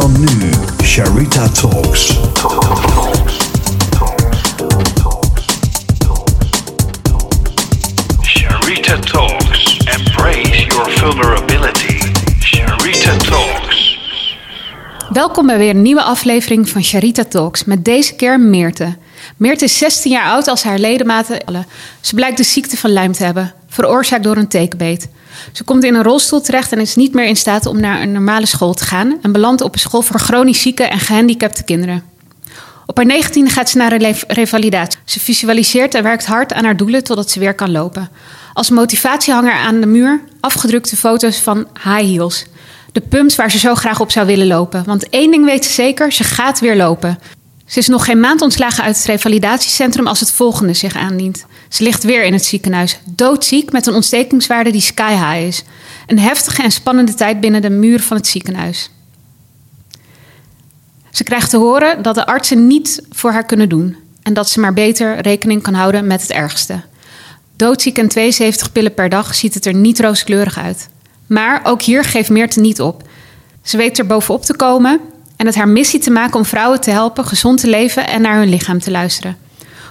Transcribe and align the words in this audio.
dan 0.00 0.20
nu, 0.20 0.50
Sharita 0.82 1.48
Talks. 1.48 2.18
Sharita 8.22 8.98
Talks. 8.98 9.76
Embrace 9.76 10.66
your 10.66 10.90
vulnerability. 10.90 11.98
Sharita 12.40 13.16
Talks. 13.16 13.98
Welkom 15.08 15.46
bij 15.46 15.58
weer 15.58 15.70
een 15.70 15.82
nieuwe 15.82 16.02
aflevering 16.02 16.68
van 16.68 16.84
Sharita 16.84 17.24
Talks 17.24 17.64
met 17.64 17.84
deze 17.84 18.14
keer 18.14 18.40
Meerte. 18.40 18.96
Meerte 19.36 19.64
is 19.64 19.78
16 19.78 20.10
jaar 20.10 20.30
oud 20.30 20.48
als 20.48 20.62
haar 20.62 20.78
ledematen. 20.78 21.66
Ze 22.00 22.14
blijkt 22.14 22.36
de 22.36 22.44
ziekte 22.44 22.76
van 22.76 22.92
Lyme 22.92 23.14
te 23.14 23.24
hebben, 23.24 23.54
veroorzaakt 23.76 24.22
door 24.22 24.36
een 24.36 24.48
tekenbeet. 24.48 25.08
Ze 25.52 25.64
komt 25.64 25.84
in 25.84 25.94
een 25.94 26.02
rolstoel 26.02 26.40
terecht 26.40 26.72
en 26.72 26.78
is 26.78 26.96
niet 26.96 27.14
meer 27.14 27.26
in 27.26 27.36
staat 27.36 27.66
om 27.66 27.80
naar 27.80 28.00
een 28.00 28.12
normale 28.12 28.46
school 28.46 28.74
te 28.74 28.84
gaan 28.84 29.18
en 29.22 29.32
belandt 29.32 29.62
op 29.62 29.74
een 29.74 29.80
school 29.80 30.02
voor 30.02 30.20
chronisch 30.20 30.60
zieke 30.60 30.84
en 30.84 30.98
gehandicapte 30.98 31.64
kinderen. 31.64 32.02
Op 32.86 32.96
haar 32.96 33.06
19e 33.06 33.52
gaat 33.52 33.70
ze 33.70 33.76
naar 33.76 33.92
een 33.92 34.14
revalidatie. 34.26 34.98
Ze 35.04 35.20
visualiseert 35.20 35.94
en 35.94 36.02
werkt 36.02 36.26
hard 36.26 36.52
aan 36.52 36.64
haar 36.64 36.76
doelen 36.76 37.04
totdat 37.04 37.30
ze 37.30 37.38
weer 37.38 37.54
kan 37.54 37.70
lopen. 37.70 38.10
Als 38.52 38.70
motivatiehanger 38.70 39.52
aan 39.52 39.80
de 39.80 39.86
muur 39.86 40.20
afgedrukte 40.40 40.96
foto's 40.96 41.38
van 41.38 41.66
high 41.74 42.00
heels. 42.00 42.44
De 42.92 43.00
pumps 43.00 43.36
waar 43.36 43.50
ze 43.50 43.58
zo 43.58 43.74
graag 43.74 44.00
op 44.00 44.10
zou 44.10 44.26
willen 44.26 44.46
lopen. 44.46 44.84
Want 44.84 45.08
één 45.08 45.30
ding 45.30 45.44
weet 45.44 45.64
ze 45.64 45.72
zeker, 45.72 46.12
ze 46.12 46.24
gaat 46.24 46.60
weer 46.60 46.76
lopen. 46.76 47.18
Ze 47.66 47.78
is 47.78 47.88
nog 47.88 48.04
geen 48.04 48.20
maand 48.20 48.42
ontslagen 48.42 48.84
uit 48.84 48.96
het 48.96 49.06
revalidatiecentrum 49.06 50.06
als 50.06 50.20
het 50.20 50.32
volgende 50.32 50.74
zich 50.74 50.96
aandient. 50.96 51.46
Ze 51.68 51.82
ligt 51.82 52.02
weer 52.02 52.24
in 52.24 52.32
het 52.32 52.44
ziekenhuis, 52.44 52.98
doodziek 53.04 53.72
met 53.72 53.86
een 53.86 53.94
ontstekingswaarde 53.94 54.70
die 54.70 54.80
sky 54.80 55.12
high 55.12 55.46
is. 55.46 55.64
Een 56.06 56.18
heftige 56.18 56.62
en 56.62 56.70
spannende 56.70 57.14
tijd 57.14 57.40
binnen 57.40 57.62
de 57.62 57.70
muren 57.70 58.04
van 58.04 58.16
het 58.16 58.26
ziekenhuis. 58.26 58.90
Ze 61.10 61.24
krijgt 61.24 61.50
te 61.50 61.56
horen 61.56 62.02
dat 62.02 62.14
de 62.14 62.26
artsen 62.26 62.66
niet 62.66 63.02
voor 63.10 63.32
haar 63.32 63.46
kunnen 63.46 63.68
doen 63.68 63.96
en 64.22 64.34
dat 64.34 64.48
ze 64.48 64.60
maar 64.60 64.74
beter 64.74 65.20
rekening 65.20 65.62
kan 65.62 65.74
houden 65.74 66.06
met 66.06 66.22
het 66.22 66.30
ergste. 66.30 66.80
Doodziek 67.56 67.98
en 67.98 68.08
72 68.08 68.72
pillen 68.72 68.94
per 68.94 69.08
dag 69.08 69.34
ziet 69.34 69.54
het 69.54 69.66
er 69.66 69.74
niet 69.74 70.00
rooskleurig 70.00 70.58
uit. 70.58 70.88
Maar 71.26 71.60
ook 71.64 71.82
hier 71.82 72.04
geeft 72.04 72.30
Meerte 72.30 72.60
niet 72.60 72.80
op. 72.80 73.08
Ze 73.62 73.76
weet 73.76 73.98
er 73.98 74.06
bovenop 74.06 74.44
te 74.44 74.56
komen 74.56 75.00
en 75.36 75.46
het 75.46 75.54
haar 75.54 75.68
missie 75.68 76.00
te 76.00 76.10
maken 76.10 76.36
om 76.36 76.44
vrouwen 76.44 76.80
te 76.80 76.90
helpen 76.90 77.24
gezond 77.24 77.60
te 77.60 77.68
leven 77.68 78.08
en 78.08 78.20
naar 78.20 78.38
hun 78.38 78.48
lichaam 78.48 78.80
te 78.80 78.90
luisteren. 78.90 79.36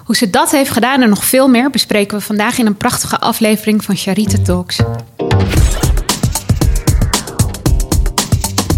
Hoe 0.05 0.15
ze 0.15 0.29
dat 0.29 0.51
heeft 0.51 0.71
gedaan 0.71 1.01
en 1.01 1.09
nog 1.09 1.25
veel 1.25 1.47
meer 1.47 1.69
bespreken 1.69 2.17
we 2.17 2.23
vandaag 2.23 2.57
in 2.57 2.65
een 2.65 2.77
prachtige 2.77 3.19
aflevering 3.19 3.83
van 3.83 3.95
Charita 3.95 4.37
Talks. 4.43 4.79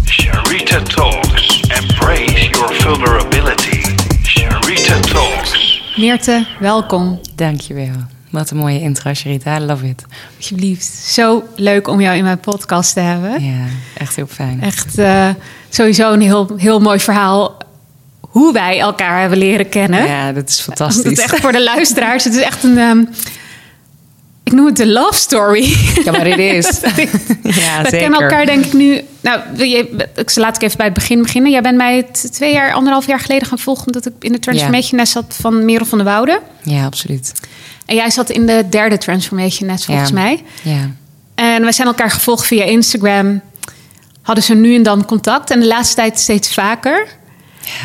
Sharita 0.04 0.82
Talks. 0.82 1.60
Embrace 1.60 2.48
your 2.50 2.74
vulnerability. 2.74 3.82
Sharita 4.22 5.00
Talks. 5.00 5.82
Meerte, 5.96 6.46
welkom. 6.60 7.20
Dankjewel. 7.34 8.17
Wat 8.30 8.50
een 8.50 8.56
mooie 8.56 8.80
intro, 8.80 9.14
Sharita. 9.14 9.56
I 9.56 9.60
love 9.60 9.88
it. 9.88 10.04
Alsjeblieft. 10.36 10.84
Zo 10.86 11.44
leuk 11.56 11.88
om 11.88 12.00
jou 12.00 12.16
in 12.16 12.24
mijn 12.24 12.38
podcast 12.40 12.92
te 12.92 13.00
hebben. 13.00 13.44
Ja, 13.44 13.64
echt 13.94 14.16
heel 14.16 14.26
fijn. 14.26 14.62
Echt 14.62 14.98
eh, 14.98 15.28
sowieso 15.68 16.12
een 16.12 16.20
heel, 16.20 16.50
heel 16.56 16.80
mooi 16.80 17.00
verhaal 17.00 17.56
hoe 18.20 18.52
wij 18.52 18.78
elkaar 18.80 19.20
hebben 19.20 19.38
leren 19.38 19.68
kennen. 19.68 20.06
Ja, 20.06 20.32
dat 20.32 20.48
is 20.48 20.56
Dat 20.56 20.64
fantastisch. 20.64 21.12
is 21.12 21.18
echt 21.18 21.40
voor 21.40 21.52
de 21.52 21.62
luisteraars. 21.62 22.24
Het 22.24 22.34
is 22.34 22.42
echt 22.42 22.62
een. 22.64 22.78
ehm, 22.78 23.04
ik 24.48 24.54
noem 24.54 24.66
het 24.66 24.76
de 24.76 24.86
love 24.86 25.14
story. 25.14 25.76
Ja, 26.04 26.10
maar 26.12 26.24
dit 26.24 26.38
is. 26.38 26.66
ja, 27.42 27.82
we 27.82 27.88
zeker. 27.90 27.98
kennen 27.98 28.20
elkaar 28.20 28.46
denk 28.46 28.64
ik 28.64 28.72
nu. 28.72 29.00
Nou, 29.20 29.40
wil 29.54 29.66
je, 29.66 30.06
ik 30.14 30.36
laat 30.36 30.56
ik 30.56 30.62
even 30.62 30.76
bij 30.76 30.86
het 30.86 30.94
begin 30.94 31.22
beginnen. 31.22 31.50
Jij 31.50 31.60
bent 31.60 31.76
mij 31.76 32.02
twee 32.32 32.52
jaar, 32.52 32.72
anderhalf 32.72 33.06
jaar 33.06 33.20
geleden 33.20 33.48
gaan 33.48 33.58
volgen 33.58 33.86
omdat 33.86 34.06
ik 34.06 34.12
in 34.20 34.32
de 34.32 34.38
Transformation 34.38 34.98
Nest 34.98 35.12
zat 35.12 35.36
van 35.40 35.64
Merel 35.64 35.86
van 35.86 35.98
der 35.98 36.06
Woude. 36.06 36.40
Ja, 36.62 36.84
absoluut. 36.84 37.32
En 37.86 37.94
jij 37.94 38.10
zat 38.10 38.30
in 38.30 38.46
de 38.46 38.66
derde 38.70 38.98
Transformation 38.98 39.68
Nest 39.68 39.84
volgens 39.84 40.08
Ja. 40.08 40.14
mij. 40.14 40.42
Ja. 40.62 40.90
En 41.34 41.62
wij 41.62 41.72
zijn 41.72 41.88
elkaar 41.88 42.10
gevolgd 42.10 42.46
via 42.46 42.64
Instagram. 42.64 43.40
Hadden 44.22 44.44
ze 44.44 44.54
nu 44.54 44.74
en 44.74 44.82
dan 44.82 45.04
contact. 45.04 45.50
En 45.50 45.60
de 45.60 45.66
laatste 45.66 45.94
tijd 45.94 46.18
steeds 46.18 46.54
vaker. 46.54 47.06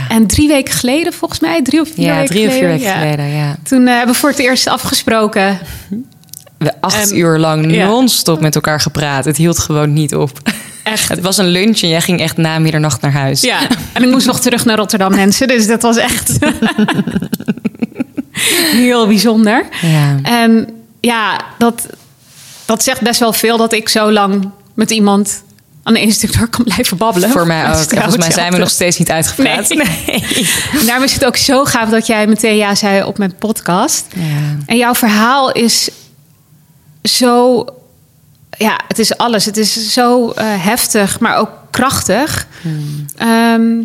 En 0.10 0.28
drie 0.28 0.48
weken 0.48 0.74
geleden, 0.74 1.14
volgens 1.14 1.40
mij, 1.40 1.62
drie 1.62 1.82
of 1.82 1.90
vier 1.94 2.06
Ja, 2.06 2.16
weken 2.16 2.30
drie 2.30 2.48
of 2.48 2.54
vier 2.54 2.62
geleden. 2.62 2.80
weken 2.80 2.94
ja. 3.00 3.00
geleden, 3.02 3.30
ja. 3.36 3.56
Toen 3.64 3.88
eh, 3.88 3.96
hebben 3.96 4.14
we 4.14 4.20
voor 4.20 4.30
het 4.30 4.40
eerst 4.40 4.68
afgesproken. 4.68 5.60
We 6.64 6.74
acht 6.80 7.12
En- 7.12 7.18
uur 7.18 7.38
lang 7.38 7.76
ja. 7.76 7.86
non-stop 7.88 8.42
met 8.42 8.56
elkaar 8.56 8.80
gepraat. 8.80 9.26
Het 9.26 9.38
hield 9.38 9.60
gewoon 9.60 9.94
niet 9.94 10.16
op. 10.16 10.40
Echt. 10.84 11.10
Het 11.10 11.20
was 11.22 11.38
een 11.38 11.48
lunch 11.48 11.80
en 11.82 11.88
jij 11.90 12.02
ging 12.02 12.20
echt 12.20 12.38
na 12.38 12.60
middernacht 12.60 13.02
naar 13.02 13.12
huis. 13.12 13.42
Ja, 13.42 13.60
en 13.94 14.04
ik 14.04 14.10
moest 14.10 14.26
nog 14.26 14.40
terug 14.40 14.66
naar 14.66 14.78
Rotterdam, 14.78 15.16
mensen. 15.16 15.48
Dus 15.48 15.68
dat 15.68 15.82
was 15.82 15.98
echt 15.98 16.32
heel 18.72 19.08
bijzonder. 19.08 19.66
Ja. 19.82 20.20
En 20.24 20.68
ja, 21.00 21.40
dat, 21.58 21.88
dat 22.66 22.84
zegt 22.84 23.02
best 23.02 23.20
wel 23.20 23.34
veel 23.34 23.58
dat 23.58 23.74
ik 23.74 23.90
zo 23.90 24.12
lang 24.12 24.50
met 24.74 24.92
iemand 24.92 25.44
aan 25.84 25.96
één 25.96 26.12
stuk 26.12 26.38
door 26.38 26.48
kan 26.48 26.64
blijven 26.64 26.98
babbelen. 26.98 27.30
Voor 27.30 27.48
mij 27.48 27.64
ook. 27.70 27.74
En 27.76 27.88
volgens 28.02 28.18
mij 28.18 28.32
zijn 28.32 28.52
we 28.52 28.58
nog 28.58 28.70
steeds 28.70 28.98
niet 28.98 29.12
uitgepraat. 29.12 29.70
Nee. 29.70 30.26
En 30.80 30.86
daarom 30.86 31.04
is 31.04 31.14
het 31.14 31.26
ook 31.26 31.38
zo 31.38 31.66
gaaf 31.66 31.90
dat 31.90 32.08
jij 32.08 32.28
meteen 32.28 32.56
ja 32.58 32.76
zei 32.76 33.04
op 33.04 33.18
mijn 33.18 33.36
podcast. 33.36 34.06
Ja. 34.16 34.22
En 34.66 34.78
jouw 34.78 34.94
verhaal 34.94 35.52
is 35.52 35.90
zo. 37.04 37.66
Ja, 38.58 38.80
het 38.88 39.00
is 39.00 39.18
alles. 39.18 39.46
Het 39.46 39.58
is 39.58 39.94
zo 39.94 40.30
eh, 40.30 40.46
heftig, 40.64 41.20
maar 41.20 41.38
ook 41.38 41.50
krachtig. 41.72 42.48
Ehm, 43.16 43.82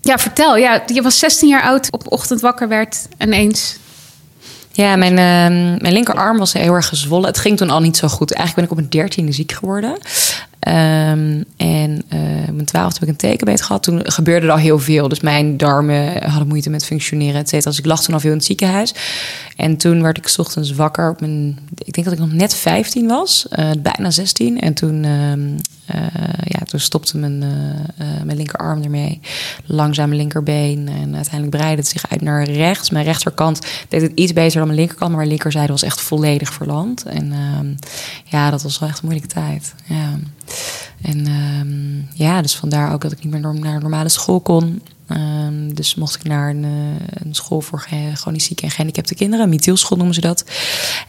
ja, 0.00 0.18
vertel. 0.18 0.56
Ja, 0.56 0.82
je 0.86 1.02
was 1.02 1.18
16 1.18 1.48
jaar 1.48 1.62
oud, 1.62 1.90
op 1.90 2.12
ochtend 2.12 2.40
wakker 2.40 2.68
werd 2.68 3.06
en 3.16 3.32
eens. 3.32 3.76
Ja, 4.72 4.96
mijn, 4.96 5.18
ehm, 5.18 5.82
mijn 5.82 5.92
linkerarm 5.92 6.38
was 6.38 6.52
heel 6.52 6.74
erg 6.74 6.86
gezwollen. 6.86 7.26
Het 7.26 7.38
ging 7.38 7.56
toen 7.56 7.70
al 7.70 7.80
niet 7.80 7.96
zo 7.96 8.08
goed. 8.08 8.32
Eigenlijk 8.32 8.54
ben 8.54 8.64
ik 8.64 8.70
op 8.70 8.76
mijn 8.76 9.04
dertiende 9.04 9.32
ziek 9.32 9.52
geworden. 9.52 9.98
Ehm, 10.58 11.42
en 11.56 12.02
eh 12.08 12.18
op 12.48 12.54
mijn 12.54 12.66
twaalfde 12.66 12.98
heb 12.98 13.08
ik 13.08 13.08
een 13.08 13.30
tekenbeet 13.30 13.62
gehad. 13.62 13.82
Toen 13.82 14.00
gebeurde 14.04 14.46
er 14.46 14.52
al 14.52 14.58
heel 14.58 14.78
veel. 14.78 15.08
Dus 15.08 15.20
mijn 15.20 15.56
darmen 15.56 16.22
hadden 16.30 16.48
moeite 16.48 16.70
met 16.70 16.84
functioneren. 16.84 17.40
Et 17.40 17.48
cetera. 17.48 17.70
Dus 17.70 17.78
ik 17.78 17.86
lag 17.86 18.02
toen 18.02 18.14
al 18.14 18.20
veel 18.20 18.30
in 18.30 18.36
het 18.36 18.46
ziekenhuis. 18.46 18.94
En 19.56 19.76
toen 19.76 20.02
werd 20.02 20.18
ik 20.18 20.34
ochtends 20.36 20.72
wakker. 20.72 21.10
Op 21.10 21.20
mijn, 21.20 21.58
ik 21.84 21.92
denk 21.92 22.06
dat 22.06 22.12
ik 22.16 22.20
nog 22.20 22.32
net 22.32 22.54
15 22.54 23.06
was. 23.06 23.46
eh, 23.48 23.70
bijna 23.78 24.10
16. 24.10 24.60
En 24.60 24.74
toen, 24.74 25.04
ehm, 25.04 25.40
eh, 25.86 26.22
ja, 26.44 26.58
toen 26.64 26.80
stopte 26.80 27.18
mijn, 27.18 27.38
mijn 28.24 28.36
linkerarm 28.36 28.82
ermee. 28.82 29.20
Langzaam 29.66 30.08
mijn 30.08 30.20
linkerbeen. 30.20 30.88
En 30.88 31.14
uiteindelijk 31.14 31.50
breidde 31.56 31.76
het 31.82 31.88
zich 31.88 32.10
uit 32.10 32.20
naar 32.20 32.44
rechts. 32.50 32.90
Mijn 32.90 33.04
rechterkant 33.04 33.60
deed 33.88 34.02
het 34.02 34.12
iets 34.14 34.32
beter 34.32 34.58
dan 34.58 34.66
mijn 34.66 34.78
linkerkant. 34.78 35.08
Maar 35.08 35.18
mijn 35.18 35.30
linkerzijde 35.30 35.72
was 35.72 35.82
echt 35.82 36.00
volledig 36.00 36.52
verlamd. 36.52 37.02
En 37.04 37.32
ehm, 37.32 37.66
ja, 38.24 38.50
dat 38.50 38.62
was 38.62 38.78
wel 38.78 38.88
echt 38.88 38.98
een 38.98 39.08
moeilijke 39.08 39.34
tijd. 39.34 39.74
Ja. 39.84 40.18
En 41.02 41.26
ehm, 41.26 42.22
ja, 42.22 42.42
dus 42.42 42.56
vandaar 42.56 42.92
ook 42.92 43.00
dat 43.00 43.12
ik 43.12 43.24
niet 43.24 43.32
meer 43.32 43.40
naar 43.40 43.74
een 43.74 43.80
normale 43.80 44.08
school 44.08 44.40
kon. 44.40 44.82
Ehm, 45.06 45.68
dus 45.74 45.94
mocht 45.94 46.14
ik 46.14 46.24
naar 46.24 46.50
een, 46.50 46.64
eh, 46.64 47.24
een 47.24 47.34
school 47.34 47.60
voor 47.60 47.86
chronisch 48.14 48.44
zieke 48.44 48.62
en 48.62 48.70
gehandicapte 48.70 49.14
kinderen. 49.14 49.48
Mithielschool 49.48 49.96
noemen 49.96 50.14
ze 50.14 50.20
dat. 50.20 50.44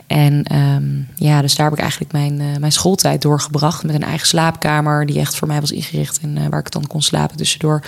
En 0.08 0.44
ehm, 0.44 0.86
ja, 1.16 1.42
dus 1.42 1.56
daar 1.56 1.66
heb 1.66 1.76
ik 1.76 1.82
eigenlijk 1.82 2.12
mijn, 2.12 2.40
eh, 2.40 2.60
mijn 2.60 2.72
schooltijd 2.72 3.22
doorgebracht. 3.22 3.84
Met 3.84 3.96
een 3.96 4.04
eigen 4.04 4.28
slaapkamer 4.28 5.06
die 5.06 5.20
echt 5.20 5.36
voor 5.36 5.48
mij 5.48 5.60
was 5.60 5.72
ingericht. 5.72 6.20
En 6.20 6.38
eh, 6.38 6.48
waar 6.50 6.60
ik 6.60 6.72
dan 6.72 6.88
kon 6.88 7.02
slapen 7.02 7.38
tussendoor. 7.38 7.84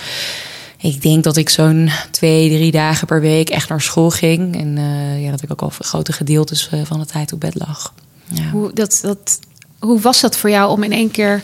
Ik 0.78 1.02
denk 1.02 1.24
dat 1.24 1.36
ik 1.36 1.48
zo'n 1.48 1.90
twee, 2.10 2.48
drie 2.48 2.70
dagen 2.70 3.06
per 3.06 3.20
week 3.20 3.50
echt 3.50 3.68
naar 3.68 3.80
school 3.80 4.10
ging. 4.10 4.56
En 4.56 4.76
ja, 5.20 5.30
dat 5.30 5.42
ik 5.42 5.52
ook 5.52 5.62
al 5.62 5.72
grote 5.78 6.12
gedeeltes 6.12 6.70
van 6.84 7.00
de 7.00 7.06
tijd 7.06 7.32
op 7.32 7.40
bed 7.40 7.54
lag. 7.54 7.94
Ja. 8.32 8.50
Hoe, 8.50 8.72
dat, 8.74 8.98
dat, 9.02 9.38
hoe 9.80 10.00
was 10.00 10.20
dat 10.20 10.36
voor 10.36 10.50
jou 10.50 10.70
om 10.70 10.82
in 10.82 10.92
één 10.92 11.10
keer 11.10 11.42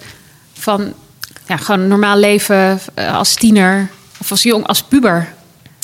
van 0.52 0.92
ja, 1.46 1.56
gewoon 1.56 1.80
een 1.80 1.88
normaal 1.88 2.18
leven 2.18 2.80
eh, 2.94 3.16
als 3.16 3.34
tiener 3.34 3.90
of 4.20 4.30
als 4.30 4.42
jong, 4.42 4.66
als 4.66 4.82
puber, 4.82 5.34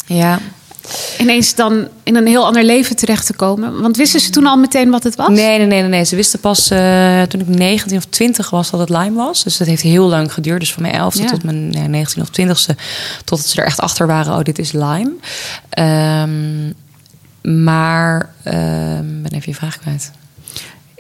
ja. 0.06 0.38
ineens 1.19 1.54
dan 1.54 1.88
in 2.02 2.16
een 2.16 2.26
heel 2.26 2.46
ander 2.46 2.64
leven 2.64 2.96
terecht 2.96 3.26
te 3.26 3.32
komen? 3.34 3.81
Want 3.81 3.96
wisten 3.96 4.20
ze 4.20 4.31
toen 4.31 4.46
al 4.46 4.56
meteen 4.56 4.90
wat 4.90 5.02
het 5.02 5.16
was? 5.16 5.28
Nee, 5.28 5.58
nee, 5.58 5.66
nee, 5.66 5.82
nee. 5.82 6.04
Ze 6.04 6.16
wisten 6.16 6.40
pas 6.40 6.70
eh, 6.70 7.22
toen 7.22 7.40
ik 7.40 7.46
19 7.46 7.96
of 7.96 8.04
20 8.04 8.50
was 8.50 8.70
dat 8.70 8.81
het 8.81 8.88
Lyme 8.88 9.12
was. 9.12 9.44
Dus 9.44 9.56
dat 9.56 9.66
heeft 9.66 9.82
heel 9.82 10.08
lang 10.08 10.32
geduurd. 10.32 10.60
Dus 10.60 10.72
van 10.72 10.82
mijn 10.82 10.94
11e 10.94 11.20
Ja. 11.20 11.26
tot 11.26 11.44
mijn 11.44 11.72
ja, 11.72 11.87
19 11.87 12.22
of 12.22 12.28
20e. 12.28 12.75
Totdat 13.25 13.49
ze 13.49 13.60
er 13.60 13.66
echt 13.66 13.81
achter 13.81 14.06
waren. 14.06 14.34
Oh, 14.38 14.43
dit 14.43 14.58
is 14.58 14.72
Lyme. 14.72 15.12
Ehm, 15.69 16.72
maar 17.64 18.34
ehm 18.43 19.22
ben 19.22 19.32
even 19.32 19.52
je 19.52 19.54
vraag 19.54 19.78
kwijt. 19.78 20.10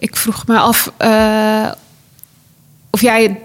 Ik 0.02 0.16
vroeg 0.16 0.46
me 0.46 0.58
af 0.58 0.92
eh, 0.96 1.72
of 2.90 3.00
jij 3.00 3.40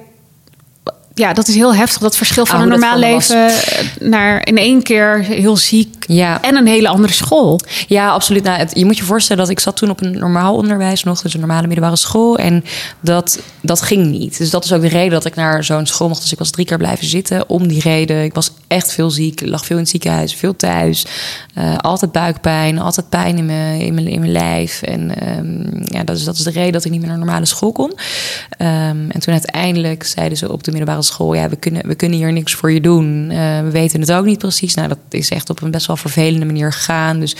ja, 1.18 1.34
dat 1.34 1.48
is 1.48 1.56
heel 1.56 1.76
heftig. 1.76 2.02
Dat 2.02 2.18
verschil 2.18 2.46
van 2.46 2.56
Ah, 2.56 2.62
een 2.62 2.68
normaal 2.70 2.98
leven 2.98 3.52
naar 4.00 4.48
in 4.48 4.58
één 4.58 4.82
keer 4.84 5.20
heel 5.24 5.58
ziek 5.58 5.96
Ja. 6.08 6.42
en 6.42 6.56
een 6.56 6.68
hele 6.68 6.88
andere 6.88 7.14
school. 7.14 7.60
Ja, 7.88 8.10
absoluut. 8.10 8.44
Nou, 8.44 8.58
het- 8.58 8.72
je 8.76 8.86
moet 8.86 8.98
je 8.98 9.04
voorstellen 9.04 9.42
dat 9.42 9.52
ik 9.52 9.60
zat 9.60 9.78
toen 9.78 9.90
op 9.90 10.02
een 10.02 10.18
normaal 10.18 10.56
onderwijs 10.56 11.04
nog, 11.04 11.22
dus 11.22 11.34
een 11.34 11.40
normale 11.40 11.68
middelbare 11.68 11.96
school. 11.96 12.38
En 12.38 12.64
dat, 13.00 13.40
dat 13.62 13.82
ging 13.82 14.06
niet. 14.06 14.38
Dus 14.38 14.50
dat 14.50 14.64
is 14.66 14.74
ook 14.74 14.82
de 14.82 14.88
reden 14.88 15.12
dat 15.12 15.26
ik 15.26 15.36
naar 15.36 15.64
zo'n 15.64 15.86
school 15.86 16.08
mocht. 16.08 16.22
Dus 16.22 16.32
ik 16.32 16.40
was 16.40 16.50
drie 16.50 16.66
keer 16.66 16.78
blijven 16.78 17.08
zitten 17.08 17.50
om 17.50 17.68
die 17.68 17.82
reden. 17.82 18.24
Ik 18.24 18.34
was 18.34 18.52
echt 18.68 18.94
veel 18.94 19.10
ziek, 19.10 19.42
lag 19.46 19.66
veel 19.66 19.76
in 19.76 19.82
het 19.82 19.92
ziekenhuis, 19.92 20.34
veel 20.36 20.56
thuis. 20.56 21.06
Eh, 21.54 21.76
altijd 21.78 22.12
buikpijn, 22.12 22.80
altijd 22.80 23.10
pijn 23.10 23.38
in 23.38 23.46
mijn, 23.46 23.80
in 23.80 23.94
mijn, 23.94 24.08
in 24.08 24.20
mijn 24.20 24.32
lijf. 24.32 24.82
En 24.82 25.20
ehm, 25.20 25.96
ja, 25.98 26.04
dat 26.04 26.18
is, 26.18 26.24
dat 26.24 26.36
is 26.38 26.44
de 26.44 26.52
reden 26.52 26.72
dat 26.74 26.86
ik 26.86 26.92
niet 26.92 27.00
meer 27.00 27.10
naar 27.10 27.18
normale 27.18 27.46
school 27.46 27.72
kon. 27.72 27.94
Ehm, 28.58 29.10
en 29.10 29.20
toen 29.20 29.34
uiteindelijk 29.34 30.04
zeiden 30.04 30.38
ze 30.38 30.52
op 30.52 30.64
de 30.64 30.72
middelbare 30.72 31.02
school: 31.08 31.34
ja, 31.34 31.50
we 31.50 31.56
kunnen, 31.56 31.88
we 31.88 31.96
kunnen 31.96 32.18
hier 32.18 32.34
niks 32.34 32.54
voor 32.54 32.72
je 32.72 32.82
doen. 32.82 33.30
Eh, 33.30 33.62
we 33.62 33.70
weten 33.72 34.00
het 34.00 34.12
ook 34.12 34.26
niet 34.26 34.38
precies. 34.38 34.74
Nou, 34.74 34.88
dat 34.88 34.98
is 35.10 35.30
echt 35.30 35.50
op 35.50 35.62
een 35.62 35.72
best 35.72 35.88
wel 35.88 35.98
vervelende 35.98 36.46
manier 36.46 36.74
gegaan. 36.74 37.20
Dus 37.20 37.36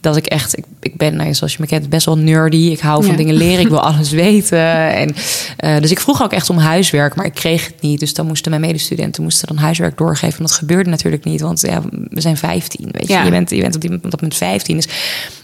dat 0.00 0.16
ik 0.16 0.26
echt, 0.26 0.58
ik, 0.58 0.64
ik 0.80 0.96
ben, 0.96 1.16
nou, 1.16 1.34
zoals 1.34 1.52
je 1.52 1.58
me 1.60 1.66
kent, 1.66 1.88
best 1.88 2.06
wel 2.06 2.18
nerdy. 2.18 2.56
Ik 2.56 2.80
hou 2.80 3.02
van 3.02 3.10
Ja. 3.10 3.16
dingen 3.16 3.34
leren, 3.34 3.60
ik 3.60 3.68
wil 3.68 3.80
alles 3.90 4.10
weten. 4.10 4.58
En, 4.94 5.14
eh, 5.56 5.76
dus 5.80 5.90
ik 5.90 6.00
vroeg 6.00 6.22
ook 6.22 6.32
echt 6.32 6.50
om 6.50 6.56
huiswerk, 6.58 7.14
maar 7.14 7.26
ik 7.26 7.34
kreeg 7.34 7.66
het 7.66 7.80
niet. 7.80 8.00
Dus 8.00 8.14
dan 8.14 8.26
moesten 8.26 8.50
mijn 8.50 8.62
medestudenten 8.62 9.22
moesten 9.22 9.48
dan 9.48 9.56
huiswerk 9.56 9.98
doorgeven. 9.98 10.36
En 10.38 10.42
dat 10.44 10.52
gebeurde 10.52 10.90
natuurlijk 10.90 11.24
niet, 11.24 11.40
want 11.40 11.60
ja, 11.60 11.82
we 12.08 12.20
zijn 12.20 12.36
15. 12.36 12.88
Weet 12.90 13.06
je, 13.06 13.12
Ja. 13.12 13.24
je 13.24 13.30
bent, 13.30 13.50
je 13.50 13.60
bent 13.60 13.74
op, 13.74 13.80
die, 13.80 13.92
op 13.92 14.02
dat 14.10 14.20
moment 14.20 14.36
15. 14.38 14.76
Dus 14.76 14.88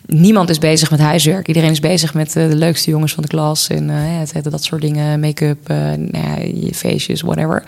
niemand 0.07 0.51
is 0.51 0.59
bezig 0.59 0.91
met 0.91 1.01
huiswerk. 1.01 1.49
Iedereen 1.49 1.71
is 1.71 1.81
bezig 1.81 2.15
met 2.15 2.37
eh, 2.37 2.49
de 2.49 2.57
leukste 2.57 2.91
jongens 2.91 3.13
van 3.13 3.23
de 3.23 3.29
klas. 3.29 3.69
En 3.69 3.91
eh, 3.91 3.97
het, 3.99 4.33
het- 4.33 4.45
dat 4.51 4.65
soort 4.65 4.81
dingen, 4.83 5.21
make-up, 5.21 5.69
eh, 5.69 5.77
nou 5.77 6.09
ja, 6.13 6.37
je 6.55 6.75
feestjes, 6.75 7.21
whatever. 7.21 7.65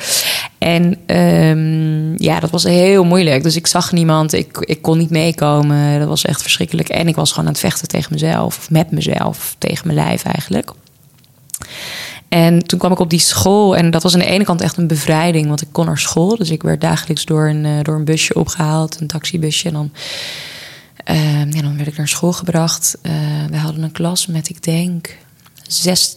En 0.59 0.97
ehm, 1.07 2.23
ja, 2.23 2.41
dat 2.41 2.51
was 2.51 2.65
heel 2.65 3.05
moeilijk. 3.05 3.43
Dus 3.43 3.57
ik 3.57 3.67
zag 3.67 3.93
niemand, 3.93 4.33
ik, 4.33 4.57
ik 4.61 4.83
kon 4.83 4.99
niet 4.99 5.11
meekomen. 5.11 5.99
Dat 5.99 6.09
was 6.09 6.25
echt 6.25 6.43
verschrikkelijk. 6.43 6.78
En 6.87 7.09
ik 7.09 7.15
was 7.15 7.31
gewoon 7.31 7.47
aan 7.47 7.53
het 7.53 7.61
vechten 7.61 7.89
tegen 7.89 8.13
mezelf, 8.13 8.57
of 8.57 8.71
met 8.71 8.91
mezelf, 8.91 9.57
tegen 9.59 9.87
mijn 9.87 9.99
lijf 9.99 10.25
eigenlijk. 10.25 10.73
En 12.29 12.67
toen 12.67 12.79
kwam 12.79 12.93
ik 12.93 12.99
op 12.99 13.11
die 13.11 13.19
school 13.19 13.77
en 13.77 13.91
dat 13.91 14.03
was 14.03 14.15
aan 14.15 14.21
de 14.21 14.27
ene 14.27 14.45
kant 14.45 14.61
echt 14.61 14.77
een 14.77 14.87
bevrijding, 14.87 15.47
want 15.47 15.63
ik 15.63 15.69
kon 15.73 15.87
naar 15.87 15.99
school. 15.99 16.37
Dus 16.37 16.51
ik 16.51 16.63
werd 16.63 16.81
dagelijks 16.81 17.25
door 17.25 17.49
een, 17.49 17.65
eh, 17.65 17.83
door 17.83 17.95
een 17.95 18.05
busje 18.05 18.35
opgehaald, 18.35 19.01
een 19.01 19.07
taxibusje. 19.07 19.69
En 19.69 19.75
dan, 19.75 19.93
eh, 21.05 21.51
ja, 21.51 21.63
dan 21.63 21.77
werd 21.77 21.89
ik 21.89 21.97
naar 21.97 22.09
school 22.09 22.33
gebracht. 22.33 22.99
Eh, 23.03 23.13
we 23.51 23.57
hadden 23.57 23.83
een 23.83 23.93
klas 23.93 24.27
met, 24.27 24.49
ik 24.49 24.63
denk, 24.63 25.17
zes, 25.67 26.17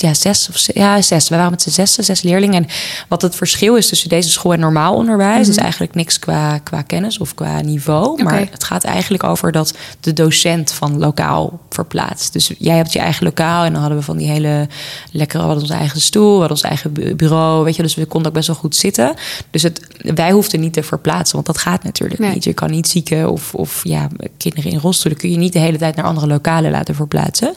ja, 0.00 0.14
zes 0.14 0.48
of 0.48 0.66
ja, 0.74 1.02
zes. 1.02 1.28
We 1.28 1.36
waren 1.36 1.50
met 1.50 1.62
z'n 1.62 1.70
zes, 1.70 1.94
zes 1.94 2.22
leerlingen. 2.22 2.54
En 2.64 2.70
wat 3.08 3.22
het 3.22 3.34
verschil 3.34 3.76
is 3.76 3.88
tussen 3.88 4.08
deze 4.08 4.30
school 4.30 4.52
en 4.52 4.60
normaal 4.60 4.94
onderwijs, 4.94 5.48
is 5.48 5.56
eigenlijk 5.56 5.94
niks 5.94 6.18
qua, 6.18 6.58
qua 6.58 6.82
kennis 6.82 7.18
of 7.18 7.34
qua 7.34 7.60
niveau. 7.60 8.22
Maar 8.22 8.38
het 8.50 8.64
gaat 8.64 8.84
eigenlijk 8.84 9.24
over 9.24 9.52
dat 9.52 9.74
de 10.00 10.12
docent 10.12 10.72
van 10.72 10.98
lokaal 10.98 11.60
verplaatst. 11.70 12.32
Dus 12.32 12.50
jij 12.58 12.76
hebt 12.76 12.92
je 12.92 12.98
eigen 12.98 13.24
lokaal 13.24 13.64
en 13.64 13.70
dan 13.72 13.80
hadden 13.80 13.98
we 13.98 14.04
van 14.04 14.16
die 14.16 14.28
hele 14.30 14.68
lekkere, 15.12 15.38
we 15.42 15.44
hadden 15.48 15.62
onze 15.68 15.78
eigen 15.78 16.00
stoel, 16.00 16.32
we 16.32 16.38
hadden 16.38 16.50
ons 16.56 16.62
eigen 16.62 16.92
bu- 16.92 17.14
bureau, 17.14 17.64
weet 17.64 17.76
je, 17.76 17.82
dus 17.82 17.94
we 17.94 18.04
konden 18.06 18.28
ook 18.28 18.34
best 18.36 18.46
wel 18.46 18.56
goed 18.56 18.76
zitten. 18.76 19.14
Dus 19.50 19.62
het, 19.62 19.80
wij 20.14 20.30
hoefden 20.32 20.60
niet 20.60 20.72
te 20.72 20.82
verplaatsen, 20.82 21.34
want 21.34 21.46
dat 21.46 21.58
gaat 21.58 21.82
natuurlijk 21.84 22.20
Nee. 22.20 22.32
niet. 22.34 22.44
Je 22.44 22.52
kan 22.52 22.70
niet 22.70 22.88
zieken 22.88 23.30
of, 23.30 23.54
of 23.54 23.80
ja, 23.84 24.08
kinderen 24.36 24.70
in 24.70 24.78
rolstoelen 24.78 25.20
kun 25.20 25.30
je 25.30 25.36
niet 25.36 25.52
de 25.52 25.58
hele 25.58 25.78
tijd 25.78 25.96
naar 25.96 26.04
andere 26.04 26.26
lokalen 26.26 26.70
laten 26.70 26.94
verplaatsen. 26.94 27.54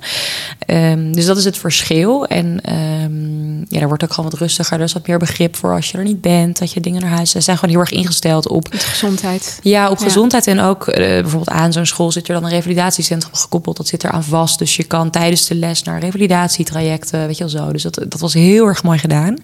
Ehm, 0.60 1.12
dus 1.12 1.26
dat 1.26 1.38
is 1.38 1.46
het 1.46 1.58
verschil. 1.58 2.26
En 2.34 2.62
ehm, 2.62 3.58
ja, 3.60 3.80
daar 3.80 3.88
wordt 3.88 4.04
ook 4.04 4.14
gewoon 4.14 4.30
wat 4.30 4.40
rustiger. 4.40 4.78
Er 4.78 4.84
is 4.84 4.94
wat 4.94 5.08
meer 5.08 5.18
begrip 5.20 5.56
voor 5.56 5.74
als 5.74 5.92
je 5.92 5.98
er 5.98 6.04
niet 6.04 6.22
bent, 6.22 6.60
dat 6.60 6.72
je 6.74 6.80
dingen 6.80 7.02
naar 7.02 7.10
huis. 7.12 7.30
Ze 7.32 7.42
zijn 7.42 7.58
gewoon 7.58 7.74
heel 7.76 7.84
erg 7.84 7.92
ingesteld 7.92 8.48
op 8.48 8.72
Met 8.72 8.84
gezondheid. 8.84 9.60
ja, 9.62 9.90
op 9.90 9.98
Ja. 9.98 10.04
gezondheid 10.04 10.48
en 10.48 10.60
ook 10.60 10.88
eh, 10.88 11.06
bijvoorbeeld 11.08 11.50
aan 11.50 11.74
zo'n 11.74 11.86
school 11.86 12.12
zit 12.12 12.28
er 12.28 12.34
dan 12.34 12.44
een 12.44 12.50
revalidatiecentrum 12.50 13.34
gekoppeld. 13.36 13.78
Dat 13.78 13.88
zit 13.88 14.04
eraan 14.04 14.24
vast. 14.24 14.60
Dus 14.60 14.76
je 14.76 14.84
kan 14.84 15.10
tijdens 15.10 15.48
de 15.48 15.56
les 15.56 15.84
naar 15.84 16.00
revalidatietrajecten, 16.00 17.26
weet 17.26 17.38
je 17.38 17.44
wel 17.50 17.64
zo. 17.66 17.72
Dus 17.72 17.84
dat, 17.84 17.96
dat 18.08 18.20
was 18.20 18.34
heel 18.34 18.66
erg 18.68 18.84
mooi 18.84 18.98
gedaan. 19.00 19.38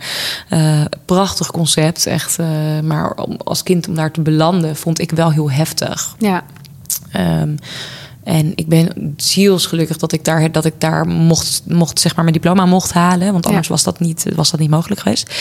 Eh, 0.50 0.82
prachtig 1.06 1.52
concept, 1.52 2.06
echt. 2.06 2.40
eh, 2.40 2.48
maar 2.84 3.12
om, 3.14 3.38
als 3.44 3.64
kind 3.64 3.88
om 3.88 3.96
daar 3.96 4.12
te 4.12 4.22
belanden 4.22 4.76
vond 4.76 5.00
ik 5.00 5.12
wel 5.12 5.32
heel 5.32 5.52
heftig. 5.52 6.16
Ja. 6.20 6.44
Ehm, 7.12 7.56
en 8.30 8.52
ik 8.56 8.68
ben 8.68 9.14
zielsgelukkig 9.18 9.98
dat 9.98 10.12
ik 10.12 10.26
daar, 10.26 10.52
dat 10.52 10.66
ik 10.66 10.74
daar 10.78 11.08
mocht, 11.08 11.62
mocht, 11.68 12.00
zeg 12.00 12.16
maar, 12.16 12.24
mijn 12.24 12.36
diploma 12.36 12.66
mocht 12.66 12.94
halen. 12.94 13.32
Want 13.32 13.46
anders 13.46 13.68
Ja. 13.68 13.74
was, 13.74 13.84
dat 13.84 14.00
niet, 14.00 14.26
was 14.36 14.52
dat 14.52 14.60
niet 14.60 14.70
mogelijk 14.70 15.02
geweest. 15.02 15.34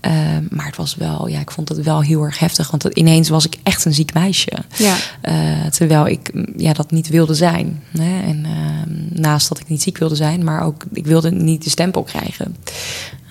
Ehm, 0.00 0.44
maar 0.50 0.66
het 0.66 0.76
was 0.76 0.94
wel, 0.94 1.28
ja, 1.28 1.40
ik 1.40 1.50
vond 1.50 1.68
het 1.68 1.82
wel 1.82 2.02
heel 2.02 2.22
erg 2.22 2.38
heftig. 2.38 2.70
Want 2.70 2.84
ineens 2.84 3.28
was 3.28 3.46
ik 3.46 3.56
echt 3.62 3.84
een 3.84 3.94
ziek 3.94 4.14
meisje. 4.14 4.52
Ja. 4.76 4.96
Eh, 5.20 5.66
terwijl 5.66 6.06
ik 6.06 6.30
mm, 6.34 6.46
ja, 6.56 6.72
dat 6.72 6.90
niet 6.90 7.08
wilde 7.08 7.34
zijn. 7.34 7.82
Hè? 7.98 8.20
En 8.22 8.44
ehm, 8.44 9.20
naast 9.20 9.48
dat 9.48 9.58
ik 9.58 9.68
niet 9.68 9.82
ziek 9.82 9.98
wilde 9.98 10.16
zijn, 10.16 10.44
maar 10.44 10.62
ook 10.62 10.84
ik 10.92 11.06
wilde 11.06 11.30
niet 11.30 11.64
de 11.64 11.70
stempel 11.70 12.02
krijgen. 12.02 12.56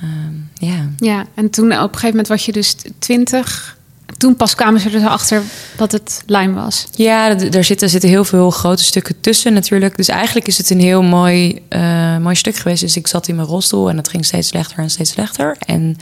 Ehm, 0.01 0.67
ja. 0.69 0.89
ja, 0.97 1.25
en 1.33 1.49
toen 1.49 1.65
op 1.65 1.71
een 1.71 1.87
gegeven 1.87 2.09
moment 2.09 2.27
was 2.27 2.45
je 2.45 2.51
dus 2.51 2.75
twintig. 2.99 3.77
Toen 4.19 4.35
pas 4.35 4.55
kwamen 4.55 4.79
ze 4.79 4.89
er 4.89 5.07
achter 5.07 5.41
dat 5.77 5.91
het 5.91 6.21
Lyme 6.25 6.53
was. 6.53 6.85
Ja, 6.91 7.35
d- 7.35 7.55
er 7.55 7.63
zitten, 7.63 7.89
zitten 7.89 8.09
heel 8.09 8.23
veel 8.25 8.49
grote 8.49 8.83
stukken 8.83 9.15
tussen 9.21 9.53
natuurlijk. 9.53 9.95
Dus 9.97 10.07
eigenlijk 10.07 10.47
is 10.47 10.57
het 10.57 10.69
een 10.69 10.79
heel 10.79 11.01
mooi, 11.03 11.61
eh, 11.69 12.17
mooi 12.17 12.35
stuk 12.35 12.55
geweest. 12.55 12.81
Dus 12.81 12.95
ik 12.95 13.07
zat 13.07 13.27
in 13.27 13.35
mijn 13.35 13.47
rolstoel 13.47 13.89
en 13.89 13.97
het 13.97 14.09
ging 14.09 14.25
steeds 14.25 14.47
slechter 14.47 14.77
en 14.77 14.89
steeds 14.89 15.11
slechter. 15.11 15.55
En 15.59 15.97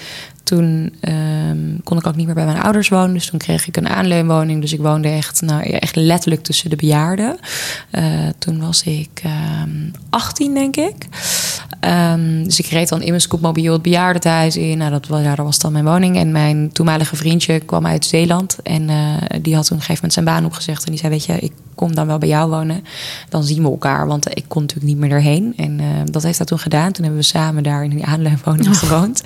toen 0.48 0.94
ehm, 1.00 1.80
kon 1.84 1.98
ik 1.98 2.08
ook 2.08 2.16
niet 2.16 2.26
meer 2.26 2.36
bij 2.36 2.46
mijn 2.46 2.62
ouders 2.62 2.90
wonen. 2.90 3.14
Dus 3.14 3.26
toen 3.26 3.40
kreeg 3.40 3.68
ik 3.68 3.78
een 3.78 3.90
aanleunwoning. 3.90 4.62
Dus 4.62 4.74
ik 4.74 4.80
woonde 4.80 5.08
echt, 5.08 5.42
nou, 5.42 5.64
echt 5.64 5.96
letterlijk 5.96 6.44
tussen 6.44 6.70
de 6.70 6.76
bejaarden. 6.76 7.38
Eh, 7.90 8.04
toen 8.38 8.60
was 8.60 8.84
ik 8.84 9.22
ehm 9.24 9.70
18, 10.10 10.54
denk 10.54 10.76
ik. 10.76 10.96
Ehm, 11.80 12.44
dus 12.44 12.60
ik 12.60 12.66
reed 12.66 12.90
dan 12.90 13.02
in 13.02 13.10
mijn 13.10 13.22
scootmobiel 13.22 13.74
het 13.74 13.82
bejaardentehuis 13.82 14.58
in. 14.58 14.78
Nou, 14.78 14.92
dat, 14.92 15.08
was, 15.08 15.22
ja, 15.22 15.36
dat 15.36 15.46
was 15.46 15.60
dan 15.60 15.72
mijn 15.72 15.86
woning. 15.86 16.18
En 16.18 16.32
mijn 16.32 16.72
toenmalige 16.72 17.16
vriendje 17.16 17.60
kwam 17.60 17.86
uit 17.86 18.06
Zeeland. 18.06 18.58
En 18.64 18.90
eh, 18.90 18.98
die 19.42 19.56
had 19.56 19.66
toen 19.66 19.78
een 19.78 19.84
gegeven 19.84 19.94
moment 19.94 20.14
zijn 20.14 20.26
baan 20.26 20.46
opgezegd. 20.46 20.86
En 20.86 20.92
die 20.92 21.00
zei, 21.00 21.12
weet 21.12 21.26
je, 21.26 21.40
ik 21.40 21.52
kom 21.76 21.96
dan 21.96 22.08
wel 22.08 22.18
bij 22.18 22.30
jou 22.30 22.50
wonen. 22.50 22.84
Dan 23.30 23.44
zien 23.44 23.64
we 23.64 23.70
elkaar, 23.70 24.08
want 24.08 24.38
ik 24.38 24.46
kon 24.48 24.62
natuurlijk 24.62 24.88
niet 24.88 24.98
meer 24.98 25.12
erheen. 25.12 25.54
En 25.58 25.80
eh, 25.80 25.86
dat 26.06 26.24
heeft 26.24 26.38
hij 26.38 26.48
toen 26.48 26.60
gedaan. 26.60 26.92
Toen 26.92 27.04
hebben 27.04 27.22
we 27.22 27.28
samen 27.28 27.64
daar 27.64 27.84
in 27.84 27.90
die 27.90 28.06
aanleunwoning 28.06 28.78
gewoond. 28.78 29.22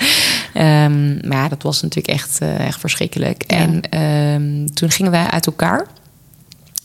Ehm, 0.54 1.28
maar 1.28 1.38
ja, 1.38 1.48
dat 1.48 1.64
was 1.64 1.82
natuurlijk 1.82 2.14
echt, 2.14 2.40
eh, 2.40 2.68
echt 2.68 2.80
verschrikkelijk. 2.80 3.44
Ja. 3.48 3.58
En 3.58 3.82
ehm, 3.90 4.74
toen 4.74 4.92
gingen 4.92 5.12
wij 5.12 5.26
uit 5.26 5.46
elkaar. 5.46 5.88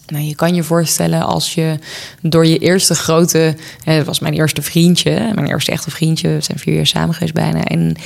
Nou, 0.06 0.24
je 0.24 0.34
kan 0.34 0.54
je 0.54 0.62
voorstellen 0.62 1.22
als 1.22 1.54
je 1.54 1.78
door 2.22 2.46
je 2.46 2.58
eerste 2.58 2.94
grote... 2.94 3.56
Hè, 3.84 3.96
dat 3.96 4.06
was 4.06 4.20
mijn 4.20 4.34
eerste 4.34 4.62
vriendje, 4.62 5.30
mijn 5.34 5.46
eerste 5.46 5.72
echte 5.72 5.90
vriendje. 5.90 6.28
We 6.28 6.40
zijn 6.40 6.58
vier 6.58 6.74
jaar 6.74 6.86
samen 6.86 7.14
geweest 7.14 7.34
bijna. 7.34 7.64
En 7.64 7.96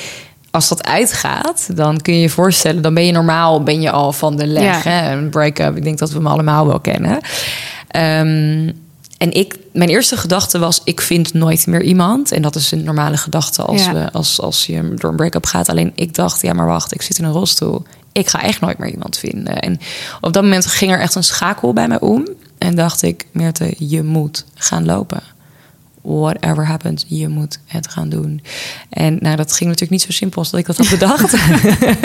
als 0.50 0.68
dat 0.68 0.86
uitgaat, 0.86 1.76
dan 1.76 2.00
kun 2.00 2.14
je 2.14 2.20
je 2.20 2.28
voorstellen... 2.28 2.82
dan 2.82 2.94
ben 2.94 3.06
je 3.06 3.12
normaal 3.12 3.62
ben 3.62 3.80
je 3.80 3.90
al 3.90 4.12
van 4.12 4.36
de 4.36 4.46
leg. 4.46 4.84
Ja. 4.84 4.90
Hè? 4.90 5.12
Een 5.12 5.28
break-up, 5.28 5.76
ik 5.76 5.82
denk 5.82 5.98
dat 5.98 6.10
we 6.10 6.16
hem 6.16 6.26
allemaal 6.26 6.66
wel 6.66 6.80
kennen. 6.80 7.20
Ehm, 7.88 8.72
en 9.20 9.32
ik, 9.32 9.58
mijn 9.72 9.88
eerste 9.88 10.16
gedachte 10.16 10.58
was, 10.58 10.80
ik 10.84 11.00
vind 11.00 11.32
nooit 11.34 11.66
meer 11.66 11.82
iemand. 11.82 12.32
En 12.32 12.42
dat 12.42 12.54
is 12.54 12.70
een 12.72 12.84
normale 12.84 13.16
gedachte 13.16 13.62
als, 13.62 13.84
Ja. 13.84 13.92
we, 13.92 14.12
als, 14.12 14.40
als 14.40 14.66
je 14.66 14.94
door 14.94 15.10
een 15.10 15.16
break-up 15.16 15.46
gaat. 15.46 15.68
Alleen 15.68 15.92
ik 15.94 16.14
dacht, 16.14 16.42
ja 16.42 16.52
maar 16.52 16.66
wacht, 16.66 16.94
ik 16.94 17.02
zit 17.02 17.18
in 17.18 17.24
een 17.24 17.32
rolstoel. 17.32 17.82
Ik 18.12 18.28
ga 18.28 18.42
echt 18.42 18.60
nooit 18.60 18.78
meer 18.78 18.90
iemand 18.90 19.16
vinden. 19.18 19.58
En 19.60 19.80
op 20.20 20.32
dat 20.32 20.42
moment 20.42 20.66
ging 20.66 20.92
er 20.92 21.00
echt 21.00 21.14
een 21.14 21.24
schakel 21.24 21.72
bij 21.72 21.88
mij 21.88 22.00
om. 22.00 22.28
En 22.58 22.74
dacht 22.74 23.02
ik, 23.02 23.26
Meerte, 23.32 23.74
je 23.78 24.02
moet 24.02 24.44
gaan 24.54 24.84
lopen. 24.84 25.22
Whatever 26.02 26.66
happens, 26.66 27.04
je 27.08 27.28
moet 27.28 27.58
het 27.66 27.88
gaan 27.88 28.08
doen. 28.08 28.42
En 28.90 29.18
nou, 29.20 29.36
dat 29.36 29.52
ging 29.52 29.70
natuurlijk 29.70 29.90
niet 29.90 30.02
zo 30.02 30.10
simpel 30.10 30.38
als 30.38 30.50
dat 30.50 30.60
ik 30.60 30.66
dat 30.66 30.76
had 30.76 30.88
bedacht. 30.88 31.32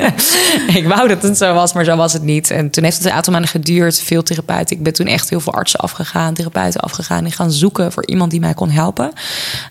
ik 0.79 0.85
wou 0.87 1.07
dat 1.07 1.21
het 1.21 1.37
zo 1.37 1.53
was, 1.53 1.73
maar 1.73 1.83
zo 1.83 1.95
was 1.95 2.13
het 2.13 2.23
niet. 2.23 2.51
En 2.51 2.69
toen 2.69 2.83
heeft 2.83 2.97
het 2.97 3.05
een 3.05 3.11
aantal 3.11 3.33
maanden 3.33 3.51
geduurd, 3.51 3.99
veel 3.99 4.23
therapeuten. 4.23 4.77
Ik 4.77 4.83
ben 4.83 4.93
toen 4.93 5.05
echt 5.05 5.29
heel 5.29 5.39
veel 5.39 5.53
artsen 5.53 5.79
afgegaan, 5.79 6.33
therapeuten 6.33 6.81
afgegaan... 6.81 7.25
en 7.25 7.31
gaan 7.31 7.51
zoeken 7.51 7.91
voor 7.91 8.05
iemand 8.05 8.31
die 8.31 8.39
mij 8.39 8.53
kon 8.53 8.69
helpen. 8.69 9.11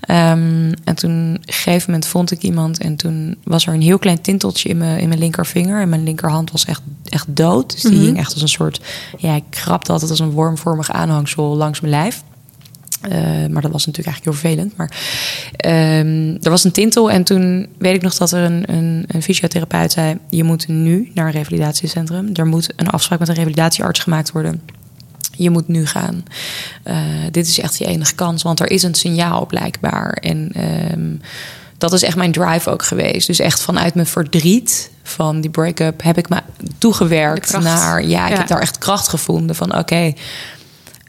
Ehm, 0.00 0.72
en 0.84 0.94
toen, 0.94 1.34
op 1.34 1.48
een 1.48 1.54
gegeven 1.54 1.90
moment, 1.90 2.06
vond 2.06 2.30
ik 2.30 2.42
iemand... 2.42 2.78
en 2.78 2.96
toen 2.96 3.36
was 3.44 3.66
er 3.66 3.74
een 3.74 3.82
heel 3.82 3.98
klein 3.98 4.20
tinteltje 4.20 4.68
in 4.68 4.78
mijn, 4.78 4.98
in 4.98 5.08
mijn 5.08 5.20
linkervinger... 5.20 5.80
en 5.80 5.88
mijn 5.88 6.04
linkerhand 6.04 6.50
was 6.50 6.64
echt, 6.64 6.82
echt 7.04 7.36
dood. 7.36 7.72
Dus 7.72 7.82
die 7.82 8.00
hing 8.00 8.18
echt 8.18 8.32
als 8.32 8.42
een 8.42 8.48
soort... 8.48 8.80
ja, 9.18 9.34
ik 9.34 9.44
krabde 9.50 9.92
altijd 9.92 10.10
als 10.10 10.20
een 10.20 10.30
wormvormig 10.30 10.90
aanhangsel 10.90 11.56
langs 11.56 11.80
mijn 11.80 11.92
lijf. 11.92 12.22
Eh, 13.10 13.18
maar 13.50 13.62
dat 13.62 13.72
was 13.72 13.86
natuurlijk 13.86 14.06
eigenlijk 14.06 14.24
heel 14.24 14.32
vervelend. 14.32 14.76
Maar 14.76 14.90
ehm, 15.56 16.36
er 16.42 16.50
was 16.50 16.64
een 16.64 16.72
tintel 16.72 17.10
en 17.10 17.24
toen 17.24 17.66
weet 17.78 17.94
ik 17.94 18.02
nog 18.02 18.14
dat 18.16 18.32
er 18.32 18.42
een, 18.44 18.62
een, 18.74 19.04
een 19.06 19.22
fysiotherapeut 19.22 19.92
zei... 19.92 20.18
je 20.30 20.44
moet 20.44 20.68
nu 20.68 21.10
naar 21.14 21.26
een 21.26 21.32
revalidatiecentrum. 21.32 22.30
Er 22.34 22.46
moet 22.46 22.72
een 22.76 22.88
afspraak 22.88 23.18
met 23.18 23.28
een 23.28 23.34
revalidatiearts 23.34 24.00
gemaakt 24.00 24.32
worden. 24.32 24.60
Je 25.36 25.50
moet 25.50 25.68
nu 25.68 25.86
gaan. 25.86 26.24
Eh, 26.82 26.96
dit 27.30 27.46
is 27.46 27.58
echt 27.60 27.78
je 27.78 27.86
enige 27.86 28.14
kans, 28.14 28.42
want 28.42 28.60
er 28.60 28.70
is 28.70 28.82
een 28.82 28.94
signaal 28.94 29.46
blijkbaar. 29.46 30.12
En 30.12 30.50
ehm, 30.54 31.10
dat 31.78 31.92
is 31.92 32.02
echt 32.02 32.16
mijn 32.16 32.32
drive 32.32 32.70
ook 32.70 32.82
geweest. 32.84 33.26
Dus 33.26 33.38
echt 33.38 33.62
vanuit 33.62 33.94
mijn 33.94 34.06
verdriet 34.06 34.90
van 35.02 35.40
die 35.40 35.50
break-up 35.50 36.02
heb 36.02 36.18
ik 36.18 36.28
me 36.28 36.40
toegewerkt 36.78 37.58
naar. 37.60 38.04
Ja, 38.04 38.24
ik 38.26 38.32
Ja. 38.32 38.38
heb 38.38 38.46
daar 38.46 38.60
echt 38.60 38.78
kracht 38.78 39.08
gevonden 39.08 39.56
van 39.56 39.78
oké. 39.78 40.12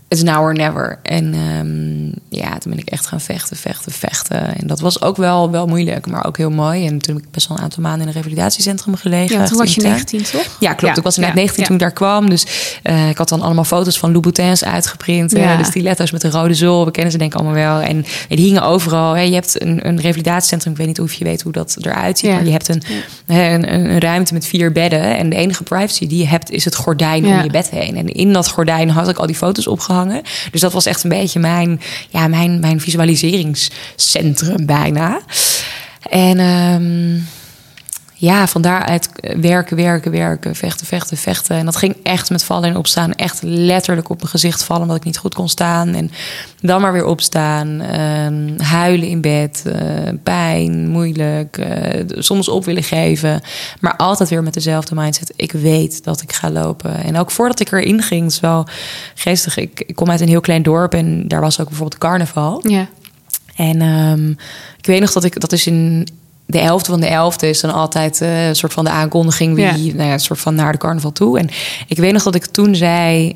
It's 0.07 0.23
now 0.23 0.41
or 0.41 0.53
never. 0.53 0.99
En 1.01 1.33
ehm, 1.33 2.39
ja, 2.39 2.57
toen 2.57 2.71
ben 2.71 2.79
ik 2.79 2.89
echt 2.89 3.05
gaan 3.05 3.21
vechten, 3.21 3.57
vechten, 3.57 3.91
vechten. 3.91 4.57
En 4.57 4.67
dat 4.67 4.79
was 4.79 5.01
ook 5.01 5.17
wel, 5.17 5.51
wel 5.51 5.67
moeilijk, 5.67 6.07
maar 6.07 6.25
ook 6.25 6.37
heel 6.37 6.49
mooi. 6.49 6.87
En 6.87 6.97
toen 6.99 7.15
heb 7.15 7.23
ik 7.25 7.31
best 7.31 7.47
wel 7.47 7.57
een 7.57 7.63
aantal 7.63 7.81
maanden 7.81 8.01
in 8.01 8.07
een 8.07 8.13
revalidatiecentrum 8.13 8.95
gelegen. 8.95 9.39
Ja, 9.39 9.45
toen 9.45 9.57
was 9.57 9.75
je 9.75 9.81
intern. 9.81 9.95
19, 9.95 10.23
toch? 10.23 10.57
Ja, 10.59 10.73
klopt. 10.73 10.97
ik 10.97 11.03
was 11.03 11.17
net 11.17 11.27
ja, 11.27 11.33
19 11.33 11.61
ja. 11.61 11.67
toen 11.67 11.75
ik 11.75 11.81
daar 11.81 11.91
kwam. 11.91 12.29
Dus 12.29 12.45
eh, 12.83 13.09
ik 13.09 13.17
had 13.17 13.29
dan 13.29 13.41
allemaal 13.41 13.63
foto's 13.63 13.99
van 13.99 14.11
Louboutins 14.11 14.63
uitgeprint. 14.63 15.31
Ja. 15.31 15.39
Ja. 15.39 15.57
De 15.57 15.63
stiletto's 15.63 16.11
met 16.11 16.21
de 16.21 16.29
rode 16.29 16.53
zool. 16.53 16.85
We 16.85 16.91
kennen 16.91 17.11
ze 17.11 17.17
denk 17.17 17.33
ik 17.33 17.39
allemaal 17.39 17.55
wel. 17.55 17.79
En 17.79 18.05
die 18.27 18.45
hingen 18.45 18.63
overal. 18.63 19.13
Hè. 19.13 19.21
Je 19.21 19.33
hebt 19.33 19.61
een, 19.61 19.87
een 19.87 19.99
revalidatiecentrum. 19.99 20.71
Ik 20.71 20.77
weet 20.77 20.87
niet 20.87 21.01
of 21.01 21.13
je 21.13 21.23
weet 21.23 21.41
hoe 21.41 21.51
dat 21.51 21.75
eruit 21.79 22.19
ziet. 22.19 22.31
Maar 22.31 22.45
je 22.45 22.51
hebt 22.51 22.67
een, 22.67 22.83
een, 23.25 23.73
een, 23.73 23.99
ruimte 23.99 24.33
met 24.33 24.45
vier 24.45 24.71
bedden. 24.71 25.17
En 25.17 25.29
de 25.29 25.35
enige 25.35 25.63
privacy 25.63 26.07
die 26.07 26.17
je 26.17 26.27
hebt 26.27 26.51
is 26.51 26.65
het 26.65 26.75
gordijn 26.75 27.25
om 27.25 27.43
je 27.43 27.49
bed 27.49 27.69
heen. 27.69 27.97
En 27.97 28.07
in 28.07 28.33
dat 28.33 28.49
gordijn 28.49 28.89
had 28.89 29.09
ik 29.09 29.17
al 29.17 29.25
die 29.25 29.35
foto's 29.35 29.67
opgehangen. 29.67 29.93
Dus 30.51 30.61
dat 30.61 30.73
was 30.73 30.85
echt 30.85 31.03
een 31.03 31.09
beetje 31.09 31.39
mijn, 31.39 31.81
ja, 32.09 32.27
mijn, 32.27 32.59
mijn 32.59 32.79
visualiseringscentrum 32.81 34.65
bijna. 34.65 35.19
En... 36.09 36.39
ehm, 36.39 37.19
ja, 38.25 38.47
van 38.47 38.61
daaruit 38.61 39.09
werken, 39.39 39.75
werken, 39.77 40.11
werken, 40.11 40.55
vechten, 40.55 40.87
vechten, 40.87 41.17
vechten. 41.17 41.55
En 41.55 41.65
dat 41.65 41.75
ging 41.75 41.95
echt 42.03 42.29
met 42.29 42.43
vallen 42.43 42.69
en 42.69 42.77
opstaan. 42.77 43.13
Echt 43.13 43.39
letterlijk 43.43 44.09
op 44.09 44.17
mijn 44.17 44.29
gezicht 44.29 44.63
vallen 44.63 44.81
omdat 44.81 44.97
ik 44.97 45.03
niet 45.03 45.17
goed 45.17 45.33
kon 45.33 45.49
staan. 45.49 45.93
En 45.93 46.11
dan 46.61 46.81
maar 46.81 46.93
weer 46.93 47.05
opstaan. 47.05 47.81
ehm, 47.81 48.59
huilen 48.61 49.07
in 49.07 49.21
bed. 49.21 49.63
eh, 49.65 49.79
pijn, 50.23 50.87
moeilijk. 50.89 51.57
eh, 51.57 52.03
soms 52.07 52.49
op 52.49 52.65
willen 52.65 52.83
geven. 52.83 53.41
Maar 53.79 53.95
altijd 53.95 54.29
weer 54.29 54.43
met 54.43 54.53
dezelfde 54.53 54.95
mindset. 54.95 55.33
Ik 55.35 55.51
weet 55.51 56.03
dat 56.03 56.21
ik 56.21 56.33
ga 56.33 56.49
lopen. 56.51 57.03
En 57.03 57.17
ook 57.17 57.31
voordat 57.31 57.59
ik 57.59 57.71
erin 57.71 58.01
ging, 58.01 58.25
is 58.27 58.39
wel 58.39 58.67
geestig. 59.15 59.57
Ik, 59.57 59.83
ik 59.87 59.95
kom 59.95 60.09
uit 60.09 60.21
een 60.21 60.27
heel 60.27 60.41
klein 60.41 60.63
dorp 60.63 60.93
en 60.93 61.27
daar 61.27 61.41
was 61.41 61.59
ook 61.59 61.67
bijvoorbeeld 61.67 61.99
carnaval. 62.01 62.59
Ja. 62.67 62.87
En 63.55 63.81
ehm, 63.81 64.29
ik 64.77 64.85
weet 64.85 64.99
nog 65.01 65.11
dat 65.11 65.23
ik, 65.23 65.39
dat 65.39 65.51
is 65.51 65.67
in 65.67 66.07
de 66.45 66.59
elfde 66.59 66.91
van 66.91 66.99
de 66.99 67.07
elfde 67.07 67.49
is 67.49 67.61
dan 67.61 67.73
altijd 67.73 68.21
eh, 68.21 68.47
een 68.47 68.55
soort 68.55 68.73
van 68.73 68.83
de 68.83 68.89
aankondiging 68.89 69.55
wie, 69.55 69.63
Ja. 69.65 69.93
nou 69.93 70.07
ja, 70.07 70.13
een 70.13 70.19
soort 70.19 70.39
van 70.39 70.55
naar 70.55 70.71
de 70.71 70.77
carnaval 70.77 71.11
toe. 71.11 71.39
En 71.39 71.49
ik 71.87 71.97
weet 71.97 72.13
nog 72.13 72.23
dat 72.23 72.35
ik 72.35 72.45
toen 72.45 72.75
zei, 72.75 73.33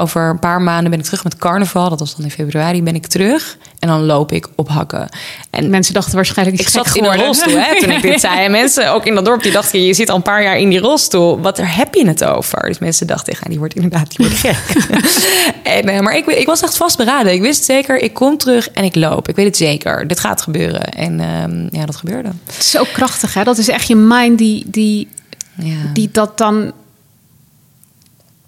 over 0.00 0.30
een 0.30 0.38
paar 0.38 0.62
maanden 0.62 0.90
ben 0.90 0.98
ik 0.98 1.04
terug 1.04 1.24
met 1.24 1.36
carnaval. 1.36 1.88
Dat 1.88 1.98
was 1.98 2.16
dan 2.16 2.24
in 2.24 2.30
februari, 2.30 2.82
ben 2.82 2.94
ik 2.94 3.06
terug. 3.06 3.56
En 3.78 3.88
dan 3.88 4.04
loop 4.04 4.32
ik 4.32 4.48
op 4.54 4.68
hakken. 4.68 5.08
En 5.50 5.70
Mensen 5.70 5.94
dachten 5.94 6.14
waarschijnlijk... 6.14 6.60
ik 6.60 6.68
zat 6.68 6.94
in 6.94 7.04
een 7.04 7.16
rolstoel 7.16 7.58
hè, 7.58 7.80
toen 7.80 7.90
ik 7.90 8.02
dit 8.02 8.20
zei. 8.20 8.44
En 8.44 8.50
mensen 8.50 8.92
ook 8.92 9.06
in 9.06 9.14
dat 9.14 9.24
dorp 9.24 9.42
die 9.42 9.52
dachten... 9.52 9.82
je 9.82 9.94
zit 9.94 10.08
al 10.10 10.16
een 10.16 10.22
paar 10.22 10.42
jaar 10.42 10.58
in 10.58 10.68
die 10.68 10.78
rolstoel. 10.78 11.40
Wat 11.40 11.56
daar 11.56 11.76
heb 11.76 11.94
je 11.94 12.06
het 12.06 12.24
over? 12.24 12.62
Dus 12.62 12.78
mensen 12.78 13.06
dachten, 13.06 13.36
ja, 13.40 13.48
die 13.48 13.58
wordt 13.58 13.74
inderdaad 13.74 14.16
die 14.16 14.26
wordt 14.26 14.40
gek. 14.40 14.84
en, 15.62 15.88
eh, 15.88 16.00
maar 16.00 16.16
ik, 16.16 16.26
ik 16.26 16.46
was 16.46 16.62
echt 16.62 16.76
vastberaden. 16.76 17.32
Ik 17.32 17.40
wist 17.40 17.64
zeker, 17.64 17.98
ik 17.98 18.14
kom 18.14 18.36
terug 18.38 18.70
en 18.70 18.84
ik 18.84 18.94
loop. 18.94 19.28
Ik 19.28 19.36
weet 19.36 19.46
het 19.46 19.56
zeker. 19.56 20.06
Dit 20.08 20.20
gaat 20.20 20.42
gebeuren. 20.42 20.84
En 20.84 21.20
ehm, 21.20 21.76
ja, 21.78 21.86
dat 21.86 21.96
gebeurde. 21.96 22.28
Het 22.46 22.58
is 22.58 22.70
zo 22.70 22.84
krachtig, 22.92 23.34
hè? 23.34 23.44
Dat 23.44 23.58
is 23.58 23.68
echt 23.68 23.88
je 23.88 23.96
mind 23.96 24.38
die, 24.38 24.64
die, 24.66 25.08
Ja. 25.54 25.74
die 25.92 26.08
dat 26.12 26.38
dan 26.38 26.72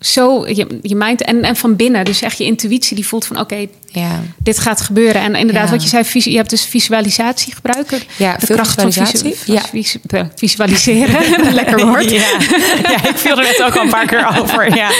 zo... 0.00 0.46
Je, 0.48 0.78
je 0.82 0.94
mind 0.96 1.22
en, 1.22 1.42
en 1.42 1.56
van 1.56 1.76
binnen. 1.76 2.04
Dus 2.04 2.22
echt 2.22 2.38
je 2.38 2.44
intuïtie 2.44 2.94
die 2.96 3.06
voelt 3.06 3.26
van... 3.26 3.40
Oké, 3.40 3.66
ja. 3.86 4.22
dit 4.38 4.58
gaat 4.58 4.80
gebeuren. 4.80 5.22
En 5.22 5.34
inderdaad, 5.34 5.64
Ja. 5.64 5.70
wat 5.70 5.82
je 5.82 5.88
zei, 5.88 6.04
je 6.30 6.36
hebt 6.36 6.50
dus 6.50 6.64
visualisatie 6.64 7.54
gebruiken. 7.54 8.00
Ja, 8.16 8.36
veel 8.38 8.56
visualisatie. 8.64 9.34
Van 9.36 9.54
Ja. 9.54 9.60
visu- 9.60 9.70
visu- 9.72 10.00
eh, 10.08 10.22
visualiseren. 10.34 11.54
Lekker 11.54 11.86
woord. 11.86 12.10
Ja. 12.10 12.20
ja, 12.92 13.08
ik 13.08 13.16
viel 13.16 13.36
er 13.38 13.42
net 13.42 13.62
ook 13.62 13.76
al 13.76 13.82
een 13.82 13.88
paar 13.90 14.06
keer 14.06 14.38
over. 14.40 14.76
Ja, 14.76 14.90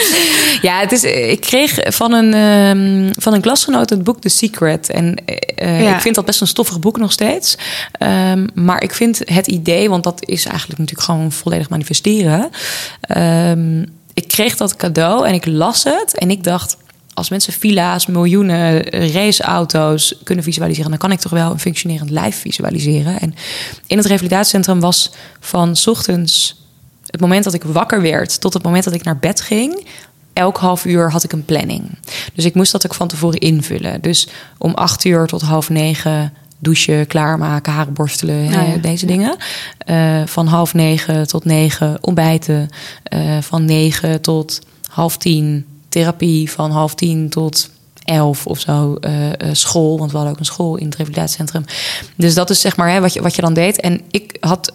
ja 0.61 0.79
het 0.79 0.91
is, 0.91 1.03
ik 1.03 1.39
kreeg 1.41 1.73
van 1.87 2.11
een, 2.13 2.33
ehm, 2.33 3.11
van 3.21 3.33
een 3.33 3.41
klasgenoot 3.41 3.89
het 3.89 4.03
boek 4.03 4.21
The 4.21 4.29
Secret. 4.29 4.89
En 4.89 5.15
eh, 5.55 5.81
Ja. 5.83 5.95
ik 5.95 6.01
vind 6.01 6.15
dat 6.15 6.25
best 6.25 6.41
een 6.41 6.47
stoffig 6.47 6.79
boek 6.79 6.97
nog 6.97 7.11
steeds. 7.11 7.57
Ehm, 7.91 8.47
maar 8.53 8.83
ik 8.83 8.93
vind 8.93 9.21
het 9.25 9.47
idee, 9.47 9.89
want 9.89 10.03
dat 10.03 10.19
is 10.25 10.45
eigenlijk 10.45 10.79
natuurlijk 10.79 11.07
gewoon 11.09 11.31
volledig 11.31 11.69
manifesteren. 11.69 12.49
Ehm, 13.01 13.83
ik 14.17 14.27
kreeg 14.27 14.57
dat 14.57 14.75
cadeau 14.75 15.27
en 15.27 15.33
ik 15.33 15.45
las 15.45 15.83
het. 15.83 16.17
En 16.17 16.31
ik 16.31 16.43
dacht, 16.43 16.77
als 17.13 17.29
mensen 17.29 17.53
villa's, 17.53 18.05
miljoenen 18.05 18.83
raceauto's 19.13 20.15
kunnen 20.23 20.43
visualiseren, 20.43 20.89
dan 20.89 20.99
kan 20.99 21.11
ik 21.11 21.19
toch 21.19 21.31
wel 21.31 21.51
een 21.51 21.59
functionerend 21.59 22.09
lijf 22.09 22.39
visualiseren. 22.39 23.19
En 23.19 23.35
in 23.87 23.97
het 23.97 24.05
revalidatiecentrum 24.05 24.79
was 24.79 25.11
van 25.39 25.75
ochtends 25.85 26.61
het 27.05 27.21
moment 27.21 27.43
dat 27.43 27.53
ik 27.53 27.63
wakker 27.63 28.01
werd 28.01 28.41
tot 28.41 28.53
het 28.53 28.63
moment 28.63 28.83
dat 28.83 28.93
ik 28.93 29.03
naar 29.03 29.17
bed 29.17 29.41
ging. 29.41 29.87
Elk 30.33 30.57
half 30.57 30.85
uur 30.85 31.11
had 31.11 31.23
ik 31.23 31.31
een 31.31 31.45
planning. 31.45 31.97
Dus 32.33 32.45
ik 32.45 32.55
moest 32.55 32.71
dat 32.71 32.85
ook 32.85 32.93
van 32.93 33.07
tevoren 33.07 33.39
invullen. 33.39 34.01
Dus 34.01 34.27
om 34.57 34.73
acht 34.73 35.05
uur 35.05 35.27
tot 35.27 35.41
half 35.41 35.69
negen 35.69 36.33
douchen, 36.59 37.07
klaarmaken, 37.07 37.73
haren 37.73 37.93
borstelen, 37.93 38.43
ja. 38.43 38.77
deze 38.81 39.05
dingen. 39.05 39.35
Eh, 39.77 40.21
van 40.25 40.47
half 40.47 40.73
negen 40.73 41.27
tot 41.27 41.45
negen 41.45 41.97
ontbijten. 42.01 42.69
Eh, 43.03 43.37
van 43.41 43.65
negen 43.65 44.21
tot 44.21 44.61
half 44.87 45.17
tien 45.17 45.65
therapie. 45.89 46.51
Van 46.51 46.71
half 46.71 46.95
tien 46.95 47.29
tot 47.29 47.69
elf 48.03 48.45
of 48.45 48.59
zo 48.59 48.95
eh, 48.95 49.11
school. 49.51 49.97
Want 49.97 50.11
we 50.11 50.17
hadden 50.17 50.33
ook 50.35 50.39
een 50.39 50.45
school 50.45 50.75
in 50.75 50.85
het 50.85 50.95
revalidatiecentrum. 50.95 51.65
Dus 52.15 52.33
dat 52.33 52.49
is 52.49 52.61
zeg 52.61 52.77
maar 52.77 52.89
hè, 52.89 52.99
wat, 52.99 53.13
je, 53.13 53.21
wat 53.21 53.35
je 53.35 53.41
dan 53.41 53.53
deed. 53.53 53.79
En 53.79 54.01
ik 54.11 54.37
had 54.39 54.73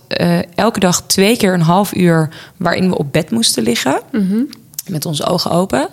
elke 0.54 0.80
dag 0.80 1.02
twee 1.02 1.36
keer 1.36 1.54
een 1.54 1.60
half 1.60 1.94
uur 1.94 2.28
waarin 2.56 2.88
we 2.88 2.98
op 2.98 3.12
bed 3.12 3.30
moesten 3.30 3.62
liggen. 3.62 4.00
Met 4.86 5.06
onze 5.06 5.24
ogen 5.26 5.50
open. 5.50 5.88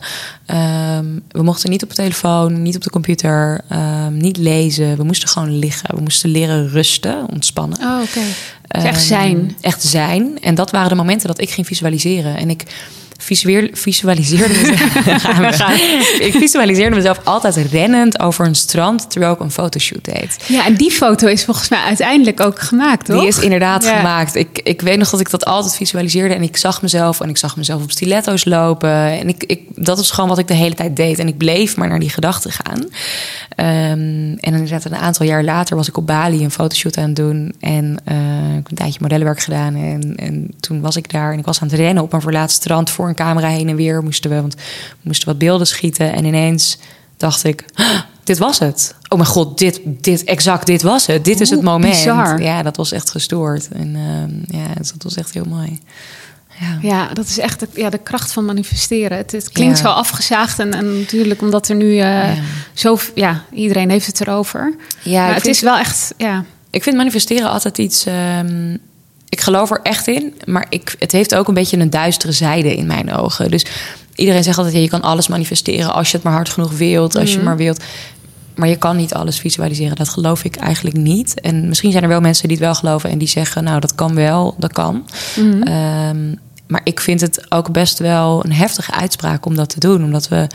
Ehm, 0.45 1.05
we 1.31 1.43
mochten 1.43 1.69
niet 1.69 1.83
op 1.83 1.89
de 1.89 1.95
telefoon, 1.95 2.61
niet 2.61 2.75
op 2.75 2.81
de 2.83 2.89
computer, 2.89 3.61
ehm, 3.69 4.17
niet 4.17 4.37
lezen. 4.37 4.97
We 4.97 5.03
moesten 5.03 5.29
gewoon 5.29 5.59
liggen. 5.59 5.95
We 5.95 6.01
moesten 6.01 6.29
leren 6.29 6.69
rusten, 6.69 7.29
ontspannen. 7.31 7.77
Oh, 7.79 8.01
oké. 8.01 8.19
Is 8.67 8.83
echt 8.83 8.97
Ehm, 8.97 9.05
zijn. 9.05 9.55
Echt 9.61 9.83
zijn. 9.83 10.41
En 10.41 10.55
dat 10.55 10.71
waren 10.71 10.89
de 10.89 10.95
momenten 10.95 11.27
dat 11.27 11.41
ik 11.41 11.49
ging 11.49 11.67
visualiseren. 11.67 12.37
En 12.37 12.49
ik 12.49 12.63
visueer, 13.21 13.69
visualiseerde 13.73 14.53
mezelf. 14.59 15.21
Gaan 15.21 15.41
we 15.41 15.53
gaan. 15.53 15.73
Ik 16.19 16.35
visualiseerde 16.37 16.95
mezelf 16.95 17.19
altijd 17.23 17.55
rennend 17.55 18.19
over 18.19 18.45
een 18.45 18.55
strand 18.55 19.09
terwijl 19.11 19.33
ik 19.33 19.39
een 19.39 19.51
fotoshoot 19.51 20.05
deed. 20.05 20.37
Ja, 20.47 20.65
en 20.65 20.75
die 20.75 20.91
foto 20.91 21.27
is 21.27 21.45
volgens 21.45 21.69
mij 21.69 21.79
uiteindelijk 21.79 22.39
ook 22.39 22.59
gemaakt, 22.59 23.05
toch? 23.05 23.19
Die 23.19 23.27
is 23.27 23.39
inderdaad 23.39 23.83
Ja. 23.83 23.97
gemaakt. 23.97 24.35
Ik, 24.35 24.59
ik 24.63 24.81
weet 24.81 24.97
nog 24.97 25.09
dat 25.09 25.19
ik 25.19 25.29
dat 25.29 25.45
altijd 25.45 25.75
visualiseerde. 25.75 26.33
En 26.33 26.41
ik 26.43 26.57
zag 26.57 26.81
mezelf 26.81 27.19
en 27.21 27.29
ik 27.29 27.37
zag 27.37 27.57
mezelf 27.57 27.83
op 27.83 27.91
stiletto's 27.91 28.45
lopen. 28.45 28.89
En 29.19 29.27
ik, 29.27 29.43
ik, 29.43 29.61
dat 29.75 29.99
is 29.99 30.11
gewoon 30.11 30.29
wat 30.29 30.37
ik 30.39 30.47
de 30.47 30.53
hele 30.53 30.75
tijd 30.75 30.95
deed. 30.95 31.19
En 31.19 31.27
ik 31.27 31.37
bleef 31.37 31.77
maar 31.77 31.87
naar 31.87 31.99
die 31.99 32.09
gedachten 32.09 32.51
gaan. 32.51 32.85
Ehm, 33.55 33.67
en 33.69 34.37
inderdaad, 34.53 34.85
een 34.85 34.95
aantal 34.95 35.25
jaar 35.25 35.43
later 35.43 35.75
was 35.75 35.87
ik 35.87 35.97
op 35.97 36.07
Bali 36.07 36.43
een 36.43 36.51
fotoshoot 36.51 36.97
aan 36.97 37.03
het 37.03 37.15
doen. 37.15 37.53
En 37.59 37.97
eh, 38.05 38.15
ik 38.49 38.55
heb 38.55 38.69
een 38.69 38.75
tijdje 38.77 38.99
modellenwerk 39.01 39.39
gedaan. 39.41 39.75
En, 39.75 40.13
en 40.15 40.47
toen 40.59 40.81
was 40.81 40.95
ik 40.95 41.11
daar 41.11 41.31
en 41.33 41.39
ik 41.39 41.45
was 41.45 41.61
aan 41.61 41.67
het 41.67 41.77
rennen 41.77 42.03
op 42.03 42.13
een 42.13 42.21
verlaten 42.21 42.55
strand 42.55 42.89
voor 42.89 43.08
een 43.09 43.15
camera 43.15 43.47
heen 43.47 43.69
en 43.69 43.75
weer. 43.75 44.03
Moesten 44.03 44.29
we, 44.29 44.41
want 44.41 44.53
we 44.55 44.61
moesten 45.01 45.27
wat 45.27 45.37
beelden 45.37 45.67
schieten. 45.67 46.13
En 46.13 46.25
ineens 46.25 46.77
dacht 47.17 47.43
ik, 47.43 47.65
"Ah, 47.73 47.99
dit 48.23 48.37
was 48.37 48.59
het. 48.59 48.95
Oh 49.09 49.17
mijn 49.17 49.29
god, 49.29 49.57
dit, 49.57 49.79
dit, 49.85 50.23
exact 50.23 50.65
dit 50.65 50.81
was 50.81 51.05
het. 51.07 51.25
Dit 51.25 51.39
is 51.41 51.49
het 51.49 51.61
moment. 51.61 51.93
bizar. 51.93 52.41
Ja, 52.41 52.63
dat 52.63 52.77
was 52.77 52.91
echt 52.91 53.09
gestoord. 53.09 53.67
En 53.73 53.95
ehm, 53.95 54.57
ja, 54.61 54.73
dus 54.77 54.91
dat 54.91 55.03
was 55.03 55.15
echt 55.15 55.33
heel 55.33 55.45
mooi. 55.49 55.79
Ja. 56.59 56.77
Ja, 56.81 57.13
dat 57.13 57.25
is 57.25 57.37
echt 57.39 57.59
de, 57.59 57.67
ja, 57.73 57.89
de 57.89 57.97
kracht 57.97 58.31
van 58.31 58.45
manifesteren. 58.45 59.17
Het, 59.17 59.31
het 59.31 59.49
klinkt 59.51 59.77
Ja. 59.77 59.83
zo 59.83 59.89
afgezaagd 59.89 60.59
en, 60.59 60.73
en 60.73 60.99
natuurlijk 60.99 61.41
omdat 61.41 61.67
er 61.69 61.75
nu 61.75 61.97
eh, 61.97 62.29
zo... 62.73 62.97
Ja, 63.15 63.43
iedereen 63.53 63.89
heeft 63.89 64.05
het 64.05 64.21
erover. 64.21 64.75
Ja, 65.01 65.25
maar 65.25 65.33
het 65.35 65.45
is 65.45 65.61
wel 65.61 65.77
echt... 65.77 66.13
Ja, 66.17 66.43
Ik 66.69 66.83
vind 66.83 66.95
manifesteren 66.95 67.49
altijd 67.49 67.77
iets. 67.77 68.05
ehm, 68.05 68.77
ik 69.29 69.41
geloof 69.41 69.71
er 69.71 69.79
echt 69.83 70.07
in, 70.07 70.33
maar 70.45 70.65
ik, 70.69 70.95
het 70.99 71.11
heeft 71.11 71.35
ook 71.35 71.47
een 71.47 71.53
beetje 71.53 71.77
een 71.77 71.89
duistere 71.89 72.31
zijde 72.31 72.75
in 72.75 72.85
mijn 72.85 73.13
ogen. 73.13 73.51
Dus 73.51 73.65
iedereen 74.15 74.43
zegt 74.43 74.57
altijd: 74.57 74.75
ja, 74.75 74.81
je 74.81 74.89
kan 74.89 75.01
alles 75.01 75.27
manifesteren 75.27 75.93
als 75.93 76.11
je 76.11 76.15
het 76.15 76.25
maar 76.25 76.33
hard 76.33 76.49
genoeg 76.49 76.71
wilt, 76.71 77.15
als 77.15 77.33
je 77.33 77.39
maar 77.39 77.57
wilt. 77.57 77.83
Maar 78.55 78.69
je 78.69 78.75
kan 78.75 78.95
niet 78.95 79.13
alles 79.13 79.39
visualiseren. 79.39 79.95
Dat 79.95 80.09
geloof 80.09 80.43
ik 80.43 80.55
eigenlijk 80.55 80.97
niet. 80.97 81.41
En 81.41 81.67
misschien 81.67 81.91
zijn 81.91 82.03
er 82.03 82.09
wel 82.09 82.21
mensen 82.21 82.47
die 82.47 82.57
het 82.57 82.65
wel 82.65 82.75
geloven 82.75 83.09
en 83.09 83.17
die 83.17 83.27
zeggen: 83.27 83.63
Nou, 83.63 83.79
dat 83.79 83.95
kan 83.95 84.15
wel, 84.15 84.55
dat 84.57 84.73
kan. 84.73 85.05
Ehm, 85.63 86.35
maar 86.67 86.81
ik 86.83 86.99
vind 86.99 87.21
het 87.21 87.51
ook 87.51 87.71
best 87.71 87.99
wel 87.99 88.45
een 88.45 88.53
heftige 88.53 88.91
uitspraak 88.91 89.45
om 89.45 89.55
dat 89.55 89.69
te 89.69 89.79
doen, 89.79 90.03
omdat 90.03 90.27
we 90.27 90.47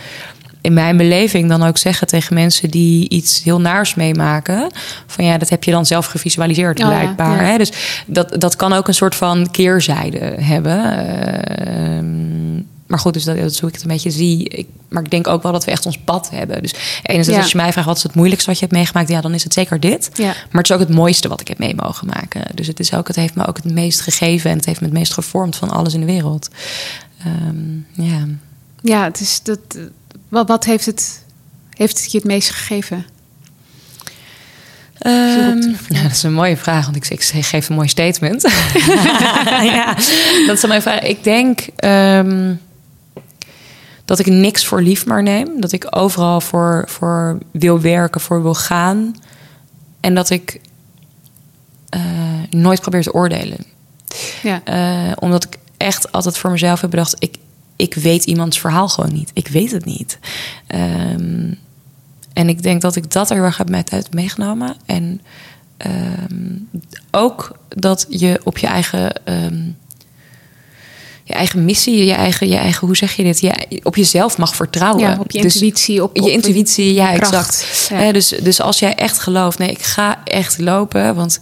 in 0.65 0.73
mijn 0.73 0.97
beleving 0.97 1.49
dan 1.49 1.63
ook 1.63 1.79
zeggen 1.79 2.07
tegen 2.07 2.35
mensen 2.35 2.71
die 2.71 3.09
iets 3.09 3.43
heel 3.43 3.61
naars 3.61 3.95
meemaken. 3.95 4.71
Van 5.07 5.25
ja, 5.25 5.39
dat 5.39 5.49
heb 5.49 5.65
je 5.65 5.71
dan 5.71 5.87
zelf 5.87 6.07
gevisualiseerd 6.07 6.81
Oh 6.81 6.87
blijkbaar. 6.87 7.43
ja. 7.45 7.51
Hè? 7.51 7.59
Dus 7.59 7.73
dat, 8.07 8.35
dat 8.41 8.57
kan 8.57 8.73
ook 8.73 8.89
een 8.89 8.95
soort 8.95 9.15
van 9.15 9.51
keerzijde 9.51 10.19
hebben. 10.41 11.07
Ehm, 11.57 12.55
maar 12.87 12.99
goed, 12.99 13.13
dus 13.13 13.25
dat, 13.25 13.37
dat 13.37 13.51
is 13.51 13.61
hoe 13.61 13.69
ik 13.69 13.75
het 13.75 13.85
een 13.85 13.91
beetje 13.91 14.11
zie. 14.11 14.49
Ik, 14.49 14.67
maar 14.89 15.03
ik 15.03 15.11
denk 15.11 15.27
ook 15.27 15.43
wel 15.43 15.53
dat 15.53 15.65
we 15.65 15.71
echt 15.71 15.87
ons 15.87 15.99
pad 15.99 16.31
hebben. 16.31 16.63
Dus 16.63 16.75
enerzijds 17.03 17.37
Ja. 17.37 17.43
als 17.43 17.51
je 17.53 17.57
mij 17.57 17.73
vraagt 17.73 17.87
wat 17.87 17.97
is 17.97 18.03
het 18.03 18.15
moeilijkste 18.15 18.49
wat 18.51 18.59
je 18.59 18.65
hebt 18.65 18.77
meegemaakt, 18.77 19.09
ja, 19.09 19.21
dan 19.21 19.35
is 19.35 19.45
het 19.45 19.53
zeker 19.53 19.81
dit. 19.81 20.11
Maar 20.19 20.35
het 20.51 20.71
is 20.71 20.73
ook 20.73 20.81
het 20.81 20.95
mooiste 20.95 21.29
wat 21.29 21.41
ik 21.41 21.49
heb 21.49 21.59
mee 21.59 21.75
mogen 21.77 22.07
maken. 22.07 22.43
Dus 22.55 22.67
het, 22.67 22.81
is 22.81 22.95
ook, 22.95 23.07
het 23.07 23.17
heeft 23.17 23.35
me 23.35 23.47
ook 23.47 23.57
het 23.57 23.73
meest 23.73 24.01
gegeven 24.01 24.51
en 24.51 24.57
het 24.57 24.67
heeft 24.67 24.81
me 24.81 24.87
het 24.87 24.97
meest 24.97 25.13
gevormd 25.13 25.57
van 25.57 25.71
alles 25.71 25.95
in 25.95 26.01
de 26.01 26.07
wereld. 26.07 26.49
Ehm, 27.25 28.07
ja. 28.09 28.25
Ja, 28.83 29.05
het 29.05 29.21
is 29.21 29.41
dat. 29.43 29.59
Wat, 30.29 30.49
wat 30.49 30.65
heeft, 30.65 30.87
het, 30.87 31.25
heeft 31.71 32.03
het 32.03 32.13
je 32.13 32.19
het 32.19 32.27
meest 32.27 32.51
gegeven? 32.51 33.07
Ehm, 34.99 35.59
nou, 35.59 35.77
dat 36.03 36.11
is 36.11 36.23
een 36.23 36.33
mooie 36.33 36.57
vraag, 36.57 36.85
want 36.85 36.97
ik, 36.97 37.09
ik 37.09 37.23
geef 37.45 37.69
een 37.69 37.75
mooi 37.75 37.89
statement. 37.89 38.43
ja, 39.75 39.95
dat 40.47 40.57
is 40.57 40.63
een 40.63 40.69
mooie 40.69 40.83
vraag. 40.83 41.01
Ik 41.01 41.25
denk 41.25 41.61
ehm, 41.77 42.55
dat 44.05 44.19
ik 44.19 44.27
niks 44.27 44.67
voor 44.67 44.83
lief 44.83 45.07
maar 45.07 45.23
neem. 45.23 45.61
Dat 45.61 45.73
ik 45.73 45.87
overal 45.91 46.41
voor, 46.41 46.85
voor 46.89 47.39
wil 47.51 47.81
werken, 47.81 48.21
voor 48.21 48.43
wil 48.43 48.55
gaan. 48.55 49.17
En 50.01 50.15
dat 50.15 50.31
ik 50.31 50.61
eh, 51.89 52.03
nooit 52.51 52.81
probeer 52.81 53.03
te 53.03 53.13
oordelen. 53.13 53.59
Ja. 54.43 54.61
Eh, 54.65 55.13
omdat 55.19 55.45
ik 55.45 55.59
echt 55.77 56.13
altijd 56.13 56.39
voor 56.39 56.51
mezelf 56.51 56.81
heb 56.81 56.91
bedacht... 56.91 57.15
Ik, 57.19 57.37
ik 57.77 57.95
weet 57.95 58.25
iemands 58.25 58.61
verhaal 58.61 58.89
gewoon 58.89 59.13
niet. 59.13 59.31
Ik 59.35 59.49
weet 59.49 59.71
het 59.71 59.85
niet. 59.85 60.19
Ehm, 60.67 61.53
en 62.33 62.49
ik 62.49 62.63
denk 62.63 62.81
dat 62.81 62.97
ik 62.97 63.11
dat 63.13 63.31
er 63.31 63.37
heel 63.37 63.45
erg 63.45 63.57
heb 63.57 63.69
met 63.71 63.91
uit 63.93 64.15
meegenomen. 64.15 64.77
En 64.87 65.21
ehm, 65.77 66.57
ook 67.11 67.57
dat 67.69 68.07
je 68.09 68.41
op 68.45 68.59
je 68.59 68.67
eigen... 68.67 69.25
ehm, 69.25 69.63
je 71.27 71.33
eigen 71.35 71.65
missie, 71.65 72.05
je 72.05 72.13
eigen, 72.13 72.49
je 72.49 72.57
eigen, 72.57 72.87
hoe 72.87 72.97
zeg 72.97 73.17
je 73.17 73.23
dit? 73.23 73.41
Je, 73.41 73.81
op 73.83 73.97
jezelf 73.97 74.39
mag 74.39 74.57
vertrouwen. 74.57 75.03
Ja, 75.03 75.17
op 75.21 75.31
je 75.31 75.43
Dus- 75.43 75.55
intuïtie, 75.55 76.03
op- 76.03 76.17
je 76.17 76.31
intuïtie, 76.31 76.95
ja, 76.95 77.13
kracht. 77.17 77.33
exact. 77.33 77.87
Ja. 77.91 78.07
Eh, 78.07 78.13
dus, 78.13 78.29
dus 78.29 78.61
als 78.61 78.79
jij 78.79 78.95
echt 78.95 79.19
gelooft, 79.19 79.59
nee, 79.59 79.71
ik 79.71 79.83
ga 79.83 80.25
echt 80.25 80.59
lopen. 80.59 81.15
Want 81.15 81.41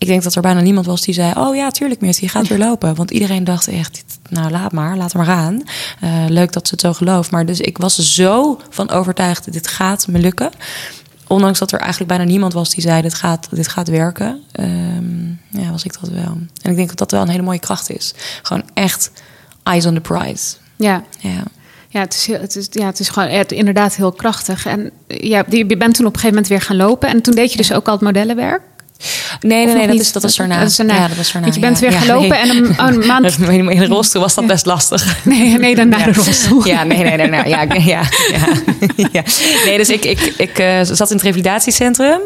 ik 0.00 0.06
denk 0.06 0.22
dat 0.22 0.34
er 0.34 0.42
bijna 0.42 0.60
niemand 0.60 0.86
was 0.86 1.00
die 1.00 1.14
zei: 1.14 1.32
Oh 1.36 1.54
ja, 1.56 1.70
tuurlijk, 1.70 2.00
Meert, 2.00 2.18
je 2.18 2.28
gaat 2.28 2.48
weer 2.48 2.58
lopen. 2.68 2.94
Want 2.94 3.10
iedereen 3.10 3.44
dacht 3.44 3.68
echt: 3.68 4.04
Nou, 4.28 4.50
laat 4.50 4.72
maar, 4.72 4.96
laat 4.96 5.14
maar 5.14 5.24
gaan. 5.24 5.62
Eh, 6.00 6.24
leuk 6.28 6.52
dat 6.52 6.68
ze 6.68 6.74
het 6.74 6.82
zo 6.82 6.92
gelooft. 6.92 7.30
Maar 7.30 7.46
dus 7.46 7.60
ik 7.60 7.78
was 7.78 8.14
zo 8.14 8.60
van 8.70 8.90
overtuigd: 8.90 9.52
dit 9.52 9.66
gaat 9.66 10.06
me 10.06 10.18
lukken. 10.18 10.50
Ondanks 11.26 11.58
dat 11.58 11.72
er 11.72 11.78
eigenlijk 11.78 12.10
bijna 12.10 12.24
niemand 12.24 12.52
was 12.52 12.70
die 12.70 12.82
zei: 12.82 13.02
Dit 13.02 13.14
gaat, 13.14 13.48
dit 13.50 13.68
gaat 13.68 13.88
werken. 13.88 14.40
Ehm, 14.52 15.28
ja, 15.48 15.70
was 15.70 15.84
ik 15.84 16.00
dat 16.00 16.10
wel. 16.10 16.38
En 16.62 16.70
ik 16.70 16.76
denk 16.76 16.88
dat 16.88 16.98
dat 16.98 17.10
wel 17.10 17.22
een 17.22 17.28
hele 17.28 17.42
mooie 17.42 17.58
kracht 17.58 17.90
is. 17.90 18.14
Gewoon 18.42 18.62
echt 18.74 19.10
eyes 19.62 19.86
on 19.86 19.94
the 19.94 20.00
prize. 20.00 20.54
Ja. 20.76 21.04
Ja. 21.18 21.42
Ja, 21.88 22.00
het 22.00 22.14
is, 22.14 22.26
het 22.26 22.56
is, 22.56 22.66
ja, 22.70 22.86
het 22.86 23.00
is 23.00 23.08
gewoon 23.08 23.28
het, 23.28 23.52
inderdaad 23.52 23.96
heel 23.96 24.12
krachtig. 24.12 24.66
En 24.66 24.90
ja, 25.06 25.44
je 25.48 25.76
bent 25.76 25.94
toen 25.94 26.06
op 26.06 26.14
een 26.14 26.20
gegeven 26.20 26.28
moment 26.28 26.46
weer 26.46 26.60
gaan 26.60 26.76
lopen. 26.76 27.08
En 27.08 27.22
toen 27.22 27.34
deed 27.34 27.50
je 27.50 27.56
dus 27.56 27.72
ook 27.72 27.86
al 27.86 27.92
het 27.92 28.02
modellenwerk. 28.02 28.62
Nee, 29.40 29.66
nee, 29.66 29.74
nee, 29.74 29.86
dat, 29.86 30.00
is, 30.00 30.12
dat 30.12 30.22
was 30.22 30.36
daarna. 30.36 30.58
Dat 30.58 30.68
is 30.68 30.76
daarna. 30.76 30.94
Ja, 30.94 31.08
dat 31.08 31.16
was 31.16 31.32
daarna. 31.32 31.48
Want 31.48 31.54
je 31.54 31.60
bent 31.60 31.78
ja. 31.78 31.88
weer 31.88 31.92
Ja, 31.92 31.98
gelopen 31.98 32.28
nee. 32.28 32.38
en 32.38 32.56
een, 32.56 32.70
oh, 32.70 32.86
een 32.86 33.06
maand... 33.22 33.38
in 33.38 33.68
een 33.68 33.86
rolstoel 33.86 34.22
was 34.22 34.34
dat 34.34 34.46
best 34.46 34.66
lastig. 34.66 35.18
Nee, 35.24 35.58
nee, 35.58 35.74
dan 35.74 35.88
naar 35.88 36.04
de 36.04 36.12
rolstoel. 36.12 36.66
Ja, 36.66 36.84
nee, 36.84 36.98
nee, 36.98 37.16
nee. 37.16 37.28
nee 37.28 37.48
ja, 37.48 37.62
ja, 37.62 37.78
ja, 37.84 38.02
ja. 39.12 39.22
Nee, 39.64 39.76
dus 39.76 39.88
ik, 39.88 40.04
ik, 40.04 40.20
ik 40.36 40.58
eh, 40.58 40.80
zat 40.82 41.10
in 41.10 41.16
het 41.16 41.24
revalidatiecentrum. 41.24 42.20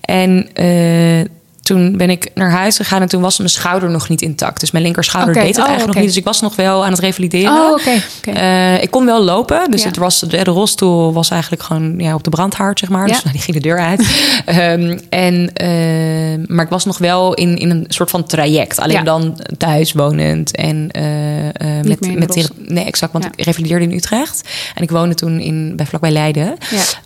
En 0.00 0.48
eh, 0.52 1.37
toen 1.68 1.96
ben 1.96 2.10
ik 2.10 2.30
naar 2.34 2.50
huis 2.50 2.76
gegaan 2.76 3.02
en 3.02 3.08
toen 3.08 3.20
was 3.20 3.38
mijn 3.38 3.50
schouder 3.50 3.90
nog 3.90 4.08
niet 4.08 4.22
intact. 4.22 4.60
Dus 4.60 4.70
mijn 4.70 4.84
linkerschouder 4.84 5.34
deed 5.34 5.46
het 5.46 5.56
oh, 5.56 5.64
eigenlijk 5.64 5.86
nog 5.86 5.96
niet. 5.96 6.06
Dus 6.06 6.16
ik 6.16 6.24
was 6.24 6.40
nog 6.40 6.56
wel 6.56 6.84
aan 6.84 6.90
het 6.90 7.00
revalideren. 7.00 7.52
Oh. 7.52 7.86
Eh, 8.22 8.82
ik 8.82 8.90
kon 8.90 9.04
wel 9.04 9.24
lopen. 9.24 9.70
Dus 9.70 9.82
Ja. 9.82 9.88
het 9.88 9.96
was, 9.96 10.20
de, 10.20 10.26
de 10.26 10.50
rolstoel 10.50 11.12
was 11.12 11.30
eigenlijk 11.30 11.62
gewoon 11.62 11.94
ja, 11.98 12.14
op 12.14 12.24
de 12.24 12.30
brandhaard, 12.30 12.78
zeg 12.78 12.88
maar. 12.88 13.06
Ja. 13.06 13.12
Dus 13.12 13.22
nou, 13.22 13.32
die 13.32 13.42
ging 13.42 13.56
de 13.56 13.62
deur 13.62 13.78
uit. 13.78 14.06
Ehm, 14.44 14.98
en, 15.08 15.52
eh, 15.54 16.46
maar 16.46 16.64
ik 16.64 16.70
was 16.70 16.84
nog 16.84 16.98
wel 16.98 17.34
in, 17.34 17.56
in 17.56 17.70
een 17.70 17.84
soort 17.88 18.10
van 18.10 18.24
traject. 18.26 18.78
Alleen 18.78 18.96
Ja. 18.96 19.02
dan 19.02 19.40
thuis 19.56 19.92
wonend. 19.92 20.56
En 20.56 20.90
eh, 20.90 21.02
met, 21.82 22.18
met. 22.18 22.50
Nee, 22.56 22.84
exact. 22.84 23.12
Want 23.12 23.24
ik 23.24 23.44
revalideerde 23.44 23.84
in 23.84 23.92
Utrecht. 23.92 24.48
En 24.74 24.82
ik 24.82 24.90
woonde 24.90 25.14
toen 25.14 25.40
in, 25.40 25.72
bij, 25.76 25.86
vlakbij 25.86 26.10
Leiden. 26.10 26.56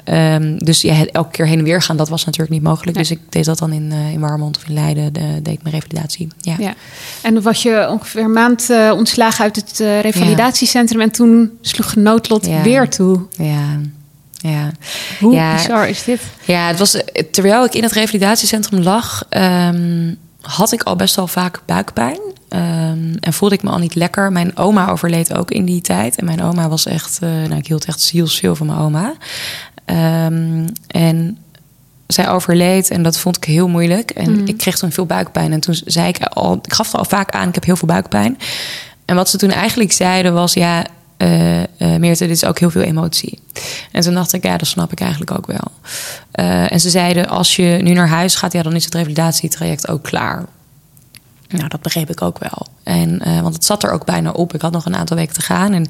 Ehm, 0.05 0.57
dus 0.59 0.81
ja, 0.81 0.95
het 0.95 1.11
elke 1.11 1.31
keer 1.31 1.47
heen 1.47 1.59
en 1.59 1.65
weer 1.65 1.83
gaan, 1.83 1.97
dat 1.97 2.09
was 2.09 2.25
natuurlijk 2.25 2.53
niet 2.53 2.63
mogelijk. 2.63 2.97
Nee. 2.97 3.05
Dus 3.07 3.17
ik 3.17 3.21
deed 3.29 3.45
dat 3.45 3.59
dan 3.59 3.73
in, 3.73 3.93
in 4.13 4.21
Warmond 4.21 4.52
of 4.57 4.69
in 4.69 4.75
Leiden. 4.75 5.13
De, 5.13 5.43
deed 5.43 5.55
ik 5.55 5.63
mijn 5.63 5.75
revalidatie. 5.75 6.29
Ja. 6.41 6.55
Ja. 6.59 6.75
En 7.23 7.43
was 7.43 7.63
je 7.63 7.87
ongeveer 7.91 8.23
een 8.23 8.33
maand 8.33 8.71
eh, 8.71 8.93
ontslagen 8.97 9.45
uit 9.45 9.57
het 9.57 9.81
eh, 9.81 10.01
revalidatiecentrum. 10.01 11.01
En 11.01 11.11
toen 11.11 11.51
sloeg 11.61 11.95
noodlot 11.97 12.47
Ja. 12.47 12.63
weer 12.63 12.89
toe. 12.89 13.21
Ja. 13.37 13.79
Ja. 14.33 14.71
Hoe 15.21 15.35
Ja. 15.35 15.55
bizar 15.55 15.89
is 15.89 16.05
dit? 16.05 16.21
Ja, 16.45 16.67
het 16.67 16.79
was, 16.79 16.95
eh, 17.05 17.25
terwijl 17.31 17.65
ik 17.65 17.75
in 17.75 17.83
het 17.83 17.93
revalidatiecentrum 17.93 18.81
lag, 18.83 19.25
ehm, 19.29 20.15
had 20.41 20.73
ik 20.73 20.83
al 20.83 20.97
best 20.97 21.15
wel 21.15 21.27
vaak 21.27 21.61
buikpijn. 21.67 22.19
Ehm, 22.49 23.15
en 23.21 23.33
voelde 23.33 23.55
ik 23.55 23.63
me 23.63 23.71
al 23.71 23.79
niet 23.79 23.95
lekker. 23.95 24.33
Mijn 24.33 24.57
oma 24.57 24.89
overleed 24.91 25.37
ook 25.37 25.51
in 25.51 25.65
die 25.65 25.81
tijd. 25.81 26.17
En 26.17 26.25
mijn 26.25 26.43
oma 26.43 26.69
was 26.69 26.87
echt, 26.87 27.21
nou, 27.21 27.55
ik 27.57 27.67
hield 27.67 27.85
echt 27.85 28.01
zielsveel 28.01 28.55
van 28.55 28.67
mijn 28.67 28.79
oma. 28.79 29.13
Ehm, 29.85 30.67
en 30.87 31.39
zij 32.07 32.29
overleed 32.29 32.91
en 32.91 33.03
dat 33.03 33.19
vond 33.19 33.37
ik 33.37 33.45
heel 33.45 33.69
moeilijk. 33.69 34.11
En 34.11 34.47
ik 34.47 34.57
kreeg 34.57 34.79
toen 34.79 34.93
veel 34.93 35.07
buikpijn. 35.07 35.53
En 35.53 35.61
toen 35.61 35.75
zei 35.85 36.09
ik 36.09 36.23
al, 36.23 36.59
ik 36.63 36.73
gaf 36.73 36.93
er 36.93 36.99
al 36.99 37.05
vaak 37.05 37.31
aan, 37.31 37.49
ik 37.49 37.55
heb 37.55 37.65
heel 37.65 37.77
veel 37.77 37.89
buikpijn. 37.89 38.39
En 39.05 39.17
wat 39.17 39.29
ze 39.29 39.37
toen 39.37 39.51
eigenlijk 39.51 39.93
zeiden 39.93 40.35
was, 40.35 40.53
ja, 40.53 40.87
eh, 41.17 41.63
Meerte, 41.79 42.27
dit 42.27 42.37
is 42.37 42.45
ook 42.45 42.59
heel 42.59 42.71
veel 42.71 42.83
emotie. 42.83 43.39
En 43.93 44.03
toen 44.03 44.15
dacht 44.15 44.33
ik, 44.33 44.45
ja, 44.45 44.57
dat 44.57 44.69
snap 44.69 44.93
ik 44.93 45.01
eigenlijk 45.01 45.31
ook 45.31 45.47
wel. 45.47 45.73
Eh, 46.31 46.73
en 46.73 46.81
ze 46.81 46.91
zeiden, 46.91 47.29
als 47.29 47.57
je 47.57 47.79
nu 47.83 47.93
naar 47.93 48.09
huis 48.09 48.35
gaat, 48.35 48.53
ja, 48.53 48.63
dan 48.63 48.75
is 48.75 48.85
het 48.85 48.95
revalidatietraject 48.95 49.89
ook 49.89 50.03
klaar. 50.03 50.45
Nou, 51.49 51.69
dat 51.69 51.83
begreep 51.83 52.11
ik 52.11 52.23
ook 52.23 52.39
wel. 52.39 52.67
En, 52.83 53.23
want 53.43 53.55
het 53.55 53.65
zat 53.65 53.83
er 53.83 53.91
ook 53.91 54.05
bijna 54.05 54.31
op. 54.31 54.55
Ik 54.55 54.61
had 54.61 54.73
nog 54.73 54.87
een 54.87 54.97
aantal 54.97 55.17
weken 55.17 55.35
te 55.35 55.41
gaan. 55.41 55.73
En 55.73 55.87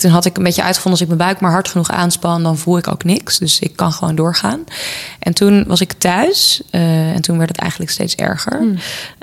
toen 0.00 0.10
had 0.10 0.24
ik 0.24 0.36
een 0.36 0.42
beetje 0.42 0.62
uitgevonden... 0.62 1.00
als 1.00 1.10
ik 1.10 1.16
mijn 1.16 1.28
buik 1.28 1.40
maar 1.40 1.50
hard 1.50 1.68
genoeg 1.68 1.90
aanspan... 1.90 2.42
dan 2.42 2.58
voel 2.58 2.78
ik 2.78 2.88
ook 2.88 3.04
niks. 3.04 3.38
Dus 3.38 3.58
ik 3.58 3.76
kan 3.76 3.92
gewoon 3.92 4.14
doorgaan. 4.14 4.64
En 5.18 5.34
toen 5.34 5.64
was 5.66 5.80
ik 5.80 5.92
thuis. 5.92 6.62
eh, 6.70 7.10
en 7.10 7.20
toen 7.22 7.36
werd 7.38 7.48
het 7.48 7.58
eigenlijk 7.58 7.90
steeds 7.90 8.14
erger. 8.14 8.60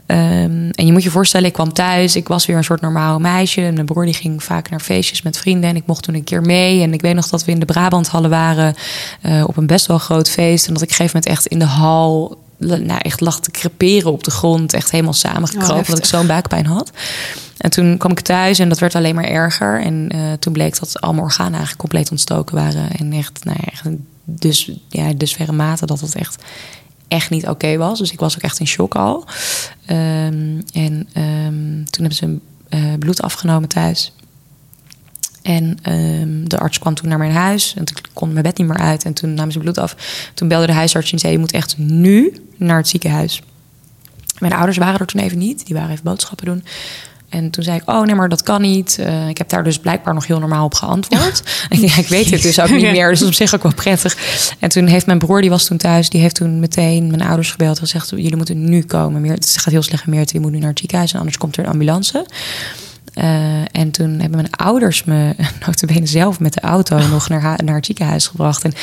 Ehm, 0.05 0.69
en 0.71 0.85
je 0.85 0.91
moet 0.91 1.03
je 1.03 1.09
voorstellen, 1.09 1.47
ik 1.47 1.53
kwam 1.53 1.73
thuis. 1.73 2.15
Ik 2.15 2.27
was 2.27 2.45
weer 2.45 2.57
een 2.57 2.63
soort 2.63 2.81
normaal 2.81 3.19
meisje. 3.19 3.61
En 3.61 3.73
mijn 3.73 3.85
broer 3.85 4.05
die 4.05 4.13
ging 4.13 4.43
vaak 4.43 4.69
naar 4.69 4.79
feestjes 4.79 5.21
met 5.21 5.37
vrienden. 5.37 5.69
En 5.69 5.75
ik 5.75 5.85
mocht 5.85 6.03
toen 6.03 6.15
een 6.15 6.23
keer 6.23 6.41
mee. 6.41 6.81
En 6.81 6.93
ik 6.93 7.01
weet 7.01 7.15
nog 7.15 7.27
dat 7.29 7.45
we 7.45 7.51
in 7.51 7.59
de 7.59 7.65
Brabanthallen 7.65 8.29
waren... 8.29 8.75
eh, 9.21 9.43
op 9.47 9.57
een 9.57 9.67
best 9.67 9.85
wel 9.85 9.97
groot 9.97 10.29
feest. 10.29 10.67
En 10.67 10.73
dat 10.73 10.81
ik 10.81 10.87
op 10.89 10.99
een 10.99 11.05
gegeven 11.05 11.21
moment 11.23 11.37
echt 11.37 11.45
in 11.45 11.59
de 11.59 11.65
hal... 11.65 12.37
Nou, 12.59 12.99
echt 13.01 13.21
lag 13.21 13.39
te 13.39 13.51
creperen 13.51 14.11
op 14.11 14.23
de 14.23 14.31
grond. 14.31 14.73
Echt 14.73 14.91
helemaal 14.91 15.13
samengekropen. 15.13 15.75
Oh, 15.75 15.81
omdat 15.81 15.97
ik 15.97 16.05
zo'n 16.05 16.27
buikpijn 16.27 16.65
had. 16.65 16.91
En 17.57 17.69
toen 17.69 17.97
kwam 17.97 18.11
ik 18.11 18.19
thuis 18.19 18.59
en 18.59 18.69
dat 18.69 18.79
werd 18.79 18.95
alleen 18.95 19.15
maar 19.15 19.23
erger. 19.23 19.81
En 19.81 20.09
eh, 20.09 20.33
toen 20.39 20.53
bleek 20.53 20.79
dat 20.79 21.01
al 21.01 21.11
mijn 21.11 21.23
organen 21.23 21.51
eigenlijk 21.51 21.79
compleet 21.79 22.11
ontstoken 22.11 22.55
waren. 22.55 22.91
En 22.91 23.13
echt, 23.13 23.43
nou 23.43 23.57
ja, 23.61 23.71
echt 23.71 23.85
dus, 24.23 24.71
ja, 24.89 25.13
dusverre 25.13 25.51
mate 25.51 25.85
dat 25.85 25.99
het 25.99 26.15
echt, 26.15 26.43
echt 27.07 27.29
niet 27.29 27.47
oké 27.47 27.77
was. 27.77 27.99
Dus 27.99 28.11
ik 28.11 28.19
was 28.19 28.35
ook 28.35 28.41
echt 28.41 28.59
in 28.59 28.67
shock 28.67 28.95
al. 28.95 29.25
Ehm, 29.85 30.61
en 30.73 31.07
ehm, 31.13 31.83
toen 31.83 32.05
hebben 32.05 32.15
ze 32.15 32.37
eh, 32.69 32.93
bloed 32.99 33.21
afgenomen 33.21 33.69
thuis. 33.69 34.13
En 35.41 35.77
ehm, 35.81 36.47
de 36.47 36.59
arts 36.59 36.79
kwam 36.79 36.93
toen 36.93 37.09
naar 37.09 37.17
mijn 37.17 37.31
huis. 37.31 37.73
En 37.77 37.85
toen 37.85 37.97
kon 38.13 38.31
mijn 38.31 38.43
bed 38.43 38.57
niet 38.57 38.67
meer 38.67 38.77
uit. 38.77 39.03
En 39.03 39.13
toen 39.13 39.33
namen 39.33 39.51
ze 39.51 39.59
bloed 39.59 39.77
af. 39.77 39.95
Toen 40.33 40.47
belde 40.47 40.65
de 40.65 40.73
huisarts 40.73 41.11
en 41.11 41.19
zei... 41.19 41.31
je 41.31 41.39
moet 41.39 41.51
echt 41.51 41.77
nu 41.77 42.33
naar 42.57 42.77
het 42.77 42.87
ziekenhuis. 42.87 43.41
Mijn 44.39 44.53
ouders 44.53 44.77
waren 44.77 44.99
er 44.99 45.05
toen 45.05 45.21
even 45.21 45.37
niet. 45.37 45.65
Die 45.65 45.75
waren 45.75 45.91
even 45.91 46.03
boodschappen 46.03 46.45
doen. 46.45 46.63
En 47.29 47.49
toen 47.49 47.63
zei 47.63 47.77
ik, 47.77 47.89
oh 47.89 48.01
nee, 48.01 48.15
maar 48.15 48.29
dat 48.29 48.43
kan 48.43 48.61
niet. 48.61 48.97
Eh, 48.99 49.27
ik 49.27 49.37
heb 49.37 49.49
daar 49.49 49.63
dus 49.63 49.79
blijkbaar 49.79 50.13
nog 50.13 50.27
heel 50.27 50.39
normaal 50.39 50.65
op 50.65 50.73
geantwoord. 50.73 51.43
Ja, 51.69 51.97
ik 51.97 52.07
weet 52.07 52.29
het 52.29 52.41
dus 52.41 52.59
ook 52.59 52.69
niet 52.69 52.81
meer. 52.81 53.09
Dus 53.09 53.19
dat 53.19 53.29
is 53.29 53.35
op 53.35 53.47
zich 53.47 53.55
ook 53.55 53.63
wel 53.63 53.73
prettig. 53.73 54.17
En 54.59 54.69
toen 54.69 54.87
heeft 54.87 55.05
mijn 55.05 55.19
broer, 55.19 55.41
die 55.41 55.49
was 55.49 55.65
toen 55.65 55.77
thuis... 55.77 56.09
die 56.09 56.21
heeft 56.21 56.35
toen 56.35 56.59
meteen 56.59 57.07
mijn 57.07 57.21
ouders 57.21 57.51
gebeld 57.51 57.75
en 57.75 57.81
gezegd... 57.81 58.09
jullie 58.09 58.35
moeten 58.35 58.69
nu 58.69 58.83
komen. 58.83 59.21
Meer, 59.21 59.33
het 59.33 59.57
gaat 59.57 59.73
heel 59.73 59.81
slecht 59.81 60.07
Meerte. 60.07 60.33
Je 60.33 60.39
moet 60.39 60.51
nu 60.51 60.59
naar 60.59 60.69
het 60.69 60.79
ziekenhuis 60.79 61.13
en 61.13 61.19
anders 61.19 61.37
komt 61.37 61.57
er 61.57 61.63
een 61.63 61.71
ambulance. 61.71 62.25
Eh, 63.17 63.61
en 63.71 63.91
toen 63.91 64.09
hebben 64.09 64.39
mijn 64.41 64.51
ouders 64.51 65.03
me 65.03 65.35
notabene 65.65 66.05
zelf 66.05 66.39
met 66.39 66.53
de 66.53 66.61
auto 66.61 66.97
nog 67.07 67.29
naar, 67.29 67.63
naar 67.63 67.75
het 67.75 67.85
ziekenhuis 67.85 68.27
gebracht. 68.27 68.63
En 68.63 68.73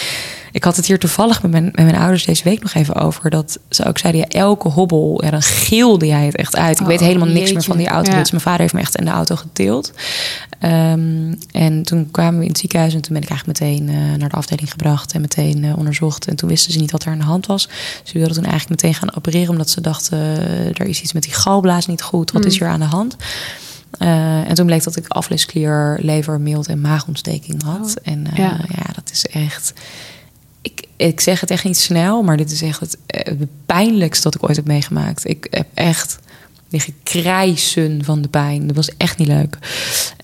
ik 0.53 0.65
had 0.65 0.77
het 0.77 0.87
hier 0.87 0.99
toevallig 0.99 1.43
met 1.43 1.51
mijn, 1.51 1.65
met 1.65 1.85
mijn 1.85 1.97
ouders 1.97 2.25
deze 2.25 2.45
week 2.45 2.63
nog 2.63 2.75
even 2.75 2.95
over. 2.95 3.31
Dat 3.31 3.59
ze 3.69 3.85
ook 3.85 3.99
zeiden, 3.99 4.21
ja, 4.21 4.29
elke 4.29 4.69
hobbel, 4.69 5.25
ja, 5.25 5.31
dan 5.31 5.43
gilde 5.43 6.07
jij 6.07 6.27
het 6.27 6.37
echt 6.37 6.57
uit. 6.57 6.77
Ik 6.77 6.83
Oh, 6.83 6.89
weet 6.89 7.01
helemaal 7.01 7.29
niks 7.29 7.53
meer 7.53 7.63
van 7.63 7.77
die 7.77 7.89
auto. 7.89 8.13
Ja. 8.13 8.19
Dus 8.19 8.31
mijn 8.31 8.43
vader 8.43 8.61
heeft 8.61 8.73
me 8.73 8.81
echt 8.81 8.97
in 8.97 9.05
de 9.05 9.11
auto 9.11 9.37
getild. 9.37 9.93
Ehm, 10.59 11.35
en 11.51 11.83
toen 11.83 12.11
kwamen 12.11 12.39
we 12.39 12.45
in 12.45 12.51
het 12.51 12.59
ziekenhuis 12.59 12.95
en 12.95 13.01
toen 13.01 13.13
ben 13.15 13.23
ik 13.23 13.29
eigenlijk 13.29 13.61
meteen 13.61 13.89
eh, 13.89 14.19
naar 14.19 14.29
de 14.29 14.37
afdeling 14.37 14.71
gebracht 14.71 15.13
en 15.13 15.21
meteen 15.21 15.65
eh, 15.65 15.79
onderzocht. 15.79 16.27
En 16.27 16.37
toen 16.37 16.49
wisten 16.49 16.73
ze 16.73 16.79
niet 16.79 16.91
wat 16.91 17.05
er 17.05 17.13
aan 17.13 17.19
de 17.19 17.25
hand 17.25 17.47
was. 17.47 17.69
Ze 18.03 18.19
wilden 18.19 18.35
toen 18.35 18.45
eigenlijk 18.45 18.83
meteen 18.83 18.99
gaan 18.99 19.17
opereren 19.17 19.51
omdat 19.51 19.71
ze 19.71 19.81
dachten, 19.81 20.19
er 20.75 20.87
is 20.87 21.01
iets 21.01 21.13
met 21.13 21.23
die 21.23 21.35
galblaas 21.35 21.87
niet 21.87 22.03
goed. 22.03 22.31
Wat 22.31 22.45
is 22.45 22.59
hier 22.59 22.69
aan 22.69 22.81
de 22.81 22.87
hand? 22.87 23.17
Eh, 23.99 24.49
en 24.49 24.55
toen 24.55 24.67
bleek 24.67 24.83
dat 24.83 24.97
ik 24.97 25.09
afleesklier, 25.09 25.99
lever, 26.03 26.41
mild 26.41 26.69
en 26.69 26.81
maagontsteking 26.81 27.63
had. 27.63 27.95
Oh, 27.99 28.13
en 28.13 28.27
eh, 28.27 28.37
ja. 28.37 28.61
ja. 28.69 28.93
dat 28.95 29.11
is 29.13 29.27
echt... 29.27 29.73
Ik, 30.63 30.87
ik 30.97 31.21
zeg 31.21 31.41
het 31.41 31.51
echt 31.51 31.65
niet 31.65 31.77
snel, 31.77 32.23
maar 32.23 32.37
dit 32.37 32.51
is 32.51 32.63
echt 32.63 32.81
het, 32.81 32.99
eh, 33.07 33.25
het 33.39 33.49
pijnlijkste 33.67 34.23
dat 34.23 34.35
ik 34.35 34.43
ooit 34.49 34.57
heb 34.57 34.67
meegemaakt. 34.67 35.29
Ik 35.29 35.47
heb 35.51 35.67
echt 35.75 36.19
liggen 36.75 36.95
krijsen 37.03 38.05
van 38.05 38.23
de 38.23 38.29
pijn. 38.29 38.67
Dat 38.67 38.77
was 38.77 38.97
echt 38.97 39.19
niet 39.19 39.29
leuk. 39.29 39.59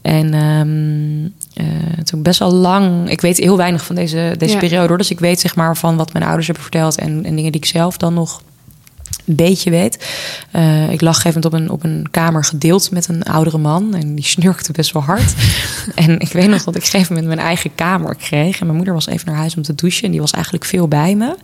En 0.03 0.35
ehm, 0.35 1.29
eh, 1.67 2.05
toen 2.05 2.23
best 2.23 2.39
wel 2.39 2.53
lang... 2.53 3.11
Ik 3.11 3.21
weet 3.21 3.37
heel 3.37 3.57
weinig 3.57 3.85
van 3.85 3.95
deze, 3.95 4.35
deze 4.39 4.53
Ja. 4.55 4.59
periode. 4.59 4.89
Hoor. 4.89 4.99
Dus 4.99 5.11
ik 5.11 5.21
weet 5.21 5.41
zeg 5.41 5.57
maar 5.57 5.77
van 5.77 5.97
wat 5.97 6.13
mijn 6.13 6.25
ouders 6.25 6.47
hebben 6.47 6.65
verteld... 6.65 6.97
en, 6.97 7.25
en 7.25 7.37
dingen 7.37 7.53
die 7.53 7.61
ik 7.61 7.67
zelf 7.67 7.97
dan 7.97 8.15
nog 8.15 8.43
een 9.25 9.35
beetje 9.35 9.71
weet. 9.71 10.09
Eh, 10.51 10.91
ik 10.91 11.01
lag 11.01 11.23
moment 11.23 11.45
op 11.45 11.53
een, 11.53 11.71
op 11.71 11.85
een 11.85 12.07
kamer 12.11 12.45
gedeeld 12.45 12.91
met 12.91 13.09
een 13.09 13.23
oudere 13.23 13.59
man. 13.59 13.95
En 13.95 14.15
die 14.15 14.25
snurkte 14.25 14.73
best 14.73 14.93
wel 14.93 15.03
hard. 15.03 15.35
en 15.95 16.19
ik 16.19 16.33
weet 16.33 16.49
nog 16.49 16.65
dat 16.65 16.75
ik 16.75 16.81
op 16.81 16.83
een 16.83 16.91
gegeven 16.91 17.15
moment 17.15 17.35
mijn 17.35 17.47
eigen 17.47 17.75
kamer 17.75 18.15
kreeg. 18.15 18.61
En 18.61 18.65
mijn 18.65 18.77
moeder 18.77 18.95
was 18.95 19.07
even 19.07 19.27
naar 19.27 19.37
huis 19.37 19.57
om 19.57 19.63
te 19.63 19.75
douchen. 19.75 20.05
En 20.05 20.11
die 20.11 20.21
was 20.21 20.33
eigenlijk 20.33 20.65
veel 20.65 20.89
bij 20.89 21.15
me. 21.15 21.37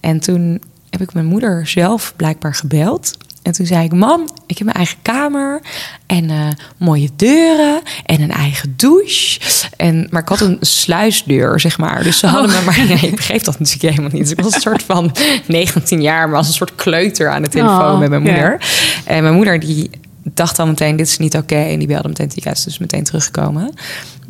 En 0.00 0.20
toen 0.20 0.60
heb 0.90 1.00
ik 1.00 1.14
mijn 1.14 1.26
moeder 1.26 1.66
zelf 1.66 2.12
blijkbaar 2.16 2.54
gebeld. 2.54 3.16
En 3.42 3.52
toen 3.52 3.66
zei 3.66 3.84
ik, 3.84 3.92
mam, 3.92 4.28
ik 4.46 4.58
heb 4.58 4.64
mijn 4.64 4.76
eigen 4.76 4.96
kamer 5.02 5.60
en 6.06 6.30
eh, 6.30 6.48
mooie 6.76 7.08
deuren 7.16 7.80
en 8.04 8.20
een 8.20 8.30
eigen 8.30 8.74
douche. 8.76 9.40
En, 9.76 10.06
maar 10.10 10.22
ik 10.22 10.28
had 10.28 10.40
een 10.40 10.56
sluisdeur, 10.60 11.60
zeg 11.60 11.78
maar. 11.78 12.02
Dus 12.02 12.18
ze 12.18 12.26
hadden 12.26 12.50
me 12.50 12.62
maar... 12.64 12.76
Nee, 12.88 12.98
ik 12.98 13.16
begreep 13.16 13.44
dat 13.44 13.58
natuurlijk 13.58 13.94
helemaal 13.94 14.10
niet. 14.12 14.22
Dus 14.22 14.32
ik 14.32 14.40
was 14.40 14.54
een 14.54 14.60
soort 14.60 14.82
van 14.82 15.12
19 15.46 16.02
jaar, 16.02 16.28
maar 16.28 16.36
als 16.38 16.46
een 16.46 16.52
soort 16.52 16.74
kleuter 16.74 17.30
aan 17.30 17.42
de 17.42 17.48
telefoon 17.48 17.92
Oh, 17.92 17.98
met 17.98 18.08
mijn 18.08 18.22
moeder. 18.22 18.60
En 19.04 19.22
mijn 19.22 19.34
moeder 19.34 19.60
die 19.60 19.90
dacht 20.22 20.58
al 20.58 20.66
meteen, 20.66 20.96
dit 20.96 21.06
is 21.06 21.18
niet 21.18 21.36
oké. 21.36 21.56
En 21.56 21.78
die 21.78 21.88
belde 21.88 22.08
meteen 22.08 22.30
het 22.34 22.64
dus 22.64 22.78
meteen 22.78 23.04
teruggekomen. 23.04 23.74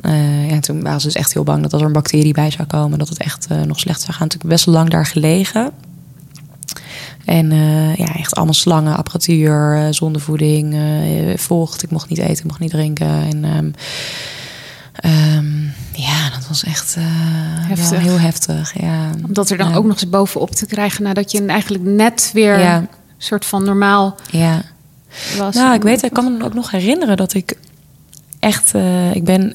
Eh, 0.01 0.51
ja, 0.51 0.61
toen 0.61 0.83
waren 0.83 1.01
ze 1.01 1.07
dus 1.07 1.17
echt 1.17 1.33
heel 1.33 1.43
bang 1.43 1.63
dat 1.63 1.73
als 1.73 1.81
er 1.81 1.87
een 1.87 1.93
bacterie 1.93 2.33
bij 2.33 2.51
zou 2.51 2.69
komen... 2.69 2.99
dat 2.99 3.09
het 3.09 3.19
echt 3.19 3.47
eh, 3.49 3.61
nog 3.61 3.79
slecht 3.79 4.01
zou 4.01 4.13
gaan. 4.13 4.29
Toen 4.29 4.39
heb 4.39 4.49
ik 4.49 4.55
best 4.55 4.65
wel 4.65 4.75
lang 4.75 4.91
daar 4.91 5.07
gelegen. 5.07 5.73
En 7.29 7.53
eh, 7.53 7.95
ja, 7.95 8.15
echt 8.15 8.35
allemaal 8.35 8.55
slangen, 8.55 8.97
apparatuur, 8.97 9.77
eh, 9.77 9.87
zondevoeding, 9.91 10.75
eh, 10.75 11.39
vocht. 11.39 11.83
Ik 11.83 11.91
mocht 11.91 12.09
niet 12.09 12.19
eten, 12.19 12.37
ik 12.37 12.45
mocht 12.45 12.61
niet 12.61 12.71
drinken. 12.71 13.07
En 13.07 13.45
ehm, 13.45 13.71
ehm, 14.95 15.63
ja, 15.93 16.31
dat 16.31 16.49
was 16.49 16.65
echt 16.65 16.97
Heftig. 17.69 18.01
heel 18.01 18.19
heftig. 18.19 18.81
Ja. 18.81 19.11
Om 19.27 19.33
dat 19.33 19.51
er 19.51 19.57
dan 19.57 19.75
ook 19.75 19.85
nog 19.85 19.93
eens 19.93 20.09
bovenop 20.11 20.51
te 20.51 20.67
krijgen 20.67 21.03
nadat 21.03 21.31
je 21.31 21.47
eigenlijk 21.47 21.85
net 21.85 22.31
weer 22.35 22.59
Ja. 22.59 22.77
een 22.77 22.89
soort 23.19 23.45
van 23.45 23.65
normaal 23.65 24.17
Ja. 24.31 24.63
was. 25.39 25.55
Nou, 25.55 25.75
ik 25.75 25.83
weet, 25.83 26.03
ik 26.03 26.13
kan 26.13 26.37
me 26.37 26.45
ook 26.45 26.55
nog 26.55 26.71
herinneren 26.71 27.17
dat 27.17 27.35
ik 27.35 27.55
echt, 28.39 28.75
ik 29.13 29.25
ben 29.25 29.53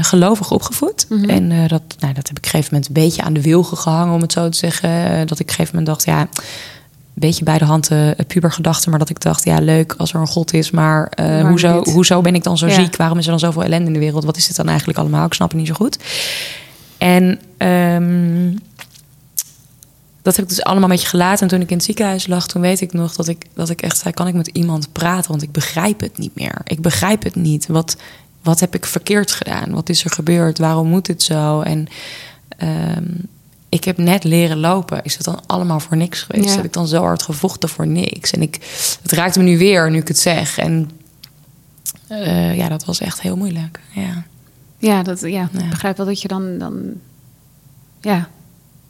gelovig 0.00 0.50
opgevoed. 0.50 1.06
Mhm. 1.08 1.30
En 1.30 1.48
dat, 1.48 1.82
nou, 1.98 2.14
dat 2.14 2.28
heb 2.28 2.30
ik 2.30 2.36
op 2.36 2.44
een 2.44 2.50
gegeven 2.50 2.68
moment 2.70 2.86
een 2.86 3.02
beetje 3.02 3.22
aan 3.22 3.32
de 3.32 3.42
wilgen 3.42 3.76
gehangen, 3.76 4.14
om 4.14 4.20
het 4.20 4.32
zo 4.32 4.48
te 4.48 4.58
zeggen. 4.58 5.26
Dat 5.26 5.38
ik 5.38 5.44
op 5.44 5.48
een 5.48 5.54
gegeven 5.54 5.76
moment 5.78 5.86
dacht, 5.86 6.04
ja, 6.04 6.28
beetje 7.14 7.44
bij 7.44 7.58
de 7.58 7.64
hand 7.64 7.90
eh 7.90 8.08
pubergedachte, 8.26 8.90
maar 8.90 8.98
dat 8.98 9.10
ik 9.10 9.20
dacht, 9.20 9.44
ja, 9.44 9.58
leuk 9.60 9.94
als 9.96 10.12
er 10.14 10.20
een 10.20 10.26
God 10.26 10.52
is, 10.52 10.70
maar 10.70 11.06
eh, 11.06 11.48
hoezo, 11.48 11.82
hoezo 11.84 12.20
ben 12.20 12.34
ik 12.34 12.42
dan 12.44 12.58
zo 12.58 12.66
Ja. 12.66 12.74
ziek? 12.74 12.96
Waarom 12.96 13.18
is 13.18 13.24
er 13.24 13.30
dan 13.30 13.38
zoveel 13.40 13.64
ellende 13.64 13.86
in 13.86 13.92
de 13.92 13.98
wereld? 13.98 14.24
Wat 14.24 14.36
is 14.36 14.46
dit 14.46 14.56
dan 14.56 14.68
eigenlijk 14.68 14.98
allemaal? 14.98 15.26
Ik 15.26 15.34
snap 15.34 15.48
het 15.48 15.58
niet 15.58 15.66
zo 15.68 15.74
goed. 15.74 15.98
En 16.98 17.40
ehm, 17.56 18.50
dat 20.22 20.36
heb 20.36 20.44
ik 20.44 20.50
dus 20.50 20.62
allemaal 20.62 20.84
een 20.84 20.94
beetje 20.94 21.08
gelaten. 21.08 21.40
En 21.42 21.48
toen 21.48 21.60
ik 21.60 21.70
in 21.70 21.76
het 21.76 21.84
ziekenhuis 21.84 22.26
lag, 22.26 22.46
toen 22.46 22.62
weet 22.62 22.80
ik 22.80 22.92
nog 22.92 23.14
dat 23.14 23.28
ik, 23.28 23.46
dat 23.54 23.70
ik 23.70 23.82
echt 23.82 23.98
zei: 23.98 24.14
kan 24.14 24.26
ik 24.26 24.34
met 24.34 24.46
iemand 24.48 24.92
praten? 24.92 25.30
Want 25.30 25.42
ik 25.42 25.52
begrijp 25.52 26.00
het 26.00 26.18
niet 26.18 26.34
meer. 26.34 26.60
Ik 26.64 26.80
begrijp 26.80 27.22
het 27.22 27.34
niet. 27.36 27.66
Wat, 27.66 27.96
wat 28.42 28.60
heb 28.60 28.74
ik 28.74 28.86
verkeerd 28.86 29.30
gedaan? 29.32 29.70
Wat 29.72 29.88
is 29.88 30.04
er 30.04 30.10
gebeurd? 30.10 30.58
Waarom 30.58 30.88
moet 30.88 31.06
het 31.06 31.22
zo? 31.22 31.60
En 31.60 31.86
ehm, 32.58 33.04
ik 33.72 33.84
heb 33.84 33.96
net 33.98 34.24
leren 34.24 34.58
lopen. 34.58 35.02
Is 35.02 35.14
het 35.16 35.24
dan 35.24 35.40
allemaal 35.46 35.80
voor 35.80 35.96
niks 35.96 36.20
geweest? 36.22 36.48
Ja. 36.48 36.54
Heb 36.56 36.64
ik 36.64 36.72
dan 36.72 36.86
zo 36.88 37.02
hard 37.02 37.22
gevochten 37.22 37.68
voor 37.68 37.86
niks? 37.86 38.30
En 38.30 38.42
ik, 38.42 38.58
het 39.02 39.12
raakt 39.12 39.36
me 39.36 39.42
nu 39.42 39.58
weer 39.58 39.90
nu 39.90 39.98
ik 39.98 40.08
het 40.08 40.18
zeg. 40.18 40.58
En 40.58 40.90
eh, 42.08 42.56
ja, 42.56 42.68
dat 42.68 42.84
was 42.84 43.00
echt 43.00 43.20
heel 43.20 43.36
moeilijk. 43.36 43.80
Ja. 43.90 44.22
Ja, 44.78 45.02
dat, 45.02 45.20
ja, 45.20 45.48
ik 45.52 45.60
Ja. 45.60 45.68
begrijp 45.68 45.96
wel 45.96 46.06
dat 46.06 46.22
je 46.22 46.28
dan... 46.28 46.58
dan 46.58 46.82
ja, 48.00 48.28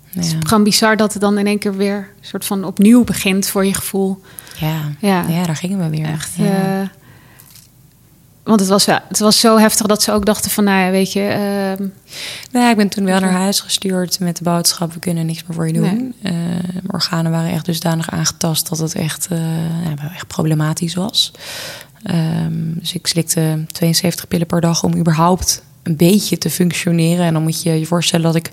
het 0.04 0.24
is 0.24 0.30
Ja. 0.32 0.38
gewoon 0.42 0.64
bizar 0.64 0.96
dat 0.96 1.12
het 1.12 1.22
dan 1.22 1.38
in 1.38 1.46
één 1.46 1.58
keer 1.58 1.76
weer... 1.76 1.96
een 1.96 2.26
soort 2.26 2.44
van 2.44 2.64
opnieuw 2.64 3.04
begint 3.04 3.46
voor 3.46 3.64
je 3.66 3.74
gevoel. 3.74 4.22
Ja. 4.58 4.80
Ja. 4.98 5.24
Ja. 5.28 5.44
daar 5.46 5.56
gingen 5.56 5.78
we 5.78 5.96
weer. 5.96 6.06
Echt. 6.08 6.30
Ja. 6.36 6.90
Want 8.42 8.60
het 8.60 8.68
was, 8.68 8.86
het 8.86 9.18
was 9.18 9.40
zo 9.40 9.58
heftig 9.58 9.86
dat 9.86 10.02
ze 10.02 10.12
ook 10.12 10.26
dachten 10.26 10.50
van... 10.50 10.64
nou 10.64 10.84
ja, 10.84 10.90
weet 10.90 11.12
je... 11.12 11.20
ehm, 11.20 11.88
Nou, 12.50 12.70
ik 12.70 12.76
ben 12.76 12.88
toen 12.88 13.04
wel 13.04 13.20
naar 13.20 13.32
huis 13.32 13.60
gestuurd 13.60 14.20
met 14.20 14.36
de 14.36 14.44
boodschap: 14.44 14.92
we 14.92 14.98
kunnen 14.98 15.26
niks 15.26 15.42
meer 15.46 15.56
voor 15.56 15.66
je 15.66 15.72
doen. 15.72 16.14
Nee. 16.20 16.32
Eh, 16.32 16.38
mijn 16.72 16.92
organen 16.92 17.30
waren 17.30 17.52
echt 17.52 17.64
dusdanig 17.64 18.10
aangetast 18.10 18.68
dat 18.68 18.78
het 18.78 18.94
echt, 18.94 19.26
ja, 19.84 19.94
wel 20.02 20.10
echt 20.14 20.26
problematisch 20.26 20.94
was. 20.94 21.32
Ehm, 22.02 22.72
dus 22.74 22.94
ik 22.94 23.06
slikte 23.06 23.64
72 23.72 24.28
pillen 24.28 24.46
per 24.46 24.60
dag 24.60 24.82
om 24.82 24.96
überhaupt 24.96 25.62
een 25.82 25.96
beetje 25.96 26.38
te 26.38 26.50
functioneren. 26.50 27.24
En 27.26 27.32
dan 27.32 27.42
moet 27.42 27.62
je 27.62 27.78
je 27.78 27.86
voorstellen 27.86 28.26
dat 28.26 28.34
ik 28.34 28.50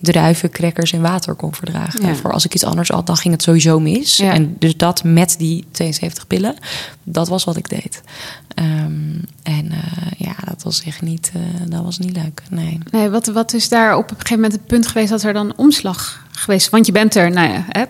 druiven, 0.00 0.50
crackers 0.50 0.92
en 0.92 1.00
water 1.00 1.34
kon 1.34 1.54
verdragen. 1.54 2.06
Ja. 2.06 2.14
Voor 2.14 2.32
als 2.32 2.44
ik 2.44 2.54
iets 2.54 2.64
anders 2.64 2.88
had, 2.88 3.06
dan 3.06 3.16
ging 3.16 3.34
het 3.34 3.42
sowieso 3.42 3.80
mis. 3.80 4.16
Ja. 4.16 4.32
En 4.32 4.56
dus 4.58 4.76
dat 4.76 5.04
met 5.04 5.34
die 5.38 5.64
72 5.70 6.26
pillen, 6.26 6.54
dat 7.02 7.28
was 7.28 7.44
wat 7.44 7.56
ik 7.56 7.68
deed. 7.68 8.02
Ehm, 8.54 9.18
en 9.42 9.70
eh, 9.70 10.10
ja, 10.16 10.34
dat 10.44 10.62
was 10.62 10.82
echt 10.82 11.02
niet, 11.02 11.30
eh, 11.34 11.70
dat 11.70 11.82
was 11.82 11.98
niet 11.98 12.16
leuk. 12.16 12.42
Nee. 12.50 12.78
nee, 12.90 13.08
wat, 13.08 13.26
wat 13.26 13.52
is 13.52 13.68
daar 13.68 13.96
op 13.96 14.10
een 14.10 14.16
gegeven 14.16 14.34
moment 14.34 14.52
het 14.52 14.66
punt 14.66 14.86
geweest... 14.86 15.10
dat 15.10 15.22
er 15.22 15.32
dan 15.32 15.56
omslag 15.56 16.28
geweest? 16.40 16.68
Want 16.68 16.86
je 16.86 16.92
bent 16.92 17.14
er, 17.14 17.30
nou 17.30 17.52
ja... 17.52 17.64
Hè, 17.68 17.82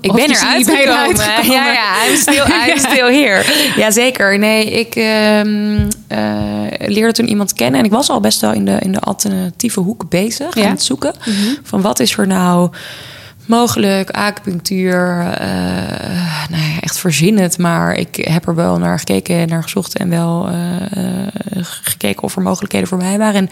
Ik 0.00 0.12
ben 0.12 0.30
er 0.30 0.46
uitgekomen. 0.46 1.16
Ja, 1.56 1.72
ja, 1.72 2.06
I'm 2.08 2.16
still, 2.16 2.42
I'm 2.68 2.78
still 2.78 3.22
here. 3.22 3.44
Jazeker. 3.76 4.38
Nee, 4.38 4.70
ik 4.70 4.94
ehm, 4.94 5.88
eh, 6.08 6.88
leerde 6.88 7.12
toen 7.12 7.28
iemand 7.28 7.52
kennen. 7.52 7.80
En 7.80 7.86
ik 7.86 7.92
was 7.92 8.10
al 8.10 8.20
best 8.20 8.40
wel 8.40 8.52
in 8.52 8.64
de, 8.64 8.76
in 8.80 8.92
de 8.92 9.00
alternatieve 9.00 9.80
hoek 9.80 10.08
bezig. 10.08 10.54
Ja. 10.54 10.64
Aan 10.64 10.70
het 10.70 10.82
zoeken. 10.82 11.14
Van 11.62 11.80
wat 11.80 12.00
is 12.00 12.16
er 12.16 12.26
nou 12.26 12.70
mogelijk? 13.46 14.10
Acupunctuur. 14.10 15.20
eh 15.20 16.26
nou 16.50 16.62
ja, 16.62 16.80
echt 16.80 16.98
verzin 16.98 17.38
het. 17.38 17.58
Maar 17.58 17.94
ik 17.94 18.16
heb 18.16 18.46
er 18.46 18.54
wel 18.54 18.78
naar 18.78 18.98
gekeken 18.98 19.36
en 19.36 19.48
naar 19.48 19.62
gezocht. 19.62 19.96
En 19.96 20.08
wel 20.08 20.48
eh, 20.48 21.26
eh, 21.26 21.28
gekeken 21.82 22.22
of 22.22 22.36
er 22.36 22.42
mogelijkheden 22.42 22.88
voor 22.88 22.98
mij 22.98 23.18
waren. 23.18 23.40
En 23.40 23.50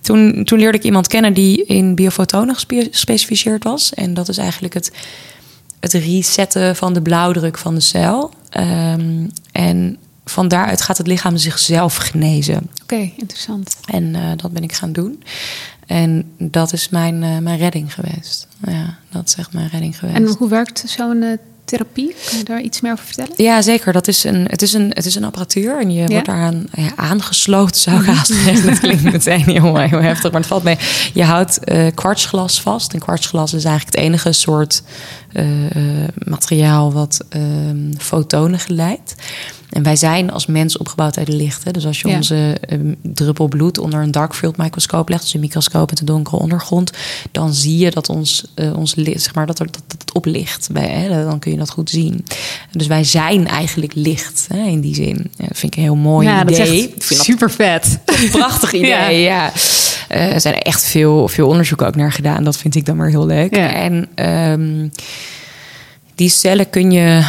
toen, 0.00 0.44
toen 0.44 0.58
leerde 0.58 0.78
ik 0.78 0.84
iemand 0.84 1.06
kennen 1.06 1.32
die 1.32 1.64
in 1.64 1.94
biofotonen 1.94 2.54
gespe- 2.54 2.88
gespecificeerd 2.90 3.64
was. 3.64 3.94
En 3.94 4.14
dat 4.14 4.28
is 4.28 4.38
eigenlijk 4.38 4.74
het 4.74 4.92
het 5.80 5.92
resetten 5.92 6.76
van 6.76 6.92
de 6.92 7.02
blauwdruk 7.02 7.58
van 7.58 7.74
de 7.74 7.80
cel. 7.80 8.30
Ehm, 8.50 9.26
en 9.52 9.96
van 10.24 10.48
daaruit 10.48 10.80
gaat 10.80 10.98
het 10.98 11.06
lichaam 11.06 11.36
zichzelf 11.36 11.96
genezen. 11.96 12.70
Oké, 12.82 13.10
interessant. 13.16 13.76
En 13.84 14.16
dat 14.36 14.52
ben 14.52 14.62
ik 14.62 14.72
gaan 14.72 14.92
doen. 14.92 15.22
En 15.86 16.32
dat 16.38 16.72
is 16.72 16.88
mijn, 16.88 17.22
eh, 17.22 17.38
mijn 17.38 17.58
redding 17.58 17.94
geweest. 17.94 18.48
Ja, 18.66 18.98
dat 19.10 19.28
is 19.28 19.34
echt 19.34 19.52
mijn 19.52 19.68
redding 19.68 19.98
geweest. 19.98 20.18
En 20.18 20.26
hoe 20.26 20.48
werkt 20.48 20.84
zo'n 20.86 21.22
eh, 21.22 21.38
therapie? 21.64 22.14
Kan 22.28 22.38
je 22.38 22.44
daar 22.44 22.60
iets 22.60 22.80
meer 22.80 22.92
over 22.92 23.04
vertellen? 23.04 23.32
Ja, 23.36 23.62
zeker. 23.62 23.92
Dat 23.92 24.08
is 24.08 24.24
een, 24.24 24.46
het, 24.48 24.62
is 24.62 24.72
een, 24.72 24.90
het 24.94 25.06
is 25.06 25.14
een 25.14 25.24
apparatuur 25.24 25.80
en 25.80 25.92
je 25.92 26.06
wordt 26.06 26.26
daaraan 26.26 26.66
ja, 26.72 26.90
aangesloten, 26.96 27.80
zou 27.80 28.00
ik 28.00 28.06
haast 28.06 28.32
zeggen. 28.44 28.66
Dat 28.70 28.78
klinkt 28.78 29.02
meteen 29.02 29.42
heel, 29.42 29.76
heel 29.76 30.00
heftig, 30.02 30.30
maar 30.30 30.40
het 30.40 30.50
valt 30.50 30.62
mee. 30.62 30.78
Je 31.12 31.24
houdt 31.24 31.58
eh, 31.58 31.86
kwartsglas 31.94 32.60
vast. 32.60 32.92
En 32.92 32.98
kwartsglas 32.98 33.52
is 33.52 33.64
eigenlijk 33.64 33.96
het 33.96 34.04
enige 34.04 34.32
soort 34.32 34.82
materiaal 36.24 36.92
wat 36.92 37.24
ehm, 37.28 37.92
fotonen 37.98 38.58
geleidt. 38.58 39.14
En 39.74 39.82
wij 39.82 39.96
zijn 39.96 40.30
als 40.30 40.46
mens 40.46 40.76
opgebouwd 40.76 41.18
uit 41.18 41.28
licht. 41.28 41.64
Hè? 41.64 41.70
Dus 41.70 41.86
als 41.86 42.00
je 42.00 42.08
Ja. 42.08 42.16
onze 42.16 42.56
ehm, 42.68 42.94
druppel 43.02 43.48
bloed 43.48 43.78
onder 43.78 44.00
een 44.02 44.10
darkfield 44.10 44.56
microscoop 44.56 45.08
legt, 45.08 45.22
dus 45.22 45.34
een 45.34 45.40
microscoop 45.40 45.90
met 45.90 46.00
een 46.00 46.06
donkere 46.06 46.36
ondergrond, 46.36 46.90
dan 47.32 47.54
zie 47.54 47.78
je 47.78 47.90
dat 47.90 48.08
ons, 48.08 48.44
eh, 48.54 48.76
ons 48.76 48.94
licht, 48.94 49.22
zeg 49.22 49.34
maar, 49.34 49.46
dat, 49.46 49.58
er, 49.58 49.66
dat 49.70 49.82
het 49.98 50.12
oplicht. 50.12 50.68
Bij, 50.72 50.88
hè? 50.88 51.24
Dan 51.24 51.38
kun 51.38 51.52
je 51.52 51.58
dat 51.58 51.70
goed 51.70 51.90
zien. 51.90 52.24
Dus 52.72 52.86
wij 52.86 53.04
zijn 53.04 53.46
eigenlijk 53.48 53.94
licht 53.94 54.46
hè, 54.52 54.66
in 54.66 54.80
die 54.80 54.94
zin. 54.94 55.30
Ja, 55.36 55.46
dat 55.46 55.58
vind 55.58 55.72
ik 55.72 55.76
een 55.76 55.84
heel 55.84 55.94
mooi 55.96 56.26
ja, 56.26 56.42
idee. 56.42 56.56
dat 56.56 56.66
is 56.66 56.72
Ik 56.82 56.94
echt 56.94 57.04
vind 57.04 57.18
dat 57.18 57.26
super 57.28 57.50
vet. 57.50 57.98
prachtig 58.32 58.72
idee. 58.82 59.20
ja. 59.20 59.52
Eh, 60.08 60.32
er 60.32 60.40
zijn 60.40 60.54
echt 60.58 60.84
veel, 60.84 61.28
veel 61.28 61.48
onderzoek 61.48 61.82
ook 61.82 61.96
naar 61.96 62.12
gedaan. 62.12 62.44
Dat 62.44 62.56
vind 62.56 62.74
ik 62.74 62.86
dan 62.86 62.96
maar 62.96 63.08
heel 63.08 63.26
leuk. 63.26 63.52
En 63.56 64.08
ehm, 64.14 64.88
die 66.14 66.28
cellen 66.28 66.70
kun 66.70 66.90
je. 66.90 67.22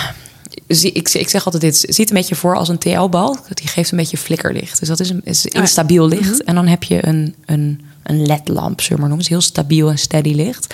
Ik, 0.67 1.09
ik 1.09 1.29
zeg 1.29 1.45
altijd 1.45 1.63
dit, 1.63 1.85
ziet 1.89 2.09
een 2.09 2.15
beetje 2.15 2.35
voor 2.35 2.55
als 2.55 2.69
een 2.69 2.77
TL-balk. 2.77 3.55
Die 3.55 3.67
geeft 3.67 3.91
een 3.91 3.97
beetje 3.97 4.17
flikkerlicht. 4.17 4.79
Dus 4.79 4.87
dat 4.87 4.99
is 4.99 5.09
een 5.09 5.21
is 5.23 5.45
instabiel 5.45 6.07
licht. 6.07 6.43
En 6.43 6.55
dan 6.55 6.67
heb 6.67 6.83
je 6.83 7.07
een, 7.07 7.35
een, 7.45 7.81
een 8.03 8.25
LED-lamp, 8.25 8.81
zullen 8.81 8.95
we 8.95 9.07
maar 9.07 9.09
noemen. 9.09 9.17
Het 9.17 9.25
is 9.25 9.29
heel 9.29 9.41
stabiel 9.41 9.89
en 9.89 9.97
steady 9.97 10.33
licht. 10.33 10.73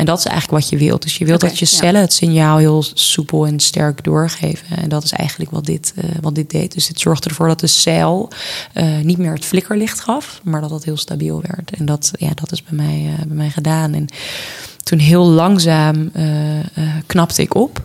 En 0.00 0.06
dat 0.06 0.18
is 0.18 0.24
eigenlijk 0.24 0.62
wat 0.62 0.70
je 0.70 0.76
wilt. 0.76 1.02
Dus 1.02 1.18
je 1.18 1.24
wilt 1.24 1.40
dat 1.40 1.58
je 1.58 1.66
ja. 1.70 1.76
cellen 1.76 2.00
het 2.00 2.12
signaal 2.12 2.58
heel 2.58 2.84
soepel 2.94 3.46
en 3.46 3.60
sterk 3.60 4.04
doorgeven. 4.04 4.76
En 4.76 4.88
dat 4.88 5.04
is 5.04 5.12
eigenlijk 5.12 5.50
wat 5.50 5.64
dit, 5.64 5.92
eh, 5.96 6.04
wat 6.20 6.34
dit 6.34 6.50
deed. 6.50 6.74
Dus 6.74 6.86
dit 6.86 7.00
zorgde 7.00 7.28
ervoor 7.28 7.48
dat 7.48 7.60
de 7.60 7.66
cel 7.66 8.30
eh, 8.72 8.98
niet 9.02 9.18
meer 9.18 9.32
het 9.32 9.44
flikkerlicht 9.44 10.00
gaf, 10.00 10.40
maar 10.44 10.60
dat 10.60 10.70
het 10.70 10.84
heel 10.84 10.96
stabiel 10.96 11.42
werd. 11.46 11.70
En 11.78 11.86
dat, 11.86 12.10
ja, 12.18 12.30
dat 12.34 12.52
is 12.52 12.62
bij 12.62 12.86
mij, 12.86 13.12
eh, 13.12 13.26
bij 13.26 13.36
mij 13.36 13.50
gedaan. 13.50 13.94
En 13.94 14.06
toen 14.82 14.98
heel 14.98 15.24
langzaam 15.24 16.10
knapte 17.06 17.42
ik 17.42 17.54
op. 17.54 17.84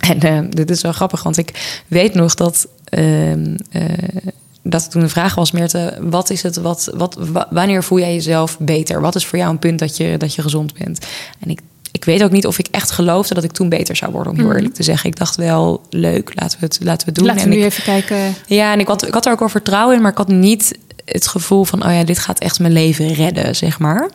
En 0.00 0.20
eh, 0.20 0.38
dit 0.50 0.70
is 0.70 0.82
wel 0.82 0.92
grappig, 0.92 1.22
want 1.22 1.36
ik 1.36 1.82
weet 1.88 2.14
nog 2.14 2.34
dat. 2.34 2.68
ehm, 2.84 3.56
eh, 3.70 3.82
dat 4.62 4.90
toen 4.90 5.02
de 5.02 5.08
vraag 5.08 5.34
was, 5.34 5.50
Meerte, 5.50 5.98
wat 6.00 6.30
is 6.30 6.42
het, 6.42 6.56
wat, 6.56 6.90
wat, 6.94 7.16
wa- 7.18 7.46
wanneer 7.50 7.84
voel 7.84 7.98
jij 7.98 8.14
jezelf 8.14 8.56
beter? 8.58 9.00
Wat 9.00 9.14
is 9.14 9.26
voor 9.26 9.38
jou 9.38 9.50
een 9.50 9.58
punt 9.58 9.78
dat 9.78 9.96
je, 9.96 10.16
dat 10.18 10.34
je 10.34 10.42
gezond 10.42 10.74
bent? 10.78 11.06
En 11.40 11.50
ik, 11.50 11.60
ik 11.92 12.04
weet 12.04 12.22
ook 12.22 12.30
niet 12.30 12.46
of 12.46 12.58
ik 12.58 12.66
echt 12.70 12.90
geloofde 12.90 13.34
dat 13.34 13.44
ik 13.44 13.52
toen 13.52 13.68
beter 13.68 13.96
zou 13.96 14.12
worden, 14.12 14.32
om 14.32 14.38
heel 14.38 14.52
eerlijk 14.54 14.74
te 14.74 14.82
zeggen. 14.82 15.10
Ik 15.10 15.16
dacht 15.16 15.36
wel, 15.36 15.82
leuk, 15.90 16.32
laten 16.34 16.58
we 16.60 16.66
het, 16.66 16.78
laten 16.82 16.98
we 17.06 17.12
het 17.12 17.14
doen. 17.14 17.26
Laten 17.26 17.42
we 17.44 17.50
En 17.50 17.56
nu 17.58 17.64
ik- 17.64 17.70
even 17.72 17.82
kijken. 17.82 18.34
ja, 18.46 18.72
en 18.72 18.80
ik 18.80 18.86
had, 18.86 19.06
ik 19.06 19.14
had 19.14 19.26
er 19.26 19.32
ook 19.32 19.38
wel 19.38 19.48
vertrouwen 19.48 19.96
in, 19.96 20.02
maar 20.02 20.10
ik 20.10 20.16
had 20.18 20.28
niet 20.28 20.78
het 21.04 21.26
gevoel 21.26 21.64
van, 21.64 21.84
oh 21.86 21.92
ja, 21.92 22.04
dit 22.04 22.18
gaat 22.18 22.38
echt 22.38 22.60
mijn 22.60 22.72
leven 22.72 23.12
redden, 23.12 23.56
zeg 23.56 23.78
maar. 23.78 24.10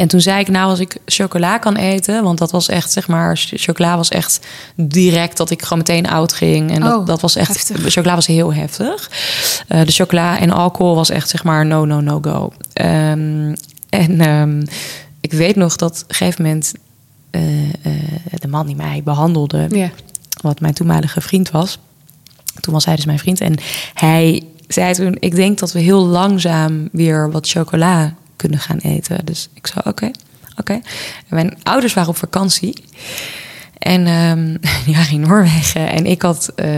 En 0.00 0.08
toen 0.08 0.20
zei 0.20 0.40
ik, 0.40 0.48
nou, 0.48 0.70
als 0.70 0.78
ik 0.78 0.96
chocola 1.06 1.58
kan 1.58 1.76
eten, 1.76 2.22
want 2.22 2.38
dat 2.38 2.50
was 2.50 2.68
echt, 2.68 2.92
zeg 2.92 3.08
maar, 3.08 3.36
ch- 3.36 3.50
chocola 3.54 3.96
was 3.96 4.08
echt 4.08 4.46
direct 4.74 5.36
dat 5.36 5.50
ik 5.50 5.62
gewoon 5.62 5.78
meteen 5.78 6.08
oud 6.08 6.32
ging. 6.32 6.70
En 6.70 6.80
dat, 6.80 6.96
Oh, 6.96 7.06
dat 7.06 7.20
was 7.20 7.36
echt, 7.36 7.48
heftig. 7.68 7.92
chocola 7.92 8.14
was 8.14 8.26
heel 8.26 8.54
heftig. 8.54 9.10
Eh, 9.68 9.80
de 9.84 9.92
chocola 9.92 10.38
en 10.38 10.50
alcohol 10.50 10.94
was 10.94 11.10
echt, 11.10 11.28
zeg 11.28 11.44
maar, 11.44 11.66
no, 11.66 11.84
no, 11.84 12.00
no 12.00 12.18
go. 12.22 12.52
Ehm, 12.72 13.54
en 13.90 14.20
ehm, 14.20 14.62
ik 15.20 15.32
weet 15.32 15.56
nog 15.56 15.76
dat 15.76 16.00
op 16.02 16.08
een 16.10 16.14
gegeven 16.16 16.42
moment 16.44 16.72
eh, 17.30 17.62
eh, 17.62 17.70
de 18.40 18.48
man 18.48 18.66
die 18.66 18.76
mij 18.76 19.00
behandelde, 19.04 19.66
wat 20.42 20.60
mijn 20.60 20.74
toenmalige 20.74 21.20
vriend 21.20 21.50
was. 21.50 21.78
Toen 22.60 22.72
was 22.74 22.84
hij 22.84 22.96
dus 22.96 23.04
mijn 23.04 23.18
vriend. 23.18 23.40
En 23.40 23.54
hij 23.94 24.42
zei 24.68 24.94
toen, 24.94 25.16
ik 25.18 25.34
denk 25.34 25.58
dat 25.58 25.72
we 25.72 25.80
heel 25.80 26.04
langzaam 26.06 26.88
weer 26.92 27.30
wat 27.30 27.48
chocola 27.48 28.14
kunnen 28.40 28.58
gaan 28.58 28.78
eten. 28.78 29.24
Dus 29.24 29.48
ik 29.54 29.66
zei, 29.66 29.80
oké, 29.84 30.10
oké. 30.56 30.72
En 30.72 30.82
mijn 31.28 31.58
ouders 31.62 31.94
waren 31.94 32.10
op 32.10 32.16
vakantie. 32.16 32.84
En 33.78 34.06
ehm 34.06 34.56
die 34.86 34.94
waren 34.94 35.12
in 35.12 35.20
Noorwegen. 35.20 35.90
En 35.90 36.06
ik 36.06 36.22
had, 36.22 36.52
eh, 36.56 36.68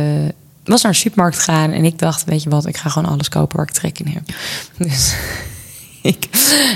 was 0.65 0.83
naar 0.83 0.93
de 0.93 0.99
supermarkt 0.99 1.37
gegaan. 1.37 1.73
En 1.73 1.85
ik 1.85 1.99
dacht, 1.99 2.25
weet 2.25 2.43
je 2.43 2.51
wat, 2.51 2.67
ik 2.67 2.77
ga 2.77 2.89
gewoon 2.89 3.13
alles 3.13 3.29
kopen 3.29 3.57
waar 3.57 3.67
ik 3.67 3.73
trek 3.73 3.99
in 3.99 4.13
heb. 4.13 4.23
Dus 4.89 5.15
ik 6.13 6.29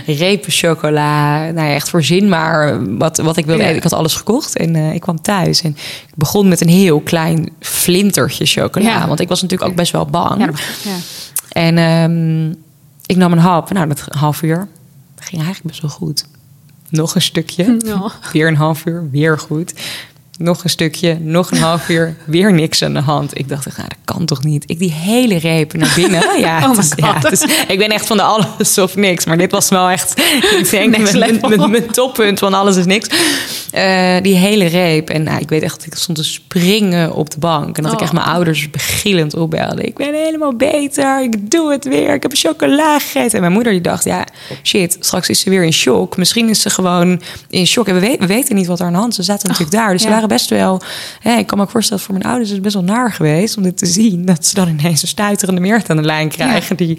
repen 0.06 0.52
chocola, 0.52 1.38
nou 1.38 1.68
ja, 1.68 1.74
echt 1.74 1.88
voorzien 1.88 2.28
maar 2.28 2.84
wat, 2.96 3.16
wat 3.16 3.36
ik 3.36 3.46
wilde 3.46 3.62
Ja. 3.62 3.68
Ik 3.68 3.82
had 3.82 3.92
alles 3.92 4.14
gekocht 4.14 4.56
en 4.56 4.76
eh, 4.76 4.94
ik 4.94 5.00
kwam 5.00 5.20
thuis. 5.20 5.62
En 5.62 5.70
ik 6.06 6.14
begon 6.14 6.48
met 6.48 6.60
een 6.60 6.68
heel 6.68 7.00
klein 7.00 7.52
flintertje 7.60 8.46
chocola. 8.46 8.88
Ja. 8.88 9.06
Want 9.06 9.20
ik 9.20 9.28
was 9.28 9.42
natuurlijk 9.42 9.70
ook 9.70 9.76
best 9.76 9.92
wel 9.92 10.06
bang. 10.06 10.50
En 11.48 11.78
ehm, 11.78 12.50
ik 13.06 13.16
nam 13.16 13.32
een 13.32 13.38
hap. 13.38 13.72
Nou, 13.72 13.88
dat 13.88 14.04
half 14.08 14.42
uur 14.42 14.68
ging 15.24 15.42
eigenlijk 15.42 15.66
best 15.66 15.82
wel 15.82 15.90
goed. 15.90 16.26
Nog 16.88 17.14
een 17.14 17.22
stukje. 17.22 17.76
Ja. 17.78 18.12
Weer 18.32 18.48
een 18.48 18.56
half 18.56 18.86
uur, 18.86 19.10
weer 19.10 19.38
goed. 19.38 19.74
Nog 20.38 20.64
een 20.64 20.70
stukje, 20.70 21.18
nog 21.20 21.50
een 21.50 21.58
half 21.58 21.88
uur, 21.88 22.16
weer 22.24 22.52
niks 22.52 22.82
aan 22.82 22.92
de 22.94 23.00
hand. 23.00 23.38
Ik 23.38 23.48
dacht, 23.48 23.66
nou, 23.76 23.88
dat 23.88 23.98
kan 24.16 24.24
toch 24.24 24.44
niet? 24.44 24.64
Ik 24.70 24.78
die 24.78 24.92
hele 24.92 25.38
reep 25.38 25.72
naar 25.72 25.92
binnen. 25.94 26.14
Ja, 26.40 26.70
Oh 26.70 26.76
ja, 26.96 27.14
het 27.18 27.32
is- 27.32 27.42
ik 27.68 27.78
ben 27.78 27.88
echt 27.88 28.06
van 28.06 28.16
de 28.16 28.22
alles 28.22 28.78
of 28.78 28.96
niks. 28.96 29.24
Maar 29.24 29.38
dit 29.38 29.50
was 29.50 29.68
wel 29.68 29.88
echt, 29.88 30.20
ik 30.58 30.70
denk, 30.70 30.98
mijn, 30.98 31.18
level. 31.18 31.48
mijn, 31.48 31.70
mijn 31.70 31.86
toppunt 31.90 32.38
van 32.38 32.54
alles 32.54 32.76
is 32.76 32.84
niks. 32.86 33.08
Eh, 33.70 34.16
die 34.22 34.34
hele 34.34 34.64
reep. 34.66 35.10
En 35.10 35.22
nou, 35.22 35.40
ik 35.40 35.48
weet 35.48 35.62
echt, 35.62 35.86
ik 35.86 35.94
stond 35.94 36.18
te 36.18 36.24
springen 36.24 37.12
op 37.12 37.30
de 37.30 37.38
bank. 37.38 37.76
En 37.76 37.82
dat 37.82 37.92
ik 37.92 37.98
Oh. 37.98 38.04
echt 38.04 38.12
mijn 38.12 38.26
ouders 38.26 38.70
begillend 38.70 39.34
opbelde. 39.34 39.82
Ik 39.82 39.96
ben 39.96 40.14
helemaal 40.14 40.56
beter, 40.56 41.22
ik 41.22 41.50
doe 41.50 41.72
het 41.72 41.84
weer. 41.84 42.14
Ik 42.14 42.22
heb 42.22 42.30
een 42.30 42.36
chocola 42.36 42.98
gegeten. 42.98 43.32
En 43.34 43.40
mijn 43.40 43.52
moeder 43.52 43.72
die 43.72 43.80
dacht, 43.80 44.04
ja, 44.04 44.24
shit, 44.62 44.96
straks 45.00 45.28
is 45.28 45.40
ze 45.40 45.50
weer 45.50 45.62
in 45.64 45.72
shock. 45.72 46.16
Misschien 46.16 46.48
is 46.48 46.60
ze 46.60 46.70
gewoon 46.70 47.20
in 47.50 47.66
shock. 47.66 47.88
En 47.88 47.94
we, 47.94 48.00
we- 48.00 48.16
we 48.18 48.26
weten 48.26 48.54
niet 48.56 48.66
wat 48.66 48.80
er 48.80 48.86
aan 48.86 48.92
de 48.92 48.98
hand 48.98 49.10
is. 49.10 49.16
Ze 49.16 49.22
zaten 49.22 49.48
natuurlijk 49.48 49.76
daar. 49.76 49.92
Dus 49.92 50.02
ze 50.02 50.08
ja. 50.08 50.14
Waren 50.26 50.36
best 50.36 50.50
wel... 50.50 50.80
Hè, 51.20 51.36
ik 51.36 51.46
kan 51.46 51.58
me 51.58 51.64
ook 51.64 51.70
voorstellen, 51.70 52.02
voor 52.02 52.14
mijn 52.14 52.26
ouders 52.26 52.48
is 52.48 52.54
het 52.54 52.62
best 52.62 52.74
wel 52.74 52.84
naar 52.84 53.12
geweest... 53.12 53.56
om 53.56 53.62
dit 53.62 53.78
te 53.78 53.86
zien. 53.86 54.24
Dat 54.24 54.46
ze 54.46 54.54
dan 54.54 54.68
ineens 54.68 55.02
een 55.02 55.08
stuiterende 55.08 55.60
meert 55.60 55.90
aan 55.90 55.96
de 55.96 56.02
lijn 56.02 56.28
krijgen. 56.28 56.76
Die, 56.76 56.98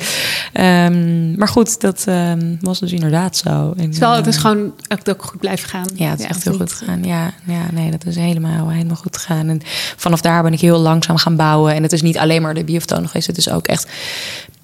ehm, 0.53 1.37
maar 1.37 1.47
goed, 1.47 1.81
dat 1.81 2.03
ehm, 2.07 2.55
was 2.59 2.79
dus 2.79 2.91
inderdaad 2.91 3.37
zo. 3.37 3.73
En, 3.77 3.83
Het 3.83 3.93
is 3.93 3.99
wel, 3.99 4.15
het 4.15 4.27
is 4.27 4.35
eh, 4.35 4.41
gewoon 4.41 4.73
ook, 4.87 5.09
ook 5.09 5.23
goed 5.23 5.39
blijven 5.39 5.69
gaan. 5.69 5.87
ja, 5.95 6.09
het 6.09 6.19
is 6.19 6.25
echt 6.25 6.43
heel 6.43 6.53
goed 6.53 6.71
gegaan. 6.71 7.03
Ja, 7.03 7.33
ja, 7.43 7.65
nee, 7.71 7.91
dat 7.91 8.05
is 8.05 8.15
helemaal, 8.15 8.69
helemaal 8.69 8.95
goed 8.95 9.17
gegaan. 9.17 9.49
En 9.49 9.61
vanaf 9.95 10.21
daar 10.21 10.43
ben 10.43 10.53
ik 10.53 10.59
heel 10.59 10.79
langzaam 10.79 11.17
gaan 11.17 11.35
bouwen. 11.35 11.73
En 11.73 11.83
het 11.83 11.93
is 11.93 12.01
niet 12.01 12.17
alleen 12.17 12.41
maar 12.41 12.53
de 12.53 12.63
biofotoon 12.63 13.07
geweest. 13.07 13.27
Het 13.27 13.37
is 13.37 13.49
ook 13.49 13.67
echt, 13.67 13.87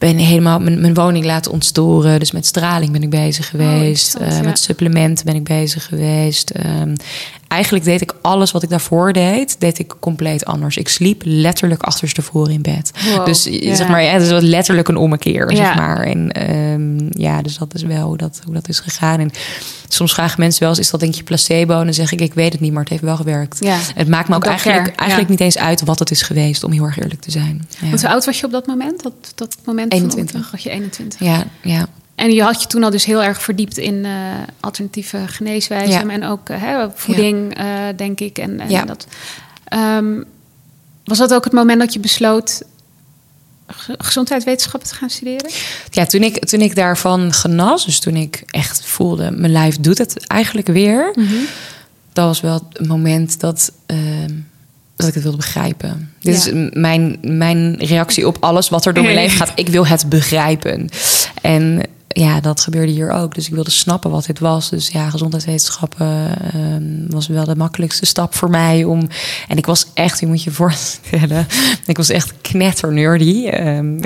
ben 0.04 0.18
helemaal 0.18 0.60
mijn, 0.60 0.82
mijn 0.82 0.94
woning 0.94 1.26
laten 1.26 1.52
ontstoren. 1.52 2.20
Dus 2.20 2.32
met 2.32 2.46
straling 2.46 2.92
ben 2.92 3.04
ik 3.04 3.10
bezig 3.10 3.50
geweest. 3.50 4.14
interessant, 4.14 4.44
Eh. 4.44 4.50
Met 4.50 4.60
supplementen 4.60 5.26
ben 5.26 5.36
ik 5.36 5.44
bezig 5.44 5.86
geweest. 5.86 6.50
Ehm, 6.50 6.96
eigenlijk 7.48 7.86
deed 7.86 8.02
ik 8.02 8.14
alles 8.22 8.52
wat 8.52 8.64
ik 8.64 8.70
daarvoor 8.70 9.14
deed, 9.14 9.56
deed 9.60 9.80
ik 9.80 9.94
compleet 10.00 10.46
anders. 10.46 10.78
Ik 10.78 10.90
sliep 10.90 11.22
letterlijk 11.26 11.82
achterstevoren 11.82 12.54
in 12.54 12.62
bed. 12.62 12.92
Wow, 13.06 13.26
Dus 13.26 13.44
ja. 13.44 13.76
zeg 13.76 13.88
maar, 13.88 14.04
ja, 14.04 14.12
het 14.12 14.22
is 14.22 14.30
letterlijk 14.30 14.88
een 14.88 14.98
ommekeer, 14.98 15.52
zeg 15.56 15.76
maar. 15.76 16.00
En 16.00 16.32
ehm, 16.32 17.22
ja, 17.22 17.42
dus 17.42 17.58
dat 17.58 17.74
is 17.74 17.84
wel 17.84 18.08
hoe 18.08 18.18
dat, 18.18 18.42
hoe 18.46 18.54
dat 18.54 18.70
is 18.70 18.80
gegaan. 18.80 19.20
En 19.20 19.32
soms 19.88 20.14
vragen 20.14 20.40
mensen 20.40 20.62
wel 20.62 20.70
eens, 20.70 20.80
is 20.80 20.90
dat 20.90 21.00
denk 21.00 21.14
je 21.14 21.24
placebo? 21.24 21.80
En 21.80 21.86
dan 21.86 21.94
zeg 21.94 22.12
ik, 22.12 22.22
ik 22.22 22.34
weet 22.34 22.52
het 22.52 22.62
niet, 22.62 22.72
maar 22.72 22.82
het 22.82 22.90
heeft 22.90 23.04
wel 23.04 23.16
gewerkt. 23.16 23.60
Het 23.96 24.08
maakt 24.08 24.30
me 24.30 24.36
ook 24.36 24.46
eigenlijk, 24.46 24.84
care, 24.84 24.98
eigenlijk 24.98 25.30
ja. 25.30 25.36
niet 25.36 25.46
eens 25.46 25.58
uit 25.58 25.82
wat 25.82 26.00
het 26.00 26.12
is 26.12 26.22
geweest, 26.22 26.64
om 26.64 26.72
heel 26.72 26.84
erg 26.84 26.98
eerlijk 26.98 27.22
te 27.22 27.32
zijn. 27.32 27.68
Ja, 27.80 27.90
Want 27.90 28.02
hoe 28.02 28.10
oud 28.10 28.26
was 28.26 28.40
je 28.40 28.46
op 28.46 28.52
dat 28.52 28.68
moment? 28.68 29.04
Dat, 29.04 29.14
dat 29.36 29.58
moment 29.66 29.93
21. 29.94 30.20
ontmoeting? 30.20 30.52
Was 30.52 30.64
je 30.64 30.70
21? 30.70 31.20
ja, 31.20 31.44
ja. 31.62 31.86
En 32.16 32.32
je 32.32 32.44
had 32.44 32.62
je 32.62 32.68
toen 32.68 32.84
al 32.84 32.90
dus 32.90 33.06
heel 33.06 33.24
erg 33.24 33.42
verdiept 33.42 33.78
in 33.78 34.06
eh, 34.06 34.12
alternatieve 34.60 35.24
geneeswijzen. 35.28 36.08
Ja. 36.08 36.14
En 36.14 36.26
ook 36.26 36.50
eh, 36.50 36.62
hè, 36.62 36.88
voeding, 36.96 37.58
eh, 37.58 37.66
denk 37.96 38.20
ik. 38.20 38.38
En, 38.38 38.60
en 38.60 38.70
Ja. 38.70 38.86
dat. 38.86 39.08
Ehm, 39.66 40.22
was 41.04 41.18
dat 41.18 41.34
ook 41.34 41.44
het 41.44 41.54
moment 41.54 41.80
dat 41.80 41.94
je 41.94 42.00
besloot 42.00 42.62
ge- 43.68 43.96
gezondheidswetenschappen 43.98 44.90
te 44.90 44.96
gaan 44.96 45.10
studeren? 45.10 45.52
Ja, 45.90 46.06
toen 46.06 46.22
ik, 46.24 46.46
toen 46.46 46.62
ik 46.62 46.76
daarvan 46.76 47.34
genas, 47.34 47.86
dus 47.86 48.00
toen 48.00 48.16
ik 48.16 48.44
echt 48.48 48.86
voelde, 48.86 49.32
mijn 49.32 49.52
lijf 49.52 49.78
doet 49.78 49.98
het 49.98 50.28
eigenlijk 50.28 50.68
weer. 50.68 51.14
Dat 52.14 52.26
was 52.26 52.42
wel 52.42 52.68
het 52.74 52.88
moment 52.88 53.40
dat, 53.40 53.72
ehm, 53.86 54.32
dat 55.06 55.10
ik 55.10 55.16
het 55.16 55.24
wilde 55.24 55.38
begrijpen. 55.38 56.12
Dit 56.20 56.44
Ja. 56.46 56.52
is 56.52 56.70
mijn, 56.74 57.18
mijn 57.22 57.76
reactie 57.80 58.28
op 58.28 58.38
alles 58.40 58.70
wat 58.70 58.86
er 58.86 58.94
door 58.94 59.04
mijn 59.04 59.16
leven 59.24 59.38
gaat. 59.38 59.52
Ik 59.56 59.68
wil 59.68 59.88
het 59.88 60.10
begrijpen. 60.10 60.90
En 61.42 61.82
ja, 62.14 62.40
dat 62.40 62.62
gebeurde 62.62 62.92
hier 62.92 63.10
ook. 63.10 63.36
Dus 63.36 63.48
ik 63.48 63.54
wilde 63.54 63.72
snappen 63.72 64.12
wat 64.12 64.26
dit 64.26 64.40
was. 64.40 64.70
Dus 64.70 64.90
ja, 64.90 65.10
gezondheidswetenschappen 65.10 66.38
ehm, 66.54 66.84
was 67.08 67.28
wel 67.28 67.46
de 67.46 67.56
makkelijkste 67.56 68.06
stap 68.06 68.36
voor 68.36 68.50
mij. 68.50 68.84
Om, 68.84 69.08
en 69.48 69.58
ik 69.58 69.66
was 69.66 69.88
echt, 69.94 70.20
je 70.20 70.28
moet 70.28 70.44
je 70.44 70.52
voorstellen, 70.52 71.48
ik 71.86 71.98
was 71.98 72.10
echt 72.10 72.34
knetternerdy. 72.42 73.48
Ehm 73.48 74.04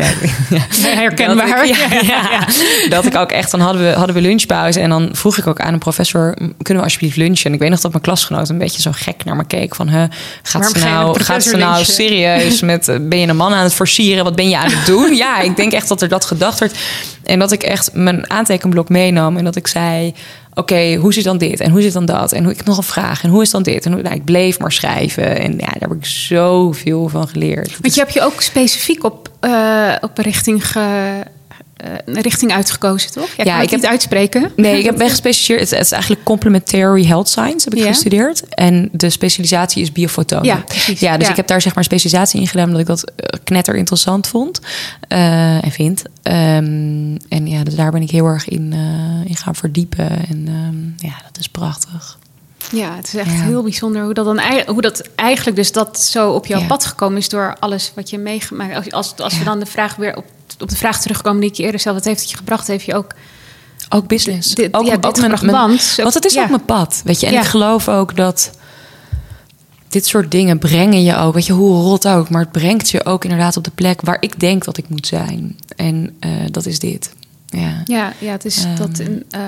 ja. 0.50 0.60
Herkenbaar. 0.96 1.48
Dat 1.48 1.70
ik, 1.70 2.02
ja. 2.02 2.48
Dat 2.90 3.06
ik 3.06 3.16
ook 3.16 3.32
echt, 3.32 3.52
dan 3.52 3.60
hadden 3.60 3.82
we, 3.82 3.90
hadden 3.90 4.16
we 4.16 4.22
lunchpauze. 4.22 4.80
En 4.80 4.90
dan 4.90 5.10
vroeg 5.12 5.38
ik 5.38 5.48
ook 5.48 5.60
aan 5.60 5.74
een 5.74 5.80
professor, 5.80 6.34
kunnen 6.36 6.84
we 6.84 6.90
alsjeblieft 6.90 7.18
lunchen? 7.18 7.46
En 7.46 7.54
ik 7.54 7.60
weet 7.60 7.70
nog 7.70 7.80
dat 7.80 7.92
mijn 7.92 8.04
klasgenoot 8.04 8.50
een 8.50 8.58
beetje 8.58 8.82
zo 8.82 8.92
gek 8.94 9.24
naar 9.24 9.36
me 9.36 9.46
keek. 9.46 9.76
Van, 9.76 9.90
huh, 9.90 10.04
gaat 10.44 10.72
ze 10.72 10.80
nou, 10.80 11.20
gaat 11.20 11.44
ze 11.44 11.58
nou 11.58 11.76
lunchen? 11.76 11.94
serieus 11.94 12.62
met, 12.62 12.88
eh, 12.88 12.96
ben 13.02 13.20
je 13.20 13.28
een 13.28 13.36
man 13.36 13.54
aan 13.54 13.64
het 13.64 13.74
forcieren? 13.74 14.24
Wat 14.24 14.36
ben 14.36 14.50
je 14.50 14.58
aan 14.58 14.72
het 14.72 14.86
doen? 14.86 15.16
Ja, 15.16 15.40
ik 15.40 15.56
denk 15.56 15.72
echt 15.72 15.88
dat 15.88 16.02
er 16.02 16.10
dat 16.10 16.26
gedacht 16.26 16.60
werd. 16.60 16.78
En 17.24 17.40
dat 17.40 17.52
ik 17.52 17.64
echt 17.64 17.94
mijn 18.04 18.30
aantekenblok 18.30 18.90
meenam. 18.90 19.38
En 19.38 19.44
dat 19.44 19.56
ik 19.56 19.68
zei, 19.68 20.14
oké, 20.54 20.96
hoe 20.96 21.14
zit 21.14 21.24
dan 21.24 21.38
dit? 21.38 21.60
En 21.60 21.72
hoe 21.72 21.82
zit 21.82 21.94
dan 21.94 22.06
dat? 22.06 22.32
En 22.32 22.44
hoe, 22.44 22.54
ik 22.54 22.64
nog 22.64 22.78
een 22.78 22.84
vraag. 22.84 23.24
En 23.24 23.30
hoe 23.30 23.42
is 23.42 23.52
dan 23.52 23.64
dit? 23.64 23.86
En 23.86 23.92
hoe, 23.92 24.02
nou, 24.02 24.16
ik 24.16 24.26
bleef 24.26 24.60
maar 24.60 24.72
schrijven. 24.72 25.40
En 25.40 25.52
ja, 25.52 25.66
daar 25.66 25.90
heb 25.90 25.92
ik 25.92 26.06
zoveel 26.06 27.08
van 27.08 27.28
geleerd. 27.28 27.78
Want 27.82 27.94
je 27.94 28.00
hebt 28.00 28.14
je 28.14 28.22
ook 28.22 28.42
specifiek 28.42 29.04
op, 29.04 29.30
eh, 29.40 29.96
op 30.02 30.18
een 30.18 30.24
richting, 30.24 30.68
ge, 30.68 31.24
een 32.06 32.22
richting 32.22 32.52
uitgekozen, 32.52 33.12
toch? 33.12 33.30
Jij 33.38 33.46
Ja, 33.46 33.54
het 33.56 33.64
ik 33.64 33.70
heb- 33.70 33.80
niet 33.82 33.90
uitspreken. 33.90 34.52
Nee, 34.56 34.80
ik 34.80 34.86
heb 34.86 34.98
ben 35.04 35.10
gespecialiseerd. 35.10 35.60
Het, 35.60 35.70
het 35.70 35.86
is 35.86 35.92
eigenlijk 35.92 36.24
complementary 36.24 37.06
health 37.06 37.30
science 37.30 37.70
heb 37.70 37.74
ik 37.78 37.84
Ja. 37.84 37.88
gestudeerd. 37.88 38.44
En 38.50 38.90
de 38.92 39.10
specialisatie 39.10 39.82
is 39.82 39.92
biofotonen. 39.92 40.46
Ja, 40.46 40.56
precies. 40.68 41.00
Ja, 41.00 41.14
dus 41.18 41.26
Ja. 41.26 41.30
ik 41.32 41.36
heb 41.38 41.48
daar 41.48 41.62
zeg 41.62 41.76
maar 41.76 41.84
specialisatie 41.84 42.40
in 42.42 42.48
gedaan 42.48 42.66
omdat 42.66 42.82
ik 42.82 42.88
dat 42.88 43.04
eh, 43.16 43.40
knetter 43.44 43.76
interessant 43.76 44.28
vond 44.28 44.60
eh, 45.08 45.64
en 45.64 45.72
vind. 45.72 46.02
Ehm, 46.24 47.16
en 47.30 47.48
ja, 47.48 47.64
dus 47.64 47.76
daar 47.76 47.92
ben 47.92 48.02
ik 48.02 48.12
heel 48.12 48.26
erg 48.26 48.48
in, 48.48 48.74
eh, 48.74 49.30
in 49.30 49.36
gaan 49.36 49.56
verdiepen. 49.56 50.10
En 50.10 50.44
ehm, 50.48 51.08
ja, 51.10 51.16
dat 51.26 51.38
is 51.40 51.50
prachtig. 51.50 52.18
Ja, 52.72 52.96
het 52.96 53.08
is 53.08 53.16
echt 53.16 53.32
Ja. 53.32 53.42
heel 53.44 53.64
bijzonder 53.64 54.04
hoe 54.04 54.14
dat, 54.14 54.26
dan, 54.26 54.42
hoe 54.68 54.82
dat 54.82 55.02
eigenlijk 55.16 55.58
dus 55.58 55.72
dat 55.72 56.00
zo 56.00 56.32
op 56.32 56.46
jouw 56.46 56.60
Ja. 56.60 56.66
pad 56.68 56.86
gekomen 56.86 57.18
is 57.18 57.30
door 57.30 57.56
alles 57.60 57.92
wat 57.96 58.10
je 58.10 58.18
meegemaakt. 58.18 58.76
Als, 58.76 58.92
als, 58.92 59.16
als 59.18 59.38
we 59.38 59.44
dan 59.44 59.60
de 59.60 59.66
vraag 59.66 59.96
weer 59.96 60.16
op, 60.18 60.26
op 60.60 60.70
de 60.70 60.76
vraag 60.76 61.02
terugkomen 61.02 61.42
die 61.42 61.50
ik 61.50 61.56
je 61.56 61.64
eerder 61.64 61.80
stelde, 61.80 61.98
wat 61.98 62.08
heeft 62.08 62.22
het 62.22 62.30
je 62.30 62.38
gebracht? 62.38 62.68
Heeft 62.68 62.86
je 62.86 62.94
ook 62.96 63.12
Ook 63.90 64.08
business. 64.08 64.56
Dit- 64.56 64.74
ook, 64.74 64.86
ja, 64.86 64.94
ook 64.94 65.02
dit 65.02 65.18
mijn, 65.18 65.32
want- 66.04 66.14
het 66.14 66.26
is 66.26 66.34
ja. 66.34 66.44
ook 66.44 66.50
mijn 66.50 66.66
pad. 66.66 67.02
Weet 67.04 67.20
je, 67.20 67.26
en 67.28 67.34
Ja. 67.34 67.40
ik 67.42 67.46
geloof 67.48 67.90
ook 67.90 68.16
dat 68.16 68.52
dit 69.90 70.06
soort 70.06 70.32
dingen 70.32 70.60
brengen 70.60 71.04
je 71.04 71.16
ook. 71.16 71.34
Weet 71.34 71.46
je, 71.46 71.54
hoe 71.54 71.82
rot 71.82 72.08
ook. 72.08 72.30
Maar 72.30 72.42
het 72.42 72.52
brengt 72.52 72.90
je 72.90 73.06
ook 73.06 73.24
inderdaad 73.24 73.58
op 73.58 73.64
de 73.64 73.72
plek 73.72 74.02
waar 74.02 74.18
ik 74.20 74.40
denk 74.40 74.66
dat 74.66 74.78
ik 74.78 74.90
moet 74.90 75.08
zijn. 75.08 75.58
En 75.76 76.16
eh, 76.20 76.30
dat 76.52 76.66
is 76.66 76.80
dit. 76.80 77.14
Ja. 77.46 77.82
Ja, 77.86 78.14
ja 78.20 78.32
het 78.32 78.46
is 78.46 78.64
Ehm. 78.64 78.76
dat. 78.76 79.00
Een, 79.00 79.24
eh, 79.30 79.42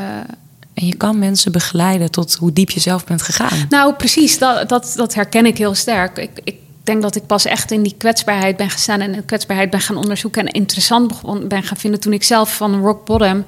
En 0.74 0.86
je 0.86 0.96
kan 0.96 1.20
mensen 1.20 1.52
begeleiden 1.52 2.12
tot 2.12 2.34
hoe 2.36 2.54
diep 2.54 2.70
je 2.70 2.80
zelf 2.80 3.04
bent 3.06 3.22
gegaan. 3.22 3.66
nou, 3.70 3.94
precies, 3.94 4.38
dat, 4.38 4.70
dat, 4.70 4.94
dat 4.96 5.14
herken 5.14 5.46
ik 5.46 5.58
heel 5.58 5.76
sterk. 5.76 6.18
Ik, 6.18 6.30
ik 6.44 6.56
denk 6.90 7.02
dat 7.02 7.16
ik 7.16 7.26
pas 7.26 7.46
echt 7.46 7.72
in 7.72 7.84
die 7.84 7.96
kwetsbaarheid 7.98 8.58
ben 8.58 8.70
gestaan 8.70 9.02
en 9.02 9.26
kwetsbaarheid 9.26 9.70
ben 9.70 9.82
gaan 9.82 9.98
onderzoeken 9.98 10.46
en 10.46 10.54
interessant 10.54 11.08
begon, 11.08 11.48
ben 11.48 11.64
gaan 11.64 11.78
vinden 11.78 12.00
toen 12.00 12.14
ik 12.14 12.24
zelf 12.24 12.56
van 12.56 12.82
rock 12.82 13.06
bottom 13.06 13.46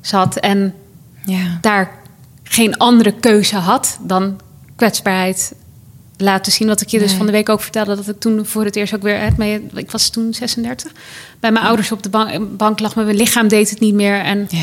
zat 0.00 0.36
en 0.36 0.74
Ja. 1.24 1.58
daar 1.60 1.90
geen 2.42 2.76
andere 2.76 3.12
keuze 3.12 3.56
had 3.56 3.98
dan 4.02 4.40
kwetsbaarheid 4.76 5.52
laten 6.16 6.52
zien. 6.52 6.68
Wat 6.68 6.80
ik 6.80 6.88
je 6.88 6.98
dus 6.98 7.12
van 7.12 7.26
de 7.26 7.32
week 7.32 7.48
ook 7.48 7.60
vertelde, 7.60 7.96
dat 7.96 8.08
ik 8.08 8.20
toen 8.20 8.46
voor 8.46 8.64
het 8.64 8.76
eerst 8.76 8.94
ook 8.94 9.02
weer 9.02 9.32
ik 9.74 9.90
was 9.90 10.08
toen 10.08 10.34
36, 10.34 10.92
bij 11.40 11.52
mijn 11.52 11.64
ouders 11.66 11.92
op 11.92 12.02
de 12.02 12.08
bank, 12.08 12.56
bank 12.56 12.80
lag, 12.80 12.94
mijn 12.94 13.16
lichaam 13.16 13.48
deed 13.48 13.70
het 13.70 13.80
niet 13.80 13.94
meer 13.94 14.20
en 14.20 14.46
Ja. 14.50 14.58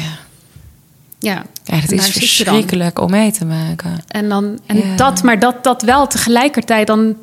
ja. 1.19 1.45
Ja, 1.63 1.81
dat 1.81 1.91
is 1.91 2.09
verschrikkelijk 2.09 2.99
om 2.99 3.09
mee 3.11 3.31
te 3.31 3.45
maken. 3.45 3.99
En 4.07 4.29
dan 4.29 4.59
en 4.65 4.77
Ja. 4.77 4.95
dat, 4.95 5.23
maar 5.23 5.39
dat, 5.39 5.63
dat 5.63 5.81
wel 5.81 6.07
tegelijkertijd 6.07 6.87
dan 6.87 7.15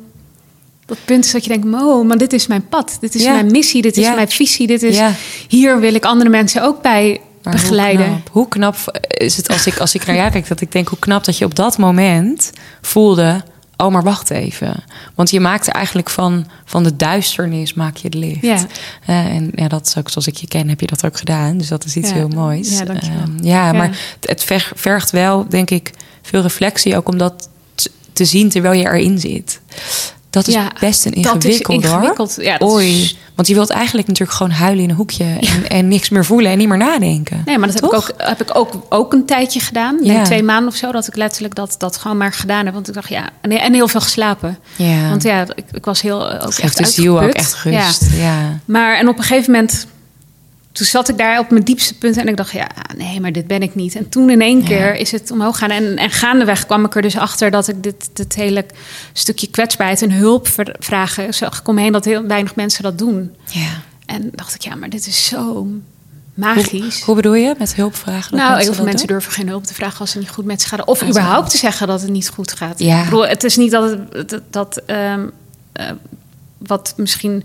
dat 0.85 0.97
punt 1.05 1.25
is 1.25 1.31
dat 1.31 1.43
je 1.45 1.49
denkt, 1.49 1.81
oh, 1.81 2.07
maar 2.07 2.17
dit 2.17 2.33
is 2.33 2.47
mijn 2.47 2.67
pad, 2.67 2.97
dit 2.99 3.15
is 3.15 3.23
Ja. 3.23 3.31
mijn 3.33 3.51
missie, 3.51 3.81
dit 3.81 3.97
is 3.97 4.03
Ja. 4.05 4.13
mijn 4.15 4.29
visie, 4.29 4.67
dit 4.67 4.83
is 4.83 4.97
Ja. 4.97 5.11
hier 5.47 5.79
wil 5.79 5.93
ik 5.93 6.05
andere 6.05 6.29
mensen 6.29 6.63
ook 6.63 6.81
bij 6.81 7.21
Maar 7.43 7.53
begeleiden. 7.53 8.05
Hoe 8.05 8.13
knap, 8.15 8.29
hoe 8.31 8.47
knap 8.47 8.99
is 9.07 9.37
het 9.37 9.47
als 9.47 9.67
ik, 9.67 9.77
als 9.77 9.95
ik 9.95 10.05
naar 10.05 10.15
jou 10.15 10.31
kijk, 10.31 10.47
dat 10.47 10.61
ik 10.61 10.71
denk 10.71 10.87
hoe 10.87 10.99
knap 10.99 11.23
dat 11.25 11.37
je 11.37 11.45
op 11.45 11.55
dat 11.55 11.77
moment 11.77 12.51
voelde. 12.81 13.43
Oh, 13.77 13.91
maar 13.91 14.03
wacht 14.03 14.29
even. 14.29 14.83
Want 15.15 15.29
je 15.29 15.39
maakt 15.39 15.67
eigenlijk 15.67 16.09
van, 16.09 16.45
van 16.65 16.83
de 16.83 16.95
duisternis 16.95 17.73
maak 17.73 17.97
je 17.97 18.05
het 18.05 18.13
licht. 18.13 18.41
Ja. 18.41 18.57
Eh, 19.05 19.25
en 19.25 19.51
ja, 19.55 19.67
dat 19.67 19.87
is 19.87 19.97
ook 19.97 20.09
zoals 20.09 20.27
ik 20.27 20.35
je 20.37 20.47
ken, 20.47 20.69
heb 20.69 20.79
je 20.79 20.87
dat 20.87 21.05
ook 21.05 21.17
gedaan. 21.17 21.57
Dus 21.57 21.67
dat 21.67 21.85
is 21.85 21.95
iets 21.95 22.11
heel 22.11 22.27
moois. 22.27 22.77
Ja, 22.77 22.85
dankjewel. 22.85 23.17
Ehm, 23.21 23.45
ja, 23.45 23.71
maar 23.71 23.87
het, 24.19 24.29
het 24.29 24.43
ver- 24.43 24.71
vergt 24.75 25.11
wel, 25.11 25.45
denk 25.49 25.69
ik, 25.69 25.91
veel 26.21 26.41
reflectie. 26.41 26.95
Ook 26.97 27.07
om 27.09 27.17
dat 27.17 27.49
te- 27.75 27.91
te 28.13 28.25
zien 28.25 28.49
terwijl 28.49 28.79
je 28.79 28.85
erin 28.85 29.19
zit. 29.19 29.59
Dat 30.35 30.47
is 30.47 30.53
Ja, 30.53 30.71
best 30.79 31.05
een 31.05 31.11
dat 31.21 31.43
is 31.43 31.59
ingewikkeld 31.59 31.83
hoor. 31.85 31.93
ingewikkeld. 31.93 32.35
Ja, 32.39 32.57
dat 32.57 32.71
Oei. 32.71 33.01
is- 33.03 33.17
Want 33.35 33.47
je 33.47 33.53
wilt 33.53 33.69
eigenlijk 33.69 34.07
natuurlijk 34.07 34.37
gewoon 34.37 34.51
huilen 34.51 34.83
in 34.83 34.89
een 34.89 34.95
hoekje. 34.95 35.23
En, 35.23 35.69
en 35.69 35.87
niks 35.87 36.09
meer 36.09 36.25
voelen 36.25 36.51
en 36.51 36.57
niet 36.57 36.67
meer 36.67 36.77
nadenken. 36.77 37.41
Nee, 37.45 37.57
maar 37.57 37.67
dat 37.71 37.75
heb 37.81 37.85
ik, 37.91 37.93
ook, 37.93 38.11
heb 38.17 38.41
ik 38.41 38.55
ook, 38.57 38.71
ook 38.89 39.13
een 39.13 39.25
tijdje 39.25 39.59
gedaan. 39.59 39.97
Twee 40.23 40.43
maanden 40.43 40.67
of 40.67 40.75
zo, 40.75 40.91
dat 40.91 41.07
ik 41.07 41.15
letterlijk 41.15 41.55
dat, 41.55 41.75
dat 41.77 41.97
gewoon 41.97 42.17
maar 42.17 42.33
gedaan 42.33 42.65
heb. 42.65 42.73
Want 42.73 42.87
ik 42.87 42.93
dacht, 42.93 43.09
ja, 43.09 43.29
en, 43.41 43.51
en 43.51 43.73
heel 43.73 43.87
veel 43.87 44.01
geslapen. 44.01 44.57
Ja. 44.75 45.09
Want 45.09 45.23
ja, 45.23 45.41
ik, 45.55 45.65
ik 45.71 45.85
was 45.85 46.01
heel 46.01 46.41
ook 46.41 46.53
echt 46.53 46.77
de 46.77 46.85
ziel 46.85 47.21
ook 47.21 47.29
echt 47.31 47.55
rust. 47.63 48.05
Ja. 48.11 48.17
Ja. 48.23 48.59
Maar 48.65 48.97
en 48.97 49.07
op 49.07 49.17
een 49.17 49.23
gegeven 49.23 49.51
moment, 49.51 49.87
toen 50.75 50.85
zat 50.85 51.09
ik 51.09 51.17
daar 51.17 51.39
op 51.39 51.49
mijn 51.49 51.63
diepste 51.63 51.97
punt 51.97 52.17
en 52.17 52.27
ik 52.27 52.37
dacht, 52.37 52.51
ja, 52.51 52.67
nee, 52.97 53.19
maar 53.19 53.31
dit 53.31 53.47
ben 53.47 53.61
ik 53.61 53.75
niet. 53.75 53.95
En 53.95 54.09
toen 54.09 54.29
in 54.29 54.41
één 54.41 54.59
Ja. 54.61 54.65
keer 54.67 54.95
is 54.95 55.11
het 55.11 55.31
omhoog 55.31 55.57
gaan. 55.57 55.69
En, 55.69 55.97
en 55.97 56.09
gaandeweg 56.09 56.65
kwam 56.65 56.85
ik 56.85 56.95
er 56.95 57.01
dus 57.01 57.17
achter 57.17 57.51
dat 57.51 57.67
ik 57.67 57.83
dit, 57.83 58.09
dit 58.13 58.35
hele 58.35 58.65
stukje 59.13 59.47
kwetsbaarheid 59.47 60.01
en 60.01 60.11
hulp 60.11 60.47
vragen, 60.79 61.33
zag 61.33 61.59
ik 61.59 61.67
omheen 61.67 61.91
dat 61.91 62.05
heel 62.05 62.27
weinig 62.27 62.55
mensen 62.55 62.83
dat 62.83 62.97
doen. 62.97 63.35
ja. 63.45 63.81
En 64.05 64.29
dacht 64.35 64.55
ik, 64.55 64.61
ja, 64.61 64.75
maar 64.75 64.89
dit 64.89 65.07
is 65.07 65.25
zo 65.25 65.67
magisch. 66.33 66.95
Hoe, 66.95 67.05
hoe 67.05 67.15
bedoel 67.15 67.33
je 67.33 67.55
met 67.57 67.75
hulpvragen? 67.75 68.31
dat 68.31 68.39
Nou, 68.39 68.61
heel 68.61 68.73
veel 68.73 68.83
mensen 68.85 69.07
doen? 69.07 69.17
durven 69.17 69.33
geen 69.33 69.47
hulp 69.47 69.63
te 69.65 69.73
vragen 69.73 69.99
als 69.99 70.13
het 70.13 70.21
niet 70.21 70.31
goed 70.31 70.45
met 70.45 70.61
ze. 70.61 70.85
Of 70.85 71.01
Ah, 71.01 71.07
überhaupt 71.09 71.49
te 71.49 71.57
zeggen 71.57 71.87
dat 71.87 72.01
het 72.01 72.09
niet 72.09 72.29
goed 72.29 72.51
gaat. 72.51 72.79
Ja. 72.79 72.97
Ik 72.99 73.03
bedoel, 73.03 73.27
het 73.27 73.43
is 73.43 73.57
niet 73.57 73.71
dat 73.71 73.97
het, 74.11 74.29
dat, 74.29 74.41
dat 74.49 74.81
ehm, 74.85 75.25
eh, 75.71 75.85
wat 76.57 76.93
misschien 76.97 77.43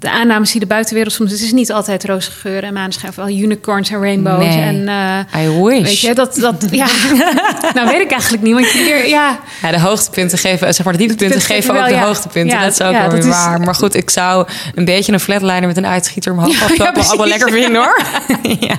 de 0.00 0.10
aannames 0.10 0.50
die 0.50 0.60
de 0.60 0.66
buitenwereld 0.66 1.12
soms... 1.14 1.30
Het 1.30 1.40
is 1.40 1.52
niet 1.52 1.72
altijd 1.72 2.04
roze 2.04 2.30
geur 2.30 2.64
en 2.64 2.72
maneschijn. 2.72 3.12
Wel 3.16 3.28
unicorns 3.28 3.90
en 3.90 4.00
rainbows. 4.00 4.44
Nee. 4.44 4.62
En, 4.62 4.88
eh, 5.32 5.44
I 5.44 5.62
wish. 5.62 5.82
Weet 5.82 6.00
je, 6.00 6.14
dat... 6.14 6.34
dat 6.34 6.66
ja. 6.70 6.86
nou, 7.74 7.88
weet 7.88 8.00
ik 8.00 8.10
eigenlijk 8.10 8.42
niet. 8.42 8.54
Want 8.54 8.66
hier, 8.66 9.08
ja... 9.08 9.38
Ja, 9.62 9.70
de 9.70 9.80
hoogtepunten 9.80 10.38
geven, 10.38 10.74
zeg 10.74 10.84
maar, 10.84 10.92
de 10.92 10.98
dieptepunten 10.98 11.38
punten 11.38 11.56
geven 11.56 11.70
ook 11.70 11.80
wel, 11.80 11.88
de 11.88 11.94
ja. 11.94 12.06
hoogtepunten. 12.06 12.58
Ja, 12.58 12.64
dat 12.64 12.72
is 12.72 12.82
ook 12.82 12.92
wel 12.92 13.00
weer 13.00 13.10
dat 13.10 13.18
is- 13.18 13.30
waar. 13.30 13.60
Maar 13.60 13.74
goed, 13.74 13.94
ik 13.94 14.10
zou 14.10 14.46
een 14.74 14.84
beetje 14.84 15.12
een 15.12 15.20
flatliner 15.20 15.66
met 15.66 15.76
een 15.76 15.86
uitschieter 15.86 16.32
omhoog 16.32 16.62
aflopen 16.62 17.10
ook 17.10 17.16
wel 17.16 17.26
lekker 17.26 17.50
vinden 17.50 17.74
hoor. 17.74 18.02
ja. 18.68 18.76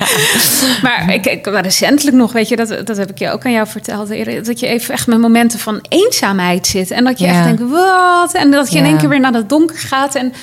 Maar 0.81 1.13
ik, 1.13 1.25
ik, 1.25 1.51
maar 1.51 1.63
recentelijk 1.63 2.17
nog, 2.17 2.31
weet 2.31 2.49
je, 2.49 2.55
dat, 2.55 2.75
dat 2.83 2.97
heb 2.97 3.09
ik 3.09 3.19
je 3.19 3.29
ook 3.29 3.45
aan 3.45 3.51
jou 3.51 3.67
verteld. 3.67 4.09
eerder, 4.09 4.43
Dat 4.43 4.59
je 4.59 4.67
even 4.67 4.93
echt 4.93 5.07
met 5.07 5.19
momenten 5.19 5.59
van 5.59 5.85
eenzaamheid 5.89 6.67
zit. 6.67 6.91
En 6.91 7.03
dat 7.03 7.19
je 7.19 7.27
echt 7.27 7.43
denkt, 7.43 7.61
wat? 7.69 8.33
En 8.33 8.51
dat 8.51 8.71
je 8.71 8.77
in 8.77 8.85
één 8.85 8.97
keer 8.97 9.09
weer 9.09 9.19
naar 9.19 9.33
het 9.33 9.49
donker 9.49 9.77
gaat. 9.77 10.15
En, 10.15 10.33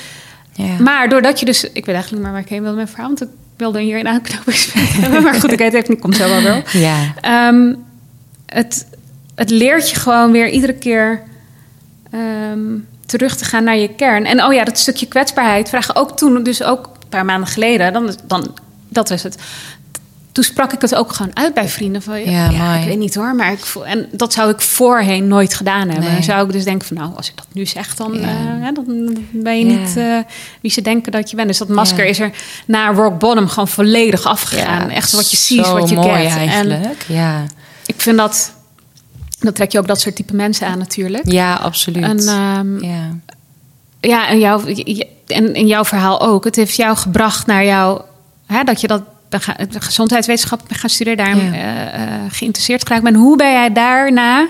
Ja. 0.58 0.78
Maar 0.78 1.08
doordat 1.08 1.40
je 1.40 1.46
dus... 1.46 1.64
Ik 1.64 1.86
weet 1.86 1.94
eigenlijk 1.94 2.10
niet 2.10 2.22
meer 2.22 2.32
waar 2.32 2.40
ik 2.40 2.48
heen 2.48 2.62
wilde 2.62 2.76
met 2.76 2.84
mijn 2.84 2.88
verhaal. 2.88 3.08
Want 3.08 3.22
ik 3.22 3.28
wilde 3.56 3.80
hier 3.80 3.98
een 3.98 4.08
aanknopingspunt. 4.08 5.22
Maar 5.22 5.34
goed, 5.34 5.52
ik 5.52 5.58
weet 5.58 5.72
het 5.72 5.88
niet. 5.88 6.00
Komt 6.00 6.16
zo 6.16 6.28
wel 6.28 6.42
wel. 6.42 6.62
ja. 6.72 7.14
Ehm, 7.20 7.74
het, 8.46 8.86
het 9.34 9.50
leert 9.50 9.90
je 9.90 9.96
gewoon 9.96 10.32
weer 10.32 10.48
iedere 10.48 10.74
keer 10.74 11.22
ehm, 12.10 12.78
terug 13.06 13.36
te 13.36 13.44
gaan 13.44 13.64
naar 13.64 13.76
je 13.76 13.94
kern. 13.94 14.24
En 14.24 14.44
oh 14.44 14.52
ja, 14.52 14.64
dat 14.64 14.78
stukje 14.78 15.06
kwetsbaarheid 15.06 15.68
vragen 15.68 15.96
ook 15.96 16.16
toen, 16.16 16.42
dus 16.42 16.62
ook 16.62 16.86
een 16.86 17.08
paar 17.08 17.24
maanden 17.24 17.48
geleden. 17.48 17.92
Dan, 17.92 18.14
dan, 18.26 18.56
dat 18.88 19.08
was 19.08 19.22
het. 19.22 19.36
Toen 20.38 20.46
sprak 20.46 20.72
ik 20.72 20.80
het 20.80 20.94
ook 20.94 21.12
gewoon 21.12 21.36
uit 21.36 21.54
bij 21.54 21.68
vrienden. 21.68 22.02
Van, 22.02 22.30
Ja, 22.30 22.50
ja, 22.50 22.74
ik 22.74 22.86
weet 22.86 22.98
niet 22.98 23.14
hoor, 23.14 23.34
maar 23.34 23.52
ik 23.52 23.58
voel, 23.58 23.86
en 23.86 24.08
dat 24.12 24.32
zou 24.32 24.50
ik 24.50 24.60
voorheen 24.60 25.28
nooit 25.28 25.54
gedaan 25.54 25.88
hebben. 25.88 26.12
Nee. 26.12 26.22
Zou 26.22 26.46
ik 26.46 26.52
dus 26.52 26.64
denken 26.64 26.86
van, 26.88 26.96
nou, 26.96 27.16
als 27.16 27.28
ik 27.28 27.36
dat 27.36 27.46
nu 27.52 27.66
zeg, 27.66 27.94
dan, 27.94 28.14
Ja. 28.20 28.28
eh, 28.68 28.74
dan 28.74 29.16
ben 29.32 29.58
je 29.58 29.66
Ja. 29.66 29.78
niet 29.78 29.96
eh, 29.96 30.18
wie 30.60 30.70
ze 30.70 30.82
denken 30.82 31.12
dat 31.12 31.30
je 31.30 31.36
bent. 31.36 31.48
Dus 31.48 31.58
dat 31.58 31.68
masker 31.68 32.04
is 32.06 32.18
er 32.20 32.30
na 32.66 32.92
rock 32.92 33.18
bottom 33.18 33.48
gewoon 33.48 33.68
volledig 33.68 34.24
afgegaan. 34.24 34.90
Echt 34.90 35.12
wat 35.12 35.30
je 35.30 35.36
ziet, 35.36 35.68
wat 35.68 35.88
je 35.88 35.94
mooi 35.94 36.28
get. 36.28 36.32
En 36.32 36.48
eigenlijk. 36.48 37.04
Ja. 37.08 37.44
ik 37.86 38.00
vind 38.00 38.16
dat. 38.16 38.52
Dan 39.38 39.52
trek 39.52 39.72
je 39.72 39.78
ook 39.78 39.86
dat 39.86 40.00
soort 40.00 40.16
type 40.16 40.34
mensen 40.34 40.66
aan, 40.66 40.78
natuurlijk. 40.78 41.30
ja, 41.30 41.54
absoluut. 41.54 42.04
En, 42.04 42.18
ehm, 42.18 42.84
ja. 42.84 43.16
ja, 44.00 44.28
en, 44.28 44.38
jouw, 44.38 44.60
en 45.26 45.54
in 45.54 45.66
jouw 45.66 45.84
verhaal 45.84 46.20
ook. 46.20 46.44
Het 46.44 46.56
heeft 46.56 46.76
jou 46.76 46.96
gebracht 46.96 47.46
naar 47.46 47.64
jou. 47.64 48.00
Hè, 48.46 48.64
dat 48.64 48.80
je 48.80 48.86
dat 48.86 49.02
gezondheidswetenschap 49.78 50.62
bent 50.68 50.80
gaan 50.80 50.90
studeren, 50.90 51.16
daar 51.24 51.36
Ja. 51.36 51.52
eh, 51.52 52.02
eh, 52.04 52.20
geïnteresseerd 52.28 52.86
geraakt 52.86 53.04
bent. 53.04 53.16
Hoe 53.16 53.36
ben 53.36 53.52
jij 53.52 53.72
daarna 53.72 54.48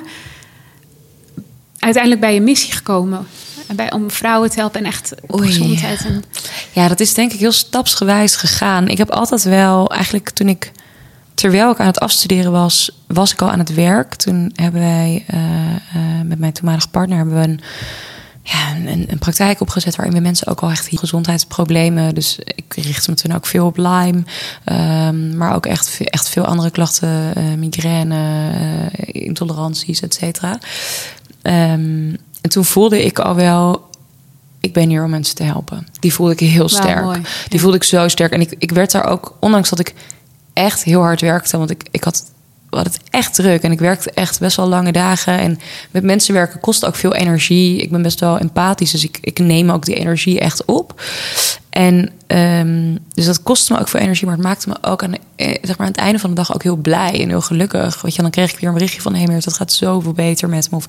uiteindelijk 1.79 2.21
bij 2.23 2.35
je 2.35 2.41
missie 2.41 2.73
gekomen? 2.73 3.27
En 3.67 3.77
Bij, 3.77 3.93
om 3.93 4.11
vrouwen 4.11 4.51
te 4.51 4.59
helpen 4.59 4.81
en 4.81 4.87
echt 4.87 5.15
op 5.21 5.39
Oei. 5.41 5.47
gezondheid. 5.47 6.05
En, 6.05 6.25
Ja, 6.73 6.89
dat 6.89 7.01
is 7.01 7.15
denk 7.15 7.33
ik 7.33 7.39
heel 7.39 7.53
stapsgewijs 7.53 8.37
gegaan. 8.37 8.89
Ik 8.89 8.99
heb 8.99 9.11
altijd 9.11 9.43
wel, 9.43 9.91
eigenlijk 9.91 10.31
toen 10.31 10.49
ik, 10.49 10.73
terwijl 11.35 11.71
ik 11.71 11.81
aan 11.81 11.87
het 11.87 12.01
afstuderen 12.01 12.53
was, 12.53 12.91
was 13.07 13.33
ik 13.33 13.43
al 13.43 13.51
aan 13.51 13.59
het 13.59 13.75
werk. 13.75 14.15
Toen 14.15 14.53
hebben 14.55 14.81
wij 14.81 15.25
eh, 15.27 15.41
met 16.25 16.39
mijn 16.39 16.53
toenmalige 16.53 16.89
partner 16.89 17.17
hebben 17.17 17.35
we 17.35 17.43
een, 17.49 17.61
ja, 18.53 18.77
een, 18.77 19.05
een 19.11 19.19
praktijk 19.19 19.61
opgezet 19.61 19.97
waarin 19.97 20.15
we 20.15 20.21
mensen 20.21 20.47
ook 20.47 20.61
al 20.61 20.71
echt 20.71 20.91
die 20.91 20.99
gezondheidsproblemen. 20.99 22.15
Dus 22.15 22.39
ik 22.45 22.75
richtte 22.75 23.11
me 23.11 23.17
toen 23.17 23.35
ook 23.35 23.47
veel 23.47 23.67
op 23.67 23.77
Lyme, 23.77 24.23
ehm, 24.65 25.37
maar 25.37 25.55
ook 25.55 25.67
echt, 25.67 25.99
echt 26.05 26.29
veel 26.29 26.45
andere 26.45 26.71
klachten, 26.71 27.35
eh, 27.35 27.43
migraine, 27.57 28.51
eh, 28.91 29.23
intoleranties, 29.23 30.01
et 30.01 30.15
cetera. 30.15 30.59
Ehm, 31.43 32.15
en 32.41 32.51
toen 32.51 32.65
voelde 32.65 33.05
ik 33.05 33.19
al 33.19 33.35
wel, 33.35 33.87
ik 34.61 34.73
ben 34.73 34.89
hier 34.89 35.05
om 35.05 35.11
mensen 35.11 35.35
te 35.35 35.43
helpen. 35.43 35.87
Die 36.01 36.13
voelde 36.13 36.33
ik 36.33 36.41
heel 36.41 36.69
sterk. 36.69 37.13
Die 37.15 37.23
Ja. 37.49 37.59
voelde 37.59 37.77
ik 37.77 37.85
zo 37.85 38.09
sterk. 38.09 38.33
En 38.33 38.41
ik, 38.41 38.55
ik 38.59 38.71
werd 38.71 38.91
daar 38.91 39.05
ook, 39.05 39.37
ondanks 39.41 39.69
dat 39.69 39.79
ik 39.79 39.95
echt 40.53 40.83
heel 40.85 41.01
hard 41.01 41.21
werkte, 41.21 41.59
want 41.59 41.71
ik, 41.71 41.89
ik 41.91 42.05
had, 42.05 42.25
hadden 42.71 42.93
het 42.93 43.03
echt 43.11 43.35
druk 43.35 43.63
en 43.63 43.73
ik 43.73 43.79
werkte 43.79 44.11
echt 44.11 44.41
best 44.41 44.57
wel 44.57 44.69
lange 44.69 44.93
dagen. 44.93 45.39
En 45.39 45.59
met 45.91 46.03
mensen 46.03 46.35
werken 46.35 46.61
kost 46.61 46.85
ook 46.85 46.95
veel 46.95 47.15
energie. 47.15 47.81
Ik 47.81 47.91
ben 47.91 48.03
best 48.03 48.21
wel 48.21 48.39
empathisch, 48.39 48.91
dus 48.91 49.05
ik, 49.05 49.19
ik 49.21 49.39
neem 49.39 49.71
ook 49.71 49.85
die 49.85 49.95
energie 49.95 50.41
echt 50.41 50.65
op. 50.65 51.03
En 51.71 52.11
ehm, 52.27 52.97
dus 53.15 53.25
dat 53.25 53.43
kostte 53.43 53.73
me 53.73 53.79
ook 53.79 53.89
veel 53.89 54.01
energie, 54.01 54.27
maar 54.27 54.35
het 54.35 54.45
maakte 54.45 54.69
me 54.69 54.77
ook 54.81 55.03
aan, 55.03 55.15
eh, 55.37 55.55
zeg 55.63 55.79
maar 55.79 55.87
aan 55.87 55.93
het 55.93 56.01
einde 56.01 56.19
van 56.19 56.31
de 56.31 56.37
dag 56.37 56.55
ook 56.55 56.63
heel 56.63 56.77
blij 56.77 57.21
en 57.23 57.29
heel 57.29 57.41
gelukkig. 57.41 58.03
Weet 58.03 58.15
je, 58.15 58.23
dan 58.23 58.31
kreeg 58.31 58.53
ik 58.53 58.59
weer 58.59 58.69
een 58.69 58.75
berichtje 58.75 59.01
van: 59.01 59.13
hé, 59.13 59.19
hey, 59.19 59.29
Meert, 59.29 59.45
dat 59.45 59.55
gaat 59.55 59.73
zoveel 59.73 60.13
beter 60.13 60.49
met 60.49 60.71
me. 60.71 60.77
Of 60.77 60.87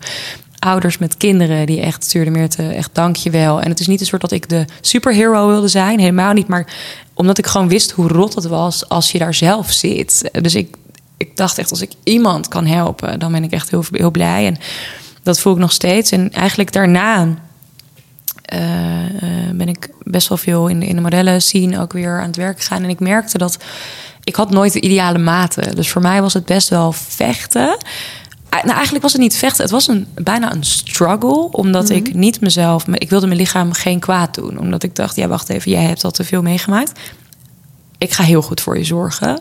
ouders 0.60 0.98
met 0.98 1.18
kinderen 1.18 1.66
die 1.66 1.82
echt 1.82 2.04
stuurden 2.04 2.34
meer 2.34 2.50
te 2.50 2.68
echt 2.68 2.90
dank 2.94 3.16
je 3.16 3.30
wel. 3.30 3.62
En 3.62 3.70
het 3.70 3.80
is 3.80 3.88
niet 3.88 4.00
een 4.00 4.06
soort 4.06 4.22
dat 4.22 4.32
ik 4.32 4.50
de 4.50 4.66
superhero 4.82 5.48
wilde 5.48 5.68
zijn, 5.68 6.00
helemaal 6.00 6.34
niet. 6.34 6.48
Maar 6.48 6.68
omdat 7.14 7.38
ik 7.38 7.48
gewoon 7.48 7.68
wist 7.68 7.92
hoe 7.92 8.08
rot 8.08 8.36
het 8.36 8.46
was 8.46 8.90
als 8.90 9.12
je 9.12 9.20
daar 9.20 9.34
zelf 9.34 9.72
zit. 9.72 10.30
Dus 10.42 10.56
ik, 10.56 10.76
ik 11.20 11.38
dacht 11.38 11.58
echt, 11.58 11.70
als 11.70 11.82
ik 11.82 11.92
iemand 12.04 12.48
kan 12.48 12.66
helpen, 12.66 13.20
dan 13.20 13.32
ben 13.32 13.44
ik 13.44 13.52
echt 13.52 13.70
heel, 13.70 13.84
heel 13.92 14.12
blij. 14.12 14.48
En 14.48 14.58
dat 15.24 15.40
voel 15.40 15.54
ik 15.54 15.60
nog 15.60 15.72
steeds. 15.72 16.12
En 16.12 16.32
eigenlijk 16.32 16.72
daarna 16.72 17.28
eh, 18.46 19.06
eh, 19.06 19.56
ben 19.56 19.68
ik 19.68 19.90
best 20.04 20.28
wel 20.28 20.38
veel 20.38 20.68
in 20.68 20.80
de, 20.80 20.86
in 20.86 20.96
de 20.96 21.02
modellen 21.02 21.42
scene 21.42 21.80
ook 21.80 21.94
weer 21.94 22.20
aan 22.20 22.28
het 22.28 22.36
werk 22.36 22.60
gegaan. 22.60 22.84
En 22.84 22.90
ik 22.90 23.00
merkte 23.00 23.38
dat 23.38 23.58
ik 24.24 24.36
had 24.36 24.50
nooit 24.50 24.74
de 24.74 24.82
ideale 24.82 25.18
maten. 25.18 25.76
Dus 25.76 25.90
voor 25.90 26.02
mij 26.02 26.22
was 26.22 26.34
het 26.34 26.46
best 26.46 26.70
wel 26.70 26.92
vechten. 26.92 27.78
Nou, 28.50 28.70
eigenlijk 28.70 29.04
was 29.04 29.12
het 29.12 29.22
niet 29.22 29.38
vechten. 29.38 29.62
Het 29.62 29.72
was 29.72 29.88
een, 29.88 30.08
bijna 30.16 30.52
een 30.54 30.64
struggle. 30.64 31.52
Omdat 31.52 31.90
ik 31.90 32.14
niet 32.14 32.42
mezelf... 32.42 32.88
Ik 32.88 33.10
wilde 33.10 33.26
mijn 33.28 33.40
lichaam 33.40 33.74
geen 33.74 34.00
kwaad 34.00 34.36
doen. 34.36 34.60
Omdat 34.60 34.84
ik 34.84 34.96
dacht, 34.96 35.16
ja, 35.16 35.28
wacht 35.28 35.50
even. 35.50 35.72
Jij 35.72 35.84
hebt 35.84 36.04
al 36.04 36.12
te 36.12 36.24
veel 36.24 36.42
meegemaakt. 36.42 37.00
Ik 37.98 38.12
ga 38.12 38.24
heel 38.24 38.42
goed 38.42 38.62
voor 38.62 38.78
je 38.78 38.84
zorgen. 38.84 39.38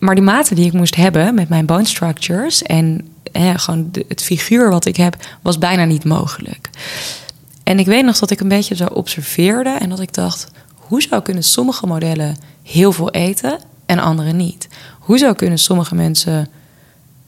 Maar 0.00 0.14
die 0.14 0.24
maten 0.24 0.56
die 0.56 0.66
ik 0.66 0.72
moest 0.72 0.96
hebben 0.96 1.34
met 1.34 1.48
mijn 1.48 1.66
bone 1.66 1.86
structures... 1.86 2.62
en 2.62 3.08
hè, 3.32 3.58
gewoon 3.58 3.88
de- 3.92 4.04
het 4.08 4.22
figuur 4.22 4.70
wat 4.70 4.84
ik 4.84 4.96
heb... 4.96 5.16
was 5.42 5.58
bijna 5.58 5.84
niet 5.84 6.04
mogelijk. 6.04 6.70
En 7.64 7.78
ik 7.78 7.86
weet 7.86 8.04
nog 8.04 8.18
dat 8.18 8.30
ik 8.30 8.40
een 8.40 8.48
beetje 8.48 8.76
zo 8.76 8.84
observeerde... 8.86 9.70
en 9.70 9.88
dat 9.88 10.00
ik 10.00 10.14
dacht, 10.14 10.50
hoezo 10.74 11.20
kunnen 11.20 11.42
sommige 11.44 11.86
modellen 11.86 12.36
heel 12.62 12.92
veel 12.92 13.10
eten... 13.10 13.58
en 13.86 13.98
andere 13.98 14.32
niet? 14.32 14.68
Hoezo 14.98 15.32
kunnen 15.32 15.58
sommige 15.58 15.94
mensen 15.94 16.48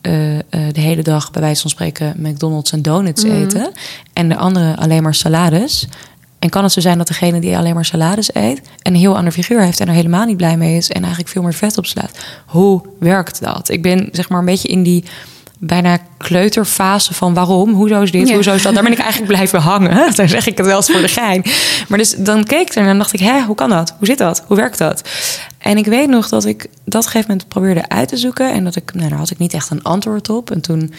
eh, 0.00 0.38
eh, 0.38 0.42
de 0.50 0.80
hele 0.80 1.02
dag, 1.02 1.30
bij 1.30 1.42
wijze 1.42 1.60
van 1.60 1.70
spreken, 1.70 2.14
McDonald's 2.16 2.72
en 2.72 2.82
donuts 2.82 3.22
eten. 3.22 3.72
En 4.12 4.28
de 4.28 4.36
andere 4.36 4.76
alleen 4.76 5.02
maar 5.02 5.14
salades. 5.14 5.88
En 6.42 6.48
kan 6.48 6.62
het 6.62 6.72
zo 6.72 6.80
zijn 6.80 6.98
dat 6.98 7.06
degene 7.06 7.40
die 7.40 7.56
alleen 7.56 7.74
maar 7.74 7.84
salades 7.84 8.34
eet... 8.34 8.60
en 8.82 8.92
een 8.92 9.00
heel 9.00 9.16
ander 9.16 9.32
figuur 9.32 9.60
heeft 9.62 9.80
en 9.80 9.88
er 9.88 9.94
helemaal 9.94 10.24
niet 10.24 10.36
blij 10.36 10.56
mee 10.56 10.76
is... 10.76 10.88
en 10.90 11.00
eigenlijk 11.00 11.28
veel 11.32 11.42
meer 11.42 11.54
vet 11.54 11.78
opslaat. 11.78 12.18
Hoe 12.46 12.82
werkt 12.98 13.40
dat? 13.40 13.68
Ik 13.68 13.82
ben 13.82 14.08
zeg 14.12 14.28
maar 14.28 14.38
een 14.38 14.44
beetje 14.44 14.68
in 14.68 14.82
die 14.82 15.04
bijna 15.58 15.98
kleuterfase 16.18 17.14
van 17.14 17.34
waarom, 17.34 17.72
hoezo 17.72 18.02
is 18.02 18.10
dit, 18.10 18.28
Ja. 18.28 18.34
hoezo 18.34 18.54
is 18.54 18.62
dat. 18.62 18.74
Daar 18.74 18.82
ben 18.82 18.92
ik 18.92 18.98
eigenlijk 19.08 19.32
blijven 19.32 19.60
hangen. 19.60 20.14
Daar 20.16 20.28
zeg 20.28 20.46
ik 20.46 20.56
het 20.56 20.66
wel 20.66 20.76
eens 20.76 20.90
voor 20.90 21.00
de 21.00 21.08
gein. 21.08 21.44
Maar 21.88 21.98
dus 21.98 22.14
dan 22.18 22.44
keek 22.44 22.68
ik 22.68 22.74
er 22.74 22.80
en 22.80 22.86
dan 22.86 22.98
dacht 22.98 23.12
ik, 23.12 23.20
hè, 23.20 23.42
hoe 23.42 23.54
kan 23.54 23.68
dat? 23.70 23.94
Hoe 23.98 24.06
zit 24.06 24.18
dat? 24.18 24.44
Hoe 24.46 24.56
werkt 24.56 24.78
dat? 24.78 25.08
En 25.58 25.76
ik 25.76 25.86
weet 25.86 26.08
nog 26.08 26.28
dat 26.28 26.44
ik 26.44 26.66
dat 26.84 27.06
gegeven 27.06 27.30
moment 27.30 27.48
probeerde 27.48 27.88
uit 27.88 28.08
te 28.08 28.16
zoeken 28.16 28.52
en 28.52 28.64
dat 28.64 28.76
ik, 28.76 28.94
nou, 28.94 29.08
daar 29.08 29.18
had 29.18 29.30
ik 29.30 29.38
niet 29.38 29.52
echt 29.54 29.70
een 29.70 29.82
antwoord 29.82 30.28
op. 30.28 30.50
En 30.50 30.60
toen 30.60 30.92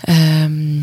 ehm, 0.00 0.78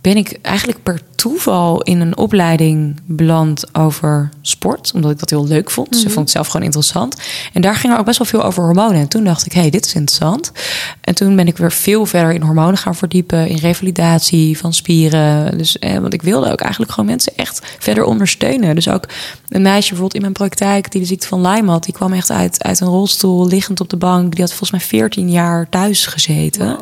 ben 0.00 0.16
ik 0.16 0.38
eigenlijk 0.42 0.82
per 0.82 1.00
toeval 1.14 1.82
in 1.82 2.00
een 2.00 2.16
opleiding 2.16 3.00
beland 3.06 3.74
over 3.74 4.28
sport. 4.40 4.90
Omdat 4.94 5.10
ik 5.10 5.18
dat 5.18 5.30
heel 5.30 5.46
leuk 5.46 5.70
vond. 5.70 5.92
Dus 5.92 6.02
ik 6.02 6.10
vond 6.10 6.20
het 6.20 6.30
zelf 6.30 6.46
gewoon 6.46 6.66
interessant. 6.66 7.16
En 7.52 7.62
daar 7.62 7.74
ging 7.74 7.92
er 7.92 7.98
ook 7.98 8.04
best 8.04 8.18
wel 8.18 8.26
veel 8.26 8.44
over 8.44 8.64
hormonen. 8.64 9.00
En 9.00 9.08
toen 9.08 9.24
dacht 9.24 9.46
ik, 9.46 9.52
hé, 9.52 9.60
hey, 9.60 9.70
dit 9.70 9.86
is 9.86 9.94
interessant. 9.94 10.52
En 11.00 11.14
toen 11.14 11.36
ben 11.36 11.46
ik 11.46 11.56
weer 11.56 11.72
veel 11.72 12.06
verder 12.06 12.32
in 12.32 12.42
hormonen 12.42 12.78
gaan 12.78 12.94
verdiepen. 12.94 13.48
In 13.48 13.56
revalidatie 13.56 14.58
van 14.58 14.72
spieren. 14.72 15.58
Dus, 15.58 15.78
eh, 15.78 15.98
want 15.98 16.14
ik 16.14 16.22
wilde 16.22 16.52
ook 16.52 16.60
eigenlijk 16.60 16.92
gewoon 16.92 17.08
mensen 17.08 17.32
echt 17.36 17.60
verder 17.78 18.04
ondersteunen. 18.04 18.74
Dus 18.74 18.88
ook 18.88 19.08
een 19.48 19.62
meisje 19.62 19.88
bijvoorbeeld 19.88 20.14
in 20.14 20.20
mijn 20.20 20.32
praktijk... 20.32 20.90
die 20.90 21.00
de 21.00 21.06
ziekte 21.06 21.26
van 21.26 21.40
Lyme 21.40 21.70
had. 21.70 21.84
Die 21.84 21.94
kwam 21.94 22.12
echt 22.12 22.30
uit, 22.30 22.62
uit 22.62 22.80
een 22.80 22.86
rolstoel, 22.86 23.46
liggend 23.46 23.80
op 23.80 23.90
de 23.90 23.96
bank. 23.96 24.30
Die 24.32 24.40
had 24.40 24.50
volgens 24.50 24.70
mij 24.70 24.80
14 24.80 25.30
jaar 25.30 25.68
thuis 25.68 26.06
gezeten. 26.06 26.78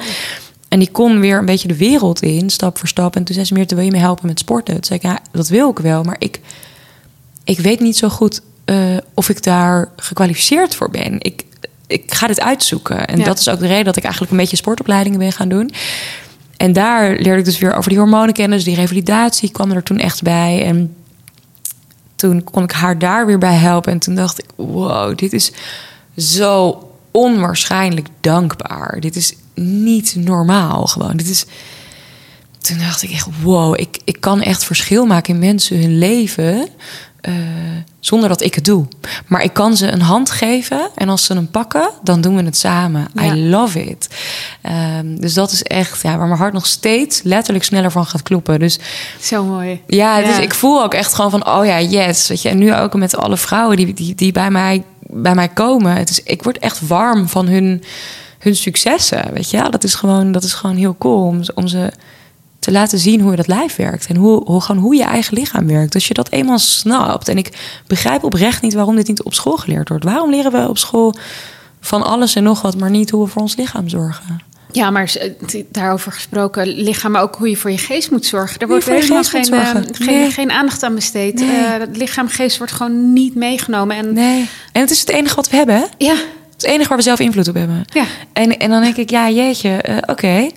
En 0.76 0.82
die 0.82 0.90
kon 0.90 1.20
weer 1.20 1.38
een 1.38 1.44
beetje 1.44 1.68
de 1.68 1.76
wereld 1.76 2.22
in, 2.22 2.50
stap 2.50 2.78
voor 2.78 2.88
stap. 2.88 3.16
En 3.16 3.24
toen 3.24 3.34
zei 3.34 3.46
ze 3.46 3.54
meer, 3.54 3.66
wil 3.66 3.84
je 3.84 3.90
me 3.90 3.98
helpen 3.98 4.26
met 4.26 4.38
sporten? 4.38 4.74
Toen 4.74 4.84
zei 4.84 4.98
ik, 4.98 5.04
ja, 5.04 5.18
dat 5.32 5.48
wil 5.48 5.70
ik 5.70 5.78
wel. 5.78 6.02
Maar 6.02 6.16
ik, 6.18 6.40
ik 7.44 7.58
weet 7.58 7.80
niet 7.80 7.96
zo 7.96 8.08
goed 8.08 8.40
eh, 8.64 8.96
of 9.14 9.28
ik 9.28 9.42
daar 9.42 9.88
gekwalificeerd 9.96 10.74
voor 10.74 10.90
ben. 10.90 11.16
Ik, 11.18 11.44
ik 11.86 12.14
ga 12.14 12.26
dit 12.26 12.40
uitzoeken. 12.40 13.06
En 13.06 13.18
Ja. 13.18 13.24
dat 13.24 13.38
is 13.38 13.48
ook 13.48 13.58
de 13.58 13.66
reden 13.66 13.84
dat 13.84 13.96
ik 13.96 14.02
eigenlijk 14.02 14.32
een 14.32 14.38
beetje 14.38 14.56
sportopleidingen 14.56 15.18
ben 15.18 15.32
gaan 15.32 15.48
doen. 15.48 15.70
En 16.56 16.72
daar 16.72 17.10
leerde 17.10 17.38
ik 17.38 17.44
dus 17.44 17.58
weer 17.58 17.74
over 17.74 17.90
die 17.90 17.98
hormonen 17.98 18.34
kennen. 18.34 18.56
Dus 18.56 18.66
die 18.66 18.76
revalidatie 18.76 19.50
kwam 19.50 19.70
er 19.70 19.82
toen 19.82 19.98
echt 19.98 20.22
bij. 20.22 20.64
En 20.64 20.94
toen 22.16 22.44
kon 22.44 22.62
ik 22.62 22.72
haar 22.72 22.98
daar 22.98 23.26
weer 23.26 23.38
bij 23.38 23.54
helpen. 23.54 23.92
En 23.92 23.98
toen 23.98 24.14
dacht 24.14 24.38
ik, 24.38 24.46
wow, 24.56 25.18
dit 25.18 25.32
is 25.32 25.52
zo 26.16 26.82
onwaarschijnlijk 27.10 28.08
dankbaar. 28.20 29.00
Dit 29.00 29.16
is 29.16 29.34
niet 29.64 30.14
normaal 30.18 30.86
gewoon. 30.86 31.16
Dit 31.16 31.28
is... 31.28 31.44
Toen 32.60 32.78
dacht 32.78 33.02
ik 33.02 33.10
echt, 33.10 33.28
wow, 33.42 33.80
ik, 33.80 33.98
ik 34.04 34.20
kan 34.20 34.42
echt 34.42 34.64
verschil 34.64 35.06
maken 35.06 35.34
in 35.34 35.40
mensen 35.40 35.80
hun 35.80 35.98
leven... 35.98 36.68
eh, 37.20 37.32
zonder 38.00 38.28
dat 38.28 38.40
ik 38.42 38.54
het 38.54 38.64
doe. 38.64 38.86
Maar 39.26 39.42
ik 39.42 39.52
kan 39.52 39.76
ze 39.76 39.90
een 39.90 40.00
hand 40.02 40.30
geven 40.30 40.90
en 40.94 41.08
als 41.08 41.24
ze 41.24 41.32
hem 41.32 41.50
pakken, 41.50 41.90
dan 42.02 42.20
doen 42.20 42.36
we 42.36 42.42
het 42.42 42.56
samen. 42.56 43.08
Ja. 43.14 43.22
I 43.34 43.48
love 43.48 43.84
it. 43.84 44.08
Ehm, 44.62 45.16
dus 45.16 45.34
dat 45.34 45.52
is 45.52 45.62
echt 45.62 46.02
ja, 46.02 46.16
waar 46.18 46.26
mijn 46.26 46.38
hart 46.38 46.52
nog 46.52 46.66
steeds 46.66 47.22
letterlijk 47.22 47.64
sneller 47.64 47.90
van 47.90 48.06
gaat 48.06 48.22
kloppen. 48.22 48.58
Dus 48.58 48.78
Zo 49.20 49.44
mooi. 49.44 49.80
ja, 49.86 50.20
dus 50.20 50.36
Ja. 50.36 50.42
ik 50.42 50.54
voel 50.54 50.82
ook 50.82 50.94
echt 50.94 51.14
gewoon 51.14 51.30
van, 51.30 51.48
oh 51.48 51.64
ja, 51.64 51.80
yes. 51.80 52.28
Weet 52.28 52.42
je, 52.42 52.48
en 52.48 52.58
nu 52.58 52.74
ook 52.74 52.94
met 52.94 53.16
alle 53.16 53.36
vrouwen 53.36 53.76
die, 53.76 53.94
die, 53.94 54.14
die 54.14 54.32
bij, 54.32 54.50
mij, 54.50 54.82
bij 55.00 55.34
mij 55.34 55.48
komen. 55.48 55.96
Het 55.96 56.10
is, 56.10 56.22
ik 56.22 56.42
word 56.42 56.58
echt 56.58 56.86
warm 56.86 57.28
van 57.28 57.46
hun, 57.48 57.82
hun 58.46 58.56
successen. 58.56 59.32
Weet 59.32 59.50
je, 59.50 59.66
dat 59.70 59.84
is 59.84 59.94
gewoon, 59.94 60.32
dat 60.32 60.42
is 60.42 60.52
gewoon 60.54 60.76
heel 60.76 60.96
cool 60.98 61.22
om, 61.26 61.42
ze- 61.42 61.52
om 61.54 61.66
ze 61.68 61.90
te 62.58 62.72
laten 62.72 62.98
zien 62.98 63.20
hoe 63.20 63.36
dat 63.36 63.46
lijf 63.46 63.76
werkt. 63.76 64.06
En 64.06 64.16
hoe, 64.16 64.42
hoe, 64.44 64.60
gewoon 64.60 64.82
hoe 64.82 64.94
je 64.96 65.04
eigen 65.04 65.34
lichaam 65.36 65.66
werkt. 65.66 65.94
Als 65.94 66.08
je 66.08 66.14
dat 66.14 66.30
eenmaal 66.30 66.58
snapt. 66.58 67.28
En 67.28 67.38
ik 67.38 67.80
begrijp 67.86 68.24
oprecht 68.24 68.62
niet 68.62 68.74
waarom 68.74 68.96
dit 68.96 69.08
niet 69.08 69.22
op 69.22 69.34
school 69.34 69.56
geleerd 69.56 69.88
wordt. 69.88 70.04
Waarom 70.04 70.30
leren 70.30 70.52
we 70.52 70.68
op 70.68 70.78
school 70.78 71.14
van 71.80 72.02
alles 72.02 72.34
en 72.34 72.42
nog 72.42 72.62
wat, 72.62 72.76
maar 72.78 72.90
niet 72.90 73.10
hoe 73.10 73.24
we 73.24 73.30
voor 73.30 73.42
ons 73.42 73.56
lichaam 73.56 73.88
zorgen? 73.88 74.40
Ja, 74.72 74.90
maar 74.90 75.14
eh, 75.14 75.62
daarover 75.70 76.12
gesproken, 76.12 76.66
lichaam, 76.68 77.10
maar 77.12 77.22
ook 77.22 77.36
hoe 77.36 77.48
je 77.48 77.56
voor 77.56 77.70
je 77.70 77.78
geest 77.78 78.10
moet 78.10 78.26
zorgen. 78.26 78.56
Je 78.58 78.66
wordt 78.66 78.84
helemaal 78.84 79.24
geen, 79.24 79.52
eh, 79.52 79.70
geen, 79.92 80.06
Nee. 80.06 80.30
geen 80.30 80.50
aandacht 80.50 80.82
aan 80.82 80.94
besteed. 80.94 81.34
Nee. 81.34 81.64
Eh, 81.64 81.86
lichaam, 81.92 82.28
geest 82.28 82.58
wordt 82.58 82.72
gewoon 82.72 83.12
niet 83.12 83.34
meegenomen. 83.34 83.96
En 83.96 84.12
Nee. 84.12 84.48
En 84.72 84.80
het 84.80 84.90
is 84.90 85.00
het 85.00 85.08
enige 85.08 85.34
wat 85.34 85.50
we 85.50 85.56
hebben, 85.56 85.74
hè? 85.76 85.84
ja, 85.98 86.14
Het 86.56 86.64
is 86.64 86.70
het 86.70 86.74
enige 86.74 86.88
waar 86.88 86.98
we 86.98 87.04
zelf 87.04 87.18
invloed 87.20 87.48
op 87.48 87.54
hebben. 87.54 87.84
Ja. 87.92 88.04
En, 88.32 88.58
en 88.58 88.70
dan 88.70 88.82
denk 88.82 88.96
ik, 88.96 89.10
ja, 89.10 89.30
jeetje, 89.30 89.68
eh, 89.70 89.96
oké. 90.06 90.50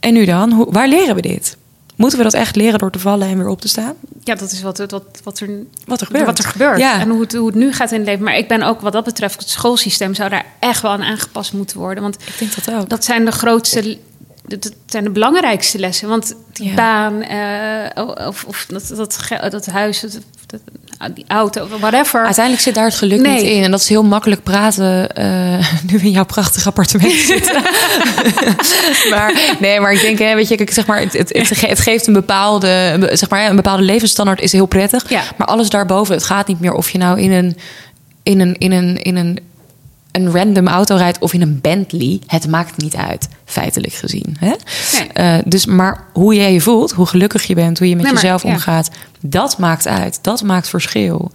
En 0.00 0.12
nu 0.12 0.24
dan? 0.24 0.52
Hoe, 0.52 0.66
waar 0.70 0.88
leren 0.88 1.14
we 1.14 1.20
dit? 1.22 1.56
Moeten 1.96 2.18
we 2.18 2.24
dat 2.24 2.34
echt 2.34 2.56
leren 2.56 2.78
door 2.78 2.90
te 2.90 2.98
vallen 2.98 3.28
en 3.28 3.38
weer 3.38 3.48
op 3.48 3.60
te 3.60 3.68
staan? 3.68 3.94
ja, 4.24 4.34
dat 4.34 4.50
is 4.52 4.62
wat, 4.62 4.78
wat, 4.78 4.90
wat, 5.24 5.40
er, 5.40 5.48
Wat 5.86 6.00
er 6.00 6.06
gebeurt. 6.06 6.26
wat 6.26 6.38
er 6.38 6.44
gebeurt. 6.44 6.78
Ja. 6.78 7.00
En 7.00 7.08
hoe 7.10 7.20
het, 7.20 7.32
hoe 7.34 7.46
het 7.46 7.54
nu 7.54 7.72
gaat 7.72 7.90
in 7.92 7.98
het 7.98 8.06
leven. 8.06 8.24
Maar 8.24 8.36
ik 8.36 8.48
ben 8.48 8.62
ook 8.62 8.80
wat 8.80 8.92
dat 8.92 9.04
betreft, 9.04 9.38
het 9.40 9.48
schoolsysteem 9.48 10.14
zou 10.14 10.30
daar 10.30 10.44
echt 10.58 10.82
wel 10.82 10.90
aan 10.90 11.02
aangepast 11.02 11.52
moeten 11.52 11.78
worden. 11.78 12.02
Want 12.02 12.16
Ik 12.26 12.38
denk 12.38 12.54
dat 12.64 12.74
ook. 12.74 12.88
dat 12.88 13.04
zijn 13.04 13.24
de 13.24 13.30
grootste, 13.32 13.98
dat 14.46 14.72
zijn 14.86 15.04
de 15.04 15.10
belangrijkste 15.10 15.78
lessen. 15.78 16.08
Want 16.08 16.34
die 16.52 16.68
Ja. 16.68 16.74
baan, 16.74 17.22
eh, 17.22 18.26
of, 18.28 18.44
of 18.44 18.66
dat, 18.68 18.92
dat, 18.96 19.28
dat 19.50 19.66
huis, 19.66 20.00
dat, 20.00 20.18
dat- 20.46 20.60
die 21.14 21.24
auto, 21.28 21.68
whatever. 21.80 22.24
Uiteindelijk 22.24 22.64
zit 22.64 22.74
daar 22.74 22.84
het 22.84 22.94
geluk 22.94 23.20
Nee. 23.20 23.32
niet 23.32 23.42
in. 23.50 23.62
En 23.62 23.70
dat 23.70 23.80
is 23.80 23.88
heel 23.88 24.02
makkelijk 24.04 24.42
praten 24.42 25.14
eh, 25.14 25.26
nu 25.90 25.98
in 25.98 26.10
jouw 26.10 26.24
prachtige 26.24 26.68
appartement 26.68 27.12
zitten. 27.12 27.62
maar 29.10 29.56
nee, 29.60 29.80
maar 29.80 29.92
ik 29.92 30.00
denk, 30.00 30.18
hè, 30.18 30.34
weet 30.34 30.48
je, 30.48 30.56
kijk, 30.56 30.72
zeg 30.72 30.86
maar, 30.86 31.00
het, 31.00 31.12
het, 31.12 31.28
het, 31.32 31.46
ge- 31.58 31.66
het 31.66 31.80
geeft 31.80 32.06
een 32.06 32.12
bepaalde, 32.12 33.08
zeg 33.12 33.28
maar, 33.30 33.48
een 33.50 33.56
bepaalde 33.56 33.82
levensstandaard 33.82 34.40
is 34.40 34.52
heel 34.52 34.66
prettig. 34.66 35.08
Ja. 35.10 35.22
Maar 35.36 35.46
alles 35.46 35.68
daarboven, 35.68 36.14
het 36.14 36.24
gaat 36.24 36.46
niet 36.46 36.60
meer 36.60 36.72
of 36.72 36.90
je 36.90 36.98
nou 36.98 37.20
in 37.20 37.32
een, 37.32 37.56
in 38.22 38.40
een, 38.40 38.54
in 38.58 38.72
een, 38.72 39.02
in 39.02 39.16
een, 39.16 39.38
een 40.16 40.30
random 40.30 40.66
auto 40.68 40.96
rijdt 40.96 41.18
of 41.18 41.32
in 41.32 41.42
een 41.42 41.60
Bentley. 41.60 42.20
Het 42.26 42.48
maakt 42.48 42.76
niet 42.76 42.96
uit, 42.96 43.28
feitelijk 43.44 43.92
gezien. 43.92 44.36
Hè? 44.38 44.52
Nee. 44.98 45.08
Eh, 45.12 45.38
dus, 45.44 45.66
maar 45.66 46.04
hoe 46.12 46.34
jij 46.34 46.52
je 46.52 46.60
voelt, 46.60 46.92
hoe 46.92 47.06
gelukkig 47.06 47.44
je 47.44 47.54
bent, 47.54 47.78
hoe 47.78 47.88
je 47.88 47.94
met 47.94 48.04
Nee, 48.04 48.12
maar, 48.12 48.22
jezelf 48.22 48.42
ja. 48.42 48.48
omgaat, 48.48 48.90
dat 49.20 49.58
maakt 49.58 49.86
uit. 49.86 50.18
Dat 50.22 50.42
maakt 50.42 50.68
verschil. 50.68 51.30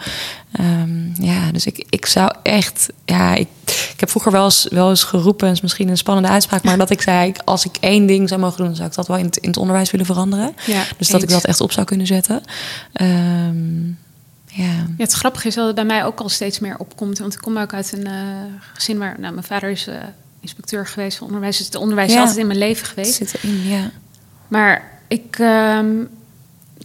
Ehm, 0.52 1.24
ja, 1.24 1.52
dus 1.52 1.66
ik, 1.66 1.86
ik 1.90 2.06
zou 2.06 2.34
echt. 2.44 2.90
Ja, 3.06 3.36
ik, 3.36 3.48
ik 3.66 4.00
heb 4.00 4.10
vroeger 4.10 4.32
wel 4.32 4.44
eens, 4.44 4.68
wel 4.70 4.90
eens 4.90 5.04
geroepen, 5.04 5.50
is 5.50 5.62
misschien 5.62 5.90
een 5.90 5.98
spannende 5.98 6.30
uitspraak, 6.30 6.64
maar 6.64 6.78
dat 6.86 6.90
ik 6.90 7.02
zei: 7.02 7.34
als 7.46 7.66
ik 7.66 7.78
één 7.80 8.06
ding 8.06 8.30
zou 8.30 8.42
mogen 8.42 8.66
doen, 8.66 8.76
zou 8.76 8.88
ik 8.88 8.96
dat 8.96 9.08
wel 9.08 9.18
in 9.18 9.26
het, 9.26 9.38
in 9.38 9.48
het 9.48 9.58
onderwijs 9.58 9.92
willen 9.92 10.06
veranderen. 10.06 10.56
Ja, 10.66 10.84
dus 10.98 11.08
dat 11.08 11.24
ik 11.24 11.30
dat 11.30 11.46
echt 11.46 11.62
op 11.62 11.72
zou 11.72 11.86
kunnen 11.86 12.08
zetten. 12.08 12.42
Ehm, 12.94 13.92
ja. 14.52 14.64
Ja, 14.64 14.86
het 14.98 15.12
grappige 15.12 15.48
is 15.48 15.56
dat 15.56 15.66
het 15.66 15.76
bij 15.76 15.86
mij 15.86 16.06
ook 16.06 16.20
al 16.20 16.30
steeds 16.30 16.60
meer 16.60 16.78
opkomt. 16.78 17.18
Want 17.20 17.34
ik 17.34 17.40
kom 17.40 17.58
ook 17.58 17.74
uit 17.74 17.94
een 17.94 18.08
eh, 18.08 18.14
gezin 18.74 18.98
waar... 18.98 19.16
Nou, 19.20 19.34
mijn 19.34 19.46
vader 19.46 19.70
is 19.70 19.88
eh, 19.88 19.96
inspecteur 20.40 20.88
geweest 20.88 21.18
van 21.18 21.28
onderwijs. 21.28 21.58
Dus 21.58 21.66
het 21.66 21.76
onderwijs 21.76 22.12
is 22.12 22.18
altijd 22.18 22.38
in 22.38 22.48
mijn 22.48 22.60
leven 22.60 22.88
geweest. 22.88 23.14
zit 23.14 23.34
erin, 23.34 23.68
ja. 23.68 23.92
Maar 24.48 24.92
ik... 25.08 25.40
ehm, 25.40 26.04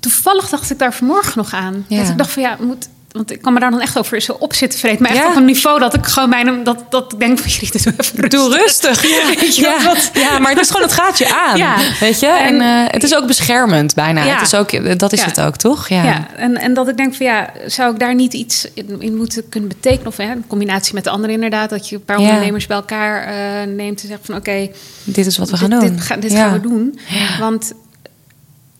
toevallig 0.00 0.48
dacht 0.48 0.70
ik 0.70 0.78
daar 0.78 0.94
vanmorgen 0.94 1.32
nog 1.36 1.52
aan. 1.52 1.84
Ja. 1.88 2.00
Dat 2.00 2.08
ik 2.08 2.18
dacht 2.18 2.30
van 2.30 2.42
ja, 2.42 2.56
moet... 2.60 2.88
Want 3.16 3.30
ik 3.32 3.42
kan 3.42 3.52
me 3.52 3.60
daar 3.60 3.70
dan 3.70 3.80
echt 3.80 3.98
over 3.98 4.20
zo 4.20 4.36
op 4.38 4.54
zitten 4.54 4.78
vreten. 4.78 5.02
Maar 5.02 5.10
echt 5.10 5.20
Ja. 5.20 5.28
op 5.30 5.36
een 5.36 5.44
niveau 5.44 5.78
dat 5.78 5.94
ik 5.94 6.06
gewoon 6.06 6.30
bijna... 6.30 6.52
Dat, 6.64 6.84
dat 6.90 7.12
ik 7.12 7.18
denk 7.18 7.38
van, 7.38 7.50
jullie, 7.60 7.70
doe 7.82 7.92
even 7.98 8.20
rustig. 8.20 8.28
Doe 8.40 8.56
rustig. 8.56 9.02
Ja, 9.08 9.40
Weet 9.40 9.56
je 9.56 9.62
ja. 9.62 9.76
wel, 9.82 9.94
wat- 9.94 10.10
ja, 10.12 10.38
maar 10.38 10.50
het 10.50 10.60
is 10.60 10.66
gewoon 10.66 10.82
het 10.82 10.92
gaat 10.92 11.18
je 11.18 11.34
aan. 11.34 11.60
Weet 12.00 12.20
je? 12.20 12.26
En, 12.26 12.60
En- 12.60 12.84
eh, 12.86 12.92
het 12.92 13.02
is 13.02 13.14
ook 13.16 13.26
beschermend 13.26 13.94
bijna. 13.94 14.24
Ja. 14.24 14.32
Het 14.32 14.42
is 14.42 14.54
ook, 14.54 14.98
dat 14.98 15.12
is 15.12 15.22
het 15.22 15.40
ook, 15.40 15.56
toch? 15.56 15.88
Ja. 15.88 16.02
Ja, 16.04 16.26
en, 16.36 16.56
en 16.56 16.74
dat 16.74 16.88
ik 16.88 16.96
denk 16.96 17.14
van 17.14 17.26
ja, 17.26 17.50
zou 17.66 17.92
ik 17.92 17.98
daar 18.00 18.14
niet 18.14 18.32
iets 18.32 18.68
in, 18.74 18.96
in 18.98 19.16
moeten 19.16 19.48
kunnen 19.48 19.68
betekenen? 19.68 20.06
Of 20.06 20.16
hè, 20.16 20.24
in 20.32 20.44
combinatie 20.46 20.94
met 20.94 21.04
de 21.04 21.10
anderen 21.10 21.34
inderdaad, 21.34 21.70
dat 21.70 21.88
je 21.88 21.96
een 21.96 22.04
paar 22.04 22.18
ondernemers 22.18 22.66
bij 22.66 22.76
elkaar 22.76 23.22
eh, 23.26 23.66
neemt 23.74 24.02
en 24.02 24.08
zegt 24.08 24.20
van 24.24 24.34
oké, 24.36 24.68
Dit 25.04 25.26
is 25.26 25.38
wat 25.38 25.50
we 25.50 25.56
gaan 25.56 25.70
dit, 25.70 25.80
doen. 25.80 25.90
Dit, 25.90 26.00
ga- 26.00 26.16
dit 26.16 26.32
gaan 26.32 26.52
we 26.52 26.60
doen. 26.60 26.98
Want 27.40 27.72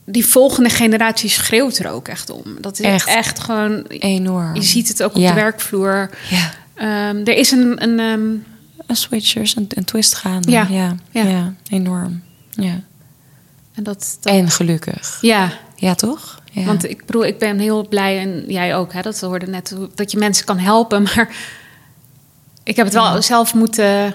die 0.07 0.27
volgende 0.27 0.69
generatie 0.71 1.29
schreeuwt 1.31 1.79
er 1.79 1.91
ook 1.91 2.09
echt 2.09 2.31
om. 2.31 2.43
Dat 2.61 2.79
is 2.79 2.87
Echt. 2.87 3.07
echt, 3.09 3.39
gewoon, 3.39 3.83
Enorm. 3.89 4.55
je 4.55 4.63
ziet 4.63 4.89
het 4.89 5.03
ook 5.03 5.15
op 5.15 5.21
Ja. 5.21 5.29
de 5.29 5.35
werkvloer. 5.35 6.11
Ja. 6.31 6.51
Ehm, 6.75 7.17
er 7.25 7.37
is 7.37 7.51
een, 7.51 7.83
een 7.83 7.99
ehm, 8.01 8.35
Een 8.87 8.97
switchers, 8.97 9.57
een, 9.57 9.67
een 9.69 9.85
twist 9.85 10.15
gaan. 10.15 10.43
Ja. 10.47 10.67
Ja, 10.71 10.97
Ja. 11.11 11.53
enorm. 11.69 12.23
Ja. 12.51 12.81
en 13.75 13.83
dat, 13.83 14.17
dat 14.21 14.33
En 14.33 14.51
gelukkig. 14.51 15.19
ja, 15.21 15.53
Ja, 15.77 15.95
toch? 15.95 16.41
Ja. 16.53 16.65
want 16.65 16.85
ik 16.91 17.07
bedoel, 17.07 17.25
ik 17.25 17.39
ben 17.39 17.59
heel 17.59 17.89
blij 17.89 18.19
en 18.21 18.45
jij 18.49 18.77
ook, 18.77 18.93
hè, 18.93 19.03
dat 19.03 19.21
we 19.21 19.27
hoorden 19.27 19.51
net 19.51 19.75
dat 19.95 20.11
je 20.11 20.19
mensen 20.19 20.45
kan 20.45 20.59
helpen, 20.59 21.03
maar 21.15 21.29
ik 22.63 22.77
heb 22.77 22.85
het 22.85 22.95
wel 22.95 23.23
zelf 23.23 23.55
moeten 23.55 24.15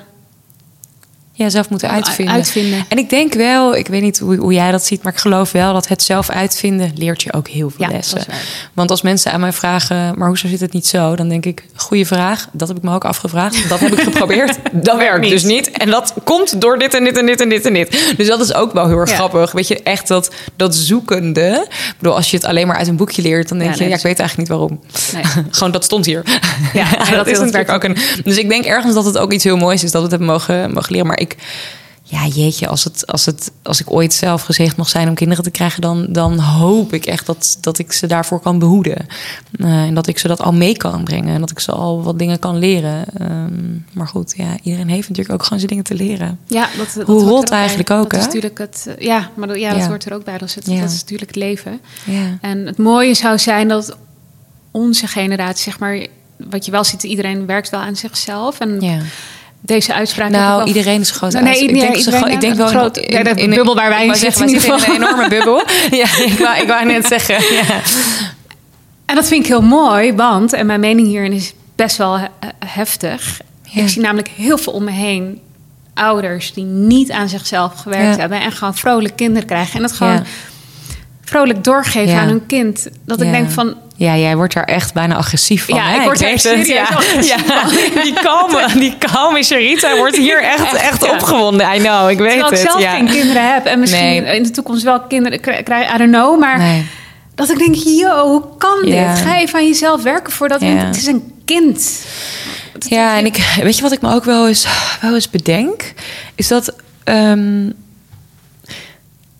ja, 1.33 1.49
zelf 1.49 1.69
moeten 1.69 1.89
uitvinden. 1.89 2.33
uitvinden. 2.33 2.85
En 2.87 2.97
ik 2.97 3.09
denk 3.09 3.33
wel, 3.33 3.75
ik 3.75 3.87
weet 3.87 4.01
niet 4.01 4.19
hoe, 4.19 4.35
hoe 4.35 4.53
jij 4.53 4.71
dat 4.71 4.85
ziet, 4.85 5.03
maar 5.03 5.13
ik 5.13 5.19
geloof 5.19 5.51
wel 5.51 5.73
dat 5.73 5.87
het 5.87 6.03
zelf 6.03 6.29
uitvinden 6.29 6.91
leert 6.95 7.21
je 7.23 7.33
ook 7.33 7.47
heel 7.47 7.69
veel 7.69 7.85
Ja, 7.85 7.91
lessen. 7.91 8.21
Want 8.73 8.89
als 8.91 9.01
mensen 9.01 9.31
aan 9.31 9.39
mij 9.39 9.53
vragen, 9.53 10.17
maar 10.17 10.27
hoezo 10.27 10.47
zit 10.47 10.59
het 10.59 10.73
niet 10.73 10.87
zo? 10.87 11.15
Dan 11.15 11.29
denk 11.29 11.45
ik, 11.45 11.65
goede 11.75 12.05
vraag. 12.05 12.47
Dat 12.51 12.67
heb 12.67 12.77
ik 12.77 12.83
me 12.83 12.93
ook 12.93 13.05
afgevraagd. 13.05 13.69
Dat 13.69 13.79
heb 13.79 13.91
ik 13.93 13.99
geprobeerd. 14.11 14.57
Dat 14.71 14.97
werkt 14.97 15.29
dus 15.29 15.43
niet. 15.43 15.71
En 15.71 15.89
dat 15.89 16.13
komt 16.23 16.61
door 16.61 16.77
dit 16.79 16.93
en 16.93 17.03
dit 17.03 17.17
en 17.17 17.25
dit 17.25 17.41
en 17.41 17.49
dit 17.49 17.65
en 17.65 17.73
dit. 17.73 18.13
Dus 18.17 18.27
dat 18.27 18.41
is 18.41 18.53
ook 18.53 18.73
wel 18.73 18.87
heel 18.87 18.97
erg 18.97 19.09
Ja. 19.09 19.15
grappig. 19.15 19.51
Weet 19.51 19.67
je, 19.67 19.83
echt 19.83 20.07
dat, 20.07 20.31
dat 20.55 20.75
zoekende. 20.75 21.65
Ik 21.69 21.93
bedoel, 21.97 22.15
als 22.15 22.31
je 22.31 22.37
het 22.37 22.45
alleen 22.45 22.67
maar 22.67 22.77
uit 22.77 22.87
een 22.87 22.95
boekje 22.95 23.21
leert, 23.21 23.49
dan 23.49 23.57
denk 23.57 23.75
Ja, 23.75 23.83
je, 23.83 23.89
ja, 23.89 23.95
ik 23.95 24.03
weet 24.03 24.19
eigenlijk 24.19 24.49
niet 24.49 24.57
waarom. 24.59 24.79
Nee. 25.13 25.45
Gewoon, 25.51 25.71
dat 25.71 25.83
stond 25.83 26.05
hier. 26.05 26.23
Ja, 26.73 26.89
dat, 26.97 27.09
dat- 27.15 27.27
is 27.27 27.37
natuurlijk 27.39 27.71
ook 27.71 27.83
een. 27.83 27.97
Dus 28.23 28.37
ik 28.37 28.49
denk 28.49 28.65
ergens 28.65 28.93
dat 28.93 29.05
het 29.05 29.17
ook 29.17 29.31
iets 29.33 29.43
heel 29.43 29.57
moois 29.57 29.83
is 29.83 29.91
dat 29.91 30.01
we 30.01 30.07
het 30.07 30.09
hebben 30.11 30.27
mogen, 30.27 30.73
mogen 30.73 30.91
leren. 30.91 31.07
Maar 31.07 31.19
ik, 31.21 31.35
ja, 32.03 32.27
jeetje, 32.27 32.67
als, 32.67 32.83
het, 32.83 33.07
als, 33.07 33.25
het, 33.25 33.51
als 33.63 33.79
ik 33.81 33.91
ooit 33.91 34.13
zelf 34.13 34.41
gezegd 34.41 34.75
mag 34.77 34.89
zijn 34.89 35.07
om 35.07 35.13
kinderen 35.15 35.43
te 35.43 35.51
krijgen, 35.51 35.81
dan, 35.81 36.05
dan 36.09 36.39
hoop 36.39 36.93
ik 36.93 37.05
echt 37.05 37.25
dat, 37.25 37.57
dat 37.61 37.77
ik 37.79 37.91
ze 37.91 38.07
daarvoor 38.07 38.39
kan 38.39 38.59
behoeden. 38.59 39.07
Eh, 39.59 39.83
en 39.83 39.93
dat 39.93 40.07
ik 40.07 40.17
ze 40.17 40.27
dat 40.27 40.41
al 40.41 40.53
mee 40.53 40.77
kan 40.77 41.03
brengen. 41.03 41.33
En 41.33 41.39
dat 41.39 41.51
ik 41.51 41.59
ze 41.59 41.71
al 41.71 42.03
wat 42.03 42.19
dingen 42.19 42.39
kan 42.39 42.57
leren. 42.57 43.05
Ehm, 43.17 43.69
maar 43.93 44.07
goed, 44.07 44.33
ja, 44.37 44.57
iedereen 44.63 44.89
heeft 44.89 45.09
natuurlijk 45.09 45.35
ook 45.35 45.43
gewoon 45.43 45.57
zijn 45.59 45.69
dingen 45.71 45.83
te 45.83 45.95
leren. 45.95 46.39
Ja, 46.47 46.67
dat, 46.77 46.93
dat 46.95 47.07
Hoe 47.07 47.45
bij. 47.49 47.57
eigenlijk 47.57 47.89
ook, 47.91 48.09
Dat 48.09 48.19
is 48.19 48.25
natuurlijk 48.25 48.57
het, 48.57 48.85
eh, 48.97 49.05
ja, 49.05 49.29
maar 49.35 49.47
dat, 49.47 49.59
ja, 49.59 49.71
dat 49.71 49.81
Ja. 49.81 49.87
hoort 49.87 50.05
er 50.05 50.13
ook 50.13 50.23
bij. 50.23 50.37
Dat 50.37 50.47
is, 50.47 50.55
het, 50.55 50.65
Ja. 50.65 50.79
dat 50.79 50.89
is 50.91 50.99
natuurlijk 50.99 51.29
het 51.29 51.39
leven. 51.39 51.79
Ja. 52.05 52.37
En 52.41 52.65
het 52.65 52.77
mooie 52.77 53.13
zou 53.13 53.39
zijn 53.39 53.67
dat 53.67 53.97
onze 54.71 55.07
generatie, 55.07 55.63
zeg 55.63 55.79
maar, 55.79 56.07
wat 56.37 56.65
je 56.65 56.71
wel 56.71 56.83
ziet, 56.83 57.03
iedereen 57.03 57.45
werkt 57.45 57.69
wel 57.69 57.79
aan 57.79 57.95
zichzelf. 57.95 58.59
En 58.59 58.81
ja. 58.81 58.99
Deze 59.61 59.93
uitspraak. 59.93 60.29
Nou, 60.29 60.57
wel- 60.57 60.67
iedereen 60.67 61.01
is 61.01 61.09
een 61.09 61.15
grote 61.15 61.39
Nee, 61.39 61.63
ik 61.63 61.71
nee, 61.71 61.79
denk, 61.81 61.91
ze 61.93 61.97
iedereen, 61.97 62.19
gewoon- 62.19 62.33
ik 62.33 62.41
denk 62.41 62.53
een 62.53 62.57
wel 62.59 62.67
in- 62.71 62.77
groot- 62.77 62.97
in, 62.97 63.49
de 63.49 63.55
bubbel 63.55 63.75
waar 63.75 63.89
wij 63.89 64.05
in 64.05 64.15
zitten 64.15 64.45
wij 64.45 64.53
in 64.53 64.61
een 64.71 64.91
enorme 64.95 65.27
bubbel. 65.29 65.63
Ja, 66.01 66.05
ik 66.25 66.35
wou, 66.39 66.61
ik 66.61 66.67
wou 66.67 66.85
net 66.85 67.05
zeggen. 67.05 67.35
Ja. 67.55 67.63
En 69.05 69.15
dat 69.15 69.27
vind 69.27 69.41
ik 69.43 69.47
heel 69.47 69.61
mooi, 69.61 70.13
want, 70.13 70.53
en 70.53 70.65
mijn 70.65 70.79
mening 70.79 71.07
hierin 71.07 71.31
is 71.33 71.53
best 71.75 71.97
wel 71.97 72.19
he- 72.19 72.27
heftig. 72.65 73.41
Ja. 73.63 73.81
Ik 73.81 73.89
zie 73.89 74.01
namelijk 74.01 74.27
heel 74.35 74.57
veel 74.57 74.73
om 74.73 74.83
me 74.83 74.91
heen 74.91 75.39
ouders 75.93 76.53
die 76.53 76.63
niet 76.63 77.11
aan 77.11 77.29
zichzelf 77.29 77.73
gewerkt 77.75 78.13
Ja. 78.15 78.19
hebben 78.19 78.41
en 78.41 78.51
gewoon 78.51 78.75
vrolijk 78.75 79.15
kinderen 79.15 79.47
krijgen. 79.47 79.75
En 79.75 79.81
dat 79.81 79.91
gewoon 79.91 80.23
vrolijk 81.23 81.63
doorgeven 81.63 82.15
aan 82.19 82.27
hun 82.27 82.45
kind. 82.45 82.87
Dat 83.05 83.21
ik 83.21 83.31
denk 83.31 83.49
van, 83.51 83.75
Ja, 84.01 84.17
jij 84.17 84.35
wordt 84.35 84.53
daar 84.53 84.63
echt 84.63 84.93
bijna 84.93 85.15
agressief 85.15 85.65
van. 85.65 85.75
Ja, 85.75 85.87
hè? 85.89 85.95
ik 85.97 86.01
word 86.03 86.29
het, 86.29 86.41
serieus 86.41 86.67
ja. 86.67 86.87
Ja. 87.21 87.35
Die 88.03 88.13
kalme, 88.13 88.65
die 88.73 88.97
kalme 88.97 89.43
Sharita 89.43 89.95
wordt 89.95 90.15
hier 90.17 90.43
echt, 90.53 90.73
echt 90.73 91.05
ja. 91.05 91.11
opgewonden. 91.11 91.75
I 91.75 91.77
know, 91.79 92.09
ik 92.09 92.17
weet 92.17 92.29
terwijl 92.29 92.51
ik 92.51 92.57
het. 92.57 92.69
zelf 92.71 92.81
ja. 92.81 92.91
geen 92.95 93.07
kinderen 93.09 93.53
heb 93.53 93.65
en 93.65 93.79
misschien 93.79 94.23
Nee. 94.23 94.35
in 94.35 94.43
de 94.43 94.51
toekomst 94.51 94.83
wel 94.83 95.01
kinderen 95.01 95.39
kri- 95.39 95.63
krijg, 95.63 95.93
I 95.93 95.97
don't 95.97 96.11
know, 96.11 96.39
maar 96.39 96.57
Nee. 96.57 96.85
dat 97.35 97.49
ik 97.49 97.57
denk, 97.57 97.75
yo, 97.75 98.27
hoe 98.27 98.43
kan 98.57 98.81
dit? 98.81 99.19
Ga 99.23 99.37
even 99.39 99.59
aan 99.59 99.67
jezelf 99.67 100.03
werken 100.03 100.33
voor 100.33 100.47
dat 100.47 100.61
Ja. 100.61 100.67
het 100.67 100.95
is 100.95 101.05
een 101.05 101.33
kind. 101.45 102.05
Ja, 102.79 103.17
en 103.17 103.25
ik, 103.25 103.55
weet 103.63 103.75
je 103.75 103.81
wat 103.81 103.91
ik 103.91 104.01
me 104.01 104.13
ook 104.13 104.23
wel 104.25 104.47
eens, 104.47 104.67
wel 105.01 105.13
eens 105.13 105.29
bedenk? 105.29 105.93
Is 106.35 106.47
dat 106.47 106.73
ehm, 107.03 107.69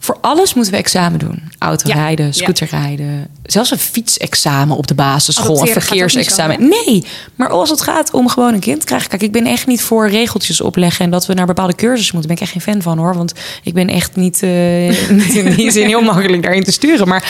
voor 0.04 0.18
alles 0.22 0.54
moeten 0.54 0.74
we 0.74 0.80
examen 0.80 1.20
doen. 1.20 1.52
Autorijden, 1.58 2.26
Ja. 2.26 2.32
scooterrijden. 2.32 3.28
Zelfs 3.44 3.72
een 3.72 3.78
fietsexamen 3.78 4.78
op 4.78 4.88
de 4.88 4.94
basisschool. 4.94 5.46
Een 5.46 5.52
Adopteren 5.52 5.80
niet 5.80 5.88
verkeersexamen. 5.88 6.70
Nee, 6.86 7.06
maar 7.36 7.50
als 7.50 7.70
het 7.70 7.82
gaat 7.82 8.12
om 8.12 8.30
gewoon 8.30 8.54
een 8.54 8.60
kind 8.60 8.84
krijgen. 8.84 9.10
Kijk, 9.10 9.22
ik 9.22 9.32
ben 9.32 9.46
echt 9.46 9.68
niet 9.68 9.82
voor 9.82 10.10
regeltjes 10.10 10.62
opleggen... 10.62 11.06
en 11.06 11.12
dat 11.12 11.26
we 11.26 11.34
naar 11.34 11.46
bepaalde 11.46 11.76
cursussen 11.76 12.16
moeten. 12.16 12.36
Daar 12.36 12.38
ben 12.38 12.48
ik 12.48 12.54
echt 12.56 12.66
geen 12.66 12.74
fan 12.74 12.82
van, 12.82 12.98
hoor. 12.98 13.16
Want 13.16 13.34
ik 13.64 13.74
ben 13.74 13.88
echt 13.88 14.16
niet, 14.16 14.44
eh, 14.44 15.10
niet 15.10 15.36
in 15.36 15.56
die 15.56 15.72
zin 15.72 15.88
heel 15.88 16.02
makkelijk 16.02 16.44
daarin 16.44 16.64
te 16.64 16.72
sturen. 16.72 17.08
Maar 17.08 17.24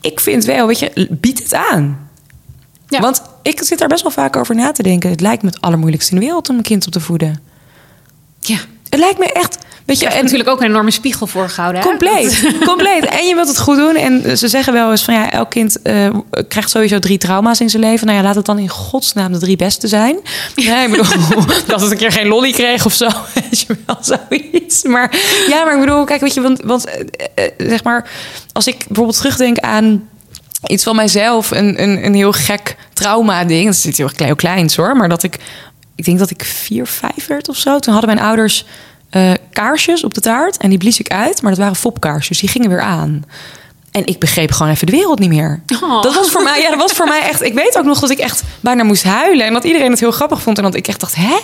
ik 0.00 0.20
vind 0.20 0.44
wel, 0.44 0.66
weet 0.66 0.78
je, 0.78 1.08
bied 1.10 1.42
het 1.42 1.54
aan. 1.54 2.10
Ja. 2.88 3.00
Want 3.00 3.22
ik 3.42 3.62
zit 3.62 3.78
daar 3.78 3.88
best 3.88 4.02
wel 4.02 4.12
vaak 4.12 4.36
over 4.36 4.54
na 4.54 4.72
te 4.72 4.82
denken. 4.82 5.10
Het 5.10 5.20
lijkt 5.20 5.42
me 5.42 5.48
het 5.48 5.60
allermoeilijkste 5.60 6.12
in 6.14 6.18
de 6.20 6.24
wereld 6.24 6.48
om 6.48 6.56
een 6.56 6.62
kind 6.62 6.86
op 6.86 6.92
te 6.92 7.00
voeden. 7.00 7.40
Ja. 8.40 8.58
Het 8.88 9.00
lijkt 9.00 9.18
me 9.18 9.32
echt. 9.32 9.58
Weet 9.86 10.00
je, 10.00 10.06
en 10.06 10.22
natuurlijk 10.22 10.48
ook 10.48 10.60
een 10.60 10.66
enorme 10.66 10.90
spiegel 10.90 11.26
voorgehouden. 11.26 11.80
Hè? 11.80 11.88
compleet. 11.88 12.54
compleet. 12.64 13.04
En 13.04 13.26
je 13.26 13.34
wilt 13.34 13.48
het 13.48 13.58
goed 13.58 13.76
doen. 13.76 13.96
En 13.96 14.38
ze 14.38 14.48
zeggen 14.48 14.72
wel 14.72 14.90
eens 14.90 15.02
van 15.02 15.14
ja, 15.14 15.30
elk 15.30 15.50
kind 15.50 15.82
eh, 15.82 16.08
krijgt 16.48 16.70
sowieso 16.70 16.98
drie 16.98 17.18
trauma's 17.18 17.60
in 17.60 17.70
zijn 17.70 17.82
leven. 17.82 18.06
Nou 18.06 18.18
ja, 18.18 18.24
laat 18.24 18.34
het 18.34 18.46
dan 18.46 18.58
in 18.58 18.68
godsnaam 18.68 19.32
de 19.32 19.38
drie 19.38 19.56
beste 19.56 19.88
zijn. 19.88 20.18
Nee, 20.54 20.84
ik 20.84 20.90
bedoel, 20.90 21.44
dat 21.66 21.80
het 21.80 21.90
een 21.90 21.96
keer 21.96 22.12
geen 22.12 22.26
lolly 22.26 22.52
kreeg 22.52 22.84
of 22.84 22.92
zo. 22.92 23.08
Weet 23.34 23.60
je 23.60 23.76
wel, 23.86 23.98
zoiets. 24.00 24.82
Maar 24.82 25.16
ja, 25.48 25.64
maar 25.64 25.74
ik 25.74 25.80
bedoel, 25.80 26.04
kijk, 26.04 26.20
weet 26.20 26.34
je, 26.34 26.40
want, 26.40 26.60
want 26.64 26.84
eh, 26.84 27.00
eh, 27.34 27.52
zeg 27.56 27.84
maar, 27.84 28.10
als 28.52 28.66
ik 28.66 28.84
bijvoorbeeld 28.86 29.16
terugdenk 29.16 29.58
aan 29.58 30.08
iets 30.66 30.84
van 30.84 30.96
mijzelf, 30.96 31.50
een, 31.50 31.82
een, 31.82 32.04
een 32.04 32.14
heel 32.14 32.32
gek 32.32 32.76
trauma-ding. 32.92 33.66
Dat 33.66 33.76
zit 33.76 33.96
heel 33.96 34.06
erg 34.06 34.14
klein, 34.14 34.30
heel 34.30 34.40
kleins 34.40 34.76
hoor. 34.76 34.96
Maar 34.96 35.08
dat 35.08 35.22
ik, 35.22 35.38
ik 35.94 36.04
denk 36.04 36.18
dat 36.18 36.30
ik 36.30 36.44
vier, 36.44 36.86
vijf 36.86 37.26
werd 37.26 37.48
of 37.48 37.56
zo. 37.56 37.78
Toen 37.78 37.92
hadden 37.92 38.14
mijn 38.14 38.26
ouders 38.26 38.64
eh, 39.12 39.32
kaarsjes 39.52 40.04
op 40.04 40.14
de 40.14 40.20
taart. 40.20 40.56
En 40.56 40.68
die 40.68 40.78
blies 40.78 41.00
ik 41.00 41.08
uit. 41.08 41.42
Maar 41.42 41.50
dat 41.50 41.60
waren 41.60 41.76
fopkaarsjes. 41.76 42.38
Die 42.40 42.48
gingen 42.48 42.68
weer 42.68 42.80
aan. 42.80 43.24
En 43.90 44.06
ik 44.06 44.18
begreep 44.18 44.50
gewoon 44.50 44.72
even 44.72 44.86
de 44.86 44.92
wereld 44.92 45.18
niet 45.18 45.28
meer. 45.28 45.62
Oh. 45.82 46.02
Dat 46.02 46.14
was 46.14 46.30
voor 46.30 46.42
mij, 46.42 46.60
ja, 46.60 46.70
dat 46.70 46.78
was 46.78 46.92
voor 46.92 47.06
mij 47.06 47.20
echt. 47.20 47.42
Ik 47.42 47.54
weet 47.54 47.78
ook 47.78 47.84
nog 47.84 48.00
dat 48.00 48.10
ik 48.10 48.18
echt 48.18 48.42
bijna 48.60 48.82
moest 48.82 49.02
huilen. 49.02 49.46
En 49.46 49.52
dat 49.52 49.64
iedereen 49.64 49.90
het 49.90 50.00
heel 50.00 50.10
grappig 50.10 50.42
vond. 50.42 50.56
En 50.56 50.62
dat 50.62 50.74
ik 50.74 50.88
echt 50.88 51.00
dacht, 51.00 51.14
hè? 51.14 51.36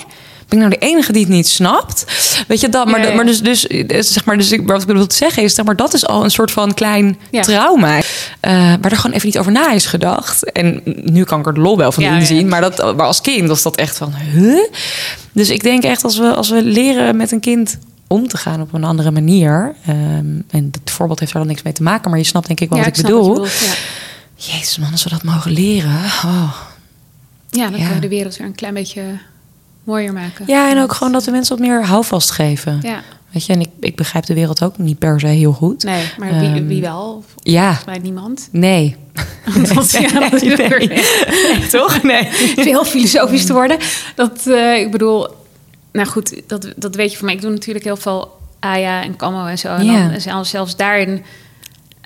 Ben 0.49 0.59
ik 0.61 0.67
nou 0.67 0.79
de 0.81 0.87
enige 0.87 1.13
die 1.13 1.23
het 1.23 1.31
niet 1.31 1.49
snapt? 1.49 2.05
Weet 2.49 2.61
je 2.61 2.69
dat? 2.69 2.87
Maar, 2.89 3.15
maar 3.15 3.25
dus, 3.27 3.41
dus, 3.43 3.67
eh, 3.67 3.85
zeg 4.03 4.25
maar, 4.25 4.37
dus 4.37 4.53
ik, 4.53 4.67
wat 4.67 4.81
ik 4.81 4.87
bedoel 4.87 5.07
te 5.07 5.17
zeggen 5.17 5.43
is, 5.43 5.55
zeg 5.55 5.65
maar, 5.65 5.77
dat 5.77 5.95
is 5.95 6.07
al 6.07 6.25
een 6.25 6.31
soort 6.31 6.51
van 6.51 6.75
klein 6.75 7.19
Ja. 7.31 7.43
trauma. 7.43 7.97
eh, 8.41 8.53
waar 8.81 8.91
er 8.91 8.97
gewoon 8.97 9.17
even 9.17 9.27
niet 9.27 9.39
over 9.39 9.53
na 9.53 9.71
is 9.73 9.87
gedacht. 9.87 10.53
En 10.53 10.81
nu 11.05 11.25
kan 11.25 11.41
ik 11.41 11.47
er 11.47 11.55
de 11.55 11.61
lol 11.61 11.77
wel 11.77 11.93
van 11.93 12.03
Ja, 12.03 12.17
inzien. 12.17 12.41
ja. 12.41 12.47
Maar, 12.47 12.61
dat, 12.61 12.97
maar 12.97 13.07
als 13.07 13.21
kind 13.21 13.49
was 13.49 13.63
dat 13.63 13.77
echt 13.77 13.97
van, 13.97 14.15
huh? 14.15 14.65
Dus 15.33 15.51
ik 15.51 15.63
denk 15.63 15.83
echt, 15.83 16.05
als 16.05 16.19
we, 16.19 16.35
als 16.35 16.49
we 16.51 16.63
leren 16.63 17.17
met 17.17 17.33
een 17.33 17.41
kind 17.41 17.79
om 18.07 18.29
te 18.29 18.37
gaan 18.37 18.61
op 18.61 18.73
een 18.73 18.85
andere 18.85 19.11
manier. 19.11 19.75
ehm, 19.87 19.97
en 20.51 20.69
het 20.83 20.91
voorbeeld 20.91 21.21
heeft 21.21 21.33
daar 21.33 21.43
dan 21.43 21.51
niks 21.51 21.63
mee 21.65 21.73
te 21.73 21.83
maken. 21.83 22.11
Maar 22.11 22.19
je 22.19 22.25
snapt 22.27 22.47
denk 22.47 22.61
ik 22.61 22.69
wel 22.69 22.79
Ja, 22.79 22.85
wat 22.85 22.97
ik 22.97 23.03
wat 23.03 23.13
bedoel. 23.13 23.29
bedoelt, 23.29 23.59
ja. 23.59 23.73
Jezus 24.37 24.79
man, 24.79 24.93
als 24.93 25.05
we 25.05 25.11
dat 25.11 25.23
mogen 25.23 25.51
leren. 25.51 25.95
Oh. 26.25 26.53
Ja, 27.51 27.71
dan 27.71 27.79
Ja. 27.81 27.87
kan 27.87 27.95
je 27.95 28.01
de 28.01 28.09
wereld 28.09 28.37
weer 28.37 28.47
een 28.47 28.55
klein 28.55 28.75
beetje 28.75 29.03
mooier 29.89 30.13
maken. 30.13 30.45
Ja, 30.47 30.71
en 30.71 30.79
ook 30.83 30.93
gewoon 30.93 31.13
dat 31.13 31.25
we 31.25 31.31
mensen 31.31 31.57
wat 31.59 31.67
meer 31.67 31.85
houvast 31.85 32.31
geven. 32.31 32.79
Ja, 32.83 33.03
Weet 33.33 33.47
je, 33.47 33.53
en 33.53 33.61
ik, 33.61 33.69
ik 33.81 33.97
begrijp 33.97 34.27
de 34.27 34.35
wereld 34.35 34.63
ook 34.63 34.79
niet 34.79 34.99
per 34.99 35.21
se 35.21 35.27
heel 35.27 35.53
goed. 35.53 35.83
nee, 35.83 36.05
maar 36.19 36.39
wie, 36.39 36.49
Ehm, 36.49 36.67
wie 36.67 36.81
wel? 36.81 37.25
Ja, 37.43 37.65
Volgens 37.67 37.85
mij 37.87 37.99
niemand. 37.99 38.49
nee. 38.53 38.97
Ja, 39.91 40.29
dat 40.31 41.71
toch? 41.71 42.03
Nee. 42.03 42.25
veel 42.69 42.85
filosofisch 42.85 43.45
te 43.47 43.53
worden. 43.53 43.79
Dat, 44.15 44.47
eh, 44.47 44.77
ik 44.81 44.91
bedoel, 44.91 45.29
nou 45.93 46.07
goed, 46.09 46.43
dat, 46.47 46.73
dat 46.77 46.95
weet 46.95 47.11
je 47.11 47.17
van 47.17 47.27
mij. 47.27 47.35
Ik 47.35 47.41
doe 47.41 47.51
natuurlijk 47.51 47.85
heel 47.85 47.97
veel 47.97 48.39
Aya 48.59 49.03
en 49.03 49.17
Camo 49.17 49.47
en 49.47 49.59
zo. 49.59 49.69
En 49.69 49.85
Ja. 49.85 49.93
dan, 50.03 50.11
en 50.11 50.21
zelfs, 50.21 50.51
zelfs 50.51 50.77
daarin, 50.77 51.25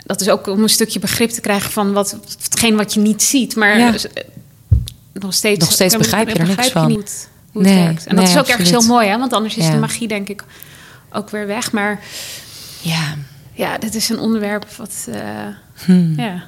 dat 0.06 0.20
is 0.20 0.28
ook 0.28 0.46
om 0.46 0.62
een 0.62 0.68
stukje 0.68 0.98
begrip 0.98 1.30
te 1.30 1.40
krijgen 1.40 1.70
van 1.70 1.92
wat, 1.92 2.16
hetgeen 2.42 2.76
wat 2.76 2.94
je 2.94 3.00
niet 3.00 3.22
ziet. 3.22 3.56
Maar 3.56 3.78
Ja. 3.78 3.92
eh, 3.94 4.22
nog 5.12 5.34
steeds, 5.34 5.58
Nog 5.60 5.72
steeds 5.72 5.96
begrijp 5.96 6.28
je 6.28 6.34
er 6.34 6.46
niks 6.46 6.68
van. 6.70 6.88
niet 6.88 7.28
hoe 7.52 7.62
het 7.62 7.70
Nee, 7.72 7.84
werkt. 7.84 8.06
En 8.06 8.16
dat 8.16 8.24
is 8.28 8.30
ook 8.30 8.36
ergens 8.46 8.58
absoluut. 8.58 8.80
heel 8.82 8.90
mooi, 8.94 9.08
hè? 9.08 9.18
Want 9.18 9.32
anders 9.32 9.56
is 9.56 9.64
Ja. 9.66 9.70
de 9.70 9.78
magie 9.78 10.08
denk 10.08 10.28
ik 10.28 10.44
ook 11.12 11.30
weer 11.30 11.46
weg. 11.46 11.72
Maar 11.72 12.00
Ja. 12.80 13.14
ja, 13.52 13.78
dit 13.78 13.94
is 13.94 14.08
een 14.08 14.18
onderwerp 14.18 14.66
wat... 14.76 15.06
eh, 15.10 15.20
Hmm. 15.84 16.14
Ja. 16.16 16.32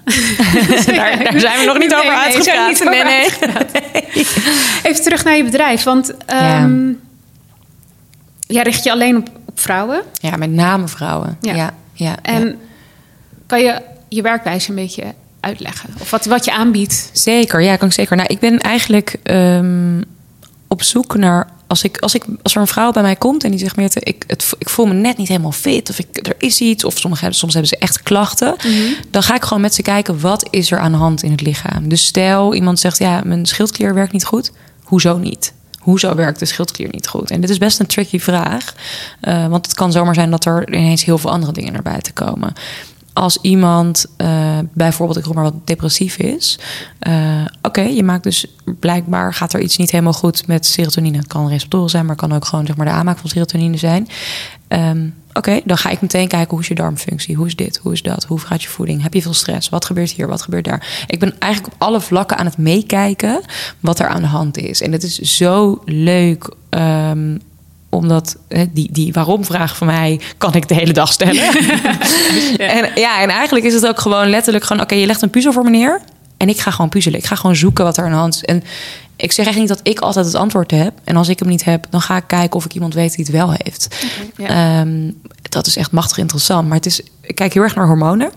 Daar, 0.87 1.25
daar 1.25 1.41
zijn 1.41 1.59
we 1.59 1.65
nog 1.67 1.79
niet 1.79 1.95
over 1.95 2.07
Nee, 2.07 2.17
nee, 2.17 2.35
uitgepraat. 2.35 2.71
over 2.71 2.91
nee, 2.91 3.05
nee. 3.05 4.27
Even 4.83 5.03
terug 5.03 5.25
naar 5.25 5.37
je 5.37 5.45
bedrijf. 5.45 5.83
Want 5.83 6.17
ehm 6.27 6.93
jij 8.47 8.63
richt 8.63 8.85
je 8.85 8.91
alleen 8.93 9.17
op, 9.17 9.29
op 9.47 9.61
vrouwen. 9.61 10.03
Ja, 10.21 10.37
met 10.37 10.51
name 10.51 10.89
vrouwen. 10.89 11.39
Ja. 11.41 11.55
Ja, 11.55 11.71
ja, 11.93 12.15
En 12.23 12.47
ja. 12.47 12.55
kan 13.47 13.61
je 13.61 13.83
je 14.09 14.23
werkwijze 14.23 14.69
een 14.71 14.75
beetje 14.77 15.15
uitleggen? 15.41 15.91
Of 16.01 16.11
wat, 16.11 16.25
wat 16.25 16.45
je 16.45 16.53
aanbiedt? 16.53 17.11
Zeker, 17.13 17.63
ja, 17.63 17.77
kan 17.77 17.89
ik 17.89 17.95
zeker. 17.95 18.17
Nou, 18.17 18.29
ik 18.29 18.39
ben 18.39 18.59
eigenlijk 18.59 19.17
ehm, 19.23 20.01
op 20.75 20.83
zoek 20.83 21.17
naar. 21.17 21.49
Als, 21.67 21.83
ik, 21.85 21.99
als, 21.99 22.15
ik, 22.15 22.25
als 22.43 22.55
er 22.55 22.61
een 22.61 22.67
vrouw 22.67 22.91
bij 22.93 23.03
mij 23.03 23.17
komt 23.17 23.45
en 23.45 23.51
die 23.51 23.59
zegt: 23.59 23.77
Meerte, 23.77 24.01
ik, 24.01 24.25
het, 24.27 24.53
ik 24.59 24.69
voel 24.69 24.87
me 24.87 24.95
net 24.95 25.17
niet 25.17 25.29
helemaal 25.29 25.53
fit. 25.53 25.91
Of 25.91 25.99
ik, 25.99 26.27
er 26.27 26.35
is 26.39 26.61
iets. 26.61 26.85
Of 26.85 26.99
sommige, 26.99 27.21
hebben- 27.23 27.39
soms 27.41 27.53
hebben 27.53 27.71
ze 27.71 27.79
echt 27.79 28.03
klachten. 28.03 28.57
Dan 29.11 29.23
ga 29.23 29.35
ik 29.35 29.43
gewoon 29.45 29.61
met 29.63 29.75
ze 29.75 29.83
kijken: 29.83 30.21
wat 30.21 30.47
is 30.51 30.71
er 30.71 30.79
aan 30.79 30.93
de 30.93 30.99
hand 30.99 31.23
in 31.23 31.31
het 31.31 31.41
lichaam? 31.41 31.89
Dus 31.89 32.05
stel 32.07 32.55
iemand 32.55 32.79
zegt: 32.81 32.99
Ja, 32.99 33.21
mijn 33.25 33.47
schildklier 33.47 33.95
werkt 33.95 34.13
niet 34.13 34.25
goed. 34.25 34.53
hoezo 34.83 35.17
niet? 35.19 35.53
Hoezo 35.79 36.15
werkt 36.15 36.39
de 36.39 36.45
schildklier 36.47 36.89
niet 36.91 37.09
goed? 37.09 37.31
En 37.31 37.41
dit 37.41 37.51
is 37.51 37.59
best 37.59 37.81
een 37.81 37.87
tricky 37.87 38.19
vraag. 38.21 38.75
eh, 39.21 39.47
want 39.47 39.67
het 39.67 39.75
kan 39.75 39.93
zomaar 39.93 40.15
zijn 40.15 40.31
dat 40.31 40.45
er 40.45 40.75
ineens 40.75 41.05
heel 41.05 41.19
veel 41.19 41.31
andere 41.31 41.53
dingen 41.53 41.73
naar 41.73 41.83
buiten 41.83 42.13
komen. 42.13 42.53
Als 43.15 43.39
iemand 43.41 44.07
eh, 44.17 44.59
bijvoorbeeld, 44.73 45.19
ik 45.19 45.25
roep 45.25 45.35
maar 45.35 45.45
wat 45.45 45.67
depressief 45.67 46.17
is. 46.17 46.59
eh, 46.99 47.45
Oké, 47.63 47.81
je 47.81 48.03
maakt 48.03 48.23
dus 48.23 48.47
blijkbaar 48.79 49.35
gaat 49.35 49.53
er 49.53 49.61
iets 49.61 49.77
niet 49.77 49.91
helemaal 49.91 50.13
goed 50.13 50.47
met 50.47 50.67
serotonine. 50.67 51.17
Het 51.17 51.27
kan 51.27 51.49
receptoren 51.49 51.91
zijn, 51.91 52.07
maar 52.07 52.17
het 52.17 52.25
kan 52.27 52.35
ook 52.37 52.45
gewoon 52.45 52.67
zeg 52.67 52.77
maar, 52.77 52.87
de 52.87 52.93
aanmaak 52.93 53.19
van 53.19 53.31
serotonine 53.31 53.77
zijn. 53.77 54.09
Ehm, 54.69 55.09
Oké, 55.37 55.61
dan 55.65 55.77
ga 55.77 55.91
ik 55.91 56.01
meteen 56.01 56.29
kijken 56.29 56.51
hoe 56.51 56.61
is 56.61 56.69
je 56.69 56.75
darmfunctie? 56.75 57.37
Hoe 57.37 57.47
is 57.47 57.57
dit? 57.57 57.77
Hoe 57.83 57.93
is 57.93 58.03
dat? 58.03 58.25
Hoe 58.25 58.39
gaat 58.39 58.63
je 58.63 58.69
voeding? 58.69 59.03
Heb 59.03 59.15
je 59.15 59.23
veel 59.23 59.35
stress? 59.35 59.69
Wat 59.69 59.85
gebeurt 59.85 60.11
hier? 60.11 60.27
Wat 60.29 60.43
gebeurt 60.43 60.65
daar? 60.65 61.05
Ik 61.07 61.19
ben 61.19 61.39
eigenlijk 61.39 61.75
op 61.75 61.81
alle 61.83 62.01
vlakken 62.01 62.37
aan 62.39 62.45
het 62.47 62.59
meekijken 62.59 63.41
wat 63.81 63.99
er 63.99 64.07
aan 64.09 64.21
de 64.21 64.27
hand 64.29 64.57
is. 64.59 64.81
En 64.81 64.93
het 64.93 65.03
is 65.03 65.19
zo 65.19 65.83
leuk. 65.85 66.55
ehm, 66.71 67.37
omdat 67.95 68.37
die, 68.73 68.89
die 68.93 69.13
waarom-vraag 69.13 69.77
van 69.77 69.87
mij 69.87 70.21
kan 70.39 70.55
ik 70.55 70.69
de 70.69 70.75
hele 70.75 70.93
dag 70.93 71.13
stellen. 71.13 71.43
En 72.59 72.91
ja, 72.95 73.23
en 73.23 73.29
eigenlijk 73.29 73.67
is 73.67 73.75
het 73.75 73.87
ook 73.87 74.01
gewoon 74.01 74.29
letterlijk 74.29 74.65
gewoon... 74.65 74.83
oké, 74.83 74.95
je 74.95 75.07
legt 75.07 75.23
een 75.23 75.31
puzzel 75.31 75.53
voor 75.53 75.65
me 75.65 75.71
neer 75.71 76.01
en 76.37 76.49
ik 76.49 76.61
ga 76.61 76.71
gewoon 76.71 76.89
puzzelen. 76.89 77.19
Ik 77.19 77.27
ga 77.27 77.35
gewoon 77.35 77.57
zoeken 77.57 77.85
wat 77.85 77.97
er 77.97 78.05
aan 78.05 78.11
de 78.11 78.17
hand 78.17 78.35
is. 78.35 78.43
En 78.43 78.63
ik 79.17 79.33
zeg 79.33 79.47
echt 79.47 79.57
niet 79.57 79.69
dat 79.69 79.81
ik 79.83 80.01
altijd 80.01 80.27
het 80.27 80.35
antwoord 80.35 80.71
heb. 80.71 80.93
En 81.05 81.17
als 81.17 81.29
ik 81.29 81.39
hem 81.39 81.49
niet 81.49 81.65
heb, 81.65 81.87
dan 81.91 82.01
ga 82.01 82.17
ik 82.17 82.25
kijken 82.27 82.57
of 82.57 82.65
ik 82.65 82.75
iemand 82.75 82.95
weet 82.95 83.15
die 83.15 83.25
het 83.25 83.35
wel 83.35 83.51
heeft. 83.57 83.89
ja. 84.37 84.81
Ehm, 84.81 85.11
dat 85.43 85.67
is 85.67 85.77
echt 85.77 85.91
machtig 85.91 86.19
interessant. 86.19 86.67
Maar 86.67 86.77
het 86.77 86.87
is, 86.87 87.01
ik 87.21 87.35
kijk 87.35 87.53
heel 87.53 87.63
erg 87.63 87.75
naar 87.75 87.87
hormonen. 87.87 88.31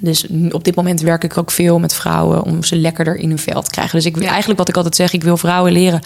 Dus 0.00 0.26
op 0.50 0.64
dit 0.64 0.74
moment 0.74 1.00
werk 1.00 1.24
ik 1.24 1.38
ook 1.38 1.50
veel 1.50 1.78
met 1.78 1.94
vrouwen 1.94 2.42
om 2.42 2.64
ze 2.64 2.76
lekkerder 2.76 3.16
in 3.16 3.28
hun 3.28 3.38
vel 3.38 3.62
te 3.62 3.70
krijgen. 3.70 3.96
Dus 3.96 4.06
ik 4.06 4.16
wil 4.16 4.28
eigenlijk 4.28 4.58
wat 4.58 4.68
ik 4.68 4.76
altijd 4.76 4.96
zeg, 4.96 5.12
ik 5.12 5.22
wil 5.22 5.36
vrouwen 5.36 5.72
leren 5.72 6.00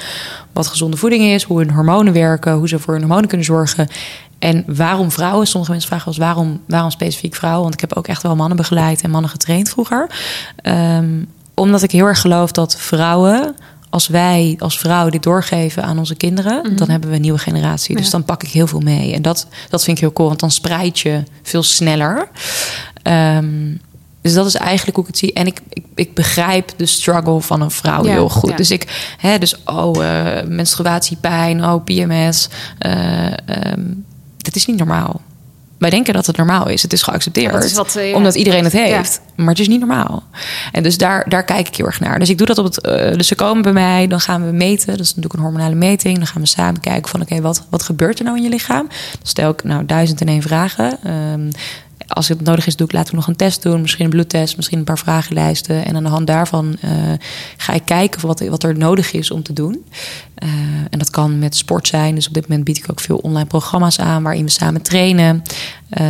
wat 0.52 0.66
gezonde 0.66 0.96
voeding 0.96 1.24
is, 1.24 1.42
hoe 1.42 1.58
hun 1.58 1.70
hormonen 1.70 2.12
werken, 2.12 2.52
hoe 2.52 2.68
ze 2.68 2.78
voor 2.78 2.92
hun 2.92 3.02
hormonen 3.02 3.28
kunnen 3.28 3.46
zorgen. 3.46 3.88
En 4.38 4.64
waarom 4.66 5.10
vrouwen? 5.10 5.46
Sommige 5.46 5.70
mensen 5.70 5.90
vragen 5.90 6.06
wel 6.06 6.14
eens 6.14 6.24
waarom, 6.24 6.60
waarom 6.66 6.90
specifiek 6.90 7.34
vrouwen? 7.34 7.62
Want 7.62 7.74
ik 7.74 7.80
heb 7.80 7.94
ook 7.94 8.08
echt 8.08 8.22
wel 8.22 8.36
mannen 8.36 8.56
begeleid 8.56 9.02
en 9.02 9.10
mannen 9.10 9.30
getraind 9.30 9.68
vroeger. 9.68 10.10
Ehm, 10.56 11.24
omdat 11.54 11.82
ik 11.82 11.90
heel 11.90 12.06
erg 12.06 12.20
geloof 12.20 12.52
dat 12.52 12.76
vrouwen, 12.76 13.56
als 13.92 14.06
wij 14.08 14.56
als 14.58 14.78
vrouwen 14.78 15.12
dit 15.12 15.22
doorgeven 15.22 15.82
aan 15.82 15.98
onze 15.98 16.14
kinderen, 16.14 16.76
dan 16.76 16.90
hebben 16.90 17.08
we 17.10 17.14
een 17.16 17.22
nieuwe 17.22 17.38
generatie. 17.38 17.96
Dus 17.96 18.04
Ja. 18.04 18.10
dan 18.10 18.24
pak 18.24 18.42
ik 18.42 18.48
heel 18.50 18.66
veel 18.66 18.80
mee. 18.80 19.14
En 19.14 19.22
dat, 19.22 19.46
dat 19.68 19.84
vind 19.84 19.96
ik 19.96 20.02
heel 20.02 20.12
cool, 20.12 20.28
want 20.28 20.40
dan 20.40 20.50
spreid 20.50 20.98
je 20.98 21.22
veel 21.42 21.62
sneller. 21.62 22.28
Ehm, 23.02 23.74
dus 24.22 24.32
dat 24.34 24.46
is 24.46 24.54
eigenlijk 24.54 24.96
hoe 24.96 25.04
ik 25.04 25.10
het 25.10 25.18
zie. 25.20 25.32
En 25.32 25.46
ik, 25.46 25.60
ik, 25.68 25.84
ik 25.94 26.14
begrijp 26.14 26.72
de 26.76 26.86
struggle 26.86 27.40
van 27.40 27.60
een 27.60 27.70
vrouw 27.70 28.04
Ja, 28.04 28.10
heel 28.12 28.28
goed. 28.28 28.50
ja. 28.50 28.56
Dus 28.56 28.70
ik, 28.70 29.14
hè, 29.18 29.38
dus 29.38 29.64
oh, 29.64 30.04
eh, 30.04 30.46
menstruatiepijn, 30.46 31.64
oh, 31.64 31.84
PMS. 31.84 32.48
eh 32.78 33.26
ehm, 33.26 33.80
dat 34.36 34.54
is 34.56 34.66
niet 34.66 34.78
normaal. 34.78 35.20
Wij 35.82 35.90
denken 35.90 36.14
dat 36.14 36.26
het 36.26 36.36
normaal 36.36 36.68
is. 36.68 36.82
Het 36.82 36.92
is 36.92 37.02
geaccepteerd. 37.02 37.46
Ja, 37.46 37.52
dat 37.52 37.64
is 37.64 37.72
wat, 37.72 37.96
eh, 37.96 38.08
ja. 38.10 38.16
Omdat 38.16 38.34
iedereen 38.34 38.64
het 38.64 38.72
Ja. 38.72 38.78
heeft. 38.82 39.20
Maar 39.36 39.48
het 39.48 39.58
is 39.58 39.68
niet 39.68 39.78
normaal. 39.78 40.22
En 40.72 40.82
dus 40.82 40.98
daar, 40.98 41.28
daar 41.28 41.44
kijk 41.44 41.68
ik 41.68 41.76
heel 41.76 41.86
erg 41.86 42.00
naar. 42.00 42.18
Dus 42.18 42.28
ik 42.30 42.38
doe 42.38 42.46
dat 42.46 42.58
op 42.58 42.64
het. 42.64 42.80
eh, 42.80 43.16
dus 43.16 43.26
ze 43.26 43.34
komen 43.34 43.62
bij 43.62 43.72
mij, 43.72 44.06
dan 44.06 44.20
gaan 44.20 44.44
we 44.46 44.52
meten. 44.52 44.86
Dat 44.86 45.00
is 45.00 45.08
natuurlijk 45.08 45.34
een 45.34 45.40
hormonale 45.40 45.74
meting. 45.74 46.16
Dan 46.16 46.26
gaan 46.26 46.42
we 46.42 46.48
samen 46.48 46.80
kijken 46.80 47.10
van 47.10 47.20
oké, 47.22 47.40
wat, 47.40 47.66
wat 47.68 47.82
gebeurt 47.82 48.18
er 48.18 48.24
nou 48.24 48.36
in 48.36 48.42
je 48.42 48.48
lichaam? 48.48 48.86
Dan 48.88 49.26
stel 49.26 49.50
ik 49.50 49.64
nou 49.64 49.86
duizend 49.86 50.20
en 50.20 50.28
één 50.28 50.42
vragen. 50.42 50.98
Ehm, 51.04 51.50
als 52.06 52.28
het 52.28 52.40
nodig 52.40 52.66
is, 52.66 52.76
doe 52.76 52.86
ik 52.86 52.92
later 52.92 53.14
nog 53.14 53.26
een 53.26 53.36
test 53.36 53.62
doen. 53.62 53.80
Misschien 53.80 54.04
een 54.04 54.10
bloedtest, 54.10 54.56
misschien 54.56 54.78
een 54.78 54.84
paar 54.84 54.98
vragenlijsten. 54.98 55.84
En 55.84 55.96
aan 55.96 56.02
de 56.02 56.08
hand 56.08 56.26
daarvan 56.26 56.76
eh, 56.80 56.90
ga 57.56 57.72
ik 57.72 57.82
kijken 57.84 58.26
wat, 58.26 58.40
wat 58.40 58.62
er 58.62 58.76
nodig 58.78 59.12
is 59.12 59.30
om 59.30 59.42
te 59.42 59.52
doen. 59.52 59.84
Eh, 60.42 60.48
en 60.90 60.98
dat 60.98 61.10
kan 61.10 61.38
met 61.38 61.56
sport 61.56 61.88
zijn. 61.88 62.14
Dus 62.14 62.28
op 62.28 62.34
dit 62.34 62.48
moment 62.48 62.64
bied 62.64 62.76
ik 62.78 62.84
ook 62.90 63.00
veel 63.00 63.16
online 63.16 63.46
programma's 63.46 63.98
aan 63.98 64.22
waarin 64.22 64.44
we 64.44 64.50
samen 64.50 64.82
trainen. 64.82 65.42
Ehm, 65.90 66.04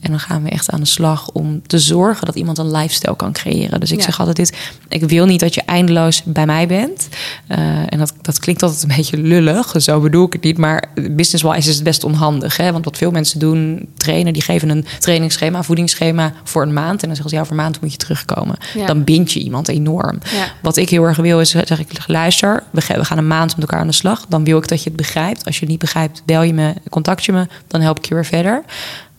en 0.00 0.10
dan 0.10 0.20
gaan 0.20 0.42
we 0.42 0.48
echt 0.48 0.70
aan 0.70 0.80
de 0.80 0.86
slag 0.86 1.30
om 1.30 1.62
te 1.66 1.78
zorgen 1.78 2.26
dat 2.26 2.34
iemand 2.34 2.58
een 2.58 2.70
lifestyle 2.70 3.16
kan 3.16 3.32
creëren. 3.32 3.80
Dus 3.80 3.92
ik 3.92 3.98
Ja. 3.98 4.04
zeg 4.04 4.18
altijd 4.18 4.36
dit: 4.36 4.56
ik 4.88 5.04
wil 5.04 5.26
niet 5.26 5.40
dat 5.40 5.54
je 5.54 5.62
eindeloos 5.66 6.22
bij 6.24 6.46
mij 6.46 6.66
bent. 6.66 7.08
Eh, 7.46 7.58
en 7.88 7.98
dat, 7.98 8.12
dat 8.22 8.38
klinkt 8.38 8.62
altijd 8.62 8.82
een 8.82 8.96
beetje 8.96 9.16
lullig, 9.16 9.74
zo 9.78 10.00
bedoel 10.00 10.26
ik 10.26 10.32
het 10.32 10.42
niet. 10.42 10.58
Maar 10.58 10.84
business-wise 10.94 11.68
is 11.68 11.74
het 11.74 11.84
best 11.84 12.04
onhandig. 12.04 12.56
Hè? 12.56 12.72
Want 12.72 12.84
wat 12.84 12.96
veel 12.96 13.10
mensen 13.10 13.38
doen, 13.38 13.88
trainen, 13.96 14.32
die 14.32 14.42
geven 14.42 14.68
een 14.68 14.86
trainingsschema, 14.98 15.62
voedingsschema 15.62 16.32
voor 16.44 16.62
een 16.62 16.72
maand. 16.72 17.02
En 17.02 17.06
dan 17.06 17.16
zeggen 17.16 17.28
ze: 17.28 17.34
ja, 17.34 17.40
over 17.40 17.52
een 17.52 17.62
maand 17.62 17.80
moet 17.80 17.92
je 17.92 17.98
terugkomen. 17.98 18.56
Ja. 18.74 18.86
Dan 18.86 19.04
bind 19.04 19.32
je 19.32 19.40
iemand 19.40 19.68
enorm. 19.68 20.18
Ja. 20.32 20.46
Wat 20.62 20.76
ik 20.76 20.88
heel 20.90 21.02
erg 21.04 21.16
wil 21.16 21.40
is, 21.40 21.50
zeg 21.50 21.78
ik, 21.80 21.88
luister, 22.06 22.62
we 22.70 22.80
gaan 23.04 23.18
een 23.18 23.26
maand 23.26 23.45
met 23.54 23.64
elkaar 23.64 23.80
aan 23.80 23.86
de 23.86 23.92
slag. 23.92 24.26
Dan 24.28 24.44
wil 24.44 24.58
ik 24.58 24.68
dat 24.68 24.82
je 24.82 24.88
het 24.88 24.96
begrijpt. 24.96 25.44
Als 25.44 25.54
je 25.54 25.60
het 25.60 25.70
niet 25.70 25.78
begrijpt, 25.78 26.22
bel 26.24 26.42
je 26.42 26.54
me, 26.54 26.74
contact 26.90 27.24
je 27.24 27.32
me. 27.32 27.46
Dan 27.66 27.80
help 27.80 27.98
ik 27.98 28.04
je 28.04 28.14
weer 28.14 28.24
verder. 28.24 28.62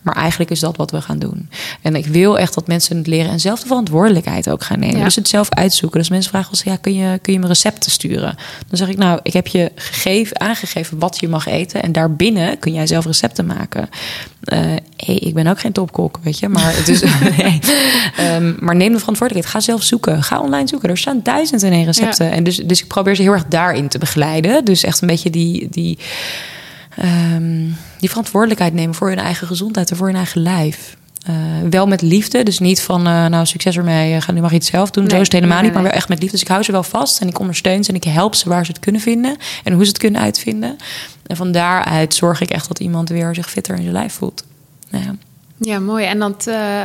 Maar 0.08 0.16
eigenlijk 0.16 0.50
is 0.50 0.60
dat 0.60 0.76
wat 0.76 0.90
we 0.90 1.00
gaan 1.00 1.18
doen. 1.18 1.48
En 1.82 1.94
ik 1.94 2.06
wil 2.06 2.38
echt 2.38 2.54
dat 2.54 2.66
mensen 2.66 2.96
het 2.96 3.06
leren 3.06 3.30
en 3.30 3.40
zelf 3.40 3.60
de 3.60 3.66
verantwoordelijkheid 3.66 4.50
ook 4.50 4.62
gaan 4.62 4.78
nemen. 4.78 4.98
Ja. 4.98 5.04
Dus 5.04 5.14
het 5.14 5.28
zelf 5.28 5.50
uitzoeken. 5.50 5.98
Dus 5.98 6.08
mensen 6.08 6.30
vragen 6.30 6.50
ons, 6.50 6.62
ja, 6.62 6.76
kun 6.76 6.94
je, 6.94 7.18
kun 7.22 7.32
je 7.32 7.38
me 7.38 7.46
recepten 7.46 7.90
sturen? 7.90 8.36
Dan 8.68 8.76
zeg 8.78 8.88
ik, 8.88 8.96
nou, 8.96 9.20
ik 9.22 9.32
heb 9.32 9.46
je 9.46 9.72
gegeven, 9.74 10.40
aangegeven 10.40 10.98
wat 10.98 11.18
je 11.20 11.28
mag 11.28 11.46
eten. 11.46 11.82
En 11.82 11.92
daarbinnen 11.92 12.58
kun 12.58 12.72
jij 12.72 12.86
zelf 12.86 13.04
recepten 13.04 13.46
maken. 13.46 13.88
Eh, 14.42 14.58
hey, 14.96 15.16
ik 15.16 15.34
ben 15.34 15.46
ook 15.46 15.60
geen 15.60 15.72
topkok, 15.72 16.18
weet 16.22 16.38
je. 16.38 16.48
Maar, 16.48 16.76
het 16.76 16.88
is, 16.88 17.00
nee. 17.38 17.60
Ehm, 18.16 18.54
maar 18.58 18.76
neem 18.76 18.92
de 18.92 18.98
verantwoordelijkheid. 18.98 19.56
Ga 19.56 19.60
zelf 19.72 19.82
zoeken. 19.82 20.22
Ga 20.22 20.40
online 20.40 20.68
zoeken. 20.68 20.88
Er 20.88 20.98
staan 20.98 21.20
duizend 21.22 21.62
en 21.62 21.72
één 21.72 21.84
recepten. 21.84 22.30
En 22.30 22.44
dus, 22.44 22.56
dus 22.56 22.80
ik 22.80 22.86
probeer 22.86 23.16
ze 23.16 23.22
heel 23.22 23.32
erg 23.32 23.46
daarin 23.48 23.88
te 23.88 23.98
begeleiden. 23.98 24.64
Dus 24.64 24.84
echt 24.84 25.00
een 25.00 25.08
beetje 25.08 25.30
die... 25.30 25.68
die 25.70 25.98
ehm, 26.96 27.66
die 27.98 28.08
verantwoordelijkheid 28.08 28.74
nemen 28.74 28.94
voor 28.94 29.08
hun 29.08 29.18
eigen 29.18 29.46
gezondheid 29.46 29.90
en 29.90 29.96
voor 29.96 30.06
hun 30.06 30.16
eigen 30.16 30.42
lijf. 30.42 30.96
Eh, 31.28 31.34
wel 31.70 31.86
met 31.86 32.02
liefde, 32.02 32.42
dus 32.42 32.58
niet 32.58 32.80
van 32.82 33.06
eh, 33.06 33.26
nou 33.26 33.46
succes 33.46 33.76
ermee, 33.76 34.14
eh, 34.14 34.22
ga 34.22 34.32
nu 34.32 34.40
maar 34.40 34.54
iets 34.54 34.70
zelf 34.70 34.90
doen. 34.90 35.02
Nee, 35.02 35.12
Zo 35.12 35.18
is 35.18 35.26
het 35.26 35.32
helemaal 35.32 35.56
nee, 35.56 35.64
niet, 35.64 35.74
maar 35.74 35.82
wel 35.82 35.92
echt 35.92 36.08
met 36.08 36.18
liefde. 36.18 36.32
Dus 36.32 36.42
ik 36.44 36.50
hou 36.50 36.62
ze 36.62 36.72
wel 36.72 36.82
vast 36.82 37.20
en 37.20 37.28
ik 37.28 37.38
ondersteun 37.38 37.84
ze 37.84 37.90
en 37.90 37.96
ik 37.96 38.04
help 38.04 38.34
ze 38.34 38.48
waar 38.48 38.64
ze 38.64 38.70
het 38.70 38.80
kunnen 38.80 39.00
vinden 39.00 39.36
en 39.64 39.72
hoe 39.72 39.82
ze 39.82 39.88
het 39.88 39.98
kunnen 39.98 40.20
uitvinden. 40.20 40.76
En 41.26 41.36
van 41.36 41.52
daaruit 41.52 42.14
zorg 42.14 42.40
ik 42.40 42.50
echt 42.50 42.68
dat 42.68 42.78
iemand 42.78 43.08
weer 43.08 43.34
zich 43.34 43.50
fitter 43.50 43.74
in 43.74 43.82
zijn 43.82 43.92
lijf 43.92 44.12
voelt. 44.12 44.44
Nou 44.90 45.04
ja. 45.04 45.14
Ja, 45.60 45.78
mooi. 45.78 46.04
En 46.04 46.18
dat, 46.18 46.46
eh, 46.46 46.84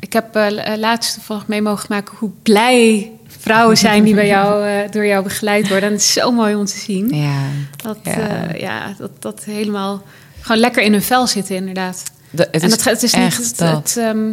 ik 0.00 0.12
heb 0.12 0.38
laatst 0.76 1.14
toevallig 1.14 1.46
mee 1.46 1.62
mogen 1.62 1.86
maken 1.88 2.14
hoe 2.16 2.30
blij 2.42 3.10
vrouwen 3.26 3.76
zijn 3.76 4.04
die 4.04 4.14
bij 4.14 4.26
jou, 4.26 4.66
door 4.92 5.06
jou 5.06 5.22
begeleid 5.22 5.68
worden. 5.68 5.88
En 5.88 5.94
het 5.94 6.02
is 6.02 6.12
zo 6.12 6.30
mooi 6.30 6.54
om 6.54 6.64
te 6.64 6.78
zien. 6.78 7.14
Ja. 7.14 7.42
Dat, 7.76 7.98
Ja. 8.02 8.18
ja. 8.18 8.54
ja, 8.58 8.94
dat, 8.98 9.10
dat 9.18 9.44
helemaal 9.44 10.02
gewoon 10.46 10.60
lekker 10.60 10.82
in 10.82 10.92
hun 10.92 11.02
vel 11.02 11.26
zitten, 11.26 11.56
inderdaad. 11.56 12.02
De- 12.30 12.42
het 12.42 12.62
en 12.62 12.68
is 12.68 12.76
dat, 12.76 12.84
het 12.84 13.02
is 13.02 13.12
echt 13.12 13.38
niet 13.38 13.48
het, 13.48 13.58
dat. 13.58 13.74
het, 13.76 13.96
ehm, 13.96 14.24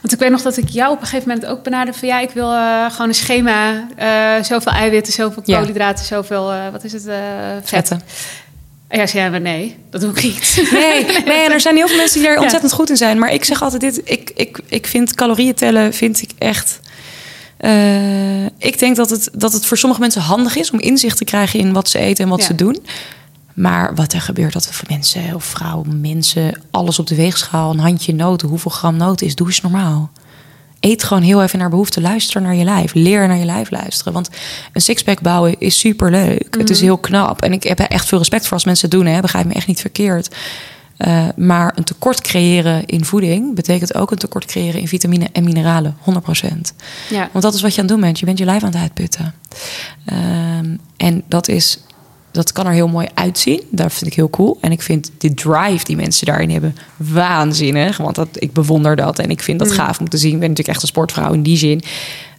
want 0.00 0.12
ik 0.12 0.18
weet 0.18 0.30
nog 0.30 0.42
dat 0.42 0.56
ik 0.56 0.68
jou 0.68 0.92
op 0.92 1.00
een 1.00 1.06
gegeven 1.06 1.28
moment 1.28 1.46
ook 1.46 1.62
benaderde 1.62 1.98
van 1.98 2.08
ja, 2.08 2.20
ik 2.20 2.30
wil 2.30 2.52
eh, 2.52 2.90
gewoon 2.90 3.08
een 3.08 3.14
schema, 3.14 3.86
eh, 3.96 4.42
zoveel 4.44 4.72
eiwitten, 4.72 5.12
zoveel 5.12 5.42
Ja. 5.44 5.58
koolhydraten, 5.58 6.04
zoveel, 6.04 6.52
eh, 6.52 6.58
wat 6.72 6.84
is 6.84 6.92
het, 6.92 7.02
vet. 7.02 7.68
Vetten. 7.68 8.02
En 8.88 8.98
ja, 8.98 9.06
zei 9.06 9.30
hij, 9.30 9.38
nee, 9.38 9.76
dat 9.90 10.00
doe 10.00 10.10
ik 10.10 10.22
niet. 10.22 10.68
Nee, 10.72 11.04
nee, 11.26 11.44
en 11.46 11.52
er 11.52 11.60
zijn 11.60 11.76
heel 11.76 11.88
veel 11.88 11.96
mensen 11.96 12.18
die 12.20 12.28
er 12.28 12.34
Ja. 12.34 12.40
ontzettend 12.42 12.72
goed 12.72 12.90
in 12.90 12.96
zijn. 12.96 13.18
Maar 13.18 13.32
ik 13.32 13.44
zeg 13.44 13.62
altijd 13.62 13.80
dit, 13.80 14.00
ik, 14.04 14.30
ik, 14.34 14.58
ik 14.66 14.86
vind 14.86 15.14
calorieën 15.14 15.54
tellen, 15.54 15.94
vind 15.94 16.22
ik 16.22 16.30
echt... 16.38 16.80
ik 18.58 18.78
denk 18.78 18.96
dat 18.96 19.10
het, 19.10 19.28
dat 19.32 19.52
het 19.52 19.66
voor 19.66 19.76
sommige 19.78 20.00
mensen 20.00 20.20
handig 20.22 20.56
is 20.56 20.70
om 20.70 20.80
inzicht 20.80 21.16
te 21.16 21.24
krijgen 21.24 21.58
in 21.60 21.72
wat 21.72 21.88
ze 21.88 21.98
eten 21.98 22.24
en 22.24 22.30
wat 22.30 22.40
Ja. 22.40 22.46
ze 22.46 22.54
doen. 22.54 22.86
Maar 23.58 23.94
wat 23.94 24.12
er 24.12 24.20
gebeurt, 24.20 24.52
dat 24.52 24.66
we 24.66 24.72
voor 24.72 24.88
mensen 24.88 25.34
of 25.34 25.44
vrouwen, 25.44 26.00
mensen, 26.00 26.60
alles 26.70 26.98
op 26.98 27.06
de 27.06 27.14
weegschaal, 27.14 27.70
een 27.70 27.78
handje 27.78 28.14
noten, 28.14 28.48
hoeveel 28.48 28.70
gram 28.70 28.96
noten 28.96 29.26
is, 29.26 29.34
doe 29.34 29.46
eens 29.46 29.60
normaal. 29.60 30.10
Eet 30.80 31.04
gewoon 31.04 31.22
heel 31.22 31.42
even 31.42 31.58
naar 31.58 31.70
behoefte. 31.70 32.00
Luister 32.00 32.40
naar 32.42 32.54
je 32.54 32.64
lijf. 32.64 32.94
Leer 32.94 33.28
naar 33.28 33.36
je 33.36 33.44
lijf 33.44 33.70
luisteren. 33.70 34.12
Want 34.12 34.30
een 34.72 34.80
sixpack 34.80 35.20
bouwen 35.20 35.60
is 35.60 35.78
super 35.78 36.10
leuk. 36.10 36.44
Het 36.50 36.62
Mhm. 36.62 36.72
is 36.72 36.80
heel 36.80 36.98
knap. 36.98 37.42
En 37.42 37.52
ik 37.52 37.62
heb 37.62 37.78
echt 37.78 38.06
veel 38.06 38.18
respect 38.18 38.44
voor 38.44 38.52
als 38.52 38.64
mensen 38.64 38.88
het 38.90 38.98
doen. 38.98 39.06
Hè. 39.06 39.20
Begrijp 39.20 39.46
me 39.46 39.52
echt 39.54 39.66
niet 39.66 39.80
verkeerd. 39.80 40.34
Eh, 40.96 41.28
maar 41.36 41.72
een 41.76 41.84
tekort 41.84 42.20
creëren 42.20 42.86
in 42.86 43.04
voeding 43.04 43.54
betekent 43.54 43.94
ook 43.94 44.10
een 44.10 44.18
tekort 44.18 44.44
creëren 44.44 44.80
in 44.80 44.88
vitamine 44.88 45.28
en 45.32 45.44
mineralen. 45.44 45.96
100%. 46.00 46.74
Ja. 47.10 47.28
Want 47.32 47.44
dat 47.44 47.54
is 47.54 47.62
wat 47.62 47.74
je 47.74 47.80
aan 47.80 47.86
het 47.86 47.92
doen 47.94 48.02
bent. 48.04 48.18
Je 48.18 48.26
bent 48.26 48.38
je 48.38 48.44
lijf 48.44 48.62
aan 48.62 48.70
het 48.70 48.80
uitputten. 48.80 49.34
Ehm, 50.04 50.76
en 50.96 51.22
dat 51.28 51.48
is. 51.48 51.78
Dat 52.30 52.52
kan 52.52 52.66
er 52.66 52.72
heel 52.72 52.88
mooi 52.88 53.08
uitzien. 53.14 53.62
Dat 53.70 53.92
vind 53.92 54.06
ik 54.06 54.16
heel 54.16 54.30
cool. 54.30 54.58
En 54.60 54.72
ik 54.72 54.82
vind 54.82 55.10
de 55.18 55.34
drive 55.34 55.84
die 55.84 55.96
mensen 55.96 56.26
daarin 56.26 56.50
hebben 56.50 56.76
waanzinnig. 56.96 57.96
Want 57.96 58.14
dat, 58.14 58.28
ik 58.32 58.52
bewonder 58.52 58.96
dat. 58.96 59.18
En 59.18 59.30
ik 59.30 59.42
vind 59.42 59.58
dat 59.58 59.72
gaaf 59.72 60.00
om 60.00 60.08
te 60.08 60.16
zien. 60.16 60.32
Ik 60.32 60.38
ben 60.38 60.48
natuurlijk 60.48 60.74
echt 60.74 60.82
een 60.82 60.88
sportvrouw 60.88 61.32
in 61.32 61.42
die 61.42 61.56
zin. 61.56 61.82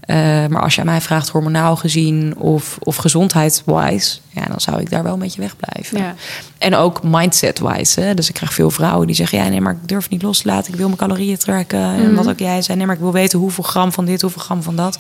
Eh, 0.10 0.16
maar 0.48 0.62
als 0.62 0.76
je 0.76 0.82
aan 0.82 0.88
mij 0.88 1.02
vraagt, 1.02 1.30
hormonaal 1.30 1.76
gezien 1.76 2.38
of, 2.38 2.78
of 2.80 2.96
gezondheidswise, 2.96 4.20
ja, 4.30 4.46
dan 4.46 4.60
zou 4.62 4.80
ik 4.80 4.90
daar 4.90 5.04
wel 5.04 5.14
een 5.14 5.20
beetje 5.20 5.42
wegblijven. 5.42 5.98
Ja. 5.98 6.16
En 6.58 6.76
ook 6.76 7.04
mindset-wise. 7.04 8.12
Dus 8.16 8.28
ik 8.30 8.34
krijg 8.34 8.54
veel 8.54 8.72
vrouwen 8.72 9.08
die 9.08 9.16
zeggen: 9.16 9.38
Ja, 9.38 9.48
nee, 9.48 9.62
maar 9.62 9.74
ik 9.74 9.88
durf 9.88 10.10
niet 10.10 10.22
los 10.22 10.42
te 10.42 10.48
laten. 10.48 10.72
Ik 10.72 10.78
wil 10.78 10.88
mijn 10.88 11.00
calorieën 11.00 11.38
trekken. 11.38 11.80
En 11.80 12.16
wat 12.16 12.30
ook 12.30 12.40
jij 12.40 12.62
zei: 12.62 12.78
Nee, 12.78 12.86
maar 12.86 12.96
ik 12.96 13.02
wil 13.02 13.12
weten 13.12 13.40
hoeveel 13.40 13.64
gram 13.64 13.92
van 13.92 14.06
dit, 14.06 14.22
hoeveel 14.22 14.42
gram 14.42 14.64
van 14.64 14.76
dat. 14.76 15.00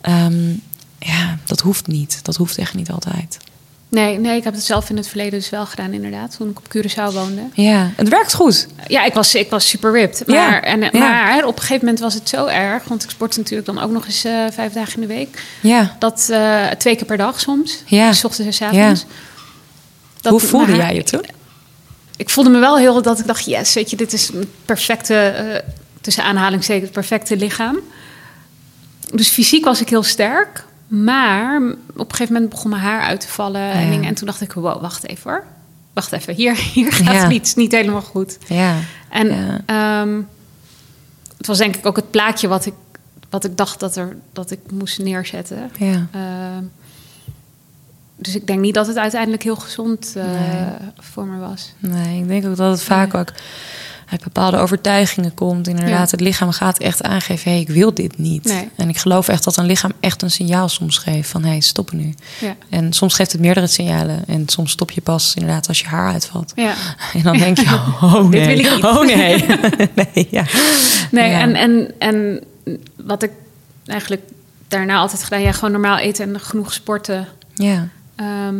Ehm, 0.00 0.50
ja, 0.98 1.38
dat 1.44 1.60
hoeft 1.60 1.86
niet. 1.86 2.18
Dat 2.22 2.36
hoeft 2.36 2.58
echt 2.58 2.74
niet 2.74 2.90
altijd. 2.90 3.38
Nee, 3.94 4.18
nee, 4.18 4.36
ik 4.36 4.44
heb 4.44 4.54
het 4.54 4.64
zelf 4.64 4.90
in 4.90 4.96
het 4.96 5.08
verleden 5.08 5.38
dus 5.38 5.50
wel 5.50 5.66
gedaan, 5.66 5.92
inderdaad. 5.92 6.36
Toen 6.36 6.50
ik 6.50 6.58
op 6.58 6.76
Curaçao 6.76 7.14
woonde. 7.14 7.42
Ja, 7.52 7.90
het 7.96 8.08
werkt 8.08 8.34
goed. 8.34 8.66
Ja, 8.86 9.04
ik 9.04 9.14
was, 9.14 9.34
ik 9.34 9.50
was 9.50 9.68
super 9.68 9.92
ripped. 9.92 10.22
Ja, 10.26 10.48
Maar, 10.50 10.62
en, 10.62 10.80
ja. 10.80 10.90
maar 10.92 11.44
op 11.44 11.54
een 11.54 11.60
gegeven 11.60 11.84
moment 11.84 12.02
was 12.02 12.14
het 12.14 12.28
zo 12.28 12.46
erg. 12.46 12.84
Want 12.84 13.04
ik 13.04 13.10
sportte 13.10 13.38
natuurlijk 13.38 13.66
dan 13.66 13.80
ook 13.80 13.90
nog 13.90 14.06
eens 14.06 14.24
eh, 14.24 14.32
vijf 14.52 14.72
dagen 14.72 14.94
in 14.94 15.00
de 15.00 15.14
week. 15.14 15.42
Ja. 15.60 15.96
Dat 15.98 16.28
eh, 16.30 16.66
twee 16.66 16.96
keer 16.96 17.06
per 17.06 17.16
dag 17.16 17.40
soms. 17.40 17.82
Ja. 17.86 18.08
Dus 18.08 18.18
's 18.18 18.24
ochtends 18.24 18.46
en 18.60 18.68
's 18.68 18.74
avonds. 18.74 19.04
Dat 20.20 20.32
Hoe 20.32 20.40
voelde 20.40 20.76
jij 20.76 20.94
je 20.94 21.02
toen? 21.02 21.24
Ik 22.16 22.30
voelde 22.30 22.50
me 22.50 22.58
wel 22.58 22.78
heel 22.78 23.02
dat 23.02 23.18
ik 23.18 23.26
dacht, 23.26 23.44
yes, 23.44 23.74
weet 23.74 23.90
je, 23.90 23.96
dit 23.96 24.12
is 24.12 24.28
het 24.28 24.46
perfecte, 24.64 25.14
eh, 25.14 25.70
tussen 26.00 26.24
aanhalingstekens, 26.24 26.84
het 26.84 26.92
perfecte 26.92 27.36
lichaam. 27.36 27.78
Dus 29.12 29.28
fysiek 29.28 29.64
was 29.64 29.80
ik 29.80 29.88
heel 29.88 30.02
sterk. 30.02 30.64
Maar 30.86 31.56
op 31.96 31.98
een 31.98 32.10
gegeven 32.10 32.32
moment 32.32 32.50
begon 32.50 32.70
mijn 32.70 32.82
haar 32.82 33.00
uit 33.02 33.20
te 33.20 33.28
vallen. 33.28 33.70
En, 33.70 33.90
dingen. 33.90 34.04
en 34.08 34.14
toen 34.14 34.26
dacht 34.26 34.40
ik, 34.40 34.52
wow, 34.52 34.80
wacht 34.80 35.06
even 35.06 35.30
hoor. 35.30 35.44
Wacht 35.92 36.12
even, 36.12 36.34
hier, 36.34 36.56
hier 36.74 36.92
gaat 36.92 37.14
Ja. 37.14 37.30
iets 37.30 37.54
niet 37.54 37.72
helemaal 37.72 38.02
goed. 38.02 38.38
Ja. 38.46 38.74
En 39.08 39.62
ehm, 39.66 40.20
het 41.36 41.46
was 41.46 41.58
denk 41.58 41.76
ik 41.76 41.86
ook 41.86 41.96
het 41.96 42.10
plaatje 42.10 42.48
wat 42.48 42.66
ik, 42.66 42.74
wat 43.30 43.44
ik 43.44 43.56
dacht 43.56 43.80
dat, 43.80 43.96
er, 43.96 44.16
dat 44.32 44.50
ik 44.50 44.58
moest 44.72 44.98
neerzetten. 44.98 45.70
Ja. 45.78 46.06
Ehm, 46.10 46.64
dus 48.16 48.34
ik 48.34 48.46
denk 48.46 48.60
niet 48.60 48.74
dat 48.74 48.86
het 48.86 48.96
uiteindelijk 48.96 49.42
heel 49.42 49.56
gezond 49.56 50.12
eh, 50.16 50.24
Nee. 50.24 50.64
voor 50.98 51.26
me 51.26 51.38
was. 51.38 51.72
Nee, 51.78 52.20
ik 52.20 52.28
denk 52.28 52.46
ook 52.46 52.56
dat 52.56 52.70
het 52.70 52.82
vaak 52.82 53.14
ook 53.14 53.28
uit 54.10 54.22
bepaalde 54.22 54.56
overtuigingen 54.56 55.34
komt. 55.34 55.68
Inderdaad, 55.68 55.90
Ja. 56.10 56.10
het 56.10 56.20
lichaam 56.20 56.50
gaat 56.50 56.78
echt 56.78 57.02
aangeven: 57.02 57.44
hé, 57.44 57.50
hey, 57.50 57.60
ik 57.60 57.68
wil 57.68 57.94
dit 57.94 58.18
niet. 58.18 58.44
Nee. 58.44 58.68
En 58.76 58.88
ik 58.88 58.96
geloof 58.98 59.28
echt 59.28 59.44
dat 59.44 59.56
een 59.56 59.66
lichaam 59.66 59.92
echt 60.00 60.22
een 60.22 60.30
signaal 60.30 60.68
soms 60.68 60.98
geeft 60.98 61.30
van: 61.30 61.42
hé, 61.42 61.48
hey, 61.50 61.60
stoppen 61.60 61.96
nu. 61.96 62.14
Ja. 62.40 62.56
En 62.70 62.92
soms 62.92 63.14
geeft 63.14 63.32
het 63.32 63.40
meerdere 63.40 63.66
signalen. 63.66 64.22
En 64.26 64.48
soms 64.48 64.70
stop 64.70 64.90
je 64.90 65.00
pas 65.00 65.34
inderdaad 65.34 65.68
als 65.68 65.80
je 65.80 65.86
haar 65.86 66.12
uitvalt. 66.12 66.52
Ja. 66.54 66.74
En 67.14 67.22
dan 67.22 67.38
denk 67.38 67.58
je: 67.58 67.74
oh 68.02 68.28
nee, 68.28 68.30
Dit 68.30 68.46
wil 68.46 68.66
ik 68.66 68.74
niet. 68.74 68.84
oh 68.84 69.04
nee. 69.06 69.44
nee, 70.14 70.28
ja. 70.30 70.44
Nee, 71.10 71.30
en, 71.32 71.54
en, 71.54 71.92
en 71.98 72.40
wat 72.96 73.22
ik 73.22 73.30
eigenlijk 73.86 74.22
daarna 74.68 74.96
altijd 74.96 75.22
gedaan, 75.24 75.40
ja, 75.42 75.52
gewoon 75.52 75.70
normaal 75.72 75.98
eten 75.98 76.34
en 76.34 76.40
genoeg 76.40 76.72
sporten. 76.72 77.28
Ja, 77.54 77.88
Ehm, 78.16 78.54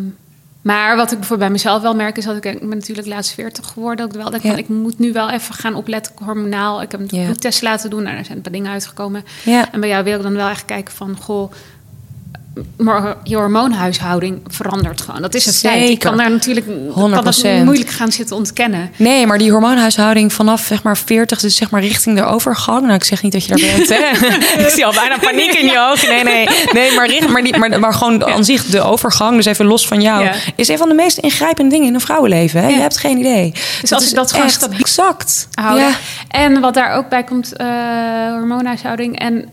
maar 0.64 0.96
wat 0.96 1.12
ik 1.12 1.18
bijvoorbeeld 1.18 1.38
bij 1.48 1.50
mezelf 1.50 1.82
wel 1.82 1.94
merk, 1.94 2.16
is 2.16 2.24
dat 2.24 2.36
ik, 2.36 2.44
ik 2.44 2.58
ben 2.58 2.68
natuurlijk 2.68 3.06
laatst 3.08 3.32
40 3.34 3.66
geworden. 3.66 4.04
Ook 4.04 4.12
wel 4.12 4.30
denk 4.30 4.42
Ja. 4.42 4.48
van, 4.50 4.58
ik 4.58 4.68
moet 4.68 4.98
nu 4.98 5.12
wel 5.12 5.30
even 5.30 5.54
gaan 5.54 5.74
opletten 5.74 6.12
hormonaal. 6.24 6.82
Ik 6.82 6.90
heb 6.90 7.00
een 7.00 7.18
Ja. 7.18 7.24
bloedtest 7.24 7.62
laten 7.62 7.90
doen, 7.90 8.02
nou, 8.02 8.14
daar 8.14 8.24
zijn 8.24 8.36
een 8.36 8.42
paar 8.42 8.52
dingen 8.52 8.70
uitgekomen. 8.72 9.24
Ja. 9.44 9.72
En 9.72 9.80
bij 9.80 9.88
jou 9.88 10.04
wil 10.04 10.16
ik 10.16 10.22
dan 10.22 10.34
wel 10.34 10.48
echt 10.48 10.64
kijken 10.64 10.94
van, 10.94 11.16
goh, 11.20 11.52
je 13.22 13.36
hormoonhuishouding 13.36 14.40
verandert 14.46 15.00
gewoon. 15.00 15.22
Dat 15.22 15.34
is 15.34 15.44
het 15.44 15.56
feit. 15.58 15.80
Ik 15.82 15.86
Zeker. 15.86 16.08
kan 16.08 16.16
daar 16.18 16.30
natuurlijk 16.30 16.66
kan 16.94 17.10
dat 17.24 17.44
100%. 17.44 17.64
moeilijk 17.64 17.90
gaan 17.90 18.12
zitten 18.12 18.36
ontkennen. 18.36 18.90
Nee, 18.96 19.26
maar 19.26 19.38
die 19.38 19.50
hormoonhuishouding 19.50 20.32
vanaf 20.32 20.60
zeg 20.64 20.82
maar 20.82 20.96
40, 20.96 21.40
dus 21.40 21.56
zeg 21.56 21.70
maar 21.70 21.80
richting 21.80 22.16
de 22.16 22.24
overgang. 22.24 22.80
Nou, 22.82 22.94
ik 22.94 23.04
zeg 23.04 23.22
niet 23.22 23.32
dat 23.32 23.44
je 23.44 23.48
daar 23.48 23.60
bent, 23.76 23.88
hè? 23.88 24.26
ik 24.64 24.68
zie 24.68 24.86
al 24.86 24.92
bijna 24.92 25.18
paniek 25.18 25.52
in 25.54 25.66
je 25.66 25.78
ogen. 25.90 26.08
Nee, 26.08 26.24
nee, 26.24 26.48
nee, 26.72 26.94
maar, 26.94 27.06
richt, 27.06 27.28
maar, 27.28 27.42
die, 27.42 27.58
maar, 27.58 27.80
maar 27.80 27.94
gewoon 27.94 28.24
aan 28.24 28.44
zich 28.44 28.64
de 28.64 28.80
overgang, 28.80 29.36
dus 29.36 29.44
even 29.46 29.66
los 29.66 29.86
van 29.86 30.00
jou, 30.02 30.24
Ja. 30.24 30.32
is 30.56 30.68
een 30.68 30.78
van 30.78 30.88
de 30.88 30.94
meest 30.94 31.18
ingrijpende 31.18 31.70
dingen 31.70 31.88
in 31.88 31.94
een 31.94 32.00
vrouwenleven. 32.00 32.60
Hè? 32.62 32.68
Je 32.68 32.74
hebt 32.80 32.98
geen 32.98 33.18
idee. 33.18 33.52
Dus 33.80 33.92
als 33.92 34.02
is 34.02 34.08
ik 34.10 34.16
dat 34.16 34.32
gewoon 34.32 34.50
stabiel 34.50 34.78
exact. 34.78 35.48
houden. 35.54 35.86
Ja. 35.86 35.94
En 36.28 36.60
wat 36.60 36.74
daar 36.74 36.92
ook 36.96 37.08
bij 37.08 37.24
komt, 37.24 37.56
eh 37.56 37.66
hormoonhuishouding. 38.32 39.18
En 39.18 39.48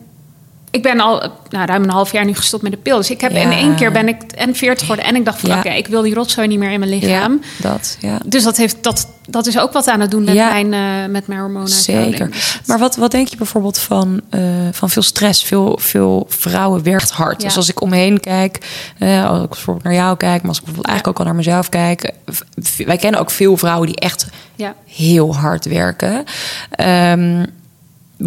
ik 0.71 0.81
ben 0.83 0.99
al 0.99 1.31
nou, 1.49 1.65
ruim 1.65 1.83
een 1.83 1.89
half 1.89 2.11
jaar 2.11 2.25
nu 2.25 2.33
gestopt 2.35 2.63
met 2.63 2.71
de 2.71 2.77
pil. 2.77 2.97
Dus 2.97 3.09
ik 3.11 3.21
heb 3.21 3.31
Ja. 3.31 3.39
in 3.41 3.51
één 3.51 3.75
keer 3.75 3.91
ben 3.91 4.07
ik 4.07 4.21
en 4.31 4.55
40 4.55 4.79
geworden. 4.79 5.05
En 5.05 5.15
ik 5.15 5.25
dacht 5.25 5.39
van 5.39 5.49
Ja. 5.49 5.57
oké, 5.57 5.69
ik 5.69 5.87
wil 5.87 6.01
die 6.01 6.13
rotzooi 6.13 6.47
niet 6.47 6.59
meer 6.59 6.71
in 6.71 6.79
mijn 6.79 6.91
ja, 6.91 6.97
lichaam. 7.07 7.41
dat, 7.57 7.97
ja. 7.99 8.19
Dus 8.25 8.43
dat, 8.43 8.57
heeft, 8.57 8.83
dat, 8.83 9.07
dat 9.29 9.47
is 9.47 9.59
ook 9.59 9.71
wat 9.71 9.87
aan 9.87 9.99
het 9.99 10.11
doen 10.11 10.23
met 10.23 10.33
Ja. 10.33 10.49
mijn, 10.49 10.73
eh 10.73 11.11
met 11.11 11.27
mijn 11.27 11.39
hormoonhuishouding. 11.39 12.15
Zeker. 12.17 12.59
Maar 12.65 12.79
wat, 12.79 12.95
wat 12.95 13.11
denk 13.11 13.27
je 13.27 13.37
bijvoorbeeld 13.37 13.77
van, 13.77 14.21
eh, 14.29 14.41
van 14.71 14.89
veel 14.89 15.01
stress? 15.01 15.43
Veel, 15.43 15.77
veel 15.81 16.25
vrouwen 16.29 16.83
werkt 16.83 17.11
hard. 17.11 17.41
Dus 17.41 17.55
als 17.57 17.69
ik 17.69 17.81
omheen 17.81 18.19
kijk, 18.19 18.57
eh, 18.97 19.29
als 19.29 19.43
ik 19.43 19.49
bijvoorbeeld 19.49 19.85
naar 19.85 19.93
jou 19.95 20.17
kijk, 20.17 20.39
maar 20.39 20.49
als 20.49 20.57
ik 20.59 20.63
bijvoorbeeld 20.65 20.87
eigenlijk 20.95 21.07
ook 21.07 21.25
al 21.25 21.25
naar 21.33 21.43
mezelf 21.43 21.69
kijk. 21.69 22.11
Wij 22.85 22.97
kennen 22.97 23.19
ook 23.19 23.31
veel 23.31 23.57
vrouwen 23.57 23.87
die 23.87 23.99
echt 23.99 24.27
Ja. 24.55 24.73
heel 24.85 25.35
hard 25.35 25.65
werken. 25.65 26.23
Ehm, 26.71 27.45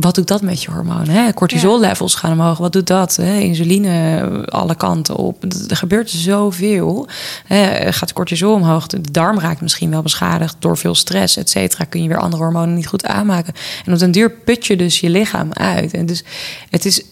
wat 0.00 0.14
doet 0.14 0.28
dat 0.28 0.42
met 0.42 0.62
je 0.62 0.70
hormonen? 0.70 1.08
Hè? 1.08 1.32
Cortisol-levels 1.32 2.14
gaan 2.14 2.32
omhoog. 2.32 2.58
Wat 2.58 2.72
doet 2.72 2.86
dat? 2.86 3.16
Hè? 3.16 3.38
Insuline 3.38 4.20
eh, 4.20 4.42
alle 4.42 4.74
kanten 4.74 5.16
op. 5.16 5.44
Er 5.68 5.76
gebeurt 5.76 6.10
zoveel. 6.10 7.06
Hè? 7.46 7.92
Gaat 7.92 8.08
de 8.08 8.14
cortisol 8.14 8.54
omhoog? 8.54 8.86
De 8.86 9.00
darm 9.10 9.38
raakt 9.38 9.60
misschien 9.60 9.90
wel 9.90 10.02
beschadigd 10.02 10.56
door 10.58 10.76
veel 10.76 10.94
stress, 10.94 11.36
et 11.36 11.50
cetera. 11.50 11.84
Kun 11.84 12.02
je 12.02 12.08
weer 12.08 12.18
andere 12.18 12.42
hormonen 12.42 12.74
niet 12.74 12.86
goed 12.86 13.06
aanmaken. 13.06 13.54
En 13.84 13.92
op 13.92 13.98
den 13.98 14.10
duur 14.10 14.30
put 14.30 14.66
je 14.66 14.76
dus 14.76 15.00
je 15.00 15.10
lichaam 15.10 15.52
uit. 15.52 15.92
En 15.92 16.06
dus 16.06 16.24
het 16.70 16.84
is 16.84 17.02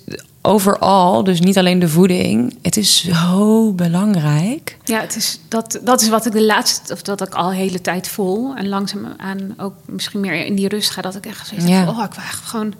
overal, 0.43 1.24
dus 1.24 1.40
niet 1.40 1.59
alleen 1.59 1.78
de 1.78 1.88
voeding. 1.88 2.59
Het 2.62 2.76
is 2.76 3.05
zo 3.05 3.72
belangrijk. 3.72 4.76
Ja, 4.84 5.01
het 5.01 5.16
is, 5.16 5.40
dat, 5.49 5.80
dat 5.82 6.01
is 6.01 6.09
wat 6.09 6.26
ik 6.26 6.32
de 6.32 6.43
laatste, 6.43 6.93
of 6.93 7.03
dat 7.03 7.20
ik 7.20 7.34
al 7.34 7.49
de 7.49 7.55
hele 7.55 7.80
tijd 7.80 8.09
voel. 8.09 8.55
En 8.57 8.68
langzaamaan 8.68 9.55
ook 9.57 9.74
misschien 9.86 10.20
meer 10.20 10.45
in 10.47 10.55
die 10.55 10.68
rust 10.68 10.90
ga. 10.90 11.03
Dat 11.03 11.14
ik 11.16 11.26
echt 11.26 11.47
zoiets 11.47 11.66
Ja. 11.68 11.88
oh, 11.88 12.05
ik 12.05 12.12
wil 12.14 12.24
gewoon 12.45 12.74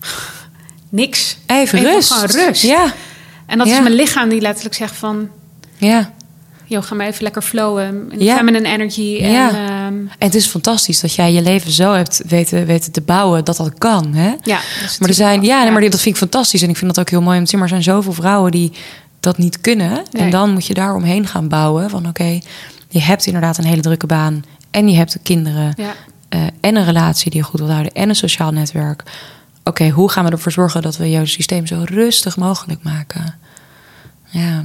niks. 0.88 1.38
Even, 1.46 1.80
rust. 1.80 2.12
Gewoon 2.12 2.30
rust. 2.46 2.62
Ja, 2.62 2.92
En 3.46 3.58
dat 3.58 3.66
Ja. 3.66 3.76
is 3.76 3.82
mijn 3.82 3.94
lichaam 3.94 4.28
die 4.28 4.40
letterlijk 4.40 4.74
zegt 4.74 4.96
van... 4.96 5.28
ja. 5.76 6.12
joh, 6.64 6.82
ga 6.82 6.94
maar 6.94 7.06
even 7.06 7.22
lekker 7.22 7.42
flowen. 7.42 8.10
Ja. 8.18 8.36
feminine 8.36 8.68
energy. 8.68 9.18
En, 9.22 9.30
Ja. 9.30 9.50
ehm, 9.50 9.79
En 9.94 10.26
het 10.26 10.34
is 10.34 10.46
fantastisch 10.46 11.00
dat 11.00 11.14
jij 11.14 11.32
je 11.32 11.42
leven 11.42 11.70
zo 11.70 11.92
hebt 11.92 12.22
weten, 12.26 12.66
weten 12.66 12.92
te 12.92 13.00
bouwen 13.00 13.44
dat 13.44 13.56
dat 13.56 13.78
kan. 13.78 14.14
Hè? 14.14 14.34
ja, 14.42 14.60
Maar 14.98 15.08
er 15.08 15.14
zijn, 15.14 15.42
ja, 15.42 15.62
nee, 15.62 15.72
maar 15.72 15.80
dat 15.80 15.90
vind 15.90 16.04
ik 16.04 16.16
fantastisch. 16.16 16.62
En 16.62 16.68
ik 16.68 16.76
vind 16.76 16.94
dat 16.94 17.04
ook 17.04 17.10
heel 17.10 17.22
mooi 17.22 17.38
om 17.38 17.44
te 17.44 17.50
zien. 17.50 17.60
Maar 17.60 17.68
er 17.68 17.82
zijn 17.82 17.96
zoveel 17.96 18.12
vrouwen 18.12 18.50
die 18.50 18.72
dat 19.20 19.38
niet 19.38 19.60
kunnen. 19.60 20.02
En 20.12 20.30
dan 20.30 20.50
moet 20.50 20.66
je 20.66 20.74
daar 20.74 20.94
omheen 20.94 21.26
gaan 21.26 21.48
bouwen. 21.48 21.90
Van 21.90 22.08
oké, 22.08 22.40
je 22.88 23.00
hebt 23.00 23.26
inderdaad 23.26 23.58
een 23.58 23.64
hele 23.64 23.82
drukke 23.82 24.06
baan. 24.06 24.44
En 24.70 24.88
je 24.88 24.96
hebt 24.96 25.18
kinderen. 25.22 25.74
Ja. 25.76 25.94
eh, 26.28 26.40
en 26.60 26.76
een 26.76 26.84
relatie 26.84 27.30
die 27.30 27.40
je 27.40 27.46
goed 27.46 27.58
wilt 27.60 27.72
houden. 27.72 27.92
En 27.92 28.08
een 28.08 28.14
sociaal 28.16 28.50
netwerk. 28.50 29.02
Oké, 29.64 29.88
hoe 29.88 30.10
gaan 30.10 30.24
we 30.24 30.30
ervoor 30.30 30.52
zorgen 30.52 30.82
dat 30.82 30.96
we 30.96 31.10
jouw 31.10 31.24
systeem 31.24 31.66
zo 31.66 31.82
rustig 31.84 32.36
mogelijk 32.36 32.82
maken? 32.82 33.34
Ja, 34.30 34.64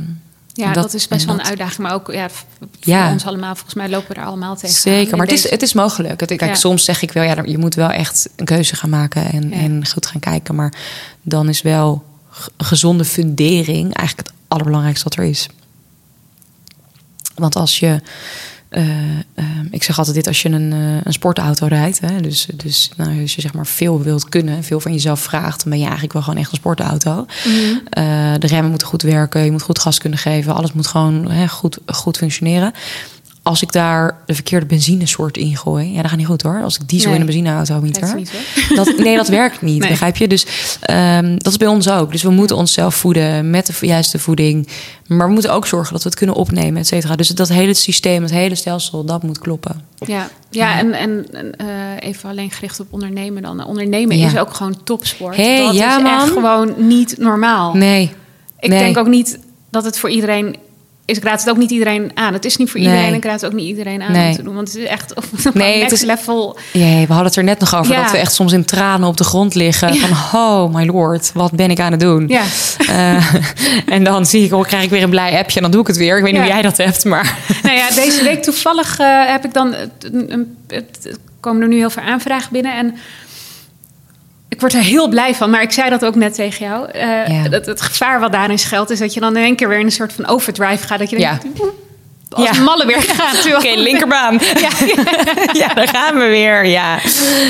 Ja, 0.57 0.73
dat- 0.73 0.83
dat, 0.83 0.93
is 0.93 1.07
best 1.07 1.25
wel 1.25 1.35
dat- 1.35 1.43
een 1.43 1.49
uitdaging. 1.49 1.77
Maar 1.79 1.93
ook 1.93 2.11
ja, 2.13 2.29
voor 2.29 2.47
Ja. 2.79 3.11
ons 3.11 3.25
allemaal. 3.25 3.53
Volgens 3.55 3.73
mij 3.73 3.89
lopen 3.89 4.15
we 4.15 4.21
er 4.21 4.27
allemaal 4.27 4.55
tegen. 4.55 4.75
Zeker, 4.75 5.17
maar 5.17 5.25
het 5.27 5.35
is, 5.35 5.49
het 5.49 5.61
is 5.61 5.73
mogelijk. 5.73 6.19
Het, 6.19 6.29
kijk, 6.35 6.41
Ja. 6.51 6.55
soms 6.55 6.83
zeg 6.83 7.01
ik 7.01 7.11
wel, 7.11 7.23
ja, 7.23 7.43
je 7.45 7.57
moet 7.57 7.75
wel 7.75 7.89
echt 7.89 8.29
een 8.35 8.45
keuze 8.45 8.75
gaan 8.75 8.89
maken 8.89 9.31
en, 9.31 9.49
Ja. 9.49 9.55
en 9.55 9.87
goed 9.87 10.05
gaan 10.05 10.19
kijken. 10.19 10.55
Maar 10.55 10.73
dan 11.21 11.49
is 11.49 11.61
wel 11.61 12.03
een 12.57 12.65
gezonde 12.65 13.05
fundering 13.05 13.93
eigenlijk 13.93 14.27
het 14.27 14.37
allerbelangrijkste 14.47 15.03
wat 15.09 15.17
er 15.17 15.23
is. 15.23 15.47
Want 17.35 17.55
als 17.55 17.79
je, 17.79 18.01
ik 19.75 19.83
zeg 19.83 19.97
altijd 19.97 20.15
dit, 20.15 20.27
als 20.27 20.41
je 20.41 20.49
een, 20.49 20.73
eh, 20.73 20.97
een 21.03 21.13
sportauto 21.13 21.67
rijdt, 21.67 21.99
hè, 21.99 22.21
dus, 22.21 22.47
dus 22.53 22.89
nou, 22.97 23.21
als 23.21 23.35
je 23.35 23.41
zeg 23.41 23.53
maar 23.53 23.67
veel 23.67 24.01
wilt 24.01 24.29
kunnen, 24.29 24.63
veel 24.63 24.79
van 24.79 24.91
jezelf 24.91 25.19
vraagt, 25.19 25.61
dan 25.61 25.69
ben 25.69 25.77
je 25.77 25.83
eigenlijk 25.83 26.13
wel 26.13 26.21
gewoon 26.21 26.39
echt 26.39 26.51
een 26.51 26.57
sportauto. 26.57 27.25
Eh, 27.89 28.33
de 28.39 28.47
remmen 28.47 28.69
moeten 28.69 28.87
goed 28.87 29.01
werken, 29.01 29.43
je 29.43 29.51
moet 29.51 29.61
goed 29.61 29.79
gas 29.79 29.97
kunnen 29.97 30.19
geven, 30.19 30.55
alles 30.55 30.73
moet 30.73 30.87
gewoon 30.87 31.31
hè, 31.31 31.47
goed, 31.47 31.77
goed 31.85 32.17
functioneren. 32.17 32.73
Als 33.45 33.61
ik 33.61 33.71
daar 33.71 34.17
de 34.25 34.33
verkeerde 34.33 34.65
benzinesoort 34.65 35.37
in 35.37 35.57
gooi, 35.57 35.91
ja, 35.91 36.01
dat 36.01 36.09
gaat 36.09 36.17
niet 36.17 36.27
goed 36.27 36.41
hoor. 36.41 36.61
Als 36.63 36.77
ik 36.77 36.89
diesel 36.89 37.09
Nee. 37.09 37.19
in 37.19 37.25
een 37.27 37.33
benzineauto 37.33 37.73
hoor. 37.73 38.19
Dat, 38.75 38.97
nee, 38.97 39.15
dat 39.15 39.27
werkt 39.27 39.61
niet, 39.61 39.79
Nee. 39.81 39.89
begrijp 39.89 40.15
je? 40.15 40.27
Dus 40.27 40.45
ehm, 40.81 41.37
dat 41.37 41.51
is 41.51 41.57
bij 41.57 41.67
ons 41.67 41.89
ook. 41.89 42.11
Dus 42.11 42.23
we 42.23 42.29
moeten 42.29 42.55
onszelf 42.55 42.95
voeden 42.95 43.49
met 43.49 43.65
de 43.65 43.85
juiste 43.87 44.19
voeding. 44.19 44.67
Maar 45.07 45.27
we 45.27 45.33
moeten 45.33 45.51
ook 45.53 45.67
zorgen 45.67 45.93
dat 45.93 46.03
we 46.03 46.09
het 46.09 46.17
kunnen 46.17 46.35
opnemen, 46.35 46.79
et 46.81 46.87
cetera. 46.87 47.15
Dus 47.15 47.27
dat 47.27 47.49
hele 47.49 47.73
systeem, 47.73 48.21
het 48.21 48.31
hele 48.31 48.55
stelsel, 48.55 49.05
dat 49.05 49.23
moet 49.23 49.39
kloppen. 49.39 49.81
Ja, 50.05 50.29
ja 50.49 50.79
en, 50.79 50.93
en 50.93 51.25
eh, 51.57 51.67
even 52.09 52.29
alleen 52.29 52.51
gericht 52.51 52.79
op 52.79 52.87
ondernemen 52.89 53.41
dan. 53.41 53.65
Ondernemen 53.65 54.17
Ja. 54.17 54.27
is 54.27 54.37
ook 54.37 54.53
gewoon 54.53 54.83
topsport. 54.83 55.35
Hey, 55.35 55.65
dat 55.65 55.75
ja, 55.75 55.97
is 55.97 56.23
echt 56.23 56.31
gewoon 56.33 56.73
niet 56.77 57.15
normaal. 57.17 57.73
Nee. 57.73 58.11
Ik 58.59 58.69
nee. 58.69 58.79
denk 58.79 58.97
ook 58.97 59.07
niet 59.07 59.39
dat 59.69 59.83
het 59.83 59.99
voor 59.99 60.09
iedereen 60.09 60.55
is. 61.05 61.17
Ik 61.17 61.23
raad 61.23 61.39
het 61.39 61.49
ook 61.49 61.57
niet 61.57 61.71
iedereen 61.71 62.11
aan. 62.13 62.33
Het 62.33 62.45
is 62.45 62.57
niet 62.57 62.69
voor 62.69 62.79
Nee. 62.79 62.89
iedereen. 62.89 63.11
en 63.11 63.17
Ik 63.17 63.25
raad 63.25 63.41
het 63.41 63.45
ook 63.45 63.55
niet 63.57 63.67
iedereen 63.67 64.01
aan 64.01 64.11
Nee. 64.11 64.29
om 64.29 64.35
te 64.35 64.43
doen. 64.43 64.55
Want 64.55 64.67
het 64.67 64.77
is 64.77 64.85
echt 64.85 65.13
op 65.15 65.53
Nee, 65.53 65.83
het 65.83 65.91
is- 65.91 66.01
level. 66.01 66.57
Jee, 66.73 66.99
we 67.01 67.07
hadden 67.07 67.25
het 67.25 67.35
er 67.35 67.43
net 67.43 67.59
nog 67.59 67.75
over 67.75 67.93
Ja. 67.93 68.01
dat 68.01 68.11
we 68.11 68.17
echt 68.17 68.33
soms 68.33 68.53
in 68.53 68.65
tranen 68.65 69.07
op 69.07 69.17
de 69.17 69.23
grond 69.23 69.55
liggen. 69.55 69.95
Van, 69.95 70.09
oh 70.41 70.73
my 70.73 70.85
lord, 70.85 71.31
wat 71.33 71.51
ben 71.51 71.69
ik 71.71 71.79
aan 71.79 71.91
het 71.91 71.99
doen? 71.99 72.27
Ja. 72.27 72.43
Eh, 72.87 73.33
en 73.95 74.03
dan 74.03 74.25
zie 74.25 74.45
ik, 74.45 74.53
oh, 74.53 74.63
krijg 74.63 74.83
ik 74.83 74.89
weer 74.89 75.03
een 75.03 75.09
blij 75.09 75.37
appje 75.37 75.55
en 75.55 75.61
dan 75.61 75.71
doe 75.71 75.81
ik 75.81 75.87
het 75.87 75.97
weer. 75.97 76.17
Ik 76.17 76.23
weet 76.23 76.31
niet 76.31 76.41
hoe 76.41 76.51
jij 76.51 76.61
dat 76.61 76.77
hebt, 76.77 77.05
maar... 77.05 77.37
Nou 77.63 77.75
ja, 77.75 77.87
deze 77.95 78.23
week 78.23 78.43
toevallig 78.43 78.99
eh, 78.99 79.07
heb 79.27 79.45
ik 79.45 79.53
dan. 79.53 79.73
Er 80.67 80.83
komen 81.39 81.61
er 81.61 81.67
nu 81.67 81.75
heel 81.77 81.89
veel 81.89 82.03
aanvragen 82.03 82.49
binnen. 82.51 82.77
En 82.77 82.95
ik 84.55 84.61
word 84.61 84.73
er 84.73 84.81
heel 84.81 85.07
blij 85.07 85.35
van. 85.35 85.49
Maar 85.49 85.61
ik 85.61 85.71
zei 85.71 85.89
dat 85.89 86.05
ook 86.05 86.15
net 86.15 86.33
tegen 86.33 86.65
jou. 86.65 86.89
Eh, 86.91 87.27
Ja. 87.27 87.49
dat 87.49 87.65
het 87.65 87.81
gevaar 87.81 88.19
wat 88.19 88.31
daarin 88.31 88.59
schuilt... 88.59 88.89
is 88.89 88.99
dat 88.99 89.13
je 89.13 89.19
dan 89.19 89.37
in 89.37 89.43
één 89.43 89.55
keer 89.55 89.67
weer 89.69 89.79
in 89.79 89.85
een 89.85 89.91
soort 89.91 90.13
van 90.13 90.25
overdrive 90.27 90.87
gaat. 90.87 90.99
Dat 90.99 91.09
je 91.09 91.19
Ja. 91.19 91.37
denkt, 91.41 91.59
als 92.29 92.57
Ja. 92.57 92.63
malle 92.63 92.85
weer 92.85 93.01
gaat. 93.01 93.55
Oké, 93.55 93.73
linkerbaan. 93.75 94.39
Ja. 94.65 94.69
ja, 95.67 95.73
daar 95.73 95.87
gaan 95.87 96.15
we 96.15 96.25
weer. 96.25 96.65
Ja, 96.65 96.99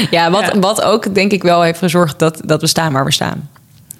ja, 0.10 0.32
wat, 0.32 0.54
wat 0.54 0.82
ook 0.82 1.16
denk 1.16 1.32
ik 1.32 1.44
wel 1.44 1.62
heeft 1.62 1.80
gezorgd 1.80 2.20
dat, 2.20 2.42
dat 2.46 2.62
we 2.62 2.68
staan 2.68 2.94
waar 2.94 3.06
we 3.06 3.12
staan. 3.12 3.50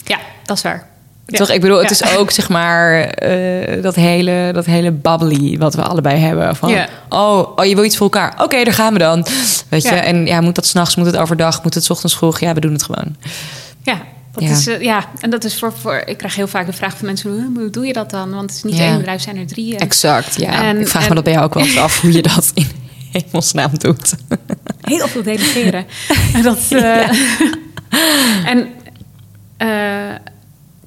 Ja, 0.06 0.18
dat 0.46 0.58
is 0.58 0.64
waar. 0.64 0.88
Ja. 1.28 1.38
Toch? 1.38 1.50
Ik 1.52 1.62
bedoel, 1.62 1.78
het 1.84 1.98
Ja. 1.98 2.06
is 2.12 2.18
ook 2.18 2.32
zeg 2.32 2.50
maar 2.50 3.00
eh, 3.04 3.82
dat, 3.84 3.96
hele, 3.96 4.50
dat 4.54 4.66
hele 4.66 4.92
babbly 4.92 5.58
wat 5.58 5.74
we 5.76 5.82
allebei 5.82 6.20
hebben. 6.20 6.56
Van, 6.56 6.70
Ja. 6.70 6.88
oh, 7.10 7.52
oh, 7.56 7.66
je 7.66 7.76
wil 7.76 7.84
iets 7.84 7.98
voor 7.98 8.06
elkaar. 8.12 8.44
Oké, 8.44 8.64
daar 8.64 8.74
gaan 8.74 8.94
we 8.94 9.00
dan. 9.00 9.26
Weet 9.70 9.84
je? 9.84 9.90
En 9.90 10.26
ja, 10.26 10.42
moet 10.42 10.56
dat 10.56 10.66
s'nachts, 10.66 10.96
moet 10.96 11.06
het 11.06 11.18
overdag, 11.18 11.64
moet 11.64 11.74
het 11.74 11.84
's 11.84 11.90
ochtends 11.90 12.16
vroeg? 12.18 12.40
Ja, 12.40 12.54
we 12.54 12.60
doen 12.60 12.72
het 12.74 12.84
gewoon. 12.84 13.16
Ja, 13.84 14.02
dat. 14.34 14.44
Is, 14.44 14.68
eh, 14.68 14.82
ja, 14.82 15.06
en 15.20 15.30
dat 15.30 15.44
is 15.44 15.60
voor, 15.60 15.74
voor... 15.82 16.02
Ik 16.06 16.18
krijg 16.18 16.36
heel 16.36 16.48
vaak 16.48 16.66
de 16.66 16.74
vraag 16.74 16.98
van 16.98 17.06
mensen... 17.06 17.30
hoe, 17.32 17.62
hoe 17.62 17.70
doe 17.70 17.86
je 17.86 17.94
dat 17.94 18.10
dan? 18.10 18.30
Want 18.30 18.42
het 18.50 18.56
is 18.56 18.64
niet 18.72 18.80
één 18.80 18.98
bedrijf, 18.98 19.22
zijn 19.22 19.38
er 19.38 19.48
drie. 19.48 19.74
en- 19.74 19.80
Exact, 19.80 20.36
ja. 20.40 20.64
En- 20.64 20.80
ik 20.80 20.88
vraag 20.88 21.02
en- 21.04 21.10
me 21.10 21.16
dat 21.16 21.24
bij 21.24 21.34
jou 21.34 21.46
ook 21.46 21.54
wel 21.54 21.64
eens 21.64 21.78
af 21.78 22.02
hoe 22.02 22.12
je 22.12 22.22
dat 22.22 22.52
in 22.54 22.68
hemelsnaam 23.12 23.72
doet. 23.78 24.14
heel 24.82 25.08
veel 25.08 25.24
delegeren. 25.24 25.86
En 26.34 26.42
dat, 26.42 26.58
eh, 26.70 27.10
en 28.52 28.68
eh, 29.58 29.68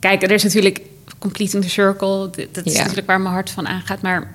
kijk, 0.00 0.22
er 0.22 0.30
is 0.30 0.42
natuurlijk 0.42 0.80
completing 1.18 1.62
the 1.62 1.70
circle. 1.70 2.30
Dat 2.52 2.66
is 2.66 2.72
Ja. 2.72 2.78
natuurlijk 2.78 3.06
waar 3.06 3.20
mijn 3.20 3.34
hart 3.34 3.50
van 3.50 3.68
aangaat. 3.68 4.02
Maar 4.02 4.34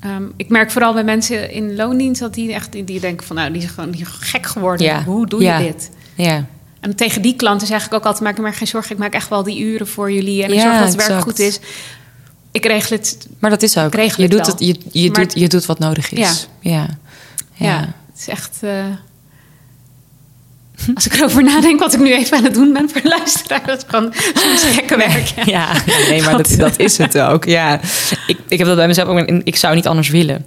ehm, 0.00 0.22
ik 0.36 0.48
merk 0.48 0.70
vooral 0.70 0.92
bij 0.92 1.04
mensen 1.04 1.50
in 1.50 1.74
loondienst 1.76 2.20
dat 2.20 2.34
die 2.34 2.52
echt 2.52 2.72
die, 2.72 3.00
denken 3.00 3.26
van 3.26 3.36
nou, 3.36 3.52
die 3.52 3.62
is 3.62 3.68
gewoon 3.70 3.90
die 3.90 4.00
is 4.00 4.08
gek 4.08 4.46
geworden. 4.46 4.86
Ja. 4.86 5.04
Hoe 5.04 5.26
doe 5.26 5.42
je 5.42 5.58
dit? 5.58 5.90
Ja, 6.14 6.44
En 6.80 6.96
tegen 6.96 7.22
die 7.22 7.36
klanten 7.36 7.66
zeg 7.66 7.86
ik 7.86 7.94
ook 7.94 8.04
altijd: 8.04 8.24
maak 8.24 8.36
je 8.36 8.42
maar 8.42 8.54
geen 8.54 8.66
zorgen. 8.66 8.92
Ik 8.92 8.98
maak 8.98 9.12
echt 9.14 9.28
wel 9.28 9.42
die 9.42 9.60
uren 9.60 9.86
voor 9.88 10.12
jullie 10.12 10.42
en 10.42 10.52
ik 10.52 10.60
zorg 10.60 10.72
dat 10.78 10.86
het 10.86 10.94
werk 10.96 11.08
exact. 11.08 11.22
goed 11.22 11.38
is. 11.38 11.60
Ik 12.52 12.64
regel 12.64 12.96
het. 12.96 13.26
maar 13.38 13.50
dat 13.50 13.62
is 13.62 13.78
ook. 13.78 13.94
Je 13.94 14.28
doet, 14.28 14.30
wel. 14.40 14.46
het, 14.46 14.58
je, 14.58 14.76
je, 14.92 15.10
Maar- 15.10 15.20
doet, 15.22 15.32
je 15.34 15.48
doet 15.48 15.66
wat 15.66 15.78
nodig 15.78 16.12
is. 16.12 16.48
Ja. 16.60 16.70
Ja. 16.70 16.86
Ja, 17.54 17.66
Ja. 17.66 17.80
het 17.80 18.18
is 18.20 18.28
echt. 18.28 18.58
eh, 18.60 18.84
als 20.94 21.06
ik 21.06 21.12
erover 21.14 21.42
nadenk 21.44 21.80
wat 21.80 21.94
ik 21.94 22.00
nu 22.00 22.12
even 22.14 22.36
aan 22.36 22.44
het 22.44 22.54
doen 22.54 22.72
ben 22.72 22.90
voor 22.90 23.02
de 23.02 23.08
luisteraar, 23.08 23.66
dat 23.66 23.78
is 23.78 23.84
gewoon 23.86 24.12
soms 24.34 24.62
gekke 24.64 24.96
werk. 24.96 25.26
Ja. 25.26 25.42
Ja, 25.86 26.08
nee, 26.08 26.22
maar 26.22 26.36
dat, 26.36 26.54
dat 26.58 26.78
is 26.78 26.98
het 26.98 27.18
ook. 27.18 27.44
Ja, 27.44 27.80
ik, 28.26 28.38
ik 28.48 28.58
heb 28.58 28.66
dat 28.66 28.76
bij 28.76 28.86
mezelf 28.86 29.08
ook. 29.08 29.18
Ik 29.28 29.56
zou 29.56 29.74
niet 29.74 29.86
anders 29.86 30.08
willen. 30.08 30.46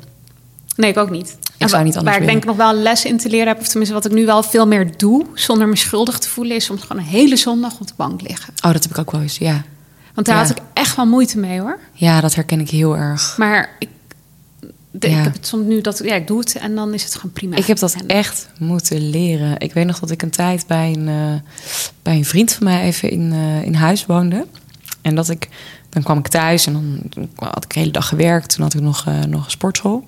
Nee, 0.76 0.90
ik 0.90 0.98
ook 0.98 1.10
niet. 1.10 1.38
En 1.58 1.70
zou 1.70 1.84
niet 1.84 1.96
anders 1.98 2.16
Waar 2.16 2.24
ik 2.26 2.30
denk 2.32 2.44
willen. 2.44 2.58
nog 2.58 2.68
wel 2.74 2.82
les 2.84 3.06
in 3.06 3.18
te 3.18 3.30
leren 3.30 3.48
heb, 3.48 3.60
of 3.60 3.68
tenminste 3.68 3.96
wat 3.96 4.06
ik 4.06 4.12
nu 4.12 4.26
wel 4.26 4.44
veel 4.44 4.68
meer 4.68 4.98
doe, 4.98 5.26
zonder 5.34 5.68
me 5.68 5.76
schuldig 5.76 6.18
te 6.20 6.30
voelen, 6.30 6.56
is 6.56 6.66
soms 6.66 6.82
gewoon 6.82 7.02
een 7.02 7.08
hele 7.10 7.36
zondag 7.36 7.80
op 7.80 7.88
de 7.88 7.94
bank 7.96 8.22
liggen. 8.22 8.54
Oh, 8.66 8.72
dat 8.72 8.84
heb 8.84 8.92
ik 8.92 8.98
ook 8.98 9.12
wel 9.12 9.22
eens. 9.22 9.38
Ja, 9.38 9.64
Want 10.14 10.28
daar 10.28 10.36
Ja. 10.36 10.42
had 10.42 10.52
ik 10.52 10.58
echt 10.74 10.96
wel 10.96 11.06
moeite 11.06 11.38
mee 11.38 11.60
hoor. 11.60 11.80
ja 11.94 12.22
dat 12.22 12.36
herken 12.36 12.60
ik 12.60 12.70
heel 12.70 12.96
erg. 12.98 13.38
Maar 13.38 13.70
ik, 13.80 13.88
de- 15.00 15.10
Ja. 15.10 15.18
ik 15.18 15.24
heb 15.24 15.34
het 15.34 15.48
soms 15.48 15.66
nu 15.66 15.82
dat 15.82 16.02
ja, 16.04 16.16
ik 16.16 16.28
doe 16.28 16.40
het 16.40 16.56
en 16.56 16.76
dan 16.76 16.94
is 16.94 17.04
het 17.04 17.16
gewoon 17.16 17.32
prima. 17.32 17.56
Ik 17.56 17.66
heb 17.66 17.78
dat 17.78 17.94
En- 17.94 18.08
echt 18.08 18.50
moeten 18.60 19.10
leren. 19.10 19.60
Ik 19.60 19.74
weet 19.74 19.86
nog 19.86 20.00
dat 20.00 20.12
ik 20.12 20.22
een 20.22 20.30
tijd 20.30 20.68
bij 20.68 20.94
een, 20.94 21.08
eh, 21.08 21.52
bij 22.02 22.16
een 22.16 22.26
vriend 22.26 22.54
van 22.54 22.64
mij 22.64 22.82
even 22.82 23.10
in, 23.10 23.32
eh, 23.34 23.62
in 23.64 23.74
huis 23.74 24.06
woonde. 24.06 24.48
En 25.02 25.16
dat 25.16 25.30
ik, 25.30 25.50
dan 25.90 26.04
kwam 26.04 26.18
ik 26.18 26.28
thuis 26.28 26.66
en 26.68 26.74
dan 26.74 27.00
had 27.36 27.64
ik 27.64 27.74
de 27.74 27.80
hele 27.80 27.92
dag 27.92 28.08
gewerkt. 28.08 28.50
Toen 28.56 28.64
had 28.64 28.74
ik 28.74 28.82
nog, 28.82 29.06
eh, 29.08 29.20
nog 29.24 29.46
een 29.46 29.52
sportschool. 29.52 30.08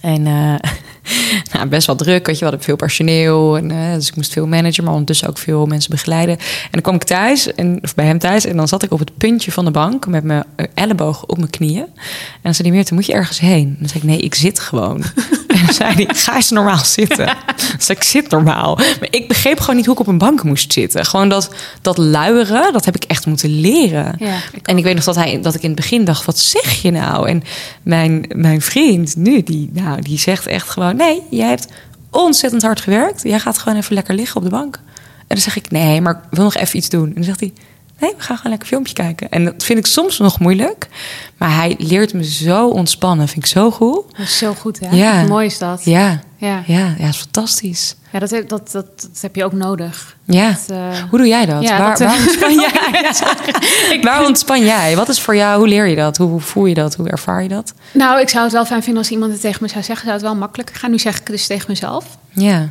En 0.00 0.26
nou, 1.52 1.68
best 1.68 1.86
wel 1.86 1.96
druk, 1.96 2.26
weet 2.26 2.38
je, 2.38 2.44
we 2.44 2.50
hadden 2.50 2.64
veel 2.64 2.76
personeel. 2.76 3.56
En, 3.56 3.70
eh, 3.70 3.94
dus 3.94 4.08
ik 4.08 4.16
moest 4.16 4.32
veel 4.32 4.46
managen, 4.46 4.84
maar 4.84 4.92
ondertussen 4.92 5.28
ook 5.28 5.38
veel 5.38 5.66
mensen 5.66 5.90
begeleiden. 5.90 6.38
En 6.38 6.68
dan 6.70 6.82
kwam 6.82 6.94
ik 6.94 7.04
thuis, 7.04 7.54
en, 7.54 7.78
of 7.82 7.94
bij 7.94 8.06
hem 8.06 8.18
thuis, 8.18 8.44
en 8.44 8.56
dan 8.56 8.68
zat 8.68 8.82
ik 8.82 8.92
op 8.92 8.98
het 8.98 9.16
puntje 9.16 9.52
van 9.52 9.64
de 9.64 9.70
bank 9.70 10.06
met 10.06 10.24
mijn 10.24 10.44
eh, 10.56 10.66
elleboog 10.74 11.24
op 11.26 11.38
mijn 11.38 11.50
knieën. 11.50 11.82
En 11.82 12.42
dan 12.42 12.54
zei 12.54 12.68
hij, 12.68 12.76
Meerte, 12.76 12.94
moet 12.94 13.06
je 13.06 13.12
ergens 13.12 13.40
heen? 13.40 13.66
En 13.66 13.76
dan 13.78 13.88
zei 13.88 14.02
ik, 14.02 14.08
nee, 14.08 14.18
ik 14.18 14.34
zit 14.34 14.60
gewoon. 14.60 15.02
en 15.56 15.66
dan 15.66 15.74
zei 15.74 15.94
hij, 15.94 16.14
ga 16.14 16.36
eens 16.36 16.50
normaal 16.50 16.84
zitten. 16.84 17.26
Dan 17.26 17.34
zei 17.78 17.98
ik, 17.98 18.04
zit 18.04 18.30
normaal. 18.30 18.74
Maar 18.74 19.08
ik 19.10 19.28
begreep 19.28 19.60
gewoon 19.60 19.76
niet 19.76 19.84
hoe 19.84 19.94
ik 19.94 20.00
op 20.00 20.06
een 20.06 20.18
bank 20.18 20.42
moest 20.42 20.72
zitten. 20.72 21.04
Gewoon 21.04 21.28
dat, 21.28 21.54
dat 21.82 21.98
luieren, 21.98 22.72
dat 22.72 22.84
heb 22.84 22.96
ik 22.96 23.04
echt 23.04 23.26
moeten 23.26 23.60
leren. 23.60 24.14
Ja, 24.18 24.36
ik 24.52 24.66
en 24.66 24.78
ik 24.78 24.84
weet 24.84 24.94
nog 24.94 25.04
dat, 25.04 25.14
hij, 25.14 25.40
dat 25.42 25.54
ik 25.54 25.62
in 25.62 25.70
het 25.70 25.76
begin 25.76 26.04
dacht, 26.04 26.24
wat 26.24 26.38
zeg 26.38 26.82
je 26.82 26.90
nou? 26.90 27.28
En 27.28 27.42
mijn, 27.82 28.24
mijn 28.34 28.62
vriend 28.62 29.16
nu, 29.16 29.42
die, 29.42 29.70
nou, 29.72 30.02
die 30.02 30.18
zegt 30.18 30.46
echt 30.46 30.70
gewoon... 30.70 30.95
nee, 30.96 31.22
jij 31.30 31.48
hebt 31.48 31.68
ontzettend 32.10 32.62
hard 32.62 32.80
gewerkt. 32.80 33.22
Jij 33.22 33.38
gaat 33.38 33.58
gewoon 33.58 33.78
even 33.78 33.94
lekker 33.94 34.14
liggen 34.14 34.36
op 34.36 34.42
de 34.42 34.50
bank. 34.50 34.80
En 35.18 35.34
dan 35.34 35.38
zeg 35.38 35.56
ik, 35.56 35.70
nee, 35.70 36.00
maar 36.00 36.12
ik 36.12 36.36
wil 36.36 36.44
nog 36.44 36.54
even 36.54 36.76
iets 36.76 36.88
doen. 36.88 37.06
En 37.06 37.14
dan 37.14 37.24
zegt 37.24 37.40
hij, 37.40 37.52
nee, 37.98 38.10
we 38.16 38.22
gaan 38.22 38.36
gewoon 38.36 38.50
lekker 38.50 38.68
filmpje 38.68 38.92
kijken. 38.94 39.30
En 39.30 39.44
dat 39.44 39.64
vind 39.64 39.78
ik 39.78 39.86
soms 39.86 40.18
nog 40.18 40.38
moeilijk. 40.40 40.88
Maar 41.36 41.54
hij 41.56 41.74
leert 41.78 42.12
me 42.14 42.24
zo 42.24 42.68
ontspannen. 42.68 43.28
vind 43.28 43.44
ik 43.44 43.50
zo 43.50 43.70
goed. 43.70 44.04
Dat 44.16 44.26
is 44.26 44.38
zo 44.38 44.54
goed 44.54 44.78
hè? 44.80 44.96
Ja. 44.96 45.18
Hoe 45.20 45.28
mooi 45.28 45.46
is 45.46 45.58
dat? 45.58 45.84
Ja, 45.84 46.20
Ja. 46.36 46.62
ja, 46.66 46.94
ja, 46.98 47.08
is 47.08 47.16
fantastisch. 47.16 47.96
Ja, 48.12 48.18
dat, 48.18 48.30
heb- 48.30 48.48
dat, 48.48 48.70
dat, 48.72 48.86
dat 49.00 49.20
heb 49.20 49.36
je 49.36 49.44
ook 49.44 49.52
nodig. 49.52 50.16
Ja. 50.24 50.48
Dat, 50.50 50.76
eh, 50.76 50.98
Hoe 51.10 51.18
doe 51.18 51.28
jij 51.28 51.46
dat? 51.46 51.62
ja, 51.62 51.78
waar, 51.78 51.88
dat, 51.98 51.98
waar 51.98 52.18
ontspan 52.18 52.54
jij? 52.70 54.00
waar 54.02 54.26
ontspan 54.26 54.64
jij? 54.64 54.96
Wat 54.96 55.08
is 55.08 55.20
voor 55.20 55.36
jou? 55.36 55.58
Hoe 55.58 55.68
leer 55.68 55.86
je 55.86 55.96
dat? 55.96 56.16
Hoe 56.16 56.40
voel 56.40 56.66
je 56.66 56.74
dat? 56.74 56.94
Hoe 56.94 57.08
ervaar 57.08 57.42
je 57.42 57.48
dat? 57.48 57.72
Nou, 57.92 58.20
ik 58.20 58.28
zou 58.28 58.44
het 58.44 58.52
wel 58.52 58.64
fijn 58.66 58.82
vinden 58.82 59.02
als 59.02 59.10
iemand 59.12 59.32
het 59.32 59.40
tegen 59.40 59.58
me 59.62 59.68
zou 59.68 59.82
zeggen. 59.84 60.04
Zou 60.04 60.16
het 60.18 60.26
wel 60.26 60.36
makkelijker 60.36 60.76
gaan. 60.76 60.90
Nu 60.90 60.98
zeg 60.98 61.12
ik 61.12 61.18
het 61.18 61.26
dus 61.36 61.46
tegen 61.46 61.64
mezelf. 61.68 62.04
Ja, 62.32 62.68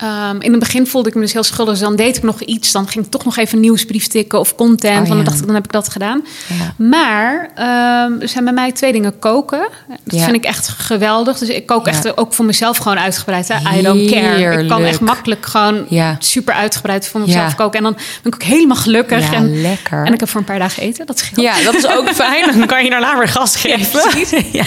Ehm, 0.00 0.36
in 0.40 0.50
het 0.50 0.60
begin 0.60 0.86
voelde 0.86 1.08
ik 1.08 1.14
me 1.14 1.20
dus 1.20 1.32
heel 1.32 1.42
schuldig. 1.42 1.74
Dus 1.74 1.82
dan 1.82 1.96
deed 1.96 2.16
ik 2.16 2.22
nog 2.22 2.40
iets. 2.40 2.72
Dan 2.72 2.88
ging 2.88 3.04
ik 3.04 3.10
toch 3.10 3.24
nog 3.24 3.36
even 3.36 3.54
een 3.54 3.60
nieuwsbrief 3.60 4.06
tikken 4.06 4.38
of 4.40 4.54
content. 4.54 4.92
Oh, 5.00 5.06
Want 5.06 5.08
dan 5.08 5.24
dacht 5.24 5.38
ik, 5.40 5.46
dan 5.46 5.54
heb 5.54 5.64
ik 5.64 5.72
dat 5.72 5.88
gedaan. 5.88 6.24
Ja. 6.46 6.74
Maar 6.86 7.50
ehm, 7.54 8.20
er 8.20 8.28
zijn 8.28 8.44
bij 8.44 8.52
mij 8.52 8.72
twee 8.72 8.92
dingen 8.92 9.18
koken. 9.18 9.68
Dat 10.04 10.18
Ja. 10.18 10.24
vind 10.24 10.36
ik 10.36 10.44
echt 10.44 10.68
geweldig. 10.68 11.38
Dus 11.38 11.48
ik 11.48 11.66
kook 11.66 11.86
echt 11.86 12.16
ook 12.16 12.34
voor 12.34 12.44
mezelf 12.44 12.76
gewoon 12.76 12.98
uitgebreid. 12.98 13.48
Hè? 13.48 13.78
I 13.78 13.82
don't 13.82 14.10
care. 14.10 14.62
Ik 14.62 14.68
kan 14.68 14.82
echt 14.84 15.00
makkelijk 15.00 15.46
gewoon 15.46 15.86
super 16.18 16.54
uitgebreid 16.54 17.08
voor 17.08 17.20
mezelf 17.20 17.54
koken. 17.54 17.78
En 17.78 17.84
dan 17.84 17.92
ben 18.22 18.32
ik 18.32 18.34
ook 18.34 18.42
helemaal 18.42 18.76
gelukkig. 18.76 19.32
En, 19.32 19.60
lekker. 19.60 20.06
En 20.06 20.12
ik 20.12 20.20
heb 20.20 20.28
voor 20.28 20.40
een 20.40 20.46
paar 20.46 20.58
dagen 20.58 20.82
eten. 20.82 21.06
Dat 21.06 21.18
scheelt. 21.18 21.40
ja, 21.40 21.62
dat 21.64 21.74
is 21.74 21.86
ook 21.86 22.08
fijn. 22.24 22.58
Dan 22.58 22.66
kan 22.66 22.84
je 22.84 22.90
daarna 22.90 23.18
weer 23.18 23.28
gas 23.28 23.56
geven. 23.56 24.00
Ja, 24.52 24.64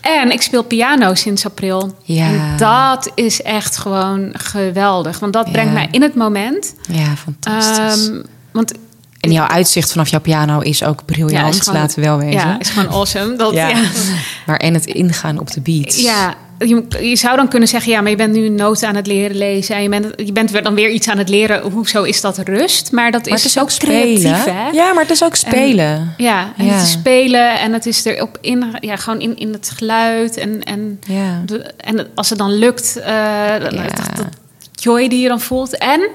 En 0.00 0.30
ik 0.30 0.42
speel 0.42 0.62
piano 0.62 1.14
sinds 1.14 1.44
april. 1.44 1.94
Ja. 2.02 2.24
En 2.26 2.40
dat 2.56 3.10
is 3.14 3.42
echt 3.42 3.76
gewoon 3.76 4.32
geweldig. 4.46 5.18
Want 5.18 5.32
dat 5.32 5.46
Ja. 5.46 5.52
brengt 5.52 5.72
mij 5.72 5.88
in 5.90 6.02
het 6.02 6.14
moment. 6.14 6.74
ja 6.88 7.16
fantastisch. 7.16 8.06
Ehm, 8.08 8.22
want 8.52 8.72
en 9.20 9.32
jouw 9.32 9.46
uitzicht 9.46 9.90
vanaf 9.92 10.08
jouw 10.08 10.20
piano 10.20 10.60
is 10.60 10.82
ook 10.84 11.04
briljant, 11.04 11.54
is 11.54 11.60
gewoon- 11.60 11.80
laten 11.80 12.00
we 12.00 12.06
wel 12.06 12.18
wezen. 12.18 12.32
Ja, 12.32 12.58
is 12.60 12.68
gewoon 12.70 12.88
awesome. 12.88 13.36
Dat, 13.36 13.52
Ja. 13.54 13.68
ja. 13.68 13.82
Maar 14.46 14.56
en 14.56 14.74
het 14.74 14.86
ingaan 14.86 15.38
op 15.38 15.50
de 15.52 15.60
beat. 15.60 16.00
Ja, 16.00 16.34
je, 16.58 16.86
je 17.08 17.16
zou 17.16 17.36
dan 17.36 17.48
kunnen 17.48 17.68
zeggen, 17.68 17.92
ja, 17.92 18.00
maar 18.00 18.10
je 18.10 18.16
bent 18.16 18.32
nu 18.34 18.44
een 18.46 18.54
noten 18.54 18.88
aan 18.88 18.94
het 18.94 19.06
leren 19.06 19.36
lezen. 19.36 19.74
En 19.76 19.82
je 19.82 19.88
bent, 19.88 20.06
je 20.16 20.32
bent 20.32 20.50
weer 20.50 20.62
dan 20.62 20.74
weer 20.74 20.90
iets 20.90 21.08
aan 21.08 21.18
het 21.18 21.28
leren. 21.28 21.62
Hoezo 21.70 22.02
is 22.02 22.20
dat 22.20 22.38
rust? 22.38 22.92
Maar 22.92 23.10
dat 23.10 23.24
Maar 23.24 23.34
is, 23.34 23.42
het 23.42 23.50
is 23.54 23.58
ook 23.62 23.68
creatief, 23.78 24.18
spelen. 24.18 24.56
hè? 24.56 24.68
Ja, 24.70 24.92
maar 24.92 25.02
het 25.02 25.10
is 25.12 25.24
ook 25.24 25.34
spelen. 25.36 26.14
Ja, 26.16 26.52
en 26.56 26.64
Ja. 26.64 26.72
het 26.72 26.82
is 26.82 26.90
spelen 26.92 27.58
en 27.58 27.72
het 27.72 27.86
is 27.86 28.04
erop 28.04 28.38
in, 28.40 28.64
ja, 28.80 28.96
gewoon 28.96 29.20
in, 29.20 29.36
in 29.36 29.52
het 29.52 29.72
geluid. 29.76 30.36
En, 30.36 30.62
en, 30.62 31.00
Ja. 31.06 31.42
de, 31.46 31.58
en 31.76 32.06
als 32.14 32.28
het 32.28 32.38
dan 32.38 32.52
lukt, 32.58 32.94
dat, 32.94 33.04
Ja. 33.04 33.60
dat, 33.60 34.10
dat 34.16 34.26
joy 34.72 35.08
die 35.08 35.20
je 35.20 35.28
dan 35.28 35.40
voelt. 35.40 35.78
En 35.78 36.08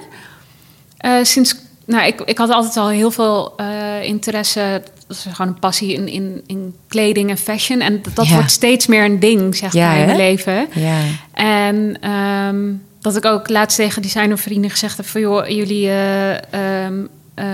eh, 0.98 1.12
sinds, 1.22 1.56
nou, 1.86 2.06
ik, 2.08 2.22
ik 2.22 2.38
had 2.38 2.50
altijd 2.50 2.78
al 2.78 2.90
heel 2.90 3.12
veel 3.12 3.54
eh, 3.58 4.04
interesse, 4.04 4.82
dat 5.08 5.18
is 5.18 5.26
gewoon 5.34 5.52
een 5.54 5.60
passie 5.60 5.94
in, 5.94 6.08
in, 6.08 6.42
in 6.48 6.76
kleding 6.88 7.30
en 7.30 7.38
fashion. 7.38 7.82
En 7.82 8.02
dat, 8.02 8.16
dat 8.16 8.28
Ja. 8.28 8.34
wordt 8.34 8.52
steeds 8.52 8.88
meer 8.88 9.04
een 9.06 9.20
ding, 9.20 9.56
zeg 9.56 9.74
Ja, 9.74 9.88
maar, 9.88 9.98
in 10.00 10.06
mijn 10.06 10.18
leven. 10.18 10.68
Ja. 10.74 10.98
En 11.34 11.98
ehm, 12.02 12.72
dat 13.02 13.16
ik 13.16 13.26
ook 13.26 13.50
laatst 13.50 13.78
tegen 13.78 14.02
designervrienden 14.02 14.70
gezegd 14.70 14.98
heb 14.98 15.06
van... 15.06 15.22
joh, 15.22 15.48
jullie 15.48 15.88
eh, 15.88 16.32
ehm, 16.54 16.94
eh, 17.34 17.46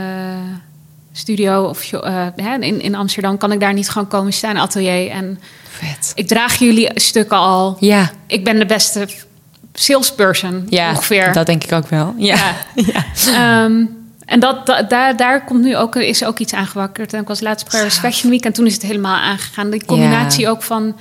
studio 1.11 1.63
of 1.63 1.91
in, 2.59 2.81
in 2.81 2.95
Amsterdam... 2.95 3.37
kan 3.37 3.51
ik 3.51 3.59
daar 3.59 3.73
niet 3.73 3.89
gewoon 3.89 4.07
komen 4.07 4.33
staan, 4.33 4.57
atelier. 4.57 5.09
En 5.09 5.39
Vet. 5.69 6.11
ik 6.15 6.27
draag 6.27 6.55
jullie 6.59 6.89
stukken 6.93 7.37
al. 7.37 7.77
Ja. 7.79 8.11
Ik 8.27 8.43
ben 8.43 8.59
de 8.59 8.65
beste 8.65 9.07
salesperson 9.73 10.67
Ja, 10.69 10.89
ongeveer. 10.89 11.33
dat 11.33 11.45
denk 11.45 11.63
ik 11.63 11.71
ook 11.71 11.87
wel. 11.89 12.13
Ja. 12.17 12.55
Ja. 12.75 13.05
Ehm, 13.63 13.85
en 14.27 14.39
dat, 14.39 14.65
da- 14.65 14.81
daar, 14.83 15.17
daar 15.17 15.43
komt 15.45 15.63
nu 15.63 15.77
ook, 15.77 15.95
is 15.95 16.23
ook 16.23 16.39
iets 16.39 16.53
aangewakkerd. 16.53 17.13
En 17.13 17.21
ik 17.21 17.27
was 17.27 17.41
laatst 17.41 17.69
Paris 17.69 17.97
Fashion 17.97 18.31
Week 18.31 18.43
en 18.45 18.53
toen 18.53 18.65
is 18.65 18.73
het 18.73 18.81
helemaal 18.81 19.15
aangegaan. 19.15 19.69
Die 19.69 19.85
combinatie 19.85 20.41
Ja. 20.41 20.49
ook 20.49 20.63
van... 20.63 20.95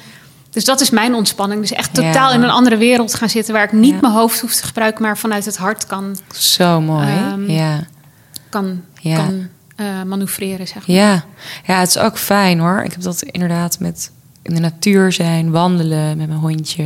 Dus 0.51 0.65
dat 0.65 0.81
is 0.81 0.91
mijn 0.91 1.15
ontspanning. 1.15 1.61
Dus 1.61 1.73
echt 1.73 1.97
Ja. 1.97 2.03
totaal 2.03 2.33
in 2.33 2.43
een 2.43 2.51
andere 2.51 2.77
wereld 2.77 3.15
gaan 3.15 3.29
zitten... 3.29 3.55
waar 3.55 3.65
ik 3.65 3.73
niet 3.73 3.95
Ja. 3.95 3.99
mijn 4.01 4.13
hoofd 4.13 4.41
hoef 4.41 4.55
te 4.55 4.65
gebruiken... 4.67 5.03
maar 5.03 5.19
vanuit 5.19 5.45
het 5.45 5.57
hart 5.57 5.87
kan, 5.87 6.17
Zo 6.35 6.81
mooi. 6.81 7.07
Ehm, 7.09 7.51
ja. 7.51 7.81
kan, 8.49 8.83
kan 9.03 9.49
eh, 9.77 9.87
manoeuvreren, 10.07 10.67
zeg 10.69 10.87
maar. 10.87 10.97
Ja. 10.97 11.25
ja, 11.67 11.79
het 11.79 11.89
is 11.89 11.99
ook 11.99 12.19
fijn 12.19 12.59
hoor. 12.59 12.83
Ik 12.85 12.91
heb 12.93 13.03
dat 13.03 13.23
inderdaad 13.23 13.79
met 13.81 14.11
in 14.43 14.55
de 14.55 14.61
natuur 14.61 15.13
zijn, 15.13 15.51
wandelen 15.51 16.17
met 16.17 16.29
mijn 16.29 16.41
hondje. 16.41 16.85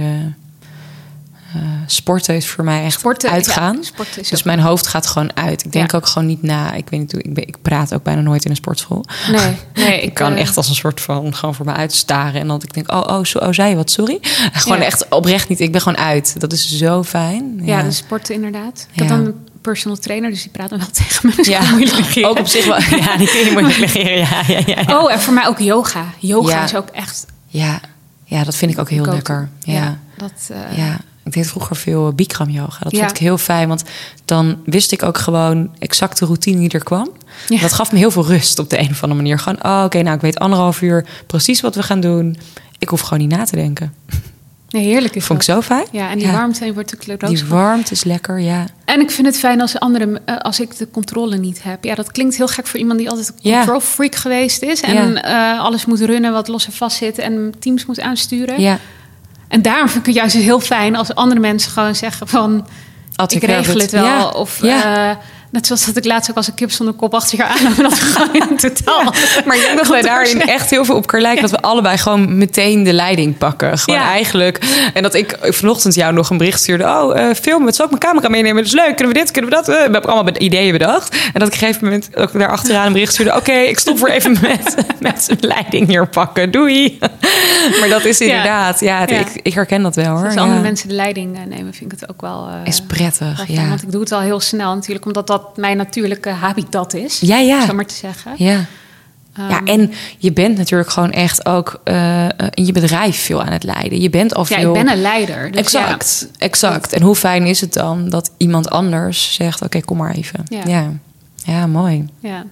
Eh, 1.54 1.60
sporten 1.86 2.34
is 2.34 2.48
voor 2.48 2.64
mij 2.64 2.84
echt 2.84 2.98
Sporten, 2.98 3.30
uitgaan. 3.30 3.76
ja, 3.76 3.82
sporten 3.82 4.20
is 4.22 4.28
dus 4.28 4.42
mijn 4.42 4.60
hoofd 4.60 4.86
gaat 4.86 5.06
gewoon 5.06 5.36
uit. 5.36 5.64
Ik 5.64 5.72
denk 5.72 5.90
Ja. 5.90 5.96
ook 5.96 6.06
gewoon 6.06 6.28
niet 6.28 6.42
na. 6.42 6.72
Ik 6.72 6.88
weet 6.88 7.00
niet 7.00 7.12
hoe. 7.12 7.22
Ik, 7.22 7.34
ben, 7.34 7.46
ik 7.46 7.56
praat 7.62 7.94
ook 7.94 8.02
bijna 8.02 8.20
nooit 8.20 8.44
in 8.44 8.50
een 8.50 8.56
sportschool. 8.56 9.04
Nee, 9.30 9.56
nee 9.84 10.00
Ik 10.02 10.14
kan 10.14 10.32
eh, 10.32 10.40
echt 10.40 10.56
als 10.56 10.68
een 10.68 10.74
soort 10.74 11.00
van 11.00 11.34
gewoon 11.34 11.54
voor 11.54 11.66
me 11.66 11.72
uitstaren. 11.72 12.40
En 12.40 12.48
dat 12.48 12.62
ik 12.62 12.74
denk, 12.74 12.92
oh, 12.92 13.00
oh, 13.06 13.24
zo, 13.24 13.38
oh 13.38 13.48
zei 13.52 13.68
je 13.70 13.76
wat, 13.76 13.90
sorry. 13.90 14.18
Gewoon 14.52 14.78
Ja. 14.78 14.84
echt 14.84 15.08
oprecht 15.08 15.48
niet. 15.48 15.60
Ik 15.60 15.72
ben 15.72 15.80
gewoon 15.80 15.98
uit. 15.98 16.40
Dat 16.40 16.52
is 16.52 16.76
zo 16.76 17.02
fijn. 17.02 17.60
Ja, 17.62 17.82
de 17.82 17.90
sporten 17.92 18.34
inderdaad. 18.34 18.86
Ik 18.92 18.98
heb 18.98 19.08
Ja. 19.08 19.16
dan 19.16 19.26
een 19.26 19.34
personal 19.60 19.96
trainer, 19.98 20.30
dus 20.30 20.42
die 20.42 20.50
praat 20.50 20.70
dan 20.70 20.78
wel 20.78 20.90
tegen 21.04 21.28
me. 21.28 21.34
Dus 21.36 21.46
ja. 21.46 21.70
moeilijk 21.70 22.18
ook 22.26 22.38
op 22.38 22.46
zich 22.46 22.64
wel. 22.64 22.80
Ja, 22.80 23.16
die 23.16 23.28
kun 23.30 23.38
je 23.44 23.48
moeilijk 23.52 23.78
negeren. 23.78 24.16
Ja, 24.18 24.42
ja, 24.46 24.60
ja. 24.66 24.82
Ja, 24.86 24.98
Oh, 25.02 25.12
en 25.12 25.20
voor 25.20 25.34
mij 25.34 25.46
ook 25.46 25.58
yoga. 25.58 26.04
Yoga 26.18 26.64
is 26.64 26.74
ook 26.74 26.88
echt 26.88 27.26
ja. 27.46 27.80
ja 28.24 28.44
dat 28.44 28.56
vind 28.56 28.72
ik 28.72 28.78
ook 28.78 28.90
heel 28.90 29.04
lekker. 29.04 29.48
Ja. 29.60 29.98
dat, 30.16 30.32
eh, 30.48 30.76
Ja, 30.78 30.98
ik 31.24 31.32
deed 31.32 31.46
vroeger 31.46 31.76
veel 31.76 32.12
Bikram 32.12 32.48
yoga. 32.50 32.78
Dat 32.82 32.92
Ja. 32.92 32.98
vond 32.98 33.10
ik 33.10 33.16
heel 33.16 33.38
fijn, 33.38 33.68
want 33.68 33.82
dan 34.24 34.56
wist 34.64 34.92
ik 34.92 35.02
ook 35.02 35.18
gewoon 35.18 35.70
exact 35.78 36.18
de 36.18 36.24
routine 36.24 36.58
die 36.60 36.68
er 36.68 36.84
kwam. 36.84 37.10
Ja. 37.48 37.60
Dat 37.60 37.72
gaf 37.72 37.92
me 37.92 37.98
heel 37.98 38.10
veel 38.10 38.26
rust 38.26 38.58
op 38.58 38.70
de 38.70 38.78
een 38.78 38.90
of 38.90 39.02
andere 39.02 39.20
manier. 39.22 39.38
Gewoon, 39.38 39.64
oh, 39.64 39.82
oké, 39.84 40.02
nou, 40.02 40.14
ik 40.16 40.20
weet 40.22 40.38
anderhalf 40.38 40.82
uur 40.82 41.06
precies 41.26 41.60
wat 41.60 41.74
we 41.74 41.82
gaan 41.82 42.00
doen. 42.00 42.36
Ik 42.78 42.88
hoef 42.88 43.00
gewoon 43.00 43.18
niet 43.18 43.36
na 43.38 43.44
te 43.44 43.56
denken. 43.56 43.94
nee, 44.70 44.84
heerlijk 44.84 45.14
is 45.16 45.24
Vond 45.24 45.40
ik 45.40 45.46
dat. 45.46 45.56
zo 45.56 45.62
fijn. 45.62 45.86
Ja, 45.92 46.10
en 46.10 46.18
die 46.18 46.30
warmte 46.30 46.72
wordt 46.74 46.92
natuurlijk 46.92 47.22
rood 47.22 47.30
Die 47.36 47.44
warmte 47.44 47.92
is 47.92 48.04
lekker, 48.04 48.40
ja. 48.40 48.64
En 48.84 49.00
ik 49.00 49.10
vind 49.10 49.26
het 49.26 49.38
fijn 49.38 49.60
als 49.60 49.78
andere, 49.78 50.20
eh, 50.24 50.36
als 50.36 50.60
ik 50.60 50.76
de 50.76 50.88
controle 50.90 51.36
niet 51.36 51.62
heb. 51.62 51.84
Ja, 51.84 51.94
dat 51.94 52.12
klinkt 52.12 52.36
heel 52.36 52.48
gek 52.48 52.66
voor 52.66 52.78
iemand 52.80 52.98
die 52.98 53.10
altijd 53.10 53.32
een 53.42 53.52
control 53.52 53.80
freak 53.80 54.14
geweest 54.14 54.62
is. 54.62 54.80
En 54.80 55.22
eh, 55.22 55.60
alles 55.60 55.84
moet 55.84 56.00
runnen 56.00 56.32
wat 56.32 56.48
los 56.48 56.66
en 56.66 56.72
vast 56.72 56.96
zit 56.96 57.18
en 57.18 57.54
teams 57.58 57.86
moet 57.86 58.00
aansturen. 58.00 58.60
Ja, 58.60 58.78
En 59.50 59.62
daarom 59.62 59.88
vind 59.88 60.00
ik 60.00 60.06
het 60.06 60.14
juist 60.14 60.34
heel 60.34 60.60
fijn 60.60 60.96
als 60.96 61.14
andere 61.14 61.40
mensen 61.40 61.72
gewoon 61.72 61.94
zeggen 61.94 62.28
van... 62.28 62.66
Ik 63.26 63.42
regel 63.44 63.78
het 63.80 63.90
wel. 63.90 64.04
Ja. 64.04 64.28
Of 64.28 64.62
Ja. 64.62 65.10
eh, 65.10 65.16
net 65.50 65.66
zoals 65.66 65.84
dat 65.86 65.96
ik 65.96 66.04
laatst 66.04 66.30
ook 66.30 66.36
als 66.36 66.46
een 66.46 66.54
kip 66.54 66.70
zonder 66.70 66.94
kop 66.94 67.14
achter 67.14 67.38
je 67.38 67.44
aan 67.44 67.74
dat 67.82 67.94
gewoon 67.94 68.48
in 68.48 68.56
totaal... 68.56 69.04
Maar 69.44 69.56
ik 69.56 69.62
denk 69.62 69.76
dat 69.76 69.86
wij 69.88 70.02
daarin 70.02 70.40
echt 70.42 70.70
heel 70.70 70.84
veel 70.84 70.94
op 70.94 71.00
elkaar 71.00 71.20
lijken. 71.20 71.42
Dat 71.42 71.50
we 71.50 71.60
allebei 71.60 71.98
gewoon 71.98 72.38
meteen 72.38 72.82
de 72.82 72.92
leiding 72.92 73.38
pakken. 73.38 73.78
Gewoon 73.78 74.00
Ja. 74.00 74.08
eigenlijk. 74.08 74.58
En 74.94 75.02
dat 75.02 75.14
ik 75.14 75.36
vanochtend 75.40 75.94
jou 75.94 76.12
nog 76.12 76.30
een 76.30 76.36
bericht 76.36 76.60
stuurde. 76.60 76.84
Oh, 76.84 77.18
eh 77.20 77.34
filmen. 77.34 77.72
Zal 77.72 77.84
ik 77.84 77.90
mijn 77.90 78.02
camera 78.02 78.28
meenemen? 78.28 78.56
Dat 78.56 78.72
is 78.72 78.78
leuk. 78.78 78.96
Kunnen 78.96 79.14
we 79.14 79.20
dit? 79.20 79.30
Kunnen 79.30 79.50
we 79.50 79.56
dat? 79.56 79.68
Eh, 79.68 79.74
we 79.74 79.80
hebben 79.80 80.04
allemaal 80.04 80.36
ideeën 80.38 80.72
bedacht. 80.72 81.14
En 81.32 81.40
dat 81.40 81.42
ik 81.42 81.46
op 81.46 81.52
een 81.52 81.58
gegeven 81.58 81.84
moment 81.84 82.16
ook 82.16 82.32
daar 82.32 82.50
achteraan 82.50 82.86
een 82.86 82.92
bericht 82.92 83.12
stuurde. 83.12 83.36
Oké, 83.36 83.52
ik 83.52 83.78
stop 83.78 83.98
voor 83.98 84.08
even 84.08 84.36
met, 84.42 84.74
met 85.00 85.26
de 85.40 85.46
leiding 85.46 85.86
hier 85.86 86.08
pakken. 86.08 86.50
Doei. 86.50 86.98
Maar 87.80 87.88
dat 87.88 88.04
is 88.04 88.20
inderdaad. 88.20 88.80
Ja, 88.80 88.98
het-. 89.00 89.10
Ik, 89.10 89.40
ik 89.42 89.54
herken 89.54 89.82
dat 89.82 89.94
wel 89.94 90.16
hoor. 90.16 90.26
Als 90.26 90.36
andere 90.36 90.60
mensen 90.60 90.88
de 90.88 90.94
leiding 90.94 91.36
eh, 91.36 91.42
nemen, 91.56 91.74
vind 91.74 91.92
ik 91.92 92.00
het 92.00 92.10
ook 92.10 92.20
wel... 92.20 92.48
Is 92.64 92.80
prettig. 92.82 93.44
Ja. 93.46 93.68
Want 93.68 93.82
ik 93.82 93.90
doe 93.92 94.00
het 94.00 94.12
al 94.12 94.20
heel 94.20 94.40
snel 94.40 94.74
natuurlijk, 94.74 95.06
omdat 95.06 95.26
dat 95.26 95.39
mijn 95.56 95.76
natuurlijke 95.76 96.30
habitat 96.30 96.94
is. 96.94 97.20
Ja, 97.20 97.38
ja. 97.38 97.66
Zo 97.66 97.74
maar 97.74 97.86
te 97.86 97.94
zeggen. 97.94 98.32
Ja. 98.36 98.66
Ja, 99.36 99.48
Ehm, 99.48 99.66
en 99.66 99.92
je 100.18 100.32
bent 100.32 100.56
natuurlijk 100.56 100.90
gewoon 100.90 101.10
echt 101.12 101.46
ook 101.46 101.80
eh, 101.84 102.24
eh, 102.24 102.30
in 102.50 102.66
je 102.66 102.72
bedrijf 102.72 103.24
veel 103.24 103.42
aan 103.42 103.52
het 103.52 103.62
leiden. 103.64 104.00
Je 104.00 104.10
bent 104.10 104.34
al 104.34 104.46
ja, 104.48 104.56
veel... 104.58 104.74
ik 104.76 104.84
ben 104.84 104.92
een 104.92 105.00
leider. 105.00 105.50
Dus 105.50 105.60
exact, 105.60 106.28
exact. 106.38 106.92
En 106.92 107.02
hoe 107.02 107.16
fijn 107.16 107.46
is 107.46 107.60
het 107.60 107.72
dan 107.72 108.08
dat 108.08 108.30
iemand 108.36 108.70
anders 108.70 109.34
zegt: 109.34 109.62
Oké, 109.62 109.80
kom 109.80 109.96
maar 109.96 110.14
even. 110.14 110.44
Ja. 110.48 110.62
Ja. 110.66 110.92
ja, 111.44 111.66
mooi. 111.66 112.04
Ja, 112.20 112.28
ja. 112.28 112.44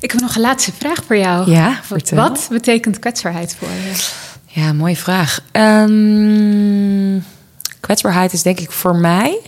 Ik 0.00 0.10
heb 0.10 0.20
nog 0.20 0.34
een 0.34 0.40
laatste 0.40 0.72
vraag 0.78 1.04
voor 1.06 1.16
jou. 1.16 1.50
Ja, 1.50 1.68
Wat- 1.68 1.86
vertel. 1.86 2.16
Wat 2.18 2.48
betekent 2.50 2.98
kwetsbaarheid 2.98 3.56
voor 3.58 3.68
je? 3.68 4.04
Ja, 4.46 4.72
mooie 4.72 4.96
vraag. 4.96 5.40
Ehm, 5.52 7.18
kwetsbaarheid 7.80 8.32
is 8.32 8.42
denk 8.42 8.60
ik 8.60 8.70
voor 8.70 8.96
mij 8.96 9.38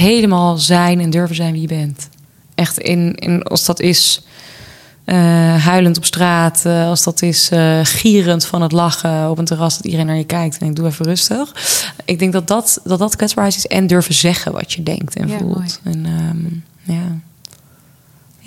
helemaal 0.00 0.58
zijn 0.58 1.00
en 1.00 1.10
durven 1.10 1.36
zijn 1.36 1.52
wie 1.52 1.60
je 1.60 1.66
bent. 1.66 2.08
Echt 2.54 2.78
in, 2.78 3.14
in 3.14 3.42
als 3.42 3.64
dat 3.64 3.80
is 3.80 4.22
eh, 5.04 5.64
huilend 5.64 5.96
op 5.96 6.04
straat, 6.04 6.64
eh, 6.64 6.86
als 6.86 7.04
dat 7.04 7.22
is 7.22 7.50
eh, 7.50 7.80
gierend 7.82 8.44
van 8.44 8.62
het 8.62 8.72
lachen 8.72 9.30
op 9.30 9.38
een 9.38 9.44
terras 9.44 9.76
dat 9.76 9.84
iedereen 9.84 10.06
naar 10.06 10.16
je 10.16 10.24
kijkt 10.24 10.58
en 10.58 10.66
ik 10.66 10.76
doe 10.76 10.86
even 10.86 11.04
rustig. 11.04 11.54
Ik 12.04 12.18
denk 12.18 12.32
dat 12.32 12.48
dat, 12.48 12.80
dat, 12.84 12.98
dat 12.98 13.16
kwetsbaarheid 13.16 13.56
is 13.56 13.66
en 13.66 13.86
durven 13.86 14.14
zeggen 14.14 14.52
wat 14.52 14.72
je 14.72 14.82
denkt 14.82 15.16
en 15.16 15.28
Ja, 15.28 15.38
voelt. 15.38 15.80
En 15.84 16.06
ehm, 16.06 16.94
ja. 16.96 17.20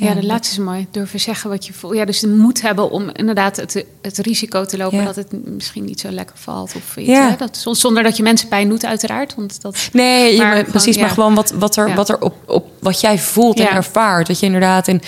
Ja, 0.04 0.14
de 0.14 0.26
laatste 0.26 0.60
is 0.60 0.66
mooi. 0.66 0.88
Durven 0.92 1.20
zeggen 1.20 1.50
wat 1.50 1.66
je 1.66 1.74
voelt. 1.74 1.96
Ja, 1.96 2.06
dus 2.06 2.20
de 2.20 2.28
moed 2.28 2.62
hebben 2.62 2.92
om 2.92 3.10
inderdaad 3.14 3.56
het, 3.56 3.86
het 4.02 4.18
risico 4.18 4.66
te 4.66 4.78
lopen 4.78 4.98
Ja. 4.98 5.04
dat 5.06 5.16
het 5.16 5.28
misschien 5.46 5.86
niet 5.86 6.00
zo 6.00 6.10
lekker 6.10 6.36
valt. 6.38 6.74
Of 6.76 6.98
iets, 6.98 7.08
Ja. 7.08 7.30
hè? 7.30 7.36
Dat, 7.38 7.66
zonder 7.72 8.04
dat 8.04 8.18
je 8.18 8.24
mensen 8.24 8.48
pijn 8.48 8.70
doet, 8.70 8.86
uiteraard. 8.86 9.36
Want 9.36 9.62
dat, 9.62 9.90
Nee, 9.94 10.38
Maar 10.38 10.52
gewoon, 10.56 10.66
precies. 10.72 10.98
Maar 10.98 11.10
gewoon 11.10 11.36
wat, 11.36 11.52
wat 11.52 11.76
er, 11.76 11.96
wat 11.96 12.10
er 12.10 12.20
op, 12.22 12.36
op 12.46 12.66
wat 12.80 13.02
jij 13.02 13.20
voelt 13.20 13.60
en 13.60 13.70
ervaart. 13.72 14.28
Dat 14.28 14.40
je 14.40 14.46
inderdaad. 14.46 14.88
En 14.88 15.02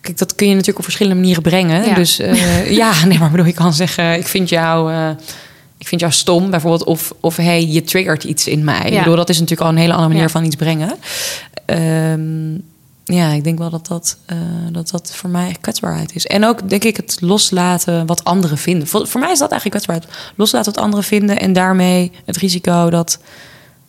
kijk, 0.00 0.18
dat 0.18 0.34
kun 0.34 0.46
je 0.46 0.52
natuurlijk 0.52 0.78
op 0.78 0.84
verschillende 0.84 1.18
manieren 1.20 1.42
brengen. 1.42 1.94
Dus 1.94 2.18
eh, 2.18 2.70
ja, 2.82 3.04
nee, 3.04 3.18
maar 3.18 3.30
bedoel, 3.30 3.46
je 3.46 3.52
kan 3.52 3.72
zeggen: 3.74 4.14
ik 4.14 4.26
vind 4.26 4.48
jou. 4.48 4.92
eh, 4.92 5.10
ik 5.78 5.86
vind 5.88 6.00
jou 6.00 6.12
stom, 6.12 6.50
bijvoorbeeld. 6.50 6.84
Of, 6.84 7.14
of 7.20 7.36
hey, 7.36 7.66
je 7.66 7.82
triggert 7.82 8.24
iets 8.24 8.46
in 8.46 8.64
mij. 8.64 8.90
Ik 8.90 8.98
bedoel, 8.98 9.16
dat 9.16 9.28
is 9.28 9.38
natuurlijk 9.38 9.68
al 9.68 9.74
een 9.74 9.80
hele 9.80 9.92
andere 9.92 10.12
manier 10.12 10.30
van 10.30 10.44
iets 10.44 10.56
brengen. 10.56 10.92
Ehm, 11.66 12.54
ja, 13.12 13.30
ik 13.32 13.44
denk 13.44 13.58
wel 13.58 13.70
dat 13.70 13.86
dat, 13.86 14.16
eh, 14.26 14.36
dat 14.72 14.90
dat 14.90 15.14
voor 15.14 15.30
mij 15.30 15.48
echt 15.48 15.60
kwetsbaarheid 15.60 16.14
is. 16.14 16.26
En 16.26 16.44
ook, 16.44 16.68
denk 16.68 16.84
ik, 16.84 16.96
het 16.96 17.16
loslaten 17.20 18.06
wat 18.06 18.24
anderen 18.24 18.58
vinden. 18.58 18.88
Voor, 18.88 19.06
voor 19.06 19.20
mij 19.20 19.30
is 19.32 19.38
dat 19.38 19.50
eigenlijk 19.50 19.84
kwetsbaarheid. 19.84 20.32
Loslaten 20.36 20.72
wat 20.74 20.82
anderen 20.82 21.04
vinden 21.04 21.38
en 21.40 21.52
daarmee 21.52 22.12
het 22.24 22.36
risico 22.36 22.90
dat, 22.90 23.18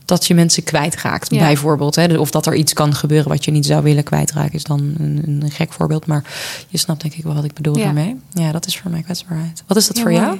dat 0.05 0.27
je 0.27 0.33
mensen 0.33 0.63
kwijtraakt. 0.63 1.33
Ja. 1.33 1.39
Bijvoorbeeld. 1.39 1.95
Hè? 1.95 2.17
Of 2.17 2.31
dat 2.31 2.45
er 2.45 2.55
iets 2.55 2.73
kan 2.73 2.95
gebeuren 2.95 3.29
wat 3.29 3.45
je 3.45 3.51
niet 3.51 3.65
zou 3.65 3.83
willen 3.83 4.03
kwijtraken, 4.03 4.53
is 4.53 4.63
dan 4.63 4.79
een, 4.97 5.21
een 5.41 5.51
gek 5.51 5.73
voorbeeld. 5.73 6.05
Maar 6.05 6.23
je 6.67 6.77
snapt 6.77 7.01
denk 7.01 7.13
ik 7.13 7.23
wel 7.23 7.33
wat 7.33 7.43
ik 7.43 7.53
bedoel 7.53 7.77
Ja. 7.77 7.83
daarmee. 7.83 8.19
Ja, 8.33 8.51
dat 8.51 8.65
is 8.65 8.77
voor 8.77 8.91
mij 8.91 9.01
kwetsbaarheid. 9.01 9.63
Wat 9.67 9.77
is 9.77 9.87
dat 9.87 9.95
Ja, 9.97 10.01
voor 10.01 10.11
mooi. 10.11 10.23
jou? 10.23 10.39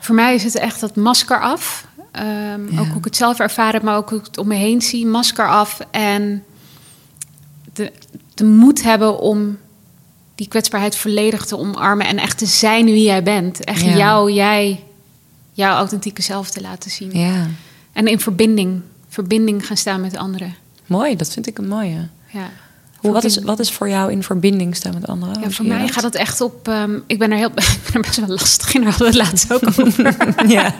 Voor 0.00 0.14
mij 0.14 0.34
is 0.34 0.44
het 0.44 0.58
echt 0.58 0.80
dat 0.80 0.96
masker 0.96 1.40
af. 1.40 1.86
Ehm. 2.12 2.78
Ook 2.78 2.86
hoe 2.86 2.98
ik 2.98 3.04
het 3.04 3.16
zelf 3.16 3.38
ervaar 3.38 3.72
heb, 3.72 3.82
maar 3.82 3.96
ook 3.96 4.08
hoe 4.10 4.18
ik 4.18 4.24
het 4.24 4.38
om 4.38 4.46
me 4.48 4.54
heen 4.54 4.82
zie. 4.82 5.06
Masker 5.06 5.48
af 5.48 5.78
en 5.90 6.42
de, 7.78 7.92
de 8.34 8.44
moed 8.44 8.82
hebben 8.82 9.18
om 9.20 9.58
die 10.34 10.48
kwetsbaarheid 10.48 10.96
volledig 10.96 11.44
te 11.46 11.58
omarmen. 11.58 12.06
En 12.06 12.18
echt 12.18 12.38
te 12.38 12.46
zijn 12.46 12.84
wie 12.84 13.02
jij 13.02 13.22
bent. 13.22 13.64
Echt 13.64 13.80
Ja. 13.82 13.96
jou, 13.96 14.32
jij, 14.32 14.84
jouw 15.52 15.76
authentieke 15.76 16.22
zelf 16.22 16.50
te 16.50 16.60
laten 16.60 16.90
zien. 16.90 17.10
Ja, 17.18 17.46
En 17.92 18.06
in 18.06 18.20
verbinding, 18.20 18.80
verbinding 19.08 19.66
gaan 19.66 19.76
staan 19.76 20.00
met 20.00 20.16
anderen. 20.16 20.54
mooi. 20.86 21.16
Dat 21.16 21.32
vind 21.32 21.46
ik 21.46 21.58
een 21.58 21.68
mooie. 21.68 22.08
Ja. 22.32 22.50
Hoe, 23.00 23.12
wat, 23.12 23.24
is, 23.24 23.38
wat 23.38 23.58
is 23.58 23.70
voor 23.70 23.88
jou 23.88 24.10
in 24.12 24.22
verbinding 24.22 24.76
staan 24.76 24.94
met 24.94 25.06
anderen? 25.06 25.40
Ja, 25.42 25.50
voor 25.50 25.66
mij 25.66 25.80
dat? 25.80 25.92
gaat 25.92 26.02
het 26.02 26.14
echt 26.14 26.40
op. 26.40 26.68
ehm, 26.68 26.98
ik 27.06 27.18
ben 27.18 27.30
er 27.30 27.36
heel. 27.36 27.48
Ik 27.54 27.80
ben 27.84 27.94
er 27.94 28.00
best 28.00 28.16
wel 28.20 28.28
lastig 28.28 28.74
in. 28.74 28.80
Daar 28.82 28.90
hadden 28.90 29.12
we 29.12 29.18
het 29.18 29.28
laatst 29.28 29.52
ook 29.52 29.62
over. 29.86 30.16
ja. 30.56 30.74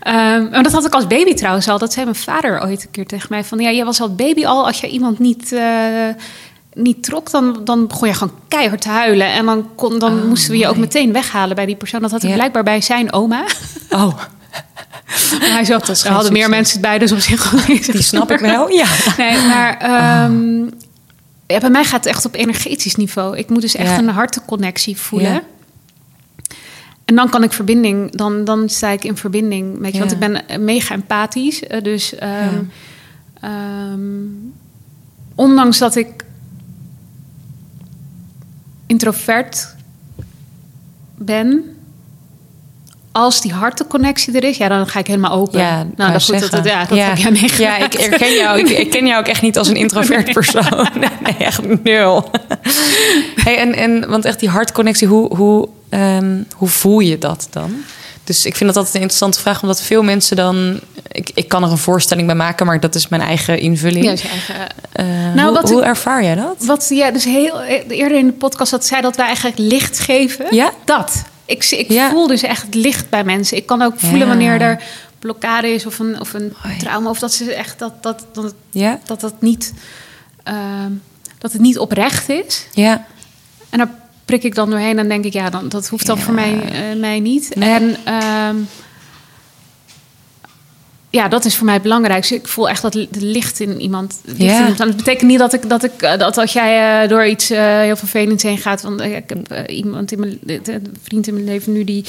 Ehm, 0.00 0.50
maar 0.50 0.62
dat 0.62 0.72
had 0.72 0.86
ik 0.86 0.94
als 0.94 1.06
baby 1.06 1.34
trouwens 1.34 1.68
al. 1.68 1.78
Dat 1.78 1.92
zei 1.92 2.04
mijn 2.04 2.16
vader 2.16 2.62
ooit 2.62 2.82
een 2.82 2.90
keer 2.90 3.06
tegen 3.06 3.26
mij. 3.30 3.44
Van 3.44 3.58
ja, 3.58 3.70
jij 3.70 3.84
was 3.84 4.00
als 4.00 4.14
baby 4.14 4.46
al. 4.46 4.66
Als 4.66 4.80
je 4.80 4.88
iemand 4.88 5.18
niet, 5.18 5.52
eh, 5.52 6.08
niet 6.74 7.02
trok, 7.02 7.30
dan, 7.30 7.60
dan 7.64 7.86
begon 7.86 8.08
je 8.08 8.14
gewoon 8.14 8.34
keihard 8.48 8.80
te 8.80 8.88
huilen. 8.88 9.26
En 9.32 9.44
dan, 9.46 9.68
kon, 9.74 9.98
dan 9.98 10.18
Oh, 10.20 10.24
moesten 10.24 10.50
we 10.50 10.58
je 10.58 10.68
ook 10.68 10.76
meteen 10.76 11.12
weghalen 11.12 11.56
bij 11.56 11.66
die 11.66 11.76
persoon. 11.76 12.00
Dat 12.00 12.10
had 12.10 12.20
hij 12.20 12.30
Ja. 12.30 12.36
blijkbaar 12.36 12.62
bij 12.62 12.80
zijn 12.80 13.12
oma. 13.12 13.44
Oh, 13.90 14.18
Maar 15.38 15.50
hij 15.58 15.64
zat, 15.64 15.88
er 15.88 15.96
geen 15.96 16.12
hadden 16.12 16.32
meer 16.32 16.48
mensen 16.48 16.80
bij, 16.80 16.98
dus 16.98 17.12
op 17.12 17.18
zich. 17.18 17.50
die 17.66 18.02
snap 18.02 18.30
ik 18.30 18.38
wel. 18.40 18.68
Ja. 18.70 18.86
Nee, 19.16 19.46
maar 19.46 19.78
ehm, 19.78 20.62
ja, 21.46 21.58
bij 21.60 21.70
mij 21.70 21.84
gaat 21.84 22.04
het 22.04 22.14
echt 22.14 22.24
op 22.24 22.34
energetisch 22.34 22.94
niveau. 22.94 23.36
Ik 23.36 23.48
moet 23.48 23.60
dus 23.60 23.74
echt 23.74 23.90
Ja. 23.90 23.98
een 23.98 24.08
harteconnectie 24.08 24.96
voelen. 24.96 25.32
Ja. 25.32 25.42
En 27.04 27.14
dan 27.14 27.28
kan 27.30 27.42
ik 27.42 27.52
verbinding, 27.52 28.16
dan, 28.16 28.44
dan 28.44 28.68
sta 28.68 28.88
ik 28.90 29.04
in 29.04 29.16
verbinding. 29.16 29.78
Weet 29.78 29.92
je, 29.92 29.98
want 29.98 30.12
ik 30.12 30.18
ben 30.18 30.42
mega 30.64 30.94
empathisch. 30.94 31.62
eh, 31.66 31.82
Dus 31.82 32.14
ehm, 32.14 32.62
ehm, 33.40 34.00
ondanks 35.34 35.78
dat 35.78 35.96
ik 35.96 36.24
introvert 38.86 39.74
ben, 41.16 41.64
als 43.16 43.40
die 43.40 43.52
harteconnectie 43.52 44.36
er 44.36 44.44
is, 44.44 44.56
ja, 44.56 44.68
dan 44.68 44.86
ga 44.86 44.98
ik 44.98 45.06
helemaal 45.06 45.32
open. 45.32 45.60
Ja, 45.60 45.86
nou, 45.96 46.12
dat, 46.12 46.24
goed, 46.24 46.50
dat, 46.50 46.64
ja, 46.64 46.84
dat 46.84 46.98
heb 46.98 47.16
jij 47.16 47.30
meegemaakt. 47.30 47.56
Ja, 47.56 47.76
ik 47.76 47.92
herken 47.92 48.34
jou. 48.34 48.58
Ik, 48.58 48.68
ik 48.68 48.90
ken 48.90 49.06
jou 49.06 49.20
ook 49.20 49.26
echt 49.26 49.42
niet 49.42 49.58
als 49.58 49.68
een 49.68 49.76
introvert 49.76 50.32
persoon. 50.32 50.88
Nee, 50.94 51.08
nee, 51.22 51.36
echt 51.38 51.82
nul. 51.82 52.30
Hey, 53.34 53.58
en, 53.58 53.74
en, 53.74 54.08
want 54.08 54.24
echt 54.24 54.40
die 54.40 54.48
hartconnectie, 54.48 55.08
hoe, 55.08 55.36
hoe, 55.36 55.68
ehm, 55.88 56.42
hoe 56.56 56.68
voel 56.68 57.00
je 57.00 57.18
dat 57.18 57.46
dan? 57.50 57.74
Dus 58.24 58.46
ik 58.46 58.56
vind 58.56 58.68
dat 58.68 58.76
altijd 58.76 58.94
een 58.94 59.00
interessante 59.00 59.40
vraag, 59.40 59.62
omdat 59.62 59.82
veel 59.82 60.02
mensen 60.02 60.36
dan... 60.36 60.80
Ik, 61.12 61.30
ik 61.34 61.48
kan 61.48 61.64
er 61.64 61.70
een 61.70 61.78
voorstelling 61.78 62.26
bij 62.26 62.36
maken, 62.36 62.66
maar 62.66 62.80
dat 62.80 62.94
is 62.94 63.08
mijn 63.08 63.22
eigen 63.22 63.58
invulling. 63.58 64.04
Ja, 64.04 64.12
is 64.12 64.22
eigen, 64.22 64.54
Eh, 64.92 65.04
Nou, 65.34 65.48
hoe, 65.48 65.60
wat 65.60 65.70
hoe 65.70 65.82
ervaar 65.82 66.22
jij 66.22 66.34
dat? 66.34 66.56
Wat 66.58 66.86
ja, 66.88 67.10
dus 67.10 67.24
heel 67.24 67.60
eerder 67.88 68.18
in 68.18 68.26
de 68.26 68.32
podcast 68.32 68.70
dat 68.70 68.84
zei 68.84 69.00
dat 69.00 69.16
wij 69.16 69.26
eigenlijk 69.26 69.58
licht 69.58 69.98
geven. 69.98 70.46
Ja? 70.50 70.70
Dat. 70.84 71.24
Ik, 71.44 71.64
ik 71.70 71.88
Ja. 71.90 72.10
voel 72.10 72.26
dus 72.26 72.42
echt 72.42 72.62
het 72.62 72.74
licht 72.74 73.08
bij 73.08 73.24
mensen. 73.24 73.56
Ik 73.56 73.66
kan 73.66 73.82
ook 73.82 73.94
voelen 74.00 74.18
Ja. 74.20 74.26
wanneer 74.26 74.60
er 74.60 74.82
blokkade 75.18 75.68
is 75.68 75.86
of 75.86 75.98
een, 75.98 76.20
of 76.20 76.32
een 76.34 76.52
Hoi. 76.62 76.76
trauma. 76.76 77.10
Of 77.10 77.18
dat 77.18 77.32
ze 77.32 77.54
echt 77.54 77.78
dat 77.78 78.02
dat, 78.02 78.26
dat, 78.32 78.54
Ja? 78.70 78.98
dat, 79.04 79.20
dat, 79.20 79.34
niet, 79.40 79.72
ehm, 80.42 80.90
dat 81.38 81.52
het 81.52 81.60
niet 81.60 81.78
oprecht 81.78 82.28
is. 82.28 82.66
Ja. 82.72 83.06
En 83.70 83.78
daar 83.78 83.90
prik 84.24 84.42
ik 84.42 84.54
dan 84.54 84.70
doorheen 84.70 84.98
en 84.98 85.08
denk 85.08 85.24
ik, 85.24 85.32
ja, 85.32 85.50
dan, 85.50 85.68
dat 85.68 85.88
hoeft 85.88 86.06
dan 86.06 86.18
voor 86.18 86.34
mij, 86.34 86.60
eh, 86.62 86.98
mij 86.98 87.20
niet. 87.20 87.54
Nee. 87.54 87.70
En 87.70 87.96
ehm, 88.04 88.56
ja, 91.14 91.28
dat 91.28 91.44
is 91.44 91.56
voor 91.56 91.64
mij 91.64 91.74
het 91.74 91.82
belangrijkste. 91.82 92.34
Ik 92.34 92.48
voel 92.48 92.68
echt 92.68 92.82
dat 92.82 92.94
licht 93.10 93.60
in 93.60 93.80
iemand. 93.80 94.20
Ja. 94.36 94.70
dat 94.76 94.96
betekent 94.96 95.30
niet 95.30 95.38
dat 95.38 95.52
ik 95.52 95.68
dat 95.68 95.84
ik 95.84 96.02
eh, 96.02 96.18
dat 96.18 96.38
als 96.38 96.52
jij 96.52 97.02
eh, 97.02 97.08
door 97.08 97.26
iets 97.26 97.50
eh, 97.50 97.80
heel 97.80 97.96
vervelends 97.96 98.42
heen 98.42 98.58
gaat. 98.58 98.82
Want 98.82 99.00
ik 99.00 99.24
heb 99.26 99.68
iemand 99.68 100.12
in 100.12 100.20
mijn 100.20 100.38
een 100.44 100.96
vriend 101.02 101.26
in 101.26 101.34
mijn 101.34 101.46
leven 101.46 101.72
nu 101.72 101.84
die. 101.84 102.04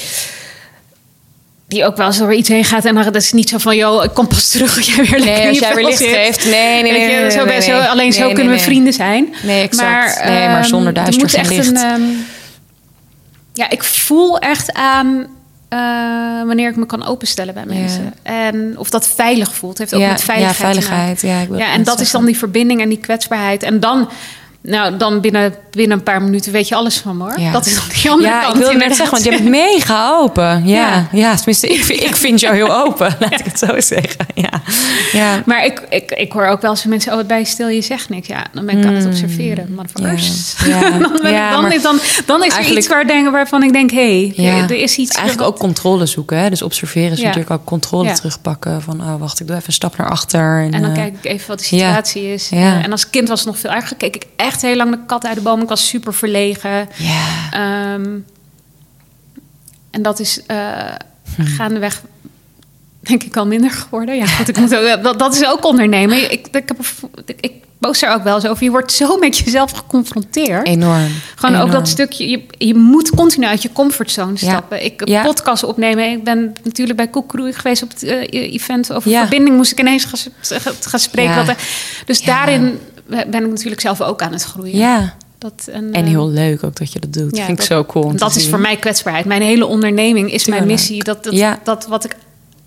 Die 1.68 1.84
ook 1.84 1.96
wel 1.96 2.06
eens 2.06 2.18
door 2.18 2.34
iets 2.34 2.48
heen 2.48 2.64
gaat. 2.64 2.84
En 2.84 2.94
dan 2.94 3.04
dat 3.04 3.14
is 3.14 3.32
niet 3.32 3.48
zo 3.48 3.58
van, 3.58 3.76
joh, 3.76 4.04
ik 4.04 4.14
kom 4.14 4.26
pas 4.26 4.50
terug 4.50 4.76
als 4.76 4.94
jij 4.94 5.04
weer 5.04 5.18
lekker 5.18 5.38
Nee, 5.38 5.48
als 5.48 5.58
jij 5.58 5.74
weer 5.74 5.84
licht 5.84 5.98
zit. 5.98 6.08
geeft. 6.08 6.44
Nee, 6.44 6.82
nee, 6.82 6.92
nee, 6.92 7.00
je, 7.00 7.20
nee, 7.20 7.30
zo, 7.30 7.44
nee, 7.44 7.58
nee. 7.58 7.74
alleen 7.74 8.12
zo 8.12 8.32
kunnen 8.32 8.52
we 8.52 8.58
vrienden 8.58 8.92
zijn. 8.92 9.34
Nee, 9.42 9.62
exact. 9.62 10.24
Nee, 10.24 10.46
maar 10.48 10.60
ehm, 10.60 10.68
zonder 10.68 10.88
er 10.88 10.94
duister 10.94 11.20
moet 11.20 11.30
geen 11.30 11.40
echt 11.40 11.50
licht. 11.50 11.66
Een, 11.68 11.76
ehm, 11.76 12.02
ja, 13.52 13.70
ik 13.70 13.82
voel 13.82 14.38
echt 14.38 14.72
aan 14.72 15.35
eh, 15.76 16.46
wanneer 16.46 16.70
ik 16.70 16.76
me 16.76 16.86
kan 16.86 17.06
openstellen 17.06 17.54
bij 17.54 17.64
mensen. 17.66 18.14
En 18.22 18.78
of 18.78 18.90
dat 18.90 19.08
veilig 19.08 19.54
voelt. 19.54 19.78
Heeft 19.78 19.94
ook 19.94 20.00
Ja, 20.00 20.08
met 20.10 20.22
veiligheid 20.22 20.58
ja, 20.58 20.64
veiligheid. 20.64 21.20
Ja, 21.20 21.40
ik 21.40 21.48
wil 21.48 21.56
maken. 21.56 21.72
Ja, 21.72 21.78
en 21.78 21.84
dat 21.84 22.00
is 22.00 22.10
dan 22.10 22.24
die 22.24 22.38
verbinding 22.38 22.80
en 22.80 22.88
die 22.88 22.98
kwetsbaarheid. 22.98 23.62
En 23.62 23.80
dan, 23.80 24.08
nou, 24.66 24.96
dan 24.96 25.20
binnen, 25.20 25.54
binnen 25.70 25.96
een 25.98 26.02
paar 26.02 26.22
minuten 26.22 26.52
weet 26.52 26.68
je 26.68 26.74
alles 26.74 26.98
van 26.98 27.20
hoor. 27.20 27.40
Ja. 27.40 27.52
Dat 27.52 27.66
is 27.66 27.74
dan 27.74 27.84
die 28.02 28.10
andere 28.10 28.28
Ja, 28.32 28.40
kant. 28.42 28.54
ik 28.54 28.60
wilde 28.60 28.76
net 28.78 28.96
zeggen, 28.96 29.10
want 29.10 29.24
je 29.24 29.30
bent 29.30 29.44
mega 29.64 30.10
open. 30.10 30.66
Ja, 30.66 30.76
Ja. 30.76 31.08
ja. 31.12 31.34
tenminste, 31.36 31.66
ik, 31.68 31.84
vind- 31.84 32.02
ik 32.02 32.16
vind 32.16 32.40
jou 32.40 32.54
heel 32.54 32.74
open. 32.76 33.16
Laat 33.20 33.32
ik 33.40 33.44
het 33.44 33.58
zo 33.58 33.80
zeggen. 33.80 34.26
Ja, 34.34 34.50
ja. 35.12 35.42
Maar 35.46 35.64
ik, 35.64 35.82
ik, 35.90 36.10
ik 36.10 36.32
hoor 36.32 36.46
ook 36.46 36.60
wel 36.60 36.70
eens 36.70 36.84
mensen, 36.84 37.10
oh, 37.10 37.16
wat 37.16 37.26
bij 37.26 37.38
je 37.38 37.44
stil, 37.44 37.68
je 37.68 37.82
zegt 37.82 38.08
niks. 38.08 38.26
Ja, 38.28 38.46
dan 38.52 38.66
ben 38.66 38.78
ik 38.78 38.84
aan 38.86 38.94
het 38.94 39.06
observeren. 39.06 39.74
Motherfuckers. 39.74 40.54
Ja. 40.66 40.80
Ja. 40.80 40.90
dan, 40.90 41.00
ben 41.00 41.26
ik- 41.26 41.30
Ja, 41.36 41.50
dan, 41.50 41.62
maar 41.62 41.74
is, 41.74 41.82
dan, 41.82 41.98
dan 42.26 42.44
is 42.44 42.56
er 42.56 42.76
iets 42.76 42.86
waar, 42.88 43.06
denk, 43.06 43.30
waarvan 43.30 43.62
ik 43.62 43.72
denk, 43.72 43.90
hé, 43.90 44.32
hey, 44.36 44.44
Ja. 44.44 44.62
er 44.62 44.70
is 44.76 44.96
iets. 44.96 45.16
Eigenlijk 45.16 45.48
ook 45.48 45.58
controle 45.58 46.06
zoeken. 46.06 46.38
Hè? 46.38 46.50
Dus 46.50 46.62
observeren 46.62 47.10
is 47.10 47.18
Ja. 47.18 47.24
natuurlijk 47.24 47.50
ook 47.52 47.64
controle 47.64 48.04
Ja. 48.08 48.14
terugpakken. 48.14 48.82
Van, 48.82 49.00
oh, 49.00 49.14
wacht, 49.18 49.40
ik 49.40 49.46
doe 49.46 49.56
even 49.56 49.68
een 49.68 49.74
stap 49.74 49.96
naar 49.96 50.10
achter. 50.10 50.60
En, 50.62 50.72
En 50.72 50.80
dan 50.82 50.90
eh, 50.90 50.96
kijk 50.96 51.14
ik 51.22 51.24
even 51.24 51.48
wat 51.48 51.58
de 51.58 51.76
ja. 51.76 51.86
situatie 51.86 52.32
is. 52.32 52.48
Ja. 52.48 52.56
Eh, 52.58 52.84
en 52.84 52.90
als 52.92 53.10
kind 53.10 53.28
was 53.28 53.38
het 53.38 53.48
nog 53.48 53.58
veel 53.58 53.70
erger. 53.70 53.96
Keek 53.96 54.14
ik 54.16 54.24
echt 54.36 54.55
heel 54.62 54.76
lang 54.76 54.90
de 54.90 54.98
kat 55.06 55.26
uit 55.26 55.34
de 55.36 55.40
boom. 55.42 55.62
Ik 55.62 55.68
was 55.68 55.88
super 55.88 56.14
verlegen. 56.14 56.88
Ja, 56.96 57.24
Ehm, 57.50 58.16
en 59.90 60.02
dat 60.02 60.20
is 60.20 60.40
eh 60.46 60.94
Hm. 61.36 61.44
gaandeweg 61.44 62.02
denk 63.00 63.22
ik 63.22 63.36
al 63.36 63.46
minder 63.46 63.70
geworden. 63.70 64.16
Ja, 64.16 64.26
goed, 64.26 64.48
ik 64.48 64.56
moet 64.58 64.76
ook, 64.76 65.02
dat, 65.02 65.18
dat 65.18 65.34
is 65.34 65.46
ook 65.46 65.64
ondernemen. 65.64 66.22
Ik, 66.32 66.46
ik, 66.46 66.48
heb, 66.66 66.78
ik, 67.40 67.52
boos 67.78 68.02
er 68.02 68.10
ook 68.10 68.22
wel 68.24 68.34
eens 68.34 68.46
over. 68.46 68.64
Je 68.64 68.70
wordt 68.70 68.92
zo 68.92 69.16
met 69.16 69.38
jezelf 69.38 69.70
geconfronteerd. 69.70 70.66
enorm. 70.66 71.06
Gewoon 71.34 71.56
ook 71.60 71.70
dat 71.72 71.88
stukje, 71.88 72.28
je, 72.28 72.42
je 72.58 72.74
moet 72.74 73.10
continu 73.10 73.46
uit 73.46 73.62
je 73.62 73.72
comfortzone 73.72 74.32
Ja. 74.32 74.36
stappen. 74.38 74.84
Ik 74.84 75.08
Ja. 75.08 75.22
podcast 75.22 75.62
opnemen. 75.62 76.10
Ik 76.10 76.24
ben 76.24 76.52
natuurlijk 76.64 76.96
bij 76.96 77.08
Koekeroe 77.08 77.52
geweest 77.52 77.82
op 77.82 77.88
het 77.90 78.02
eh, 78.02 78.52
event 78.52 78.92
over 78.92 79.10
Ja. 79.10 79.20
verbinding. 79.20 79.56
Moest 79.56 79.72
ik 79.72 79.80
ineens 79.80 80.04
gaan, 80.04 80.18
gaan 80.80 81.00
spreken. 81.00 81.46
Wat, 81.46 81.56
dus 82.06 82.22
daarin 82.22 82.78
ben 83.08 83.44
ik 83.44 83.48
natuurlijk 83.50 83.80
zelf 83.80 84.00
ook 84.00 84.22
aan 84.22 84.32
het 84.32 84.42
groeien. 84.42 84.76
Ja, 84.78 85.14
Dat, 85.38 85.68
en, 85.72 85.92
en 85.92 86.02
eh, 86.04 86.08
heel 86.08 86.28
leuk 86.28 86.64
ook 86.64 86.76
dat 86.76 86.92
je 86.92 87.00
dat 87.00 87.12
doet. 87.12 87.36
ja, 87.36 87.44
Vind 87.44 87.58
ik 87.58 87.64
zo 87.64 87.84
cool. 87.84 88.16
Dat 88.16 88.36
is 88.36 88.48
voor 88.48 88.60
mij 88.60 88.76
kwetsbaarheid. 88.76 89.24
Mijn 89.26 89.42
hele 89.42 89.66
onderneming 89.66 90.32
is 90.32 90.46
mijn 90.46 90.66
missie. 90.66 91.04
Dat, 91.04 91.24
dat, 91.24 91.32
Ja. 91.34 91.60
dat 91.64 91.86
wat, 91.86 92.04
ik, 92.04 92.16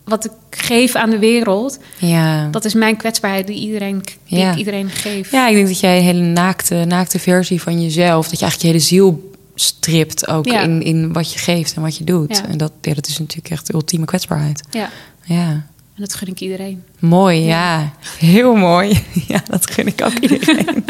wat 0.03 0.25
ik 0.25 0.31
geef 0.49 0.95
aan 0.95 1.09
de 1.09 1.19
wereld, 1.19 1.79
Ja. 1.97 2.47
dat 2.51 2.65
is 2.65 2.73
mijn 2.73 2.97
kwetsbaarheid 2.97 3.47
die, 3.47 3.59
iedereen, 3.59 4.03
die 4.29 4.39
ik 4.45 4.55
iedereen 4.55 4.89
geef. 4.89 5.31
ja, 5.31 5.47
ik 5.47 5.55
denk 5.55 5.67
dat 5.67 5.79
jij 5.79 5.97
een 5.97 6.03
hele 6.03 6.21
naakte, 6.21 6.75
naakte 6.87 7.19
versie 7.19 7.61
van 7.61 7.81
jezelf... 7.81 8.29
dat 8.29 8.39
je 8.39 8.45
eigenlijk 8.45 8.61
je 8.61 8.67
hele 8.67 8.79
ziel 8.79 9.31
stript 9.55 10.27
ook 10.27 10.47
in, 10.47 10.81
in 10.81 11.13
wat 11.13 11.33
je 11.33 11.39
geeft 11.39 11.73
en 11.75 11.81
wat 11.81 11.97
je 11.97 12.03
doet. 12.03 12.41
En 12.49 12.57
dat, 12.57 12.71
ja, 12.81 12.93
dat 12.93 13.07
is 13.07 13.19
natuurlijk 13.19 13.49
echt 13.49 13.67
de 13.67 13.73
ultieme 13.73 14.05
kwetsbaarheid. 14.05 14.63
Ja. 14.71 14.89
Ja. 15.25 15.65
En 15.99 16.05
dat 16.05 16.13
gun 16.13 16.27
ik 16.27 16.39
iedereen. 16.39 16.83
Mooi, 16.99 17.39
ja. 17.39 17.93
Heel 18.17 18.55
mooi. 18.55 19.03
Ja, 19.27 19.41
dat 19.49 19.71
gun 19.71 19.87
ik 19.87 20.01
ook 20.03 20.13
iedereen. 20.19 20.85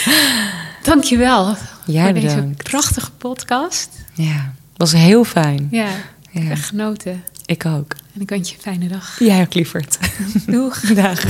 Dankjewel 0.82 1.56
Jij 1.84 2.04
voor 2.04 2.12
deze 2.20 2.48
prachtige 2.56 3.10
podcast. 3.10 3.88
Ja, 4.14 4.52
was 4.76 4.92
heel 4.92 5.24
fijn. 5.24 5.68
Ja, 5.70 5.88
ik 5.88 5.94
heb 6.30 6.42
Ja. 6.42 6.50
echt 6.50 6.64
genoten. 6.66 7.22
Ik 7.44 7.66
ook. 7.66 7.94
En 8.14 8.20
ik 8.20 8.28
wens 8.28 8.48
je 8.50 8.54
een 8.56 8.62
fijne 8.62 8.88
dag. 8.88 9.16
Jij 9.18 9.40
ook, 9.40 9.54
lieverd. 9.54 9.98
Doeg. 10.46 10.80
Dag. 10.80 11.22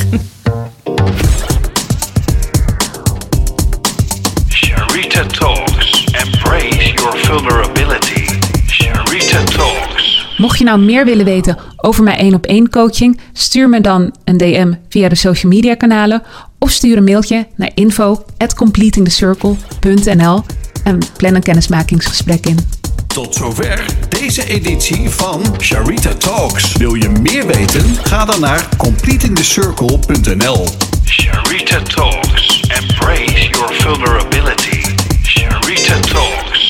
Sharita 4.48 5.26
Talks. 5.26 6.04
Embrace 6.12 6.92
your 6.94 7.16
vulnerability. 7.18 8.24
Sharita 8.66 9.44
Talks. 9.44 9.95
Mocht 10.36 10.58
je 10.58 10.64
nou 10.64 10.80
meer 10.80 11.04
willen 11.04 11.24
weten 11.24 11.56
over 11.76 12.02
mijn 12.02 12.18
één 12.18 12.34
op 12.34 12.46
één 12.46 12.70
coaching, 12.70 13.20
stuur 13.32 13.68
me 13.68 13.80
dan 13.80 14.14
een 14.24 14.36
DM 14.36 14.72
via 14.88 15.08
de 15.08 15.14
social 15.14 15.52
media 15.52 15.74
kanalen 15.74 16.22
of 16.58 16.70
stuur 16.70 16.96
een 16.96 17.04
mailtje 17.04 17.46
naar 17.56 17.70
info@completingthecircle.nl 17.74 20.42
en 20.84 20.98
plan 21.16 21.34
een 21.34 21.42
kennismakingsgesprek 21.42 22.46
in. 22.46 22.58
Tot 23.06 23.34
zover 23.34 23.84
deze 24.08 24.46
editie 24.46 25.10
van 25.10 25.42
Sharita 25.60 26.14
Talks. 26.14 26.76
Wil 26.76 26.94
je 26.94 27.08
meer 27.08 27.46
weten? 27.46 27.94
Ga 28.02 28.24
dan 28.24 28.40
naar 28.40 28.68
completingthecircle.nl. 28.76 30.66
Sharita 31.04 31.82
Talks. 31.82 32.60
Embrace 32.60 33.48
your 33.50 33.74
vulnerability. 33.74 34.82
Sharita 35.22 36.00
Talks. 36.00 36.65